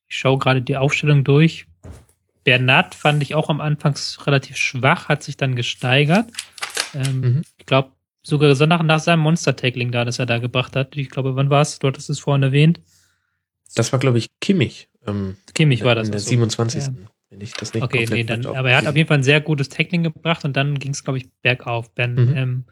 Ich 0.08 0.18
schaue 0.18 0.38
gerade 0.38 0.62
die 0.62 0.76
Aufstellung 0.76 1.24
durch. 1.24 1.68
Bernat 2.44 2.94
fand 2.96 3.24
ich 3.24 3.36
auch 3.36 3.50
am 3.50 3.62
Anfang 3.62 3.96
relativ 4.26 4.58
schwach, 4.58 5.08
hat 5.08 5.24
sich 5.24 5.38
dann 5.38 5.56
gesteigert. 5.56 6.30
Ähm, 6.94 7.22
Mhm. 7.22 7.42
Ich 7.58 7.66
glaube, 7.66 7.92
sogar 8.22 8.54
so 8.56 8.66
nach, 8.66 8.84
nach 8.84 9.00
seinem 9.00 9.22
Monster-Tackling 9.22 9.92
da, 9.94 10.04
das 10.04 10.20
er 10.20 10.26
da 10.26 10.40
gebracht 10.40 10.76
hat. 10.76 10.98
Ich 10.98 11.10
glaube, 11.10 11.38
wann 11.38 11.50
war 11.50 11.62
es? 11.62 11.80
Du 11.80 11.88
hattest 11.88 12.10
es 12.10 12.20
vorhin 12.20 12.44
erwähnt. 12.44 12.82
Das 13.76 13.94
war, 13.94 14.00
glaube 14.00 14.18
ich, 14.18 14.28
Kimmich. 14.42 14.90
Ähm, 15.08 15.38
Kimmich 15.54 15.86
war 15.86 15.96
das. 15.96 16.08
In 16.08 16.12
der 16.12 16.20
so. 16.20 16.30
27. 16.30 16.84
Ja. 16.84 16.94
Wenn 17.32 17.42
ich 17.42 17.54
das 17.54 17.74
nicht 17.74 17.82
Okay, 17.82 18.06
nee, 18.12 18.24
dann, 18.26 18.46
aber 18.46 18.72
er 18.72 18.78
hat 18.78 18.88
auf 18.88 18.96
jeden 18.96 19.08
Fall 19.08 19.18
ein 19.20 19.24
sehr 19.24 19.40
gutes 19.40 19.70
Tackling 19.70 20.04
gebracht 20.04 20.44
und 20.44 20.56
dann 20.58 20.78
ging 20.78 20.92
es, 20.92 21.04
glaube 21.04 21.18
ich, 21.18 21.30
bergauf. 21.42 21.94
Ben, 21.96 22.14
Mhm. 22.16 22.36
ähm, 22.36 22.66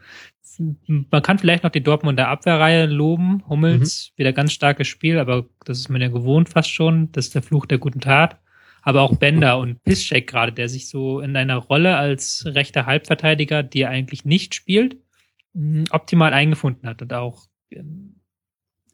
man 1.10 1.22
kann 1.22 1.38
vielleicht 1.38 1.64
noch 1.64 1.70
die 1.70 1.82
Dortmunder 1.82 2.28
Abwehrreihe 2.28 2.84
loben. 2.86 3.42
Hummels, 3.48 4.10
Mhm. 4.12 4.18
wieder 4.18 4.32
ganz 4.34 4.52
starkes 4.52 4.86
Spiel, 4.86 5.18
aber 5.18 5.46
das 5.64 5.78
ist 5.78 5.88
man 5.88 6.02
ja 6.02 6.08
gewohnt 6.08 6.50
fast 6.50 6.70
schon. 6.70 7.10
Das 7.12 7.26
ist 7.26 7.34
der 7.34 7.42
Fluch 7.42 7.64
der 7.64 7.78
guten 7.78 8.00
Tat. 8.00 8.38
Aber 8.82 9.00
auch 9.02 9.16
Bender 9.16 9.58
und 9.58 9.82
Piszczek 9.84 10.26
gerade, 10.26 10.52
der 10.52 10.68
sich 10.68 10.88
so 10.88 11.20
in 11.20 11.36
einer 11.36 11.56
Rolle 11.56 11.96
als 11.96 12.44
rechter 12.46 12.84
Halbverteidiger, 12.86 13.62
die 13.62 13.82
er 13.82 13.90
eigentlich 13.90 14.24
nicht 14.26 14.54
spielt, 14.54 14.98
mh, 15.54 15.84
optimal 15.90 16.34
eingefunden 16.34 16.86
hat 16.88 17.00
und 17.00 17.12
auch 17.14 17.46
ähm, 17.70 18.16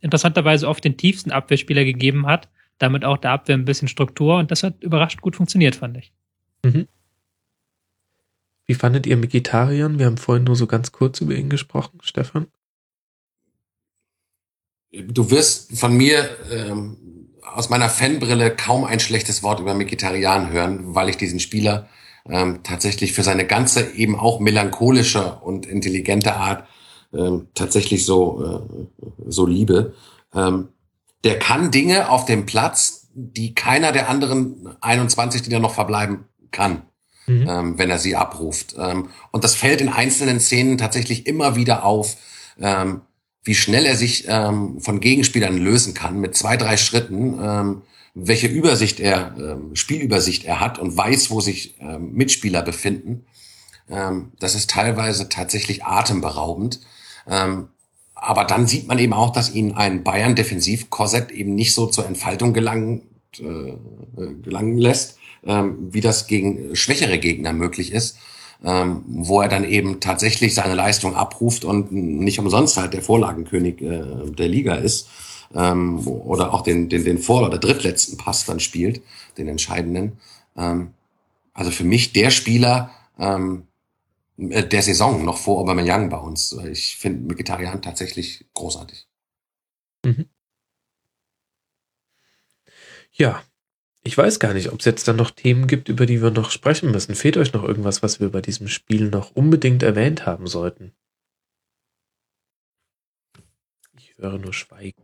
interessanterweise 0.00 0.68
oft 0.68 0.84
den 0.84 0.96
tiefsten 0.96 1.32
Abwehrspieler 1.32 1.84
gegeben 1.84 2.26
hat, 2.26 2.48
damit 2.78 3.04
auch 3.04 3.16
der 3.16 3.30
Abwehr 3.30 3.56
ein 3.56 3.64
bisschen 3.64 3.88
Struktur 3.88 4.38
und 4.38 4.50
das 4.50 4.62
hat 4.62 4.82
überraschend 4.82 5.22
gut 5.22 5.36
funktioniert, 5.36 5.76
fand 5.76 5.96
ich. 5.96 6.12
Wie 8.66 8.74
fandet 8.74 9.06
ihr 9.06 9.16
Mikitarian? 9.16 9.98
Wir 9.98 10.06
haben 10.06 10.16
vorhin 10.16 10.44
nur 10.44 10.56
so 10.56 10.66
ganz 10.66 10.92
kurz 10.92 11.20
über 11.20 11.34
ihn 11.34 11.48
gesprochen, 11.48 12.00
Stefan. 12.02 12.48
Du 14.90 15.30
wirst 15.30 15.78
von 15.78 15.96
mir 15.96 16.28
ähm, 16.50 16.96
aus 17.42 17.68
meiner 17.68 17.88
Fanbrille 17.88 18.50
kaum 18.50 18.84
ein 18.84 19.00
schlechtes 19.00 19.42
Wort 19.42 19.60
über 19.60 19.74
Mikitarian 19.74 20.50
hören, 20.50 20.94
weil 20.94 21.08
ich 21.08 21.16
diesen 21.16 21.38
Spieler 21.38 21.88
ähm, 22.28 22.60
tatsächlich 22.64 23.12
für 23.12 23.22
seine 23.22 23.46
ganze 23.46 23.92
eben 23.92 24.18
auch 24.18 24.40
melancholische 24.40 25.36
und 25.36 25.66
intelligente 25.66 26.34
Art 26.34 26.66
ähm, 27.12 27.48
tatsächlich 27.54 28.04
so 28.04 28.66
äh, 28.66 29.30
so 29.30 29.46
liebe. 29.46 29.94
Ähm, 30.34 30.68
der 31.24 31.38
kann 31.38 31.70
Dinge 31.70 32.08
auf 32.10 32.24
dem 32.24 32.46
Platz, 32.46 33.08
die 33.14 33.54
keiner 33.54 33.92
der 33.92 34.08
anderen 34.08 34.76
21, 34.80 35.42
die 35.42 35.50
da 35.50 35.58
noch 35.58 35.74
verbleiben, 35.74 36.24
kann 36.50 36.82
Mhm. 37.26 37.46
ähm, 37.48 37.78
wenn 37.78 37.90
er 37.90 37.98
sie 37.98 38.16
abruft. 38.16 38.76
Ähm, 38.78 39.08
und 39.32 39.42
das 39.44 39.54
fällt 39.54 39.80
in 39.80 39.88
einzelnen 39.88 40.40
Szenen 40.40 40.78
tatsächlich 40.78 41.26
immer 41.26 41.56
wieder 41.56 41.84
auf, 41.84 42.16
ähm, 42.60 43.02
wie 43.42 43.54
schnell 43.54 43.84
er 43.84 43.96
sich 43.96 44.26
ähm, 44.28 44.80
von 44.80 45.00
Gegenspielern 45.00 45.56
lösen 45.56 45.94
kann 45.94 46.20
mit 46.20 46.36
zwei, 46.36 46.56
drei 46.56 46.76
Schritten, 46.76 47.38
ähm, 47.40 47.82
welche 48.14 48.46
Übersicht 48.46 49.00
er, 49.00 49.34
ähm, 49.38 49.74
Spielübersicht 49.74 50.44
er 50.44 50.60
hat 50.60 50.78
und 50.78 50.96
weiß, 50.96 51.30
wo 51.30 51.40
sich 51.40 51.76
Mitspieler 51.98 52.62
befinden. 52.62 53.26
Das 53.88 54.54
ist 54.54 54.70
teilweise 54.70 55.28
tatsächlich 55.28 55.84
atemberaubend. 55.84 56.80
Ähm, 57.28 57.68
aber 58.16 58.44
dann 58.44 58.66
sieht 58.66 58.88
man 58.88 58.98
eben 58.98 59.12
auch, 59.12 59.30
dass 59.30 59.54
ihn 59.54 59.72
ein 59.72 60.02
Bayern-Defensivkorsett 60.02 61.30
eben 61.30 61.54
nicht 61.54 61.74
so 61.74 61.86
zur 61.86 62.06
Entfaltung 62.06 62.54
gelangen, 62.54 63.02
äh, 63.38 63.74
gelangen 64.42 64.78
lässt, 64.78 65.18
ähm, 65.44 65.88
wie 65.92 66.00
das 66.00 66.26
gegen 66.26 66.74
schwächere 66.74 67.18
Gegner 67.18 67.52
möglich 67.52 67.92
ist, 67.92 68.16
ähm, 68.64 69.04
wo 69.06 69.42
er 69.42 69.48
dann 69.48 69.64
eben 69.64 70.00
tatsächlich 70.00 70.54
seine 70.54 70.74
Leistung 70.74 71.14
abruft 71.14 71.64
und 71.64 71.92
nicht 71.92 72.38
umsonst 72.38 72.78
halt 72.78 72.94
der 72.94 73.02
Vorlagenkönig 73.02 73.82
äh, 73.82 74.30
der 74.30 74.48
Liga 74.48 74.76
ist 74.76 75.08
ähm, 75.54 76.06
oder 76.08 76.54
auch 76.54 76.62
den, 76.62 76.88
den, 76.88 77.04
den 77.04 77.18
vor- 77.18 77.46
oder 77.46 77.58
drittletzten 77.58 78.16
Pass 78.16 78.46
dann 78.46 78.60
spielt, 78.60 79.02
den 79.36 79.48
entscheidenden. 79.48 80.18
Ähm, 80.56 80.94
also 81.52 81.70
für 81.70 81.84
mich 81.84 82.14
der 82.14 82.30
Spieler 82.30 82.90
ähm, 83.18 83.64
äh, 83.64 83.75
der 84.36 84.82
Saison 84.82 85.24
noch 85.24 85.38
vor 85.38 85.60
Aubameyang 85.60 86.10
bei 86.10 86.18
uns. 86.18 86.52
Ich 86.70 86.96
finde 86.96 87.32
Mkhitaryan 87.32 87.82
tatsächlich 87.82 88.46
großartig. 88.54 89.08
Ja, 93.12 93.42
ich 94.04 94.16
weiß 94.16 94.38
gar 94.38 94.54
nicht, 94.54 94.72
ob 94.72 94.80
es 94.80 94.84
jetzt 94.84 95.08
dann 95.08 95.16
noch 95.16 95.30
Themen 95.30 95.66
gibt, 95.66 95.88
über 95.88 96.06
die 96.06 96.22
wir 96.22 96.30
noch 96.30 96.50
sprechen 96.50 96.90
müssen. 96.90 97.14
Fehlt 97.14 97.36
euch 97.38 97.52
noch 97.52 97.64
irgendwas, 97.64 98.02
was 98.02 98.20
wir 98.20 98.30
bei 98.30 98.40
diesem 98.40 98.68
Spiel 98.68 99.08
noch 99.08 99.34
unbedingt 99.34 99.82
erwähnt 99.82 100.26
haben 100.26 100.46
sollten? 100.46 100.92
Ich 103.96 104.14
höre 104.16 104.38
nur 104.38 104.52
Schweigen. 104.52 105.02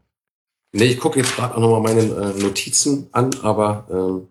Nee, 0.73 0.85
ich 0.85 1.01
gucke 1.01 1.19
jetzt 1.19 1.35
gerade 1.35 1.55
auch 1.57 1.61
nochmal 1.61 1.95
meine 1.95 2.03
äh, 2.03 2.41
Notizen 2.41 3.09
an, 3.13 3.35
aber 3.43 3.89
ähm, 3.91 4.29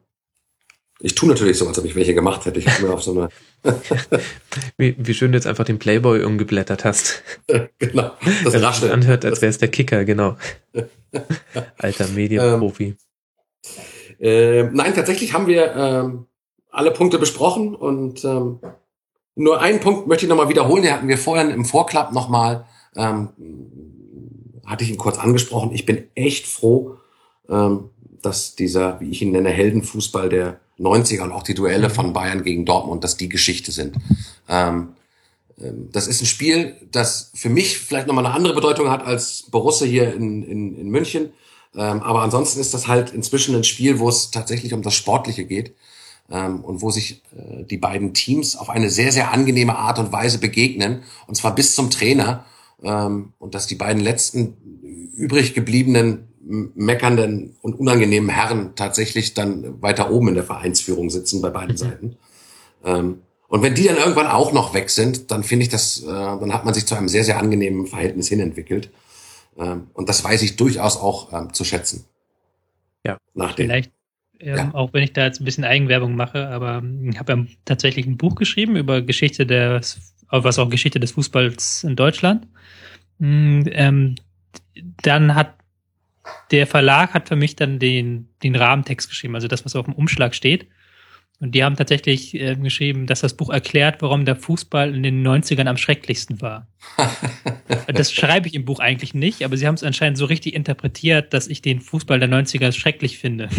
ich 1.00 1.16
tue 1.16 1.28
natürlich 1.28 1.58
so, 1.58 1.68
als 1.68 1.78
ob 1.78 1.86
ich 1.86 1.96
welche 1.96 2.14
gemacht 2.14 2.46
hätte. 2.46 2.60
Ich 2.60 2.68
habe 2.68 2.88
mir 2.88 2.94
auf 2.94 3.04
so 3.04 3.12
eine, 3.12 3.30
Wie, 4.78 4.96
wie 4.98 5.14
schön 5.14 5.32
du 5.32 5.38
jetzt 5.38 5.48
einfach 5.48 5.66
den 5.66 5.80
Playboy 5.80 6.24
umgeblättert 6.24 6.84
hast. 6.84 7.24
genau, 7.78 8.12
das 8.44 8.54
Das 8.54 8.62
Rascheln. 8.62 8.92
anhört, 8.92 9.24
als 9.24 9.42
wäre 9.42 9.50
es 9.50 9.58
der 9.60 9.68
Kicker, 9.70 10.04
genau. 10.04 10.36
Alter 11.78 12.08
Medienprofi. 12.08 12.96
Äh, 14.20 14.64
nein, 14.64 14.94
tatsächlich 14.96 15.34
haben 15.34 15.48
wir 15.48 15.76
ähm, 15.76 16.26
alle 16.70 16.92
Punkte 16.92 17.20
besprochen 17.20 17.76
und 17.76 18.24
ähm, 18.26 18.60
nur 19.36 19.62
einen 19.62 19.80
Punkt 19.80 20.08
möchte 20.08 20.26
ich 20.26 20.30
nochmal 20.30 20.50
wiederholen. 20.50 20.84
Den 20.84 20.94
hatten 20.94 21.08
wir 21.08 21.18
vorhin 21.18 21.50
im 21.52 21.66
Vorklapp 21.66 22.12
nochmal, 22.14 22.66
ähm, 22.96 23.30
hatte 24.66 24.84
ich 24.84 24.90
ihn 24.90 24.98
kurz 24.98 25.18
angesprochen. 25.18 25.72
Ich 25.74 25.86
bin 25.86 26.06
echt 26.16 26.48
froh, 26.48 26.98
ähm, 27.50 27.90
dass 28.22 28.56
dieser, 28.56 29.00
wie 29.00 29.10
ich 29.10 29.22
ihn 29.22 29.32
nenne, 29.32 29.50
Heldenfußball 29.50 30.30
der 30.30 30.60
90er 30.82 31.22
und 31.22 31.32
auch 31.32 31.44
die 31.44 31.54
Duelle 31.54 31.90
von 31.90 32.14
Bayern 32.14 32.44
gegen 32.44 32.66
Dortmund, 32.66 33.04
dass 33.04 33.18
die 33.18 33.30
Geschichte 33.30 33.72
sind. 33.72 33.96
Ähm, 34.50 34.90
ähm, 35.60 35.90
das 35.92 36.08
ist 36.08 36.22
ein 36.22 36.26
Spiel, 36.26 36.76
das 36.92 37.32
für 37.34 37.50
mich 37.50 37.78
vielleicht 37.78 38.08
nochmal 38.08 38.26
eine 38.26 38.36
andere 38.36 38.54
Bedeutung 38.54 38.90
hat 38.90 39.06
als 39.06 39.44
Borussia 39.50 39.88
hier 39.88 40.14
in, 40.14 40.44
in, 40.44 40.78
in 40.78 40.90
München. 40.90 41.32
Ähm, 41.76 42.02
aber 42.02 42.22
ansonsten 42.22 42.60
ist 42.60 42.74
das 42.74 42.88
halt 42.88 43.12
inzwischen 43.12 43.56
ein 43.56 43.64
Spiel, 43.64 44.00
wo 44.00 44.10
es 44.10 44.32
tatsächlich 44.32 44.74
um 44.74 44.82
das 44.82 44.94
Sportliche 44.94 45.46
geht 45.46 45.74
ähm, 46.30 46.62
und 46.62 46.82
wo 46.82 46.92
sich 46.92 47.22
äh, 47.36 47.64
die 47.64 47.78
beiden 47.78 48.14
Teams 48.14 48.56
auf 48.56 48.70
eine 48.70 48.90
sehr, 48.90 49.12
sehr 49.12 49.32
angenehme 49.32 49.78
Art 49.78 50.00
und 50.00 50.12
Weise 50.12 50.40
begegnen. 50.40 51.04
Und 51.28 51.36
zwar 51.36 51.56
bis 51.56 51.76
zum 51.76 51.90
Trainer. 51.90 52.46
Ähm, 52.84 53.34
und 53.40 53.56
dass 53.56 53.68
die 53.68 53.76
beiden 53.76 54.02
letzten 54.02 54.58
übrig 55.16 55.54
gebliebenen, 55.54 56.28
meckernden 56.44 57.56
und 57.62 57.80
unangenehmen 57.80 58.30
Herren 58.30 58.76
tatsächlich 58.76 59.34
dann 59.34 59.82
weiter 59.82 60.12
oben 60.12 60.30
in 60.30 60.36
der 60.36 60.44
Vereinsführung 60.44 61.10
sitzen 61.10 61.42
bei 61.42 61.50
beiden 61.50 61.78
Seiten. 61.78 62.18
Ähm, 62.84 63.22
und 63.48 63.62
wenn 63.62 63.76
die 63.76 63.84
dann 63.84 63.98
irgendwann 63.98 64.28
auch 64.28 64.54
noch 64.54 64.74
weg 64.74 64.90
sind, 64.90 65.30
dann 65.30 65.44
finde 65.44 65.64
ich 65.64 65.70
das, 65.70 66.02
äh, 66.04 66.08
dann 66.08 66.54
hat 66.54 66.66
man 66.66 66.74
sich 66.74 66.86
zu 66.86 66.96
einem 66.96 67.10
sehr, 67.10 67.24
sehr 67.24 67.38
angenehmen 67.38 67.86
Verhältnis 67.86 68.30
hinentwickelt. 68.30 68.90
Ähm, 69.58 69.88
und 69.94 70.10
das 70.10 70.24
weiß 70.24 70.42
ich 70.42 70.56
durchaus 70.56 70.98
auch 70.98 71.34
ähm, 71.34 71.54
zu 71.54 71.64
schätzen. 71.64 72.06
Ja. 73.06 73.18
Nach 73.34 73.54
dem. 73.54 73.68
Vielleicht, 73.68 73.92
ähm, 74.40 74.56
Ja. 74.56 74.74
auch 74.74 74.94
wenn 74.94 75.04
ich 75.04 75.14
da 75.14 75.26
jetzt 75.26 75.42
ein 75.42 75.46
bisschen 75.46 75.66
Eigenwerbung 75.66 76.16
mache, 76.16 76.48
aber 76.48 76.78
ähm, 76.78 77.10
ich 77.12 77.20
habe 77.20 77.34
ja 77.34 77.46
tatsächlich 77.66 78.06
ein 78.06 78.18
Buch 78.18 78.36
geschrieben 78.36 78.76
über 78.78 79.02
Geschichte 79.02 79.46
des, 79.46 80.00
was 80.30 80.58
auch 80.58 80.70
Geschichte 80.70 81.00
des 81.00 81.12
Fußballs 81.12 81.84
in 81.84 81.96
Deutschland. 81.96 82.48
Ähm, 83.20 84.16
dann 85.04 85.36
hat 85.36 85.56
der 86.52 86.68
Verlag 86.68 87.14
hat 87.14 87.28
für 87.28 87.36
mich 87.36 87.56
dann 87.56 87.80
den, 87.80 88.30
den 88.44 88.56
Rahmentext 88.56 89.10
geschrieben, 89.10 89.36
also 89.36 89.48
das, 89.48 89.66
was 89.66 89.76
auf 89.76 89.86
dem 89.86 89.96
Umschlag 89.96 90.36
steht. 90.36 90.68
Und 91.40 91.56
die 91.56 91.64
haben 91.64 91.76
tatsächlich 91.76 92.36
äh, 92.36 92.56
geschrieben, 92.56 93.08
dass 93.08 93.22
das 93.22 93.34
Buch 93.34 93.50
erklärt, 93.50 94.04
warum 94.04 94.26
der 94.26 94.36
Fußball 94.36 94.94
in 94.94 95.02
den 95.02 95.26
90ern 95.26 95.66
am 95.66 95.76
schrecklichsten 95.76 96.40
war. 96.40 96.68
das 97.88 98.14
schreibe 98.14 98.48
ich 98.48 98.54
im 98.54 98.64
Buch 98.64 98.80
eigentlich 98.80 99.16
nicht, 99.16 99.44
aber 99.44 99.58
sie 99.58 99.66
haben 99.66 99.74
es 99.74 99.84
anscheinend 99.84 100.20
so 100.20 100.26
richtig 100.26 100.54
interpretiert, 100.54 101.34
dass 101.34 101.48
ich 101.48 101.64
den 101.64 101.82
Fußball 101.82 102.20
der 102.20 102.30
90er 102.30 102.72
schrecklich 102.74 103.18
finde. 103.18 103.50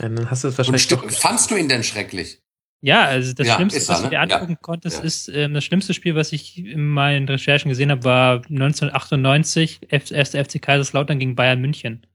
Ja, 0.00 0.08
dann 0.08 0.30
hast 0.30 0.44
du 0.44 0.48
es 0.48 0.56
wahrscheinlich 0.56 0.90
Und 0.90 1.12
fandst 1.12 1.50
du 1.50 1.56
ihn 1.56 1.68
denn 1.68 1.84
schrecklich? 1.84 2.40
Ja, 2.80 3.04
also 3.06 3.32
das 3.32 3.46
Ja, 3.48 3.56
Schlimmste, 3.56 3.80
er, 3.80 3.88
was 3.88 3.98
du 3.98 4.04
ne? 4.04 4.10
dir 4.10 4.20
angucken 4.20 4.52
Ja. 4.52 4.58
konntest, 4.60 4.98
Ja. 4.98 5.04
ist 5.04 5.28
ähm, 5.28 5.54
das 5.54 5.64
schlimmste 5.64 5.94
Spiel, 5.94 6.14
was 6.14 6.32
ich 6.32 6.58
in 6.64 6.86
meinen 6.86 7.28
Recherchen 7.28 7.68
gesehen 7.70 7.90
habe, 7.90 8.04
war 8.04 8.42
1998, 8.48 9.80
F 9.88 10.10
erste 10.10 10.38
FC 10.44 10.60
Kaiserslautern 10.62 11.18
gegen 11.18 11.34
Bayern 11.34 11.60
München. 11.60 12.06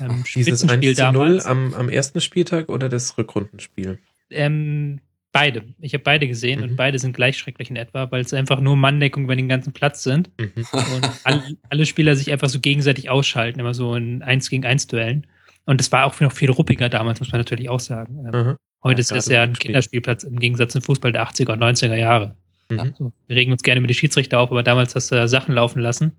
Ähm, 0.00 0.24
dieses 0.34 0.60
Spitzenspiel 0.60 0.90
1 0.90 0.98
zu 0.98 1.04
0 1.12 1.12
damals. 1.38 1.46
am, 1.46 1.74
am 1.74 1.88
ersten 1.88 2.20
Spieltag 2.20 2.68
oder 2.68 2.88
das 2.88 3.18
Rückrundenspiel? 3.18 3.98
Ähm, 4.30 5.00
beide. 5.32 5.64
Ich 5.80 5.92
habe 5.92 6.04
beide 6.04 6.26
gesehen 6.28 6.60
Mhm. 6.60 6.70
und 6.70 6.76
beide 6.76 6.98
sind 6.98 7.14
gleich 7.14 7.36
schrecklich 7.36 7.68
in 7.68 7.76
etwa, 7.76 8.10
weil 8.10 8.22
es 8.22 8.32
einfach 8.32 8.60
nur 8.60 8.76
Manndeckung 8.76 9.24
über 9.24 9.36
den 9.36 9.48
ganzen 9.48 9.72
Platz 9.72 10.02
sind 10.04 10.30
Mhm. 10.38 10.52
und 10.72 11.10
alle, 11.24 11.56
alle 11.68 11.86
Spieler 11.86 12.14
sich 12.16 12.30
einfach 12.32 12.48
so 12.48 12.60
gegenseitig 12.60 13.10
ausschalten, 13.10 13.58
immer 13.60 13.74
so 13.74 13.94
in 13.96 14.22
1 14.22 14.48
gegen 14.50 14.64
1 14.64 14.86
Duellen. 14.86 15.26
Und 15.66 15.80
es 15.80 15.90
war 15.92 16.06
auch 16.06 16.18
noch 16.20 16.32
viel 16.32 16.50
ruppiger 16.50 16.88
damals, 16.88 17.18
muss 17.20 17.32
man 17.32 17.40
natürlich 17.40 17.68
auch 17.68 17.80
sagen. 17.80 18.26
Aha. 18.32 18.56
Heute 18.84 18.98
Ja, 18.98 19.00
ist 19.00 19.10
das 19.10 19.24
gerade 19.24 19.34
ja 19.34 19.42
ein 19.42 19.54
Spiel. 19.54 19.68
Kinderspielplatz 19.68 20.24
im 20.24 20.38
Gegensatz 20.38 20.72
zum 20.72 20.82
Fußball 20.82 21.12
der 21.12 21.26
80er 21.26 21.52
und 21.52 21.62
90er 21.62 21.96
Jahre. 21.96 22.36
Mhm. 22.70 22.94
So, 22.98 23.12
wir 23.26 23.36
regen 23.36 23.52
uns 23.52 23.62
gerne 23.62 23.80
mit 23.80 23.90
die 23.90 23.94
Schiedsrichter 23.94 24.38
auf, 24.38 24.50
aber 24.50 24.62
damals 24.62 24.94
hast 24.94 25.10
du 25.10 25.16
da 25.16 25.26
Sachen 25.26 25.54
laufen 25.54 25.80
lassen. 25.80 26.12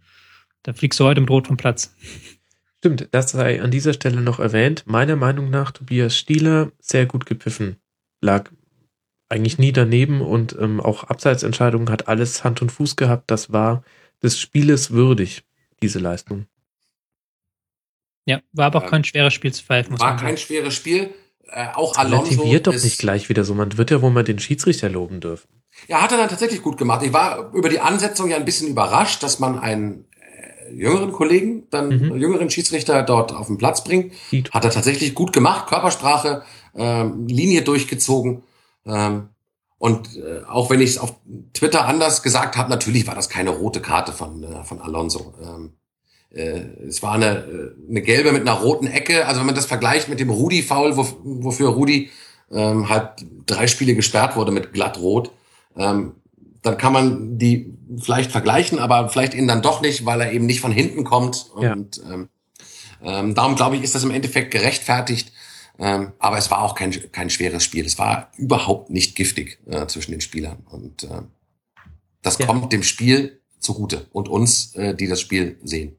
Da 0.64 0.74
fliegst 0.74 1.00
du 1.00 1.06
heute 1.06 1.22
mit 1.22 1.30
Rot 1.30 1.48
vom 1.48 1.58
Platz. 1.58 1.96
Stimmt, 2.80 3.08
das 3.12 3.32
sei 3.32 3.62
an 3.62 3.72
dieser 3.72 3.94
Stelle 3.94 4.22
noch 4.22 4.40
erwähnt. 4.40 4.84
Meiner 4.86 5.16
Meinung 5.16 5.50
nach 5.50 5.72
Tobias 5.72 6.18
Stieler 6.18 6.72
sehr 6.80 7.06
gut 7.06 7.26
gepfiffen. 7.26 7.78
Lag 8.22 8.52
eigentlich 9.30 9.58
nie 9.58 9.72
daneben 9.72 10.22
und 10.22 10.56
ähm, 10.60 10.80
auch 10.80 11.04
Abseitsentscheidungen 11.06 11.90
hat 11.90 12.08
alles 12.08 12.44
Hand 12.44 12.62
und 12.62 12.72
Fuß 12.72 12.96
gehabt. 12.96 13.32
Das 13.32 13.52
war 13.52 13.84
des 14.22 14.40
Spieles 14.40 14.92
würdig, 14.92 15.44
diese 15.82 16.00
Leistung. 16.00 16.46
Ja, 18.26 18.42
war 18.54 18.68
aber 18.68 18.84
auch 18.84 18.90
kein 18.90 19.04
schweres 19.04 19.34
Spiel 19.34 19.54
zu 19.54 19.64
pfeifen, 19.64 19.92
muss 19.92 20.02
War 20.02 20.18
kein 20.18 20.38
schweres 20.38 20.76
Spiel. 20.76 21.14
Äh, 21.48 21.68
auch 21.76 21.96
Alonso 21.96 22.32
Relativiert 22.32 22.68
doch 22.68 22.74
ist, 22.74 22.84
nicht 22.84 22.98
gleich 23.00 23.30
wieder 23.30 23.44
so. 23.44 23.54
Man 23.54 23.78
wird 23.78 23.92
ja 23.92 24.02
wohl 24.02 24.12
mal 24.12 24.24
den 24.24 24.40
Schiedsrichter 24.40 24.90
loben 24.90 25.20
dürfen. 25.20 25.48
Ja, 25.88 26.02
hat 26.02 26.12
er 26.12 26.18
dann 26.18 26.30
tatsächlich 26.30 26.62
gut 26.62 26.78
gemacht. 26.78 27.04
Ich 27.04 27.14
war 27.14 27.52
über 27.54 27.70
die 27.70 27.80
Ansetzung 27.80 28.30
ja 28.30 28.38
ein 28.38 28.46
bisschen 28.46 28.68
überrascht, 28.68 29.22
dass 29.24 29.40
man 29.40 29.60
einen 29.60 30.06
äh, 30.68 30.74
jüngeren 30.74 31.12
Kollegen, 31.12 31.68
dann 31.70 31.90
Mhm. 31.90 32.18
jüngeren 32.18 32.50
Schiedsrichter 32.50 33.04
dort 33.04 33.34
auf 33.34 33.48
den 33.48 33.58
Platz 33.58 33.84
bringt. 33.84 34.14
Tito. 34.30 34.52
Hat 34.54 34.64
er 34.66 34.72
tatsächlich 34.72 35.14
gut 35.14 35.34
gemacht, 35.34 35.68
Körpersprache, 35.68 36.44
ähm, 36.76 37.28
Linie 37.28 37.62
durchgezogen. 37.62 38.44
Ähm, 38.86 39.30
und 39.78 40.16
äh, 40.18 40.42
auch 40.48 40.70
wenn 40.70 40.80
ich 40.82 40.92
es 40.92 40.98
auf 40.98 41.14
Twitter 41.54 41.86
anders 41.86 42.24
gesagt 42.24 42.56
habe, 42.58 42.70
natürlich 42.70 43.06
war 43.08 43.16
das 43.16 43.30
keine 43.30 43.50
rote 43.52 43.82
Karte 43.82 44.14
von, 44.14 44.44
äh, 44.44 44.64
von 44.64 44.82
Alonso. 44.82 45.34
Ähm, 45.42 45.74
äh, 45.76 45.85
es 46.40 47.02
war 47.02 47.14
eine, 47.14 47.38
äh, 47.38 47.90
eine 47.90 48.02
gelbe 48.02 48.32
mit 48.32 48.42
einer 48.42 48.60
roten 48.60 48.88
Ecke. 48.88 49.26
Also 49.26 49.40
wenn 49.40 49.46
man 49.48 49.56
das 49.56 49.66
vergleicht 49.66 50.10
mit 50.10 50.20
dem 50.20 50.30
Rudi-Foul, 50.30 50.98
wo, 50.98 51.08
wofür 51.24 51.70
Rudi 51.70 52.10
ähm, 52.52 52.90
halt 52.90 53.26
drei 53.46 53.68
Spiele 53.68 53.96
gesperrt 53.96 54.36
wurde 54.36 54.52
mit 54.52 54.74
glatt 54.74 55.00
rot, 55.00 55.32
ähm, 55.78 56.14
dann 56.62 56.78
kann 56.78 56.94
man 56.94 57.38
die 57.38 57.74
vielleicht 58.02 58.32
vergleichen, 58.32 58.80
aber 58.80 59.10
vielleicht 59.10 59.34
ihn 59.34 59.48
dann 59.48 59.62
doch 59.62 59.82
nicht, 59.82 60.06
weil 60.06 60.20
er 60.22 60.32
eben 60.32 60.46
nicht 60.46 60.62
von 60.62 60.72
hinten 60.72 61.04
kommt. 61.04 61.52
Ja. 61.62 61.74
Und 61.74 62.02
ähm, 62.12 62.30
ähm, 63.04 63.36
darum 63.36 63.56
glaube 63.56 63.76
ich, 63.76 63.84
ist 63.84 63.96
das 63.96 64.04
im 64.04 64.12
Endeffekt 64.12 64.52
gerechtfertigt. 64.52 65.32
Ähm, 65.78 66.14
aber 66.20 66.38
es 66.38 66.50
war 66.52 66.62
auch 66.62 66.74
kein, 66.74 66.92
kein 67.12 67.30
schweres 67.30 67.64
Spiel. 67.64 67.86
Es 67.86 68.00
war 68.00 68.32
überhaupt 68.38 68.90
nicht 68.90 69.16
giftig 69.16 69.60
äh, 69.68 69.86
zwischen 69.88 70.12
den 70.12 70.22
Spielern. 70.22 70.66
Und 70.70 71.04
äh, 71.04 71.22
das 72.22 72.38
Ja. 72.40 72.46
kommt 72.46 72.72
dem 72.74 72.82
Spiel 72.84 73.42
zugute 73.60 74.08
und 74.12 74.28
uns, 74.30 74.74
äh, 74.76 74.96
die 74.96 75.08
das 75.08 75.20
Spiel 75.22 75.58
sehen. 75.64 75.98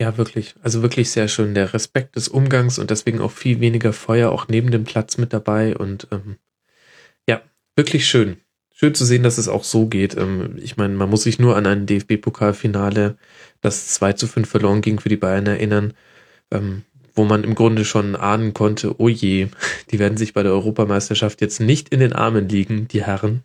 Ja, 0.00 0.18
wirklich. 0.18 0.54
Also 0.62 0.82
wirklich 0.82 1.10
sehr 1.10 1.28
schön. 1.28 1.54
Der 1.54 1.72
Respekt 1.72 2.16
des 2.16 2.28
Umgangs 2.28 2.78
und 2.78 2.90
deswegen 2.90 3.20
auch 3.20 3.30
viel 3.30 3.60
weniger 3.60 3.92
Feuer 3.92 4.30
auch 4.30 4.48
neben 4.48 4.70
dem 4.70 4.84
Platz 4.84 5.16
mit 5.16 5.32
dabei. 5.32 5.76
Und 5.76 6.08
ähm, 6.10 6.36
ja, 7.26 7.40
wirklich 7.76 8.06
schön. 8.06 8.36
Schön 8.74 8.94
zu 8.94 9.06
sehen, 9.06 9.22
dass 9.22 9.38
es 9.38 9.48
auch 9.48 9.64
so 9.64 9.86
geht. 9.86 10.14
Ähm, 10.16 10.56
ich 10.58 10.76
meine, 10.76 10.94
man 10.94 11.08
muss 11.08 11.22
sich 11.22 11.38
nur 11.38 11.56
an 11.56 11.66
ein 11.66 11.86
DFB-Pokalfinale, 11.86 13.16
das 13.62 13.88
2 13.94 14.12
zu 14.12 14.26
5 14.26 14.46
verloren 14.46 14.82
ging 14.82 15.00
für 15.00 15.08
die 15.08 15.16
Bayern 15.16 15.46
erinnern, 15.46 15.94
ähm, 16.50 16.82
wo 17.14 17.24
man 17.24 17.42
im 17.42 17.54
Grunde 17.54 17.86
schon 17.86 18.16
ahnen 18.16 18.52
konnte, 18.52 19.00
oh 19.00 19.08
je, 19.08 19.48
die 19.90 19.98
werden 19.98 20.18
sich 20.18 20.34
bei 20.34 20.42
der 20.42 20.52
Europameisterschaft 20.52 21.40
jetzt 21.40 21.58
nicht 21.58 21.88
in 21.88 22.00
den 22.00 22.12
Armen 22.12 22.50
liegen, 22.50 22.86
die 22.88 23.02
Herren. 23.02 23.42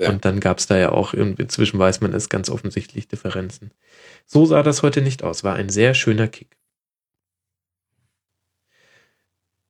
Ja. 0.00 0.08
Und 0.08 0.24
dann 0.24 0.40
gab 0.40 0.58
es 0.58 0.66
da 0.66 0.78
ja 0.78 0.92
auch, 0.92 1.12
inzwischen 1.12 1.78
weiß 1.78 2.00
man 2.00 2.14
es 2.14 2.30
ganz 2.30 2.48
offensichtlich, 2.48 3.06
Differenzen. 3.06 3.70
So 4.24 4.46
sah 4.46 4.62
das 4.62 4.82
heute 4.82 5.02
nicht 5.02 5.22
aus. 5.22 5.44
War 5.44 5.56
ein 5.56 5.68
sehr 5.68 5.92
schöner 5.92 6.26
Kick. 6.26 6.56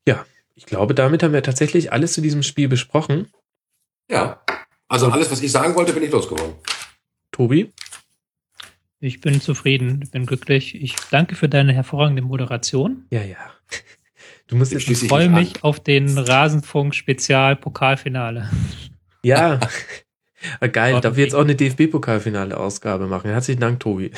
Ja, 0.06 0.24
ich 0.54 0.66
glaube, 0.66 0.94
damit 0.94 1.24
haben 1.24 1.32
wir 1.32 1.42
tatsächlich 1.42 1.92
alles 1.92 2.12
zu 2.12 2.20
diesem 2.20 2.44
Spiel 2.44 2.68
besprochen. 2.68 3.26
Ja. 4.08 4.40
Also 4.86 5.10
alles, 5.10 5.32
was 5.32 5.42
ich 5.42 5.50
sagen 5.50 5.74
wollte, 5.74 5.92
bin 5.92 6.04
ich 6.04 6.12
losgeworden. 6.12 6.54
Tobi? 7.32 7.72
Ich 9.00 9.20
bin 9.20 9.40
zufrieden, 9.40 9.98
ich 10.04 10.12
bin 10.12 10.26
glücklich. 10.26 10.80
Ich 10.80 10.94
danke 11.10 11.34
für 11.34 11.48
deine 11.48 11.72
hervorragende 11.72 12.22
Moderation. 12.22 13.06
Ja, 13.10 13.22
ja. 13.22 13.38
Du 14.46 14.56
musst 14.56 14.72
jetzt. 14.72 14.88
Ich 14.88 15.02
ich 15.02 15.08
freue 15.08 15.28
mich 15.28 15.54
mich 15.54 15.62
auf 15.62 15.78
den 15.78 16.18
Rasenfunk-Spezial-Pokalfinale. 16.18 18.50
Ja. 19.22 19.60
Ah, 20.60 20.66
Geil, 20.68 20.94
War 20.94 21.00
darf 21.00 21.14
ich 21.18 21.24
jetzt 21.24 21.34
auch 21.34 21.42
eine 21.42 21.54
DFB-Pokalfinale-Ausgabe 21.54 23.06
machen. 23.06 23.30
Herzlichen 23.30 23.60
Dank, 23.60 23.80
Tobi. 23.80 24.10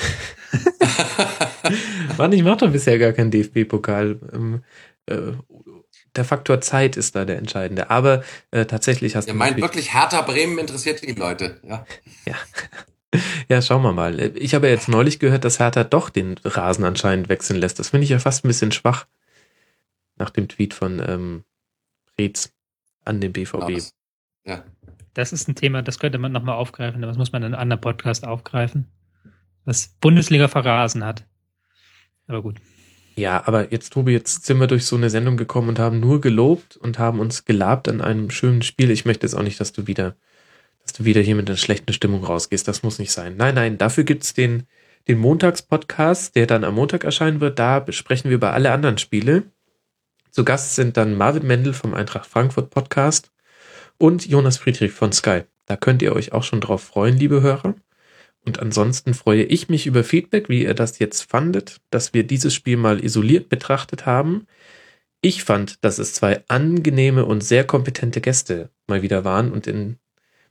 Mann, 2.18 2.32
ich 2.32 2.42
mache 2.42 2.58
doch 2.58 2.70
bisher 2.72 2.98
gar 2.98 3.12
keinen 3.12 3.30
DFB-Pokal. 3.30 4.18
Ähm, 4.32 4.62
äh, 5.06 5.32
der 6.14 6.24
Faktor 6.24 6.60
Zeit 6.60 6.96
ist 6.96 7.16
da 7.16 7.24
der 7.24 7.38
entscheidende. 7.38 7.90
Aber 7.90 8.22
äh, 8.50 8.66
tatsächlich 8.66 9.16
hast 9.16 9.26
Ihr 9.26 9.32
du. 9.32 9.38
meint 9.38 9.60
wirklich, 9.60 9.94
Hertha 9.94 10.22
Bremen 10.22 10.58
interessiert 10.58 11.02
die 11.02 11.12
Leute. 11.12 11.60
Ja. 11.66 11.86
Ja. 12.26 12.34
Ja, 13.46 13.60
schauen 13.60 13.82
wir 13.82 13.92
mal. 13.92 14.18
Ich 14.38 14.54
habe 14.54 14.68
ja 14.68 14.72
jetzt 14.72 14.88
neulich 14.88 15.18
gehört, 15.18 15.44
dass 15.44 15.58
Hertha 15.58 15.84
doch 15.84 16.08
den 16.08 16.36
Rasen 16.44 16.82
anscheinend 16.86 17.28
wechseln 17.28 17.60
lässt. 17.60 17.78
Das 17.78 17.90
finde 17.90 18.04
ich 18.04 18.10
ja 18.10 18.18
fast 18.18 18.42
ein 18.42 18.48
bisschen 18.48 18.72
schwach. 18.72 19.06
Nach 20.16 20.30
dem 20.30 20.48
Tweet 20.48 20.72
von 20.72 20.98
ähm, 21.06 21.44
Reetz 22.18 22.54
an 23.04 23.20
den 23.20 23.34
BVB. 23.34 23.74
das. 23.74 23.92
Ja. 24.46 24.64
Das 25.14 25.32
ist 25.32 25.48
ein 25.48 25.54
Thema, 25.54 25.82
das 25.82 25.98
könnte 25.98 26.18
man 26.18 26.32
nochmal 26.32 26.56
aufgreifen, 26.56 27.02
das 27.02 27.18
muss 27.18 27.32
man 27.32 27.42
in 27.42 27.52
einem 27.52 27.60
anderen 27.60 27.80
Podcast 27.80 28.26
aufgreifen. 28.26 28.86
Was 29.64 29.94
Bundesliga 30.00 30.48
verrasen 30.48 31.04
hat. 31.04 31.24
Aber 32.26 32.42
gut. 32.42 32.60
Ja, 33.16 33.46
aber 33.46 33.70
jetzt, 33.72 33.92
Tobi, 33.92 34.12
jetzt 34.12 34.46
sind 34.46 34.58
wir 34.58 34.66
durch 34.66 34.86
so 34.86 34.96
eine 34.96 35.10
Sendung 35.10 35.36
gekommen 35.36 35.68
und 35.68 35.78
haben 35.78 36.00
nur 36.00 36.20
gelobt 36.20 36.76
und 36.76 36.98
haben 36.98 37.20
uns 37.20 37.44
gelabt 37.44 37.88
an 37.88 38.00
einem 38.00 38.30
schönen 38.30 38.62
Spiel. 38.62 38.90
Ich 38.90 39.04
möchte 39.04 39.26
jetzt 39.26 39.34
auch 39.34 39.42
nicht, 39.42 39.60
dass 39.60 39.72
du 39.72 39.86
wieder, 39.86 40.16
dass 40.82 40.94
du 40.94 41.04
wieder 41.04 41.20
hier 41.20 41.34
mit 41.34 41.48
einer 41.48 41.58
schlechten 41.58 41.92
Stimmung 41.92 42.24
rausgehst. 42.24 42.66
Das 42.66 42.82
muss 42.82 42.98
nicht 42.98 43.12
sein. 43.12 43.36
Nein, 43.36 43.54
nein, 43.54 43.76
dafür 43.76 44.04
gibt's 44.04 44.32
den, 44.32 44.66
den 45.08 45.18
Montagspodcast, 45.18 46.34
der 46.36 46.46
dann 46.46 46.64
am 46.64 46.74
Montag 46.74 47.04
erscheinen 47.04 47.40
wird. 47.40 47.58
Da 47.58 47.80
besprechen 47.80 48.30
wir 48.30 48.36
über 48.36 48.54
alle 48.54 48.72
anderen 48.72 48.98
Spiele. 48.98 49.44
Zu 50.30 50.44
Gast 50.44 50.74
sind 50.74 50.96
dann 50.96 51.14
Marvin 51.14 51.46
Mendel 51.46 51.74
vom 51.74 51.92
Eintracht 51.92 52.26
Frankfurt 52.26 52.70
Podcast 52.70 53.31
und 54.02 54.26
Jonas 54.26 54.56
Friedrich 54.56 54.90
von 54.90 55.12
Sky. 55.12 55.42
Da 55.66 55.76
könnt 55.76 56.02
ihr 56.02 56.12
euch 56.12 56.32
auch 56.32 56.42
schon 56.42 56.60
drauf 56.60 56.82
freuen, 56.82 57.16
liebe 57.16 57.40
Hörer. 57.40 57.76
Und 58.44 58.58
ansonsten 58.58 59.14
freue 59.14 59.44
ich 59.44 59.68
mich 59.68 59.86
über 59.86 60.02
Feedback, 60.02 60.48
wie 60.48 60.64
ihr 60.64 60.74
das 60.74 60.98
jetzt 60.98 61.30
fandet, 61.30 61.80
dass 61.90 62.12
wir 62.12 62.24
dieses 62.24 62.52
Spiel 62.52 62.76
mal 62.76 63.02
isoliert 63.02 63.48
betrachtet 63.48 64.04
haben. 64.04 64.48
Ich 65.20 65.44
fand, 65.44 65.84
dass 65.84 66.00
es 66.00 66.14
zwei 66.14 66.42
angenehme 66.48 67.24
und 67.24 67.44
sehr 67.44 67.64
kompetente 67.64 68.20
Gäste 68.20 68.70
mal 68.88 69.02
wieder 69.02 69.24
waren 69.24 69.52
und 69.52 69.68
in, 69.68 69.98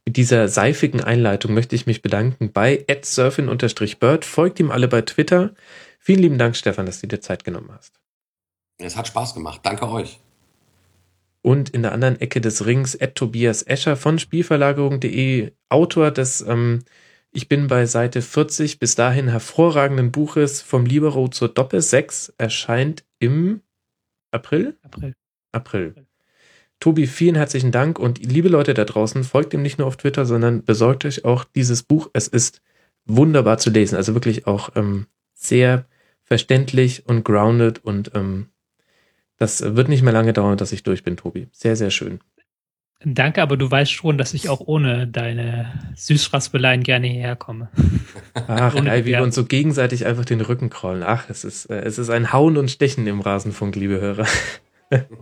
mit 0.05 0.15
dieser 0.15 0.47
seifigen 0.47 1.01
Einleitung 1.01 1.53
möchte 1.53 1.75
ich 1.75 1.85
mich 1.85 2.01
bedanken 2.01 2.53
bei 2.53 2.85
surfin-bird. 3.03 4.23
Folgt 4.23 4.61
ihm 4.61 4.71
alle 4.71 4.87
bei 4.87 5.01
Twitter. 5.01 5.55
Vielen 5.99 6.21
lieben 6.21 6.37
Dank, 6.37 6.55
Stefan, 6.55 6.85
dass 6.85 7.01
du 7.01 7.07
dir 7.07 7.19
Zeit 7.19 7.43
genommen 7.43 7.71
hast. 7.73 7.99
Es 8.77 8.95
hat 8.95 9.09
Spaß 9.09 9.33
gemacht. 9.33 9.59
Danke 9.63 9.89
euch. 9.89 10.21
Und 11.41 11.69
in 11.69 11.81
der 11.81 11.91
anderen 11.91 12.19
Ecke 12.21 12.39
des 12.39 12.65
Rings 12.65 12.95
Ed 12.95 13.15
Tobias 13.15 13.63
Escher 13.63 13.95
von 13.95 14.19
Spielverlagerung.de, 14.19 15.51
Autor 15.69 16.11
des 16.11 16.41
ähm, 16.41 16.83
Ich 17.31 17.47
bin 17.47 17.67
bei 17.67 17.85
Seite 17.85 18.21
40 18.21 18.77
bis 18.77 18.95
dahin 18.95 19.27
hervorragenden 19.27 20.11
Buches 20.11 20.61
vom 20.61 20.85
Libero 20.85 21.27
zur 21.29 21.49
Doppel 21.49 21.81
6 21.81 22.33
erscheint 22.37 23.03
im 23.19 23.61
April? 24.31 24.77
April. 24.83 25.13
April. 25.51 25.95
Tobi, 26.79 27.05
vielen 27.05 27.35
herzlichen 27.35 27.71
Dank 27.71 27.99
und 27.99 28.19
liebe 28.25 28.49
Leute 28.49 28.73
da 28.73 28.85
draußen, 28.85 29.23
folgt 29.23 29.53
ihm 29.53 29.61
nicht 29.61 29.77
nur 29.77 29.87
auf 29.87 29.97
Twitter, 29.97 30.25
sondern 30.25 30.63
besorgt 30.63 31.05
euch 31.05 31.25
auch 31.25 31.43
dieses 31.43 31.83
Buch. 31.83 32.09
Es 32.13 32.27
ist 32.27 32.61
wunderbar 33.05 33.59
zu 33.59 33.69
lesen, 33.69 33.95
also 33.95 34.15
wirklich 34.15 34.47
auch 34.47 34.71
ähm, 34.75 35.05
sehr 35.33 35.85
verständlich 36.23 37.07
und 37.07 37.23
grounded 37.23 37.85
und 37.85 38.11
ähm, 38.15 38.47
Das 39.41 39.75
wird 39.75 39.89
nicht 39.89 40.03
mehr 40.03 40.13
lange 40.13 40.33
dauern, 40.33 40.55
dass 40.55 40.71
ich 40.71 40.83
durch 40.83 41.03
bin, 41.03 41.17
Tobi. 41.17 41.47
Sehr, 41.51 41.75
sehr 41.75 41.89
schön. 41.89 42.19
Danke, 43.03 43.41
aber 43.41 43.57
du 43.57 43.71
weißt 43.71 43.91
schon, 43.91 44.19
dass 44.19 44.35
ich 44.35 44.49
auch 44.49 44.59
ohne 44.59 45.07
deine 45.07 45.73
Süßraspeleien 45.95 46.83
gerne 46.83 47.07
hierher 47.07 47.35
komme. 47.35 47.69
Ach, 48.35 48.75
geil, 48.85 49.05
wie 49.05 49.09
wir 49.09 49.23
uns 49.23 49.33
so 49.33 49.45
gegenseitig 49.45 50.05
einfach 50.05 50.25
den 50.25 50.41
Rücken 50.41 50.69
krollen. 50.69 51.01
Ach, 51.01 51.27
es 51.27 51.43
ist, 51.43 51.65
äh, 51.71 51.81
es 51.81 51.97
ist 51.97 52.11
ein 52.11 52.31
Hauen 52.31 52.55
und 52.55 52.69
Stechen 52.69 53.07
im 53.07 53.19
Rasenfunk, 53.19 53.75
liebe 53.75 53.99
Hörer. 53.99 54.27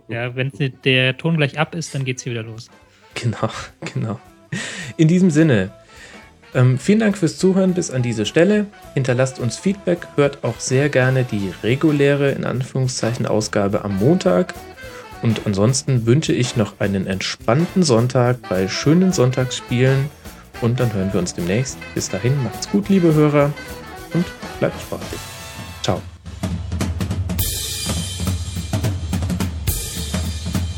Ja, 0.08 0.36
wenn 0.36 0.52
der 0.84 1.16
Ton 1.16 1.38
gleich 1.38 1.60
ab 1.60 1.76
ist, 1.76 1.94
dann 1.94 2.04
geht's 2.04 2.24
hier 2.24 2.32
wieder 2.32 2.42
los. 2.42 2.72
Genau, 3.14 3.50
genau. 3.94 4.20
In 4.98 5.08
diesem 5.08 5.30
Sinne, 5.30 5.72
ähm, 6.54 6.80
vielen 6.80 7.00
Dank 7.00 7.18
fürs 7.18 7.38
Zuhören 7.38 7.74
bis 7.74 7.92
an 7.92 8.02
diese 8.02 8.26
Stelle. 8.26 8.66
Hinterlasst 8.94 9.40
uns 9.40 9.58
Feedback, 9.58 10.08
hört 10.16 10.44
auch 10.44 10.60
sehr 10.60 10.90
gerne 10.90 11.24
die 11.24 11.54
reguläre, 11.64 12.32
in 12.32 12.46
Anführungszeichen, 12.46 13.26
Ausgabe 13.26 13.84
am 13.84 13.98
Montag. 13.98 14.54
Und 15.22 15.42
ansonsten 15.46 16.06
wünsche 16.06 16.34
ich 16.34 16.56
noch 16.56 16.80
einen 16.80 17.06
entspannten 17.06 17.84
Sonntag 17.84 18.38
bei 18.50 18.68
schönen 18.68 19.12
Sonntagsspielen. 19.12 20.10
Und 20.62 20.80
dann 20.80 20.94
hören 20.94 21.12
wir 21.12 21.20
uns 21.20 21.34
demnächst. 21.34 21.78
Bis 21.94 22.10
dahin, 22.10 22.42
macht's 22.44 22.70
gut, 22.70 22.90
liebe 22.90 23.14
Hörer, 23.14 23.52
und 24.14 24.26
bleibt 24.60 24.80
sportlich. 24.82 25.20
Ciao. 25.84 26.02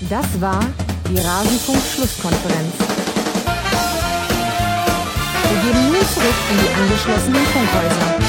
Das 0.10 0.42
war 0.42 0.60
die 1.10 1.18
Rasenfunk-Schlusskonferenz. 1.18 3.01
Wir 5.64 5.72
gehen 5.74 5.92
nun 5.92 6.06
zurück 6.08 6.34
in 6.50 6.58
die 6.58 6.74
angeschlossenen 6.74 7.46
Funkhäuser. 7.46 8.20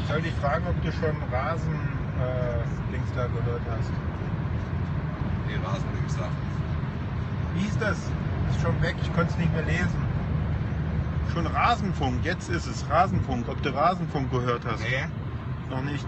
Ich 0.00 0.08
soll 0.08 0.20
dich 0.20 0.34
fragen, 0.34 0.66
ob 0.68 0.82
du 0.82 0.92
schon 0.92 1.16
Rasen 1.32 1.74
äh, 2.20 2.92
links 2.92 3.08
da 3.14 3.26
gehört 3.26 3.62
hast. 3.70 3.90
Nee, 5.46 5.54
Rasenlinksach. 5.64 6.30
Wie 7.54 7.60
hieß 7.60 7.78
das? 7.78 7.96
Ist 8.50 8.60
schon 8.60 8.82
weg, 8.82 8.96
ich 9.00 9.14
konnte 9.14 9.30
es 9.30 9.38
nicht 9.38 9.52
mehr 9.54 9.64
lesen. 9.64 10.15
Schon 11.32 11.46
Rasenfunk, 11.46 12.24
jetzt 12.24 12.48
ist 12.48 12.66
es 12.66 12.88
Rasenfunk. 12.88 13.48
Ob 13.48 13.62
du 13.62 13.74
Rasenfunk 13.74 14.30
gehört 14.30 14.64
hast? 14.64 14.80
Nee, 14.80 15.06
Noch 15.70 15.82
nicht. 15.82 16.06